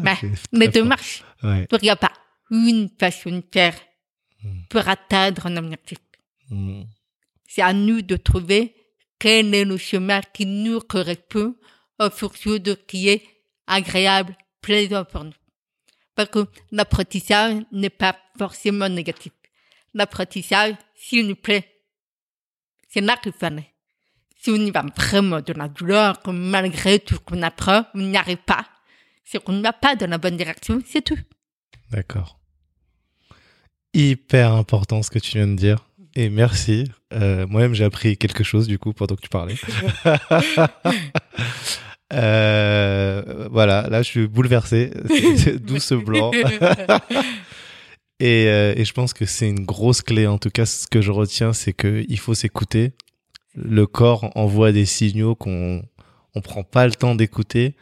Mais 0.02 0.16
C'est 0.22 0.32
les 0.52 0.68
deux 0.68 0.84
marchent. 0.84 1.24
Ouais. 1.44 1.68
Il 1.72 1.80
n'y 1.84 1.90
a 1.90 1.96
pas 1.96 2.12
une 2.50 2.90
façon 3.00 3.32
de 3.32 3.44
faire 3.52 3.76
Mm. 4.44 4.62
pour 4.70 4.88
atteindre 4.88 5.46
un 5.46 5.58
objectif. 5.58 6.00
Mhm. 6.50 6.86
C'est 7.48 7.62
à 7.62 7.74
nous 7.74 8.02
de 8.02 8.16
trouver 8.16 8.74
quel 9.20 9.54
est 9.54 9.66
le 9.66 9.78
chemin 9.78 10.22
qui 10.34 10.46
nous 10.46 10.80
correspond 10.80 11.56
en 12.00 12.10
fonction 12.10 12.58
de 12.58 12.72
ce 12.72 12.86
qui 12.88 13.10
est 13.10 13.24
agréable, 13.68 14.36
plaisant 14.62 15.06
pour 15.06 15.24
nous. 15.26 15.34
Parce 16.16 16.30
que 16.30 16.48
l'apprentissage 16.72 17.62
n'est 17.72 17.90
pas 17.92 18.18
forcément 18.38 18.90
négatif. 18.90 19.32
L'apprentissage, 19.94 20.76
s'il 20.96 21.28
nous 21.28 21.36
plaît, 21.36 21.81
c'est 22.92 23.02
là 23.02 23.18
qu'il 23.18 23.32
faut 23.32 23.46
aller. 23.46 23.68
Si 24.40 24.50
on 24.50 24.56
y 24.56 24.72
va 24.72 24.84
vraiment 24.96 25.40
de 25.40 25.54
la 25.54 25.68
douleur, 25.68 26.22
que 26.22 26.32
malgré 26.32 27.00
tout 27.00 27.16
ce 27.16 27.20
qu'on 27.20 27.42
apprend, 27.42 27.86
on 27.94 28.00
n'y 28.00 28.18
arrive 28.18 28.38
pas, 28.38 28.66
c'est 29.24 29.42
qu'on 29.44 29.54
ne 29.54 29.62
va 29.62 29.72
pas 29.72 29.96
dans 29.96 30.10
la 30.10 30.18
bonne 30.18 30.36
direction, 30.36 30.82
c'est 30.86 31.04
tout. 31.04 31.18
D'accord. 31.92 32.40
Hyper 33.94 34.54
important 34.54 35.04
ce 35.04 35.12
que 35.12 35.20
tu 35.20 35.38
viens 35.38 35.48
de 35.48 35.56
dire. 35.56 35.86
Et 36.16 36.30
merci. 36.30 36.92
Euh, 37.14 37.48
Moi-même, 37.48 37.74
j'ai 37.74 37.84
appris 37.84 38.18
quelque 38.18 38.44
chose 38.44 38.68
du 38.68 38.80
coup 38.80 38.94
pendant 38.94 39.16
que 39.16 39.22
tu 39.22 39.30
parlais. 39.30 39.56
Euh, 42.14 43.48
voilà, 43.50 43.88
là, 43.90 44.02
je 44.02 44.08
suis 44.10 44.28
bouleversé. 44.28 44.92
D'où 45.62 45.80
ce 45.80 45.96
blanc. 45.96 46.32
Et, 48.22 48.46
euh, 48.50 48.76
et 48.78 48.86
je 48.86 48.94
pense 48.94 49.14
que 49.14 49.26
c'est 49.26 49.50
une 49.50 49.66
grosse 49.66 50.04
clé. 50.04 50.28
En 50.28 50.38
tout 50.38 50.52
cas, 50.52 50.68
ce 50.68 50.86
que 50.86 51.02
je 51.02 51.10
retiens, 51.10 51.54
c'est 51.54 51.74
que 51.74 52.06
il 52.08 52.20
faut 52.20 52.36
s'écouter. 52.36 52.94
Le 53.56 53.88
corps 53.88 54.32
envoie 54.36 54.72
des 54.72 54.86
signaux 54.86 55.34
qu'on 55.34 55.82
on 56.36 56.42
prend 56.42 56.64
pas 56.64 56.86
le 56.86 56.94
temps 56.94 57.16
d'écouter. 57.16 57.76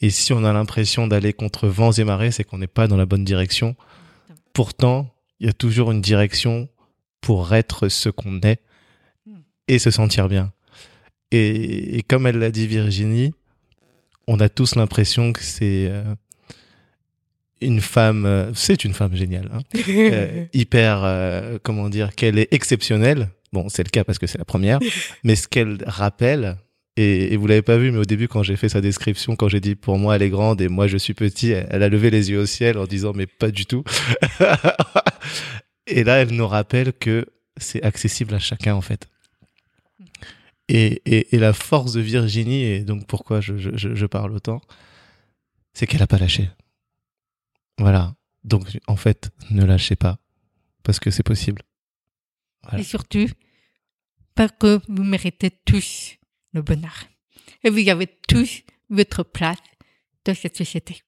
Et 0.00 0.08
si 0.08 0.32
on 0.32 0.44
a 0.44 0.52
l'impression 0.54 1.06
d'aller 1.06 1.34
contre 1.34 1.68
vents 1.68 1.92
et 1.92 2.04
marées, 2.04 2.30
c'est 2.30 2.42
qu'on 2.42 2.56
n'est 2.56 2.66
pas 2.66 2.88
dans 2.88 2.96
la 2.96 3.04
bonne 3.04 3.22
direction. 3.22 3.76
Pourtant, 4.54 5.14
il 5.40 5.46
y 5.46 5.50
a 5.50 5.52
toujours 5.52 5.92
une 5.92 6.00
direction 6.00 6.70
pour 7.20 7.54
être 7.54 7.90
ce 7.90 8.08
qu'on 8.08 8.40
est 8.40 8.62
et 9.68 9.78
se 9.78 9.90
sentir 9.90 10.26
bien. 10.28 10.54
Et, 11.32 11.98
et 11.98 12.02
comme 12.02 12.26
elle 12.26 12.38
l'a 12.38 12.50
dit 12.50 12.66
Virginie, 12.66 13.34
on 14.26 14.40
a 14.40 14.48
tous 14.48 14.74
l'impression 14.74 15.34
que 15.34 15.42
c'est 15.42 15.86
euh, 15.90 16.14
une 17.62 17.80
femme, 17.80 18.26
euh, 18.26 18.52
c'est 18.54 18.84
une 18.84 18.92
femme 18.92 19.14
géniale, 19.14 19.50
hein, 19.52 19.60
euh, 19.88 20.44
hyper, 20.52 21.02
euh, 21.04 21.58
comment 21.62 21.88
dire, 21.88 22.14
qu'elle 22.14 22.38
est 22.38 22.52
exceptionnelle 22.52 23.28
Bon, 23.52 23.68
c'est 23.68 23.84
le 23.84 23.90
cas 23.90 24.02
parce 24.02 24.18
que 24.18 24.26
c'est 24.26 24.38
la 24.38 24.46
première. 24.46 24.78
mais 25.24 25.36
ce 25.36 25.46
qu'elle 25.46 25.78
rappelle, 25.86 26.56
et, 26.96 27.34
et 27.34 27.36
vous 27.36 27.46
l'avez 27.46 27.62
pas 27.62 27.76
vu, 27.76 27.90
mais 27.90 27.98
au 27.98 28.04
début, 28.04 28.28
quand 28.28 28.42
j'ai 28.42 28.56
fait 28.56 28.70
sa 28.70 28.80
description, 28.80 29.36
quand 29.36 29.48
j'ai 29.48 29.60
dit 29.60 29.74
pour 29.74 29.98
moi 29.98 30.16
elle 30.16 30.22
est 30.22 30.30
grande 30.30 30.60
et 30.60 30.68
moi 30.68 30.86
je 30.86 30.96
suis 30.96 31.14
petit, 31.14 31.50
elle, 31.50 31.66
elle 31.70 31.82
a 31.82 31.88
levé 31.88 32.10
les 32.10 32.30
yeux 32.30 32.40
au 32.40 32.46
ciel 32.46 32.78
en 32.78 32.86
disant 32.86 33.12
mais 33.14 33.26
pas 33.26 33.50
du 33.50 33.66
tout. 33.66 33.84
et 35.86 36.04
là, 36.04 36.16
elle 36.22 36.32
nous 36.32 36.48
rappelle 36.48 36.92
que 36.92 37.26
c'est 37.58 37.82
accessible 37.82 38.34
à 38.34 38.38
chacun 38.38 38.74
en 38.74 38.80
fait. 38.80 39.06
Et, 40.68 41.02
et, 41.04 41.34
et 41.34 41.38
la 41.38 41.52
force 41.52 41.92
de 41.92 42.00
Virginie, 42.00 42.62
et 42.62 42.80
donc 42.80 43.06
pourquoi 43.06 43.42
je, 43.42 43.58
je, 43.58 43.70
je 43.74 43.94
je 43.94 44.06
parle 44.06 44.32
autant, 44.32 44.62
c'est 45.74 45.86
qu'elle 45.86 46.02
a 46.02 46.06
pas 46.06 46.18
lâché. 46.18 46.48
Voilà. 47.78 48.14
Donc 48.44 48.78
en 48.86 48.96
fait, 48.96 49.30
ne 49.50 49.64
lâchez 49.64 49.96
pas 49.96 50.18
parce 50.82 51.00
que 51.00 51.10
c'est 51.10 51.22
possible. 51.22 51.62
Voilà. 52.64 52.80
Et 52.80 52.84
surtout, 52.84 53.28
parce 54.34 54.52
que 54.58 54.80
vous 54.88 55.04
méritez 55.04 55.50
tous 55.50 56.16
le 56.52 56.62
bonheur. 56.62 57.04
Et 57.64 57.70
vous 57.70 57.88
avez 57.88 58.08
tous 58.28 58.62
votre 58.90 59.22
place 59.22 59.58
dans 60.24 60.34
cette 60.34 60.56
société. 60.56 61.02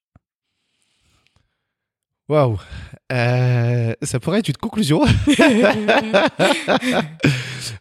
Waouh, 2.28 2.58
euh, 3.12 3.94
ça 4.00 4.18
pourrait 4.18 4.38
être 4.38 4.48
une 4.48 4.56
conclusion, 4.56 5.04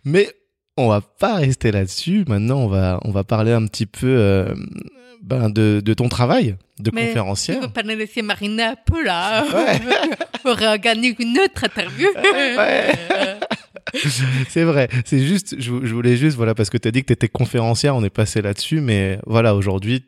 mais 0.04 0.30
on 0.76 0.90
va 0.90 1.00
pas 1.00 1.36
rester 1.36 1.72
là-dessus. 1.72 2.26
Maintenant, 2.28 2.58
on 2.58 2.68
va 2.68 3.00
on 3.06 3.12
va 3.12 3.24
parler 3.24 3.54
un 3.54 3.66
petit 3.68 3.86
peu 3.86 4.08
euh, 4.08 4.54
ben 5.22 5.50
de, 5.50 5.82
de 5.84 5.94
ton 5.94 6.10
travail 6.10 6.58
de 6.80 6.92
Mais 6.94 7.08
conférencière. 7.08 7.58
Ne 7.62 7.66
veux 7.68 7.72
pas 7.72 7.84
nous 7.84 7.96
laisser 7.96 8.22
mariner 8.22 8.64
un 8.64 8.76
peu 8.76 9.04
là. 9.04 9.46
Ouais. 9.46 9.80
Aurait 10.52 10.80
gagné 10.80 11.16
une 11.20 11.38
autre 11.40 11.64
interview. 11.64 12.08
Ouais. 12.16 12.92
C'est 14.50 14.64
vrai. 14.64 14.90
C'est 15.06 15.20
juste, 15.26 15.56
je, 15.60 15.72
vou- 15.72 15.86
je 15.86 15.94
voulais 15.94 16.18
juste, 16.18 16.36
voilà, 16.36 16.56
parce 16.56 16.70
que 16.70 16.78
tu 16.78 16.88
as 16.88 16.92
dit 16.92 17.02
que 17.02 17.08
tu 17.08 17.14
étais 17.14 17.28
conférencière, 17.30 17.96
on 17.96 18.04
est 18.04 18.10
passé 18.10 18.42
là-dessus, 18.42 18.82
mais 18.82 19.20
voilà, 19.26 19.56
aujourd'hui, 19.56 20.02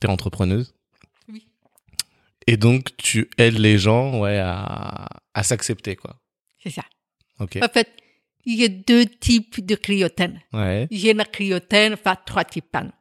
tu 0.00 0.06
es 0.06 0.10
entrepreneuse. 0.10 0.74
Oui. 1.28 1.46
Et 2.46 2.56
donc, 2.56 2.96
tu 2.96 3.28
aides 3.38 3.58
les 3.58 3.78
gens, 3.78 4.20
ouais, 4.20 4.38
à, 4.38 5.08
à 5.34 5.42
s'accepter, 5.42 5.96
quoi. 5.96 6.16
C'est 6.62 6.70
ça. 6.70 6.84
Ok. 7.40 7.58
En 7.62 7.68
fait, 7.68 7.88
il 8.44 8.60
y 8.60 8.64
a 8.64 8.68
deux 8.68 9.06
types 9.06 9.64
de 9.64 9.74
clientèle. 9.74 10.40
Ouais. 10.52 10.86
J'ai 10.90 11.12
la 11.14 11.24
clientèle, 11.24 11.94
enfin 11.94 12.16
trois 12.24 12.44
types. 12.44 12.66
pardon. 12.70 12.92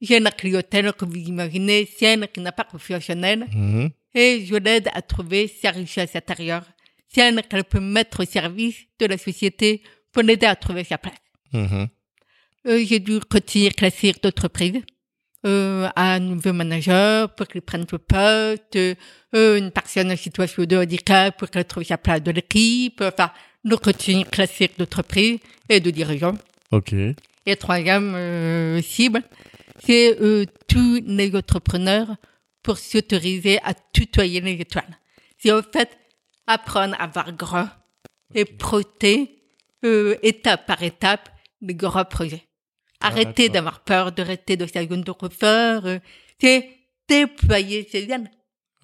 J'ai 0.00 0.20
la 0.20 0.30
clientèle 0.30 0.92
que 0.92 1.04
vous 1.04 1.16
imaginez, 1.16 1.88
celle 1.98 2.28
qui 2.28 2.40
n'a 2.40 2.52
pas 2.52 2.64
confiance 2.64 3.08
en 3.10 3.22
elle, 3.22 3.46
Mhm. 3.52 3.90
et 4.14 4.44
je 4.44 4.54
l'aide 4.56 4.88
à 4.92 5.00
trouver 5.02 5.48
sa 5.48 5.70
richesse 5.70 6.14
intérieure, 6.14 6.64
celle 7.14 7.42
qu'elle 7.48 7.64
peut 7.64 7.80
mettre 7.80 8.22
au 8.22 8.26
service 8.26 8.76
de 8.98 9.06
la 9.06 9.16
société 9.18 9.82
pour 10.12 10.22
l'aider 10.22 10.46
à 10.46 10.54
trouver 10.56 10.84
sa 10.84 10.98
place. 10.98 11.14
Mhm. 11.52 11.88
Euh, 12.68 12.84
j'ai 12.86 12.98
dû 13.00 13.20
coacher 13.20 13.70
classique 13.70 14.22
d'entreprise, 14.22 14.82
euh, 15.46 15.88
un 15.96 16.18
nouveau 16.18 16.52
manager 16.52 17.34
pour 17.34 17.46
qu'il 17.46 17.62
prenne 17.62 17.86
le 17.90 17.98
poste, 17.98 18.76
euh, 18.76 19.58
une 19.58 19.70
personne 19.70 20.10
en 20.10 20.16
situation 20.16 20.64
de 20.64 20.76
handicap 20.76 21.36
pour 21.38 21.48
qu'elle 21.48 21.64
trouve 21.64 21.84
sa 21.84 21.96
place 21.96 22.22
de 22.22 22.32
l'équipe, 22.32 23.00
enfin, 23.00 23.30
le 23.64 23.76
coaching 23.76 24.24
classique 24.24 24.72
d'entreprise 24.78 25.38
et 25.68 25.80
de 25.80 25.90
dirigeants. 25.90 26.36
Ok. 26.72 26.92
Et 27.48 27.56
troisième 27.56 28.14
euh, 28.16 28.82
cible, 28.82 29.22
c'est 29.84 30.20
euh, 30.20 30.44
tous 30.68 31.02
les 31.06 31.34
entrepreneurs 31.36 32.16
pour 32.62 32.78
s'autoriser 32.78 33.58
à 33.62 33.74
tutoyer 33.92 34.40
les 34.40 34.52
étoiles. 34.52 34.98
C'est 35.38 35.52
en 35.52 35.62
fait 35.62 35.90
apprendre 36.46 36.96
à 36.98 37.06
voir 37.06 37.32
grand 37.32 37.68
et 38.34 38.44
proter 38.44 39.42
euh, 39.84 40.16
étape 40.22 40.66
par 40.66 40.82
étape 40.82 41.28
les 41.60 41.74
grands 41.74 42.04
projets. 42.04 42.42
Arrêter 43.00 43.48
D'accord. 43.48 43.52
d'avoir 43.54 43.80
peur, 43.84 44.12
d'arrêter 44.12 44.56
de 44.56 44.66
sa 44.66 44.86
zone 44.86 45.02
de 45.02 45.12
confort. 45.12 45.86
euh, 45.86 45.98
c'est 46.40 46.68
déployer 47.08 47.86
ses 47.90 48.04
ailes 48.10 48.30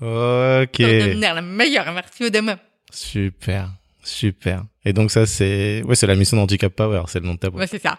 Ok. 0.00 0.76
pour 0.76 0.86
devenir 0.86 1.34
la 1.34 1.42
meilleure 1.42 1.92
version 1.92 2.28
d'eux-mêmes. 2.28 2.58
Super. 2.90 3.70
Super. 4.04 4.64
Et 4.84 4.92
donc, 4.92 5.10
ça, 5.10 5.26
c'est, 5.26 5.82
ouais, 5.84 5.94
c'est 5.94 6.06
la 6.08 6.14
mission 6.16 6.36
d'Handicap 6.36 6.72
Power, 6.74 7.02
c'est 7.06 7.20
le 7.20 7.26
nom 7.26 7.34
de 7.34 7.38
ta 7.38 7.50
boîte. 7.50 7.60
Ouais, 7.62 7.66
c'est 7.66 7.82
ça. 7.82 7.98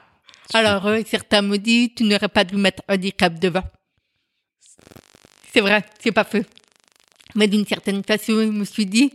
Alors, 0.53 0.85
euh, 0.87 1.01
certains 1.07 1.41
me 1.41 1.57
disent, 1.57 1.89
tu 1.95 2.03
n'aurais 2.03 2.27
pas 2.29 2.43
dû 2.43 2.55
mettre 2.55 2.83
handicap 2.87 3.39
devant. 3.39 3.63
C'est 5.53 5.61
vrai, 5.61 5.83
c'est 5.99 6.11
pas 6.11 6.23
feu. 6.23 6.43
Mais 7.35 7.47
d'une 7.47 7.65
certaine 7.65 8.03
façon, 8.03 8.41
je 8.41 8.51
me 8.51 8.65
suis 8.65 8.85
dit, 8.85 9.13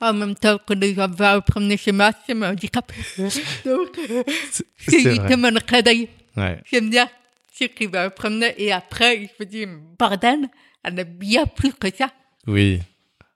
en 0.00 0.12
même 0.12 0.34
temps 0.34 0.58
que 0.58 0.74
les 0.74 0.94
gens 0.94 1.08
vont 1.08 1.40
promener 1.40 1.76
chez 1.76 1.92
moi, 1.92 2.12
c'est 2.26 2.34
mon 2.34 2.46
handicap. 2.46 2.90
Donc, 3.18 3.98
euh, 4.10 4.22
C'est 4.50 4.66
c'est 4.78 5.02
c'est 5.02 5.36
le 5.36 5.60
clin 5.60 5.82
d'œil. 5.82 6.08
Ouais. 6.36 6.60
J'aime 6.70 6.90
bien 6.90 7.08
ceux 7.52 7.68
qui 7.68 7.86
vont 7.86 8.10
promener 8.10 8.54
et 8.58 8.72
après, 8.72 9.28
je 9.38 9.44
me 9.44 9.48
dis, 9.48 9.66
bordel, 9.98 10.48
elle 10.84 11.00
a 11.00 11.04
bien 11.04 11.46
plus 11.46 11.72
que 11.72 11.88
ça. 11.96 12.10
Oui. 12.46 12.80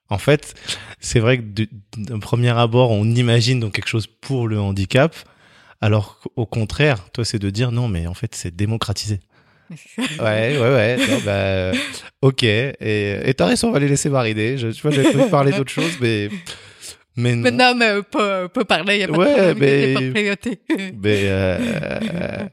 En 0.09 0.19
fait, 0.19 0.55
c'est 0.99 1.21
vrai 1.21 1.39
que 1.39 1.67
d'un 1.97 2.19
premier 2.19 2.51
abord, 2.51 2.91
on 2.91 3.05
imagine 3.05 3.61
donc 3.61 3.75
quelque 3.75 3.89
chose 3.89 4.09
pour 4.09 4.49
le 4.49 4.61
handicap, 4.61 5.15
alors 5.81 6.21
qu'au 6.21 6.47
contraire, 6.47 7.11
toi, 7.13 7.25
c'est 7.25 7.39
de 7.39 7.51
dire 7.51 7.73
non, 7.73 7.89
mais 7.89 8.07
en 8.07 8.15
fait, 8.15 8.35
c'est 8.35 8.55
démocratisé. 8.55 9.21
Ouais, 10.19 10.59
ouais, 10.59 10.59
ouais. 10.59 10.97
non, 11.09 11.19
bah, 11.25 11.31
euh, 11.33 11.75
ok. 12.23 12.43
Et 12.43 13.33
t'as 13.37 13.47
raison, 13.47 13.69
on 13.69 13.73
va 13.73 13.79
les 13.79 13.89
laisser 13.89 14.09
mariner. 14.11 14.59
Je, 14.59 14.69
tu 14.69 14.83
vois, 14.83 14.91
prévu 14.91 15.13
de 15.23 15.31
parler 15.31 15.53
d'autre 15.53 15.71
chose, 15.71 15.97
mais 16.01 16.29
mais 17.17 17.35
non. 17.37 17.43
Mais 17.43 17.51
non, 17.53 17.75
mais 17.77 17.93
on 17.93 18.03
peut, 18.03 18.45
on 18.45 18.49
peut 18.49 18.65
parler, 18.65 18.95
il 18.95 18.99
n'y 18.99 19.05
a 19.05 19.09
pas 19.09 19.17
Ouais, 19.17 19.27
de 19.27 19.51
problème, 19.53 20.13
mais- 21.03 21.23
euh, 21.25 22.47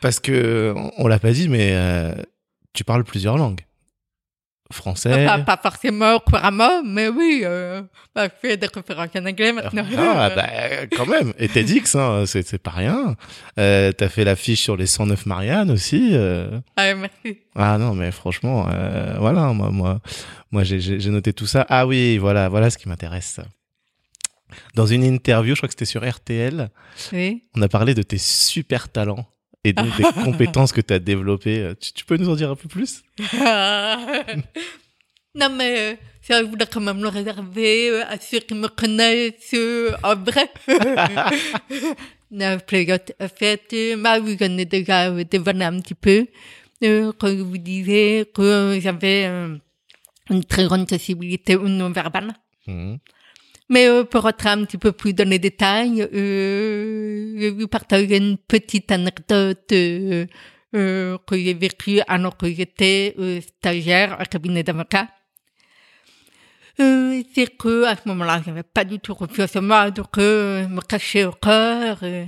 parce 0.00 0.20
que 0.20 0.72
on- 0.76 0.90
on 0.98 1.06
l'a 1.08 1.18
pas 1.18 1.32
dit, 1.32 1.48
mais 1.48 1.70
euh, 1.72 2.14
tu 2.72 2.84
parles 2.84 3.04
plusieurs 3.04 3.36
langues. 3.36 3.60
Français. 4.70 5.24
Enfin, 5.26 5.40
pas 5.44 5.56
forcément 5.56 6.18
couramment, 6.20 6.82
mais 6.84 7.08
oui, 7.08 7.40
euh, 7.44 7.80
bah, 8.14 8.24
je 8.26 8.48
fais 8.48 8.56
des 8.58 8.68
conférences 8.68 9.08
en 9.16 9.24
anglais 9.24 9.50
maintenant. 9.52 9.82
Ah, 9.96 10.30
bah, 10.36 10.46
quand 10.94 11.06
même. 11.06 11.32
Et 11.38 11.48
TEDx, 11.48 11.94
hein, 11.94 12.24
c'est, 12.26 12.46
c'est 12.46 12.58
pas 12.62 12.72
rien. 12.72 13.16
Euh, 13.58 13.92
t'as 13.92 14.08
fait 14.10 14.24
l'affiche 14.24 14.60
sur 14.62 14.76
les 14.76 14.86
109 14.86 15.24
Marianne 15.24 15.70
aussi. 15.70 16.10
euh. 16.12 16.60
Ah, 16.76 16.94
merci. 16.94 17.38
Ah 17.56 17.78
non, 17.78 17.94
mais 17.94 18.10
franchement, 18.12 18.68
euh, 18.70 19.16
voilà, 19.18 19.54
moi, 19.54 19.70
moi, 19.70 20.00
moi, 20.50 20.64
j'ai, 20.64 20.80
j'ai, 20.80 21.00
j'ai 21.00 21.10
noté 21.10 21.32
tout 21.32 21.46
ça. 21.46 21.64
Ah 21.70 21.86
oui, 21.86 22.18
voilà, 22.18 22.50
voilà 22.50 22.68
ce 22.68 22.76
qui 22.76 22.88
m'intéresse. 22.90 23.40
Dans 24.74 24.86
une 24.86 25.02
interview, 25.02 25.54
je 25.54 25.60
crois 25.60 25.68
que 25.68 25.72
c'était 25.74 25.84
sur 25.86 26.06
RTL, 26.08 26.68
Oui. 27.12 27.44
on 27.56 27.62
a 27.62 27.68
parlé 27.68 27.94
de 27.94 28.02
tes 28.02 28.18
super 28.18 28.88
talents 28.90 29.26
et 29.64 29.72
donc 29.72 29.96
des 29.96 30.04
compétences 30.24 30.72
que 30.72 30.80
tu 30.80 30.94
as 30.94 30.98
développées. 30.98 31.72
Tu, 31.80 31.92
tu 31.92 32.04
peux 32.04 32.16
nous 32.16 32.28
en 32.28 32.36
dire 32.36 32.50
un 32.50 32.56
peu 32.56 32.68
plus? 32.68 33.02
Non, 35.34 35.50
mais 35.50 35.78
euh, 35.78 35.96
ça, 36.22 36.40
je 36.42 36.46
voudrais 36.48 36.66
quand 36.66 36.80
même 36.80 37.00
le 37.02 37.08
réserver 37.08 37.90
euh, 37.90 38.04
à 38.08 38.18
ceux 38.18 38.40
qui 38.40 38.54
me 38.54 38.66
connaissent 38.68 39.54
euh, 39.54 39.92
en 40.02 40.16
vrai. 40.16 40.50
non. 42.30 42.56
En 42.56 43.28
fait, 43.28 43.62
euh, 43.72 43.96
bah, 44.02 44.18
vous 44.18 44.34
en 44.34 44.52
avez 44.52 44.64
déjà 44.64 45.10
euh, 45.10 45.22
dévoilé 45.24 45.64
un 45.64 45.80
petit 45.80 45.94
peu 45.94 46.26
euh, 46.82 47.12
quand 47.18 47.28
je 47.28 47.42
vous 47.42 47.58
disais 47.58 48.28
que 48.34 48.42
euh, 48.42 48.80
j'avais 48.80 49.26
euh, 49.26 49.56
une 50.30 50.44
très 50.44 50.64
grande 50.64 50.88
sensibilité 50.88 51.54
au 51.56 51.68
non-verbal. 51.68 52.32
Mhm. 52.66 52.98
Mais 53.70 53.86
euh, 53.86 54.04
pour 54.04 54.22
rentrer 54.22 54.48
un 54.48 54.64
petit 54.64 54.78
peu 54.78 54.92
plus 54.92 55.12
dans 55.12 55.28
les 55.28 55.38
détails, 55.38 56.02
euh, 56.02 57.34
je 57.36 57.40
vais 57.40 57.50
vous 57.50 57.68
partager 57.68 58.16
une 58.16 58.38
petite 58.38 58.90
anecdote 58.90 59.72
euh, 59.72 60.26
euh, 60.74 61.18
que 61.26 61.36
j'ai 61.36 61.54
vécue 61.54 62.00
alors 62.08 62.36
que 62.36 62.50
j'étais 62.50 63.14
euh, 63.18 63.40
stagiaire 63.40 64.18
au 64.20 64.24
cabinet 64.24 64.62
d'avocat. 64.62 65.08
Euh, 66.80 67.22
c'est 67.34 67.56
que 67.58 67.84
à 67.84 67.96
ce 67.96 68.02
moment-là, 68.06 68.40
j'avais 68.44 68.62
pas 68.62 68.84
du 68.84 69.00
tout 69.00 69.14
confiance 69.14 69.56
en 69.56 69.62
moi, 69.62 69.90
donc 69.90 70.16
euh, 70.16 70.62
je 70.62 70.68
me 70.68 70.80
cachais 70.80 71.24
au 71.24 71.32
corps. 71.32 71.98
euh, 72.02 72.24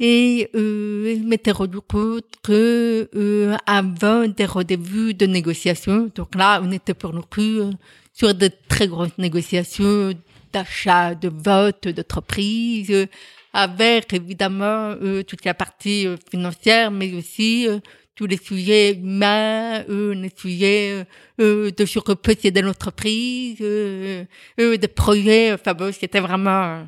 et 0.00 0.50
euh, 0.56 1.16
je 1.16 1.22
m'étais 1.22 1.52
rendu 1.52 1.78
compte 1.80 2.24
que 2.42 3.08
euh, 3.14 3.56
avant 3.66 4.26
des 4.26 4.44
rendez-vous 4.44 5.12
de 5.12 5.26
négociation, 5.26 6.10
donc 6.14 6.34
là, 6.34 6.60
on 6.62 6.70
était 6.72 6.94
pour 6.94 7.12
le 7.12 7.22
coup 7.22 7.40
euh, 7.40 7.70
sur 8.12 8.34
de 8.34 8.50
très 8.68 8.88
grosses 8.88 9.16
négociations 9.18 10.12
d'achat, 10.54 11.14
de 11.14 11.28
vote, 11.28 11.88
d'entreprise, 11.88 13.08
avec 13.52 14.12
évidemment 14.12 14.94
euh, 15.02 15.22
toute 15.22 15.44
la 15.44 15.54
partie 15.54 16.06
euh, 16.06 16.16
financière, 16.30 16.90
mais 16.90 17.12
aussi 17.14 17.66
euh, 17.68 17.78
tous 18.14 18.26
les 18.26 18.36
sujets 18.36 18.92
humains, 18.94 19.84
euh, 19.88 20.14
les 20.14 20.32
sujets 20.34 21.04
euh, 21.40 21.70
de 21.70 21.84
ce 21.84 21.98
que 21.98 22.12
peut 22.12 22.36
aider 22.42 22.62
l'entreprise, 22.62 23.58
euh, 23.60 24.24
euh, 24.60 24.76
des 24.76 24.88
projets. 24.88 25.52
Enfin 25.52 25.74
bon, 25.74 25.92
c'était 25.92 26.20
vraiment 26.20 26.62
euh, 26.64 26.84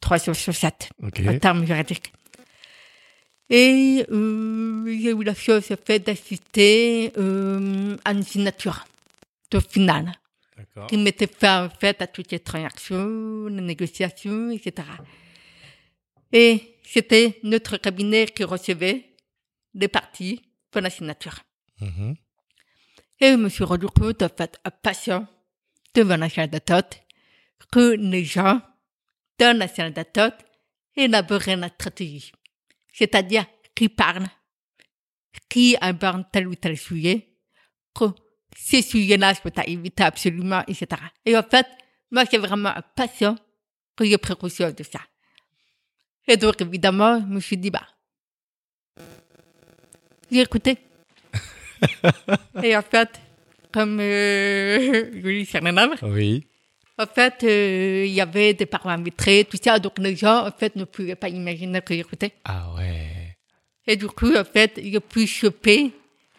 367 0.00 0.90
Ok. 1.02 1.20
en 1.28 1.38
termes 1.38 1.66
juridiques. 1.66 2.12
Et 3.50 4.06
euh, 4.12 4.84
j'ai 4.86 5.10
eu 5.10 5.24
la 5.24 5.34
chance 5.34 5.70
en 5.72 5.80
fait 5.84 5.98
d'assister 6.06 7.12
euh, 7.18 7.96
à 8.04 8.12
une 8.12 8.22
signature 8.22 8.84
de 9.50 9.58
finale. 9.58 10.12
Qui 10.88 10.96
m'était 10.96 11.26
fait 11.26 11.48
en 11.48 11.68
fait 11.68 12.00
à 12.00 12.06
toutes 12.06 12.30
les 12.32 12.40
transactions, 12.40 13.46
les 13.46 13.60
négociations, 13.60 14.50
etc. 14.50 14.86
Et 16.32 16.76
c'était 16.84 17.38
notre 17.42 17.76
cabinet 17.76 18.26
qui 18.26 18.44
recevait 18.44 19.16
les 19.74 19.88
parties 19.88 20.42
pour 20.70 20.80
la 20.80 20.90
signature. 20.90 21.40
Mhm. 21.80 22.16
Et 23.20 23.32
je 23.32 23.36
me 23.36 23.48
suis 23.48 23.64
rendu 23.64 23.86
compte, 23.86 24.22
en 24.22 24.28
fait, 24.28 24.58
à 24.64 24.70
patient 24.70 25.26
devant 25.94 26.16
la 26.16 26.30
salle 26.30 26.48
d'attente, 26.48 27.00
que 27.70 27.94
les 27.96 28.24
gens 28.24 28.60
dans 29.38 29.56
la 29.56 29.68
salle 29.68 29.92
d'attente 29.92 30.34
élaboraient 30.96 31.56
la 31.56 31.68
stratégie. 31.68 32.32
C'est-à-dire 32.92 33.44
qui 33.74 33.88
parlent, 33.88 34.28
qui 35.48 35.76
aborde 35.80 36.24
tel 36.32 36.48
ou 36.48 36.54
tel 36.54 36.76
sujet, 36.76 37.28
que 37.94 38.04
ces 38.56 38.82
sujets-là, 38.82 39.32
je 39.34 39.40
peux 39.40 39.50
éviter 39.66 40.02
absolument, 40.02 40.62
etc. 40.66 40.86
Et 41.24 41.36
en 41.36 41.42
fait, 41.42 41.66
moi, 42.10 42.24
c'est 42.30 42.38
vraiment 42.38 42.70
un 42.70 42.82
patient 42.94 43.36
que 43.96 44.04
j'ai 44.04 44.18
pris 44.18 44.36
conscience 44.36 44.74
de 44.74 44.82
ça. 44.82 45.00
Et 46.28 46.36
donc, 46.36 46.60
évidemment, 46.60 47.20
je 47.20 47.26
me 47.26 47.40
suis 47.40 47.56
dit, 47.56 47.70
bah, 47.70 47.86
j'ai 50.30 50.40
écouté. 50.42 50.78
Et 52.62 52.76
en 52.76 52.82
fait, 52.82 53.08
comme 53.72 53.98
euh, 54.00 55.10
Julie 55.20 55.46
Fernandez, 55.46 55.96
Oui. 56.02 56.46
en 56.98 57.06
fait, 57.06 57.42
euh, 57.44 58.04
il 58.06 58.12
y 58.12 58.20
avait 58.20 58.54
des 58.54 58.66
parois 58.66 58.96
vitrées, 58.96 59.46
tout 59.50 59.58
ça, 59.62 59.78
donc 59.78 59.98
les 59.98 60.14
gens, 60.16 60.46
en 60.46 60.52
fait, 60.52 60.76
ne 60.76 60.84
pouvaient 60.84 61.14
pas 61.16 61.28
imaginer 61.28 61.80
que 61.80 61.94
j'écoutais. 61.94 62.32
Ah 62.44 62.72
ouais. 62.74 63.36
Et 63.86 63.96
du 63.96 64.06
coup, 64.08 64.34
en 64.36 64.44
fait, 64.44 64.78
j'ai 64.82 65.00
pu 65.00 65.26
choper 65.26 65.90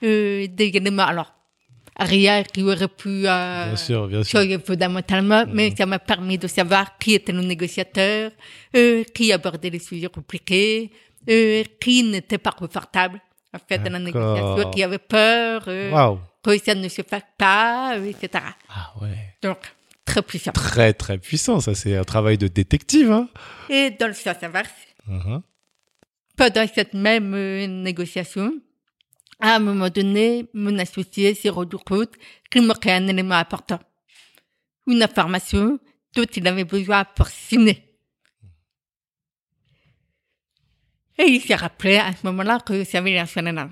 euh, 0.04 0.48
des 0.48 0.68
éléments, 0.68 1.04
alors, 1.04 1.34
rien 2.00 2.44
qui 2.44 2.64
aurait 2.64 2.88
pu 2.88 3.28
euh, 3.28 3.66
Bien 3.68 3.76
sûr, 3.76 4.08
bien 4.08 4.24
sûr. 4.24 4.40
fondamentalement, 4.66 5.46
mais 5.52 5.74
ça 5.76 5.86
m'a 5.86 6.00
permis 6.00 6.38
de 6.38 6.48
savoir 6.48 6.98
qui 6.98 7.14
était 7.14 7.32
le 7.32 7.42
négociateur, 7.42 8.32
euh, 8.76 9.04
qui 9.14 9.32
abordait 9.34 9.70
les 9.70 9.80
sujets 9.80 10.08
compliqués, 10.10 10.92
euh, 11.30 11.64
qui 11.80 12.04
n'était 12.04 12.38
pas 12.38 12.52
confortable, 12.52 13.20
en 13.54 13.60
fait, 13.68 13.80
dans 13.80 13.92
la 13.92 14.00
négociation, 14.00 14.72
qui 14.72 14.84
avait 14.84 14.98
peur, 14.98 15.64
euh, 15.68 15.92
Waouh. 15.92 16.20
que 16.44 16.58
ça 16.58 16.74
ne 16.76 16.88
se 16.88 17.02
fasse 17.04 17.24
pas, 17.38 17.96
etc. 17.98 18.44
Ah 18.70 18.94
ouais. 19.02 19.36
Donc, 19.44 19.58
très 20.06 20.22
puissant. 20.22 20.52
Très, 20.54 20.94
très 20.94 21.18
puissant. 21.18 21.60
Ça, 21.60 21.76
c'est 21.76 21.96
un 21.96 22.04
travail 22.04 22.38
de 22.38 22.48
détective. 22.48 23.12
Hein. 23.12 23.28
Et 23.70 23.92
dans 23.92 24.08
le 24.08 24.14
sens 24.14 24.36
inverse, 24.42 24.70
Mhm. 25.08 25.42
pendant 26.38 26.66
cette 26.74 26.94
même 26.94 27.34
euh, 27.36 27.68
négociation, 27.68 28.54
à 29.42 29.56
un 29.56 29.60
moment 29.60 29.90
donné, 29.90 30.48
mon 30.54 30.78
associé 30.80 31.34
s'est 31.34 31.50
rendu 31.50 31.78
compte 31.78 32.14
qu'il 32.50 32.62
manquait 32.62 32.92
un 32.92 33.08
élément 33.08 33.36
important. 33.36 33.80
Une 34.88 35.02
information 35.02 35.80
dont 36.16 36.26
il 36.36 36.48
avait 36.48 36.64
besoin 36.64 37.04
pour 37.04 37.28
signer. 37.28 37.92
Et 41.18 41.24
il 41.24 41.42
s'est 41.42 41.56
rappelé 41.56 41.98
à 41.98 42.12
ce 42.14 42.26
moment-là 42.28 42.60
que 42.60 42.84
ça 42.84 43.00
avait 43.00 43.16
l'ancien 43.16 43.44
vrai. 43.44 43.68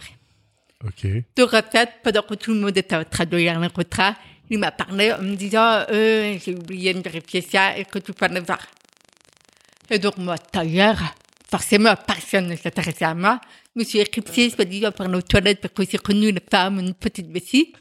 Ok. 0.85 1.07
Donc, 1.35 1.53
en 1.53 1.61
fait, 1.61 1.89
pendant 2.03 2.21
que 2.21 2.35
tout 2.35 2.53
le 2.53 2.59
monde 2.59 2.77
était 2.77 2.95
en 2.95 3.03
train 3.03 3.25
de 3.25 3.37
lire 3.37 3.59
le 3.59 3.69
contrat, 3.69 4.15
il 4.49 4.59
m'a 4.59 4.71
parlé 4.71 5.11
en 5.13 5.21
me 5.21 5.35
disant, 5.35 5.83
euh, 5.91 6.37
j'ai 6.43 6.55
oublié 6.55 6.93
de 6.93 7.01
vérifier 7.01 7.41
ça 7.41 7.77
et 7.77 7.85
que 7.85 7.99
tu 7.99 8.13
peux 8.13 8.27
le 8.27 8.39
voir. 8.41 8.59
Et 9.89 9.99
donc, 9.99 10.17
moi, 10.17 10.35
d'ailleurs, 10.53 11.01
forcément, 11.49 11.95
personne 11.95 12.47
ne 12.47 12.55
s'intéressait 12.55 13.05
à 13.05 13.13
moi. 13.13 13.41
Je 13.79 13.85
me 13.85 13.87
suis 13.87 13.99
éclipsée, 13.99 14.49
soit 14.49 14.65
disant, 14.65 14.91
par 14.91 15.07
nos 15.07 15.21
toilettes 15.21 15.61
parce 15.61 15.73
que 15.73 15.89
j'ai 15.89 15.97
connu 15.99 16.27
une 16.27 16.41
femme, 16.51 16.79
une 16.81 16.93
petite 16.93 17.27
vessie. 17.31 17.73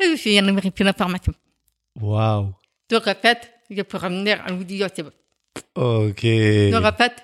Et 0.00 0.12
je 0.12 0.16
suis 0.16 0.38
allée 0.38 0.50
vérifier 0.50 0.82
l'information. 0.82 1.34
Waouh. 2.00 2.54
Donc, 2.88 3.06
en 3.06 3.14
fait, 3.14 3.50
je 3.68 3.82
peux 3.82 3.98
revenir 3.98 4.42
en 4.48 4.54
vous 4.56 4.64
disant, 4.64 4.86
c'est 4.94 5.02
bon. 5.02 5.12
Ok. 5.74 6.24
Donc, 6.72 6.84
en 6.86 6.96
fait, 6.96 7.22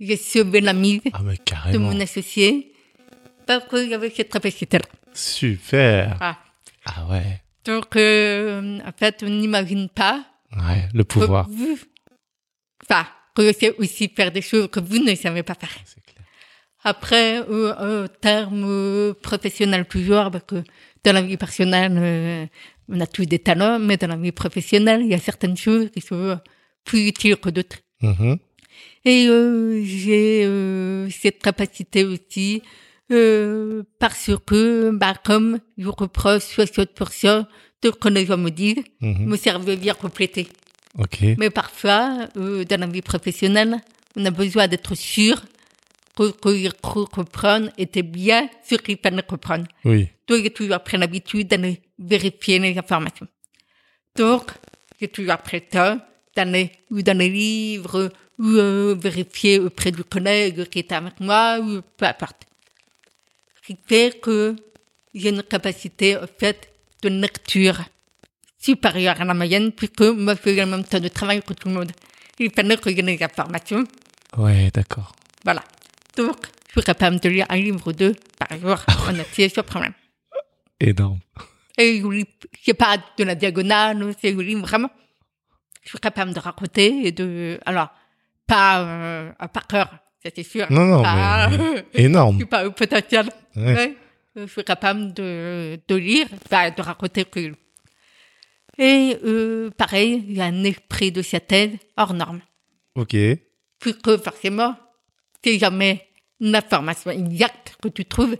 j'ai 0.00 0.16
sauvé 0.16 0.60
la 0.60 0.72
mise 0.72 1.02
Ah, 1.12 1.20
mais 1.22 1.36
de 1.72 1.78
mon 1.78 2.00
associé 2.00 2.72
parce 3.46 3.68
qu'il 3.68 3.90
y 3.90 3.94
avait 3.94 4.10
cette 4.10 4.32
capacité-là. 4.32 4.84
Super. 5.12 6.16
Ah. 6.20 6.38
Ah 6.84 7.06
ouais. 7.12 7.42
Donc, 7.64 7.94
euh, 7.94 8.80
en 8.84 8.92
fait, 8.98 9.22
on 9.22 9.28
n'imagine 9.30 9.88
pas 9.88 10.24
Ouais, 10.56 10.88
le 10.92 11.04
que 11.04 11.20
pouvoir. 11.20 11.48
vous, 11.48 11.78
enfin, 12.82 13.06
que 13.36 13.46
je 13.46 13.52
sais 13.56 13.76
aussi 13.78 14.08
faire 14.08 14.32
des 14.32 14.42
choses 14.42 14.68
que 14.68 14.80
vous 14.80 14.98
ne 14.98 15.14
savez 15.14 15.44
pas 15.44 15.54
faire. 15.54 15.70
C'est. 15.84 16.02
Après, 16.84 17.42
euh, 17.48 18.04
en 18.04 18.08
termes 18.20 18.64
euh, 18.66 19.14
professionnels 19.14 19.86
toujours, 19.86 20.30
parce 20.30 20.44
que 20.44 20.62
dans 21.02 21.12
la 21.12 21.22
vie 21.22 21.36
personnelle, 21.36 21.96
euh, 21.96 22.46
on 22.88 23.00
a 23.00 23.06
tous 23.06 23.24
des 23.24 23.38
talents, 23.38 23.78
mais 23.78 23.96
dans 23.96 24.08
la 24.08 24.16
vie 24.16 24.32
professionnelle, 24.32 25.00
il 25.02 25.08
y 25.08 25.14
a 25.14 25.18
certaines 25.18 25.56
choses 25.56 25.90
qui 25.90 26.00
sont 26.00 26.38
plus 26.84 27.08
utiles 27.08 27.36
que 27.36 27.48
d'autres. 27.48 27.78
Mhm. 28.02 28.38
Et 29.06 29.26
euh, 29.28 29.82
j'ai 29.84 30.44
euh, 30.44 31.08
cette 31.10 31.42
capacité 31.42 32.04
aussi 32.04 32.62
euh, 33.12 33.82
parce 33.98 34.30
que, 34.46 34.90
bah, 34.92 35.14
comme 35.24 35.58
je 35.76 35.88
reprends 35.88 36.36
60% 36.36 37.46
de 37.82 37.88
ce 37.88 37.88
que 37.90 38.08
les 38.08 38.26
gens 38.26 38.38
me 38.38 38.50
disent, 38.50 38.82
mon 39.00 39.36
cerveau 39.36 39.76
vient 39.76 39.94
compléter. 39.94 40.48
Ok. 40.98 41.18
Mais 41.38 41.50
parfois, 41.50 42.28
euh, 42.36 42.64
dans 42.64 42.80
la 42.80 42.86
vie 42.86 43.02
professionnelle, 43.02 43.76
on 44.16 44.24
a 44.24 44.30
besoin 44.30 44.68
d'être 44.68 44.94
sûr 44.94 45.42
que, 46.16 46.30
que 46.30 47.04
comprendre 47.06 47.70
était 47.76 48.02
bien 48.02 48.48
ce 48.68 48.76
qu'ils 48.76 48.98
fallait 48.98 49.22
comprendre. 49.22 49.66
Oui. 49.84 50.08
Donc, 50.26 50.42
j'ai 50.42 50.50
toujours 50.50 50.80
pris 50.80 50.96
l'habitude 50.96 51.48
d'aller 51.48 51.80
vérifier 51.98 52.58
les 52.58 52.76
informations. 52.78 53.26
Donc, 54.16 54.52
j'ai 55.00 55.08
toujours 55.08 55.38
pris 55.38 55.58
le 55.58 55.66
temps 55.66 56.00
d'aller 56.34 56.70
ou 56.90 57.02
dans 57.02 57.18
les 57.18 57.28
livres 57.28 58.10
ou 58.38 58.44
euh, 58.44 58.94
vérifier 58.98 59.58
auprès 59.58 59.92
du 59.92 60.04
collègue 60.04 60.64
qui 60.68 60.80
était 60.80 60.94
avec 60.94 61.20
moi 61.20 61.58
ou 61.60 61.80
peu 61.96 62.06
importe. 62.06 62.46
Ce 63.56 63.66
qui 63.66 63.78
fait 63.86 64.20
que 64.20 64.56
j'ai 65.14 65.30
une 65.30 65.42
capacité, 65.42 66.16
en 66.16 66.26
fait, 66.38 66.68
de 67.02 67.08
lecture 67.08 67.80
supérieure 68.58 69.20
à 69.20 69.24
la 69.24 69.34
moyenne 69.34 69.72
puisque 69.72 70.00
moi, 70.00 70.34
je 70.34 70.40
fais 70.40 70.54
le 70.54 70.66
même 70.66 70.84
temps 70.84 71.00
de 71.00 71.08
travail 71.08 71.42
que 71.42 71.52
tout 71.54 71.68
le 71.68 71.74
monde. 71.74 71.92
Il 72.38 72.50
fallait 72.50 72.76
que 72.76 72.90
j'ai 72.90 73.02
les 73.02 73.22
informations. 73.22 73.84
Ouais, 74.36 74.70
d'accord. 74.72 75.12
Voilà. 75.44 75.62
Donc, 76.16 76.36
je 76.68 76.72
suis 76.72 76.82
capable 76.82 77.20
de 77.20 77.28
lire 77.28 77.46
un 77.48 77.56
livre 77.56 77.86
ou 77.88 77.92
deux 77.92 78.14
par 78.38 78.58
jour 78.58 78.76
en 79.08 79.18
entier 79.18 79.48
sans 79.48 79.62
problème. 79.62 79.92
Énorme. 80.80 81.20
Et 81.78 82.00
je 82.00 82.06
lis, 82.06 82.26
c'est 82.62 82.74
pas 82.74 82.96
de 83.18 83.24
la 83.24 83.34
diagonale, 83.34 84.14
c'est 84.20 84.32
je 84.32 84.38
lis 84.40 84.54
vraiment. 84.54 84.90
Je 85.82 85.88
suis 85.90 85.98
capable 85.98 86.32
de 86.32 86.38
raconter 86.40 87.06
et 87.06 87.12
de, 87.12 87.58
alors, 87.66 87.88
pas 88.46 88.82
euh, 88.82 89.32
par 89.52 89.66
cœur, 89.66 89.88
c'est 90.22 90.42
sûr. 90.42 90.66
Non, 90.70 90.84
non, 90.84 91.02
Pas- 91.02 91.48
mais 91.48 91.84
je 91.94 92.00
énorme. 92.00 92.36
suis 92.36 92.46
pas 92.46 92.66
au 92.66 92.70
potentiel. 92.70 93.28
Ouais. 93.56 93.74
Ouais. 93.74 93.96
Je 94.36 94.46
suis 94.46 94.64
capable 94.64 95.12
de, 95.14 95.78
de 95.86 95.94
lire, 95.94 96.26
enfin, 96.44 96.70
de 96.70 96.82
raconter 96.82 97.24
que. 97.24 97.52
Et 98.78 99.16
euh, 99.24 99.70
pareil, 99.70 100.24
il 100.28 100.36
y 100.36 100.40
a 100.40 100.46
un 100.46 100.64
esprit 100.64 101.12
de 101.12 101.22
synthèse 101.22 101.70
hors 101.96 102.14
norme. 102.14 102.40
Ok. 102.96 103.16
puisque 103.80 104.16
forcément, 104.22 104.76
c'est 105.44 105.58
jamais 105.58 106.08
l'information 106.40 107.10
exacte 107.10 107.76
que 107.80 107.88
tu 107.88 108.04
trouves, 108.06 108.36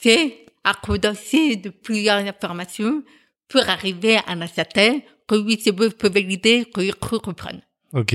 c'est 0.00 0.46
à 0.64 0.74
condenser 0.74 1.56
de 1.56 1.70
plusieurs 1.70 2.18
informations 2.18 3.02
pour 3.48 3.68
arriver 3.68 4.16
à 4.16 4.32
un 4.32 4.46
certain 4.46 5.00
que 5.26 5.34
oui, 5.36 5.60
c'est 5.62 5.72
bon, 5.72 5.84
je 5.84 5.96
peux 5.96 6.08
valider, 6.08 6.66
que 6.72 6.84
je 6.84 6.92
peux 6.92 7.18
comprendre. 7.18 7.60
Ok. 7.92 8.14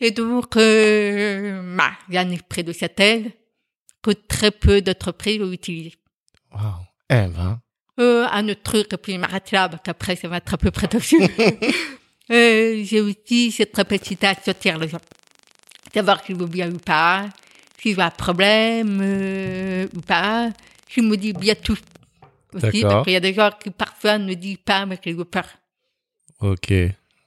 Et 0.00 0.10
donc, 0.10 0.56
euh, 0.56 1.76
bah, 1.76 1.92
il 2.08 2.14
y 2.14 2.18
a 2.18 2.22
un 2.22 2.30
esprit 2.30 2.64
de 2.64 2.72
synthèse 2.72 3.24
que 4.02 4.10
très 4.10 4.50
peu 4.50 4.82
d'entreprises 4.82 5.40
ont 5.40 5.52
utilisé. 5.52 5.94
Waouh. 6.52 6.84
Eh 7.10 7.28
ben. 7.28 7.60
Euh, 8.00 8.26
un 8.30 8.48
autre 8.48 8.62
truc, 8.62 8.92
et 8.92 8.96
puis 8.96 9.14
je 9.14 9.18
m'arrête 9.18 9.52
là, 9.52 9.68
parce 9.68 9.82
qu'après, 9.82 10.16
ça 10.16 10.28
va 10.28 10.38
être 10.38 10.52
un 10.52 10.56
peu 10.56 10.70
prétentieux. 10.70 11.20
euh, 12.30 12.82
j'ai 12.84 13.00
aussi 13.00 13.52
cette 13.52 13.72
capacité 13.72 14.26
à 14.26 14.34
sortir 14.34 14.78
les 14.78 14.88
gens. 14.88 14.98
Savoir 15.92 16.24
s'ils 16.24 16.34
vont 16.34 16.46
bien 16.46 16.72
ou 16.72 16.78
pas, 16.78 17.28
s'ils 17.84 18.00
ont 18.00 18.02
un 18.02 18.10
problème 18.10 18.98
euh, 19.02 19.86
ou 19.94 20.00
pas. 20.00 20.50
Je 20.88 21.00
me 21.02 21.16
dis 21.16 21.32
bien 21.34 21.54
tout. 21.54 21.78
Aussi, 22.54 22.80
D'accord. 22.80 22.90
parce 22.90 23.04
qu'il 23.04 23.12
y 23.12 23.16
a 23.16 23.20
des 23.20 23.34
gens 23.34 23.50
qui 23.62 23.70
parfois 23.70 24.16
ne 24.16 24.32
disent 24.34 24.64
pas, 24.64 24.86
mais 24.86 24.96
qui 24.96 25.12
ont 25.12 25.24
peur. 25.24 25.46
Ok. 26.40 26.72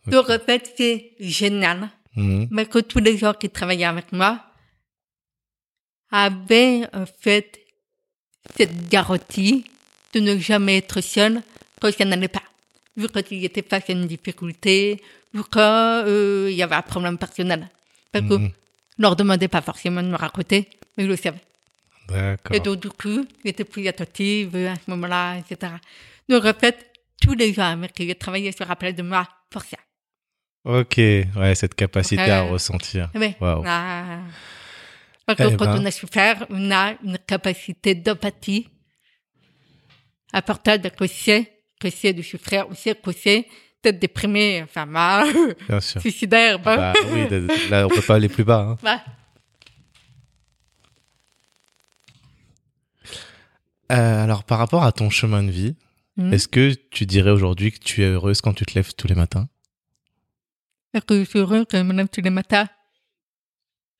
Donc, 0.07 0.29
en 0.29 0.39
fait, 0.39 0.73
c'est 0.75 1.11
génial. 1.19 1.89
Mhm. 2.15 2.47
Mais 2.49 2.65
que 2.65 2.79
tous 2.79 2.99
les 2.99 3.17
gens 3.17 3.33
qui 3.33 3.49
travaillaient 3.49 3.85
avec 3.85 4.11
moi 4.11 4.41
avaient, 6.09 6.87
en 6.93 7.05
fait, 7.05 7.59
cette 8.57 8.89
garantie 8.89 9.65
de 10.13 10.21
ne 10.21 10.39
jamais 10.39 10.77
être 10.77 11.01
seul 11.01 11.41
quand 11.79 11.93
ça 11.93 12.05
n'allait 12.05 12.29
pas. 12.29 12.43
Vu 12.95 13.07
quand 13.09 13.29
ils 13.29 13.45
étaient 13.45 13.61
face 13.61 13.89
à 13.89 13.93
une 13.93 14.07
difficulté, 14.07 15.03
vu 15.33 15.43
quand 15.51 16.03
euh, 16.07 16.49
y 16.49 16.63
avait 16.63 16.75
un 16.75 16.81
problème 16.81 17.17
personnel. 17.17 17.69
Parce 18.11 18.25
que 18.25 18.35
Je 18.97 19.03
leur 19.03 19.15
demandais 19.15 19.47
pas 19.47 19.61
forcément 19.61 20.01
de 20.01 20.07
me 20.07 20.15
raconter, 20.15 20.69
mais 20.95 21.03
ils 21.03 21.09
le 21.09 21.15
savaient. 21.15 21.37
Et 22.09 22.13
D'accord. 22.13 22.59
donc, 22.61 22.79
du 22.81 22.89
coup, 22.89 23.25
j'étais 23.43 23.65
plus 23.65 23.87
attentive 23.87 24.55
à 24.55 24.75
ce 24.75 24.89
moment-là, 24.89 25.37
etc. 25.37 25.73
Donc, 26.29 26.45
en 26.45 26.53
fait, 26.53 26.91
tous 27.21 27.33
les 27.33 27.53
gens 27.53 27.71
avec 27.73 27.93
qui 27.93 28.07
j'ai 28.07 28.15
travaillé 28.15 28.51
se 28.51 28.63
rappelaient 28.63 28.93
de 28.93 29.03
moi 29.03 29.27
pour 29.49 29.61
ça. 29.63 29.77
Ok, 30.63 30.97
ouais, 30.97 31.55
cette 31.55 31.75
capacité 31.75 32.29
à 32.29 32.43
ressentir. 32.43 33.09
Oui. 33.15 33.35
Waouh. 33.39 33.63
Ah. 33.65 34.19
Parce 35.25 35.37
que 35.37 35.43
Eh 35.43 35.57
quand 35.57 35.65
ben. 35.65 35.81
on 35.81 35.85
a 35.85 35.91
souffert, 35.91 36.45
on 36.49 36.71
a 36.71 36.93
une 37.03 37.17
capacité 37.19 37.95
d'empathie 37.95 38.69
importante 40.33 40.89
que 40.95 41.07
c'est, 41.07 41.51
que 41.79 41.89
c'est 41.89 42.13
de 42.13 42.21
souffrir, 42.21 42.65
on 42.69 42.75
sait 42.75 42.95
que 42.95 43.11
c'est 43.11 43.47
d'être 43.83 43.99
déprimé, 43.99 44.61
enfin, 44.63 44.85
mal, 44.85 45.27
Bien 45.69 45.79
sûr. 45.79 46.01
suicidaire, 46.01 46.59
bon. 46.59 46.75
Bah 46.75 46.93
oui, 47.11 47.27
là, 47.69 47.85
on 47.85 47.89
peut 47.89 48.01
pas 48.01 48.15
aller 48.15 48.29
plus 48.29 48.43
bas. 48.43 48.77
hein. 48.83 48.99
Euh, 53.91 54.23
alors, 54.23 54.43
par 54.43 54.57
rapport 54.59 54.83
à 54.83 54.91
ton 54.91 55.09
chemin 55.09 55.43
de 55.43 55.51
vie, 55.51 55.75
Mhm. 56.17 56.33
est-ce 56.33 56.47
que 56.47 56.73
tu 56.91 57.05
dirais 57.05 57.29
aujourd'hui 57.31 57.71
que 57.71 57.79
tu 57.79 58.01
es 58.03 58.07
heureuse 58.07 58.41
quand 58.41 58.53
tu 58.53 58.65
te 58.65 58.73
lèves 58.75 58.93
tous 58.95 59.07
les 59.07 59.15
matins? 59.15 59.47
Est-ce 60.93 61.05
que 61.05 61.19
je 61.19 61.29
suis 61.29 61.39
heureux 61.39 61.63
que 61.65 61.77
je 61.77 61.83
me 61.83 61.93
lève 61.93 62.07
tous 62.09 62.21
les 62.21 62.29
matins? 62.29 62.67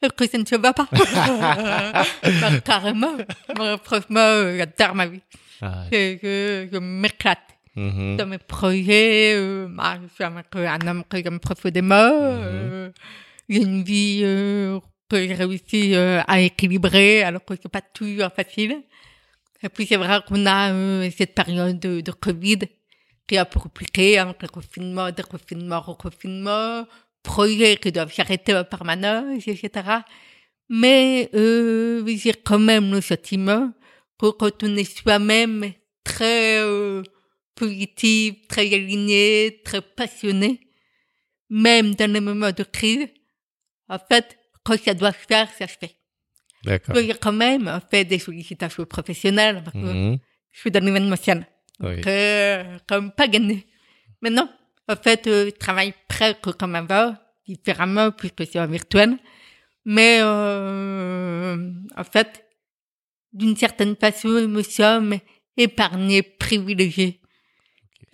Est-ce 0.01 0.11
que 0.13 0.27
ça 0.27 0.37
ne 0.37 0.45
se 0.45 0.55
va 0.55 0.73
pas? 0.73 0.87
Bah, 2.41 2.59
Carrément. 2.65 3.15
Franchement, 3.83 4.57
j'adore 4.57 4.95
ma 4.95 5.07
vie. 5.07 5.21
Ah, 5.61 5.85
Je, 5.91 6.17
je, 6.21 6.69
je 6.71 6.77
m'éclate 6.79 7.39
mhm. 7.77 8.17
dans 8.17 8.25
mes 8.25 8.37
projets. 8.37 9.33
Euh, 9.35 9.67
bah, 9.69 9.97
je 10.01 10.13
suis 10.13 10.23
un, 10.23 10.43
un 10.53 10.87
homme 10.87 11.03
que 11.09 11.17
j'aime 11.23 11.39
profondément. 11.39 11.95
Euh, 11.95 12.91
j'ai 13.47 13.61
une 13.61 13.83
vie 13.83 14.21
euh, 14.23 14.79
que 15.09 15.17
j'ai 15.25 15.33
réussi 15.33 15.95
euh, 15.95 16.21
à 16.27 16.41
équilibrer 16.41 17.23
alors 17.23 17.43
que 17.45 17.53
c'est 17.61 17.71
pas 17.71 17.81
toujours 17.81 18.31
facile. 18.35 18.83
Et 19.63 19.69
puis 19.69 19.85
c'est 19.87 19.95
vrai 19.95 20.19
qu'on 20.27 20.45
a 20.45 20.71
euh, 20.71 21.09
cette 21.17 21.33
période 21.33 21.79
de, 21.79 22.01
de 22.01 22.11
Covid 22.11 22.59
qui 23.27 23.37
a 23.37 23.45
compliqué 23.45 24.17
avec 24.17 24.41
le 24.41 24.47
confinement, 24.47 25.11
déconfinement, 25.11 25.81
reconfinement, 25.81 26.85
projets 27.23 27.77
qui 27.77 27.91
doivent 27.91 28.13
s'arrêter 28.13 28.55
en 28.55 28.63
permanence, 28.63 29.47
etc. 29.47 29.69
Mais 30.69 31.29
euh, 31.33 32.05
j'ai 32.07 32.33
quand 32.33 32.59
même 32.59 32.91
le 32.91 33.01
sentiment 33.01 33.71
que 34.19 34.31
quand 34.31 34.63
on 34.63 34.75
est 34.75 34.97
soi-même 34.97 35.71
très 36.03 36.59
euh, 36.59 37.03
positif, 37.61 38.47
très 38.47 38.67
aligné, 38.73 39.61
très 39.65 39.81
passionné, 39.81 40.51
même 41.49 41.95
dans 41.95 42.11
les 42.11 42.19
moments 42.29 42.51
de 42.51 42.63
crise, 42.63 43.07
en 43.89 43.99
fait, 44.09 44.37
quand 44.63 44.77
ça 44.85 44.93
doit 44.93 45.11
se 45.13 45.25
faire, 45.31 45.49
ça 45.57 45.67
se 45.67 45.77
fait. 45.81 45.95
D'accord. 46.63 46.97
Il 46.97 47.05
y 47.05 47.11
a 47.11 47.15
quand 47.25 47.37
même 47.47 47.67
en 47.67 47.79
fait 47.91 48.03
des 48.05 48.19
sollicitations 48.19 48.85
professionnelles 48.85 49.61
parce 49.63 49.77
que 49.83 49.91
Mhm. 49.93 50.17
je 50.53 50.59
suis 50.59 50.71
dans 50.71 50.83
l'événementiel, 50.83 51.39
Oui. 51.79 52.01
que 52.01 52.77
comme 52.89 53.11
pas 53.11 53.27
gagné. 53.27 53.65
Mais 54.21 54.29
non, 54.37 54.47
en 54.93 54.95
fait, 54.95 55.27
euh, 55.27 55.45
je 55.45 55.51
travaille 55.65 55.93
presque 56.07 56.51
comme 56.59 56.75
avant, 56.75 57.15
différemment 57.47 58.11
puisque 58.11 58.43
c'est 58.49 58.59
en 58.59 58.67
virtuel. 58.67 59.11
Mais 59.85 60.17
euh, 60.21 61.55
en 61.95 62.03
fait, 62.03 62.43
d'une 63.31 63.55
certaine 63.55 63.95
façon, 63.95 64.27
nous 64.29 64.47
me 64.47 64.63
sommes 64.63 65.15
épargnés, 65.55 66.23
privilégiés. 66.23 67.21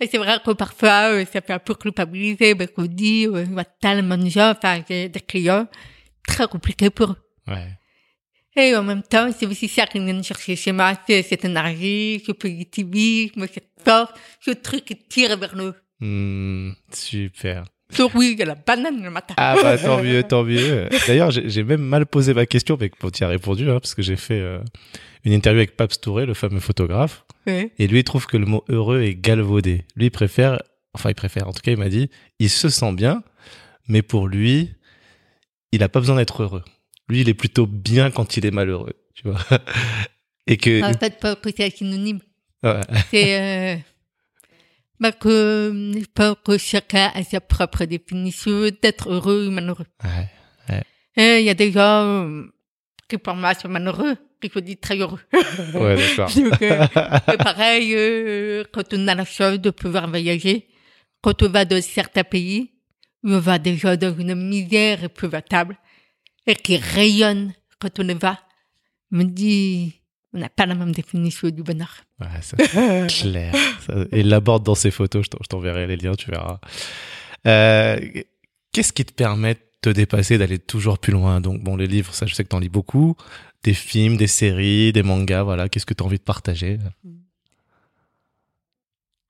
Et 0.00 0.08
c'est 0.08 0.18
vrai 0.18 0.38
que 0.44 0.50
parfois, 0.52 1.12
euh, 1.12 1.24
ça 1.24 1.40
fait 1.40 1.52
un 1.52 1.58
peu 1.58 1.74
culpabiliser, 1.74 2.54
parce 2.54 2.70
qu'on 2.72 2.86
dit, 2.86 3.26
euh, 3.26 3.44
il 3.48 3.54
y 3.54 3.58
a 3.58 3.64
tellement 3.64 4.16
de 4.16 4.28
gens, 4.28 4.50
enfin, 4.50 4.82
j'ai 4.88 5.08
des 5.08 5.20
clients, 5.20 5.66
très 6.26 6.46
compliqués 6.48 6.90
pour 6.90 7.12
eux. 7.12 7.16
Ouais. 7.46 7.78
Et 8.56 8.76
en 8.76 8.82
même 8.82 9.02
temps, 9.02 9.30
c'est 9.36 9.46
aussi 9.46 9.68
ça 9.68 9.86
qui 9.86 9.98
vient 9.98 10.22
chercher 10.22 10.56
chez 10.56 10.72
moi, 10.72 10.92
c'est 11.06 11.22
cette 11.22 11.44
énergie, 11.44 12.22
ce 12.24 12.32
positivisme, 12.32 13.46
cette 13.52 13.70
force, 13.84 14.12
ce 14.40 14.52
truc 14.52 14.84
qui 14.84 14.96
tire 14.96 15.36
vers 15.36 15.56
nous. 15.56 15.72
Hmm, 16.00 16.72
super. 16.92 17.64
Oui, 18.14 18.30
il 18.32 18.38
y 18.38 18.42
a 18.42 18.46
la 18.46 18.54
banane 18.54 19.02
le 19.02 19.10
matin. 19.10 19.34
Ah 19.36 19.56
bah 19.62 19.78
tant 19.78 20.02
mieux, 20.02 20.22
tant 20.28 20.44
mieux. 20.44 20.88
D'ailleurs, 21.06 21.30
j'ai 21.30 21.62
même 21.64 21.82
mal 21.82 22.06
posé 22.06 22.34
ma 22.34 22.46
question, 22.46 22.76
mais 22.80 22.90
bon, 23.00 23.10
tu 23.10 23.22
y 23.22 23.24
as 23.24 23.28
répondu, 23.28 23.70
hein, 23.70 23.80
parce 23.80 23.94
que 23.94 24.02
j'ai 24.02 24.16
fait 24.16 24.40
euh, 24.40 24.58
une 25.24 25.32
interview 25.32 25.58
avec 25.60 25.76
Paps 25.76 26.00
Touré, 26.00 26.26
le 26.26 26.34
fameux 26.34 26.60
photographe, 26.60 27.24
Oui. 27.46 27.70
et 27.78 27.86
lui 27.86 28.00
il 28.00 28.04
trouve 28.04 28.26
que 28.26 28.36
le 28.36 28.46
mot 28.46 28.64
heureux 28.68 29.02
est 29.02 29.14
galvaudé. 29.14 29.84
Lui 29.96 30.06
il 30.06 30.10
préfère, 30.10 30.60
enfin 30.94 31.10
il 31.10 31.14
préfère, 31.14 31.48
en 31.48 31.52
tout 31.52 31.62
cas 31.62 31.72
il 31.72 31.78
m'a 31.78 31.88
dit, 31.88 32.10
il 32.38 32.50
se 32.50 32.68
sent 32.68 32.92
bien, 32.92 33.22
mais 33.88 34.02
pour 34.02 34.28
lui, 34.28 34.70
il 35.72 35.82
a 35.82 35.88
pas 35.88 36.00
besoin 36.00 36.16
d'être 36.16 36.42
heureux. 36.42 36.62
Lui 37.08 37.20
il 37.20 37.28
est 37.28 37.34
plutôt 37.34 37.66
bien 37.66 38.10
quand 38.10 38.36
il 38.36 38.46
est 38.46 38.50
malheureux, 38.50 38.94
tu 39.14 39.28
vois. 39.28 39.40
Et 40.46 40.58
que... 40.58 40.82
En 40.82 40.92
fait, 40.98 41.18
pas 41.20 41.36
que 41.36 41.50
c'est 41.56 41.74
synonyme. 41.74 42.20
Ouais. 42.62 42.80
C'est, 43.10 43.40
euh, 43.40 43.76
bah, 45.04 45.12
que, 45.12 46.02
pense 46.14 46.36
que 46.42 46.56
chacun 46.56 47.10
a 47.14 47.22
sa 47.22 47.38
propre 47.38 47.84
définition 47.84 48.70
d'être 48.80 49.10
heureux 49.10 49.48
ou 49.48 49.50
malheureux. 49.50 49.84
Ouais. 50.02 50.82
Il 51.18 51.44
y 51.44 51.50
a 51.50 51.54
des 51.54 51.72
gens 51.72 51.80
euh, 51.80 52.44
qui 53.06 53.18
pour 53.18 53.34
moi 53.34 53.52
sont 53.52 53.68
malheureux, 53.68 54.16
qui 54.40 54.48
se 54.48 54.60
disent 54.60 54.80
très 54.80 54.96
heureux. 54.96 55.20
Ouais, 55.74 55.96
d'accord. 55.96 56.30
Donc, 56.34 56.62
euh, 56.62 56.86
c'est 57.28 57.36
pareil, 57.36 57.92
euh, 57.94 58.64
quand 58.72 58.94
on 58.94 59.06
a 59.08 59.14
la 59.14 59.26
chance 59.26 59.58
de 59.58 59.68
pouvoir 59.68 60.08
voyager, 60.08 60.68
quand 61.20 61.42
on 61.42 61.50
va 61.50 61.66
dans 61.66 61.82
certains 61.82 62.24
pays, 62.24 62.70
on 63.22 63.38
va 63.40 63.58
déjà 63.58 63.98
dans 63.98 64.16
une 64.16 64.34
misère 64.34 65.04
épouvantable, 65.04 65.76
et 66.46 66.54
qui 66.54 66.78
rayonne 66.78 67.52
quand 67.78 68.00
on 68.00 68.08
y 68.08 68.14
va, 68.14 68.38
on 69.12 69.18
me 69.18 69.24
dit, 69.24 70.00
on 70.34 70.38
n'a 70.38 70.48
pas 70.48 70.66
la 70.66 70.74
même 70.74 70.92
définition 70.92 71.48
du 71.48 71.62
bonheur. 71.62 72.04
Ouais, 72.20 72.26
ça, 72.42 72.56
c'est 72.58 73.06
clair. 73.22 73.54
Il 74.12 74.28
l'aborde 74.28 74.64
dans 74.64 74.74
ses 74.74 74.90
photos, 74.90 75.24
je 75.24 75.30
t'en- 75.30 75.38
je 75.42 75.48
t'enverrai 75.48 75.86
les 75.86 75.96
liens, 75.96 76.14
tu 76.14 76.30
verras. 76.30 76.58
Euh, 77.46 78.00
Qu'est-ce 78.72 78.92
qui 78.92 79.04
te 79.04 79.12
permet 79.12 79.54
de 79.54 79.60
te 79.80 79.90
dépasser, 79.90 80.36
d'aller 80.36 80.58
toujours 80.58 80.98
plus 80.98 81.12
loin? 81.12 81.40
Donc, 81.40 81.62
bon, 81.62 81.76
les 81.76 81.86
livres, 81.86 82.12
ça, 82.12 82.26
je 82.26 82.34
sais 82.34 82.42
que 82.42 82.48
t'en 82.48 82.58
lis 82.58 82.68
beaucoup. 82.68 83.16
Des 83.62 83.74
films, 83.74 84.16
des 84.16 84.26
séries, 84.26 84.92
des 84.92 85.02
mangas, 85.04 85.44
voilà. 85.44 85.68
Qu'est-ce 85.68 85.86
que 85.86 85.94
tu 85.94 86.02
as 86.02 86.06
envie 86.06 86.18
de 86.18 86.22
partager? 86.24 86.78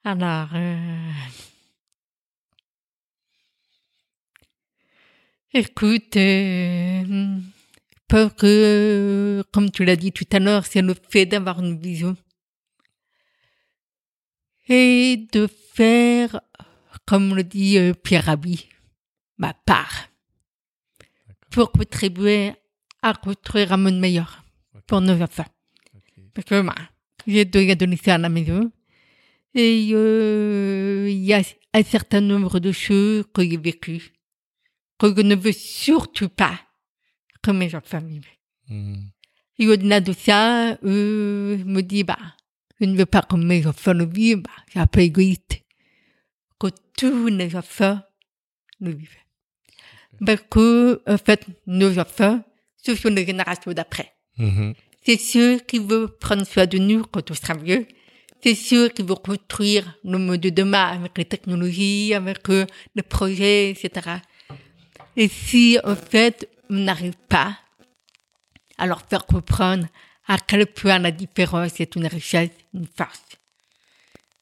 Alors, 0.05 0.49
euh... 0.55 1.11
écoute, 5.53 6.17
euh... 6.17 7.39
pense 8.09 8.33
que, 8.35 9.43
comme 9.53 9.71
tu 9.71 9.85
l'as 9.85 9.97
dit 9.97 10.13
tout 10.13 10.27
à 10.33 10.39
l'heure, 10.39 10.67
c'est 10.67 10.83
le 10.83 10.95
fait 11.09 11.27
d'avoir 11.27 11.61
une 11.61 11.79
vision. 11.79 12.17
Et 14.69 15.29
de 15.33 15.47
faire, 15.47 16.41
comme 17.07 17.35
le 17.35 17.45
dit 17.45 17.79
euh, 17.79 17.93
Pierre 17.93 18.25
Rabhi, 18.25 18.69
ma 19.39 19.53
part. 19.53 20.09
Pour 21.51 21.71
contribuer 21.73 22.53
à 23.03 23.15
construire 23.15 23.73
un 23.73 23.77
monde 23.77 24.01
meilleur 24.01 24.43
pour 24.87 25.01
nos 25.01 25.21
enfants. 25.21 25.47
Parce 26.33 26.47
que 26.47 26.63
bah, 26.63 26.75
j'ai 27.27 27.45
deux 27.45 27.69
adolescents 27.71 28.13
à 28.13 28.19
la 28.19 28.29
maison. 28.29 28.73
Et 29.55 29.91
euh, 29.93 31.07
il 31.09 31.25
y 31.25 31.33
a 31.33 31.43
un 31.75 31.83
certain 31.83 32.21
nombre 32.21 32.59
de 32.59 32.73
choses 32.73 33.25
que 33.33 33.43
j'ai 33.43 33.57
vécues, 33.57 34.13
que 34.99 35.15
je 35.15 35.23
ne 35.23 35.37
veux 35.37 35.53
surtout 35.53 36.29
pas 36.29 36.59
que 37.45 37.51
mes 37.51 37.75
enfants 37.75 38.01
vivent. 38.01 38.27
Hmm. 38.69 39.05
Et 39.59 39.69
au-delà 39.69 40.01
de 40.01 40.13
ça, 40.13 40.73
euh, 40.85 41.59
je 41.59 41.65
me 41.65 41.83
dis, 41.83 42.03
bah, 42.03 42.19
je 42.81 42.87
ne 42.87 42.97
veux 42.97 43.07
pas 43.07 43.23
que 43.23 43.37
mes 43.37 43.67
enfants 43.67 43.93
le 43.93 44.07
vivent, 44.07 44.43
bah, 44.43 44.51
c'est 44.73 44.81
un 44.81 44.87
peu 44.87 45.01
égoïste. 45.01 45.61
Que 46.59 46.69
tous 46.97 47.29
les 47.29 47.55
enfants 47.55 48.01
le 48.81 48.93
vivent. 48.93 49.19
Parce 50.25 50.43
que, 50.51 51.03
en 51.07 51.19
fait, 51.19 51.47
nos 51.67 51.99
enfants, 51.99 52.43
ce 52.83 52.95
sont 52.95 53.11
les 53.11 53.27
générations 53.27 53.73
d'après. 53.73 54.13
Mhm. 54.39 54.75
C'est 55.05 55.19
ceux 55.19 55.59
qui 55.59 55.79
veulent 55.79 56.17
prendre 56.19 56.47
soin 56.47 56.67
de 56.67 56.79
nous 56.79 57.05
quand 57.05 57.31
on 57.31 57.35
sera 57.35 57.55
vieux. 57.55 57.87
C'est 58.43 58.55
ceux 58.55 58.89
qui 58.89 59.03
veulent 59.03 59.19
construire 59.23 59.99
le 60.03 60.19
monde 60.19 60.39
de 60.39 60.51
demain 60.51 60.87
avec 60.99 61.17
les 61.19 61.25
technologies, 61.25 62.15
avec 62.15 62.49
euh, 62.49 62.67
les 62.95 63.03
projets, 63.03 63.71
etc. 63.71 64.19
Et 65.17 65.29
si, 65.29 65.79
en 65.85 65.95
fait, 65.95 66.49
n'arrive 66.71 67.17
pas 67.29 67.57
à 68.79 68.87
leur 68.87 69.03
faire 69.03 69.27
comprendre 69.27 69.87
à 70.27 70.39
quel 70.39 70.67
point 70.67 70.99
la 70.99 71.11
différence 71.11 71.81
est 71.81 71.97
une 71.97 72.07
richesse, 72.07 72.51
une 72.73 72.87
force, 72.87 73.23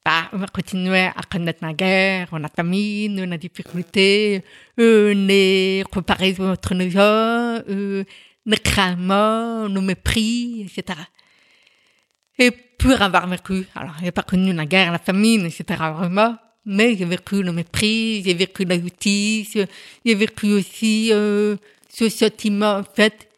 bah, 0.05 0.29
on 0.33 0.37
va 0.37 0.47
continuer 0.47 1.05
à 1.05 1.21
connaître 1.31 1.59
la 1.61 1.71
guerre, 1.73 2.37
la 2.37 2.49
famine, 2.49 3.23
la 3.23 3.37
difficulté, 3.37 4.43
euh, 4.77 5.13
les 5.13 5.83
comparaisons 5.89 6.51
entre 6.51 6.73
les 6.73 6.89
gens, 6.89 6.99
euh, 7.69 8.03
le 8.45 8.55
cralement, 8.57 9.65
le 9.69 9.79
mépris, 9.79 10.63
etc. 10.67 10.99
Et 12.37 12.51
pour 12.51 13.01
avoir 13.01 13.27
vécu, 13.27 13.65
alors 13.75 13.95
j'ai 14.03 14.11
pas 14.11 14.23
connu 14.23 14.51
la 14.51 14.65
guerre, 14.65 14.91
la 14.91 14.99
famine, 14.99 15.45
etc. 15.45 15.63
vraiment, 15.95 16.35
mais 16.65 16.97
j'ai 16.97 17.05
vécu 17.05 17.41
le 17.41 17.53
mépris, 17.53 18.23
j'ai 18.25 18.33
vécu 18.33 18.65
la 18.65 18.77
justice, 18.77 19.57
j'ai 20.05 20.15
vécu 20.15 20.51
aussi 20.51 21.11
euh, 21.13 21.55
ce 21.93 22.09
sentiment 22.09 22.77
en 22.77 22.83
fait 22.83 23.29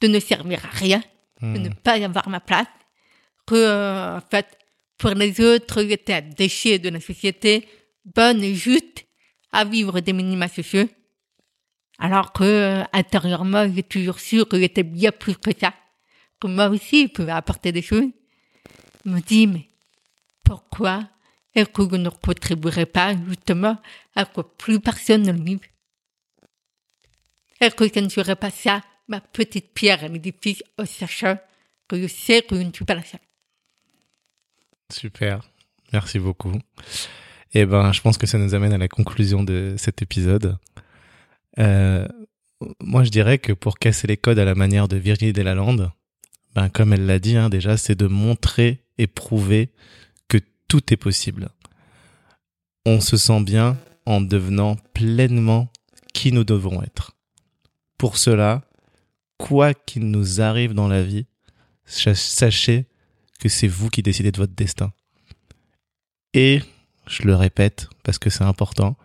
de 0.00 0.08
ne 0.08 0.20
servir 0.20 0.64
à 0.64 0.68
rien, 0.68 1.02
de 1.42 1.58
ne 1.58 1.68
pas 1.68 2.02
avoir 2.02 2.28
ma 2.28 2.40
place, 2.40 2.66
que 3.46 3.54
euh, 3.54 4.16
en 4.18 4.20
fait 4.30 4.46
pour 4.96 5.10
les 5.10 5.40
autres 5.40 5.82
j'étais 5.82 6.14
un 6.14 6.22
déchet 6.22 6.78
de 6.78 6.88
la 6.88 7.00
société, 7.00 7.68
bonne 8.04 8.42
et 8.42 8.54
juste, 8.54 9.04
à 9.52 9.64
vivre 9.64 10.00
des 10.00 10.12
minima 10.12 10.48
sociaux, 10.48 10.88
alors 11.98 12.32
que 12.32 12.44
euh, 12.44 12.84
intérieurement, 12.92 13.66
j'ai 13.72 13.82
toujours 13.82 14.20
su 14.20 14.44
qu'il 14.46 14.62
était 14.62 14.82
bien 14.82 15.12
plus 15.12 15.36
que 15.36 15.50
ça, 15.58 15.74
que 16.40 16.46
moi 16.46 16.68
aussi, 16.68 17.02
il 17.02 17.12
pouvait 17.12 17.32
apporter 17.32 17.72
des 17.72 17.82
choses. 17.82 18.10
Je 19.04 19.10
me 19.10 19.20
dis, 19.20 19.46
mais 19.46 19.68
pourquoi 20.42 21.08
est-ce 21.54 21.68
que 21.68 21.82
je 21.90 21.96
ne 21.96 22.08
contribuerais 22.08 22.86
pas 22.86 23.14
justement 23.28 23.76
à 24.16 24.24
que 24.24 24.40
plus 24.40 24.80
personne 24.80 25.22
ne 25.22 25.32
le 25.32 25.42
vive? 25.42 25.60
Que 27.70 27.88
ce 27.88 28.00
ne 28.00 28.08
serait 28.08 28.36
pas 28.36 28.50
ça, 28.50 28.82
ma 29.08 29.20
petite 29.20 29.72
pierre 29.72 30.04
à 30.04 30.08
l'édifice, 30.08 30.62
au 30.78 30.84
sachant 30.84 31.38
que 31.88 32.00
je 32.00 32.06
sais 32.06 32.42
que 32.42 32.56
je 32.56 32.62
ne 32.62 32.72
suis 32.72 32.84
pas 32.84 32.94
la 32.94 33.04
seule 33.04 33.20
Super, 34.92 35.40
merci 35.92 36.18
beaucoup. 36.18 36.58
Et 37.52 37.64
ben, 37.64 37.92
je 37.92 38.00
pense 38.00 38.18
que 38.18 38.26
ça 38.26 38.38
nous 38.38 38.54
amène 38.54 38.72
à 38.72 38.78
la 38.78 38.88
conclusion 38.88 39.42
de 39.44 39.74
cet 39.78 40.02
épisode. 40.02 40.58
Euh, 41.58 42.06
moi, 42.80 43.04
je 43.04 43.10
dirais 43.10 43.38
que 43.38 43.52
pour 43.52 43.78
casser 43.78 44.06
les 44.06 44.16
codes 44.16 44.38
à 44.38 44.44
la 44.44 44.54
manière 44.54 44.88
de 44.88 44.96
Virginie 44.96 45.32
Delalande, 45.32 45.90
ben, 46.54 46.68
comme 46.68 46.92
elle 46.92 47.06
l'a 47.06 47.18
dit 47.18 47.36
hein, 47.36 47.48
déjà, 47.48 47.76
c'est 47.76 47.94
de 47.94 48.06
montrer 48.06 48.84
et 48.98 49.06
prouver 49.06 49.70
que 50.28 50.38
tout 50.68 50.92
est 50.92 50.98
possible. 50.98 51.48
On 52.86 53.00
se 53.00 53.16
sent 53.16 53.42
bien 53.42 53.78
en 54.06 54.20
devenant 54.20 54.76
pleinement 54.92 55.72
qui 56.12 56.32
nous 56.32 56.44
devons 56.44 56.82
être. 56.82 57.16
Pour 58.04 58.18
cela, 58.18 58.60
quoi 59.38 59.72
qu'il 59.72 60.10
nous 60.10 60.42
arrive 60.42 60.74
dans 60.74 60.88
la 60.88 61.02
vie, 61.02 61.24
sachez 61.86 62.84
que 63.40 63.48
c'est 63.48 63.66
vous 63.66 63.88
qui 63.88 64.02
décidez 64.02 64.30
de 64.30 64.36
votre 64.36 64.52
destin. 64.52 64.92
Et, 66.34 66.60
je 67.06 67.22
le 67.22 67.34
répète 67.34 67.88
parce 68.02 68.18
que 68.18 68.28
c'est 68.28 68.44
important, 68.44 68.98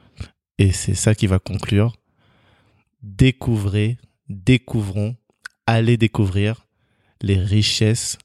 et 0.58 0.74
c'est 0.74 0.96
ça 0.96 1.16
qui 1.16 1.28
va 1.28 1.40
conclure, 1.40 1.96
découvrez, 3.02 3.98
découvrons, 4.28 5.16
allez 5.66 5.96
découvrir 5.96 6.68
les 7.22 7.40
richesses 7.40 8.18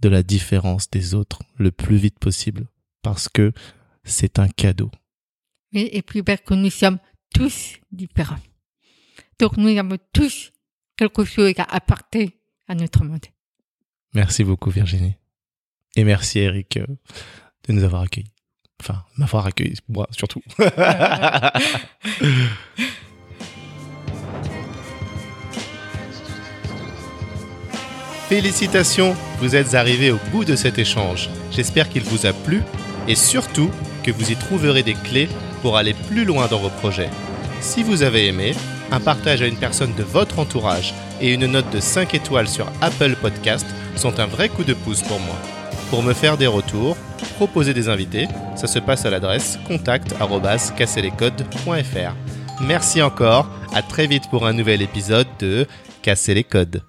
de 0.00 0.10
la 0.10 0.22
différence 0.22 0.90
des 0.90 1.14
autres 1.14 1.38
le 1.56 1.70
plus 1.70 1.96
vite 1.96 2.18
possible, 2.18 2.66
parce 3.00 3.30
que 3.30 3.50
c'est 4.04 4.38
un 4.38 4.48
cadeau. 4.48 4.90
Et, 5.72 6.02
parce 6.02 6.42
que 6.42 6.52
nous 6.52 6.68
sommes 6.68 6.98
tous 7.32 7.76
différents. 7.90 8.36
Donc 9.38 9.56
nous 9.56 9.76
avons 9.78 9.98
tous 10.12 10.52
quelque 10.96 11.24
chose 11.24 11.54
à 11.58 11.74
apporter 11.74 12.40
à 12.66 12.74
notre 12.74 13.04
monde. 13.04 13.24
Merci 14.14 14.44
beaucoup 14.44 14.70
Virginie. 14.70 15.14
Et 15.96 16.04
merci 16.04 16.40
Eric 16.40 16.76
euh, 16.76 16.86
de 17.66 17.72
nous 17.72 17.84
avoir 17.84 18.02
accueillis. 18.02 18.32
Enfin, 18.80 19.04
m'avoir 19.16 19.46
accueilli, 19.46 19.74
moi 19.88 20.06
surtout. 20.12 20.42
Félicitations, 28.28 29.16
vous 29.38 29.56
êtes 29.56 29.74
arrivés 29.74 30.10
au 30.10 30.18
bout 30.30 30.44
de 30.44 30.54
cet 30.54 30.78
échange. 30.78 31.30
J'espère 31.50 31.88
qu'il 31.88 32.02
vous 32.02 32.26
a 32.26 32.34
plu 32.34 32.62
et 33.08 33.14
surtout 33.14 33.70
que 34.02 34.10
vous 34.10 34.30
y 34.30 34.36
trouverez 34.36 34.82
des 34.82 34.92
clés 34.92 35.28
pour 35.62 35.78
aller 35.78 35.94
plus 35.94 36.26
loin 36.26 36.46
dans 36.46 36.58
vos 36.58 36.68
projets. 36.68 37.08
Si 37.60 37.82
vous 37.82 38.02
avez 38.02 38.26
aimé, 38.26 38.52
un 38.90 39.00
partage 39.00 39.42
à 39.42 39.46
une 39.46 39.56
personne 39.56 39.94
de 39.94 40.02
votre 40.02 40.38
entourage 40.38 40.94
et 41.20 41.34
une 41.34 41.46
note 41.46 41.70
de 41.72 41.80
5 41.80 42.14
étoiles 42.14 42.48
sur 42.48 42.66
Apple 42.80 43.16
Podcast 43.20 43.66
sont 43.96 44.20
un 44.20 44.26
vrai 44.26 44.48
coup 44.48 44.62
de 44.64 44.74
pouce 44.74 45.02
pour 45.02 45.20
moi. 45.20 45.36
Pour 45.90 46.02
me 46.02 46.12
faire 46.12 46.36
des 46.36 46.46
retours, 46.46 46.96
proposer 47.36 47.74
des 47.74 47.88
invités, 47.88 48.28
ça 48.56 48.66
se 48.66 48.78
passe 48.78 49.06
à 49.06 49.10
l'adresse 49.10 49.58
contact@casserlescodes.fr. 49.66 52.14
Merci 52.60 53.02
encore, 53.02 53.50
à 53.74 53.82
très 53.82 54.06
vite 54.06 54.30
pour 54.30 54.46
un 54.46 54.52
nouvel 54.52 54.82
épisode 54.82 55.26
de 55.38 55.66
Casser 56.02 56.34
les 56.34 56.44
codes. 56.44 56.82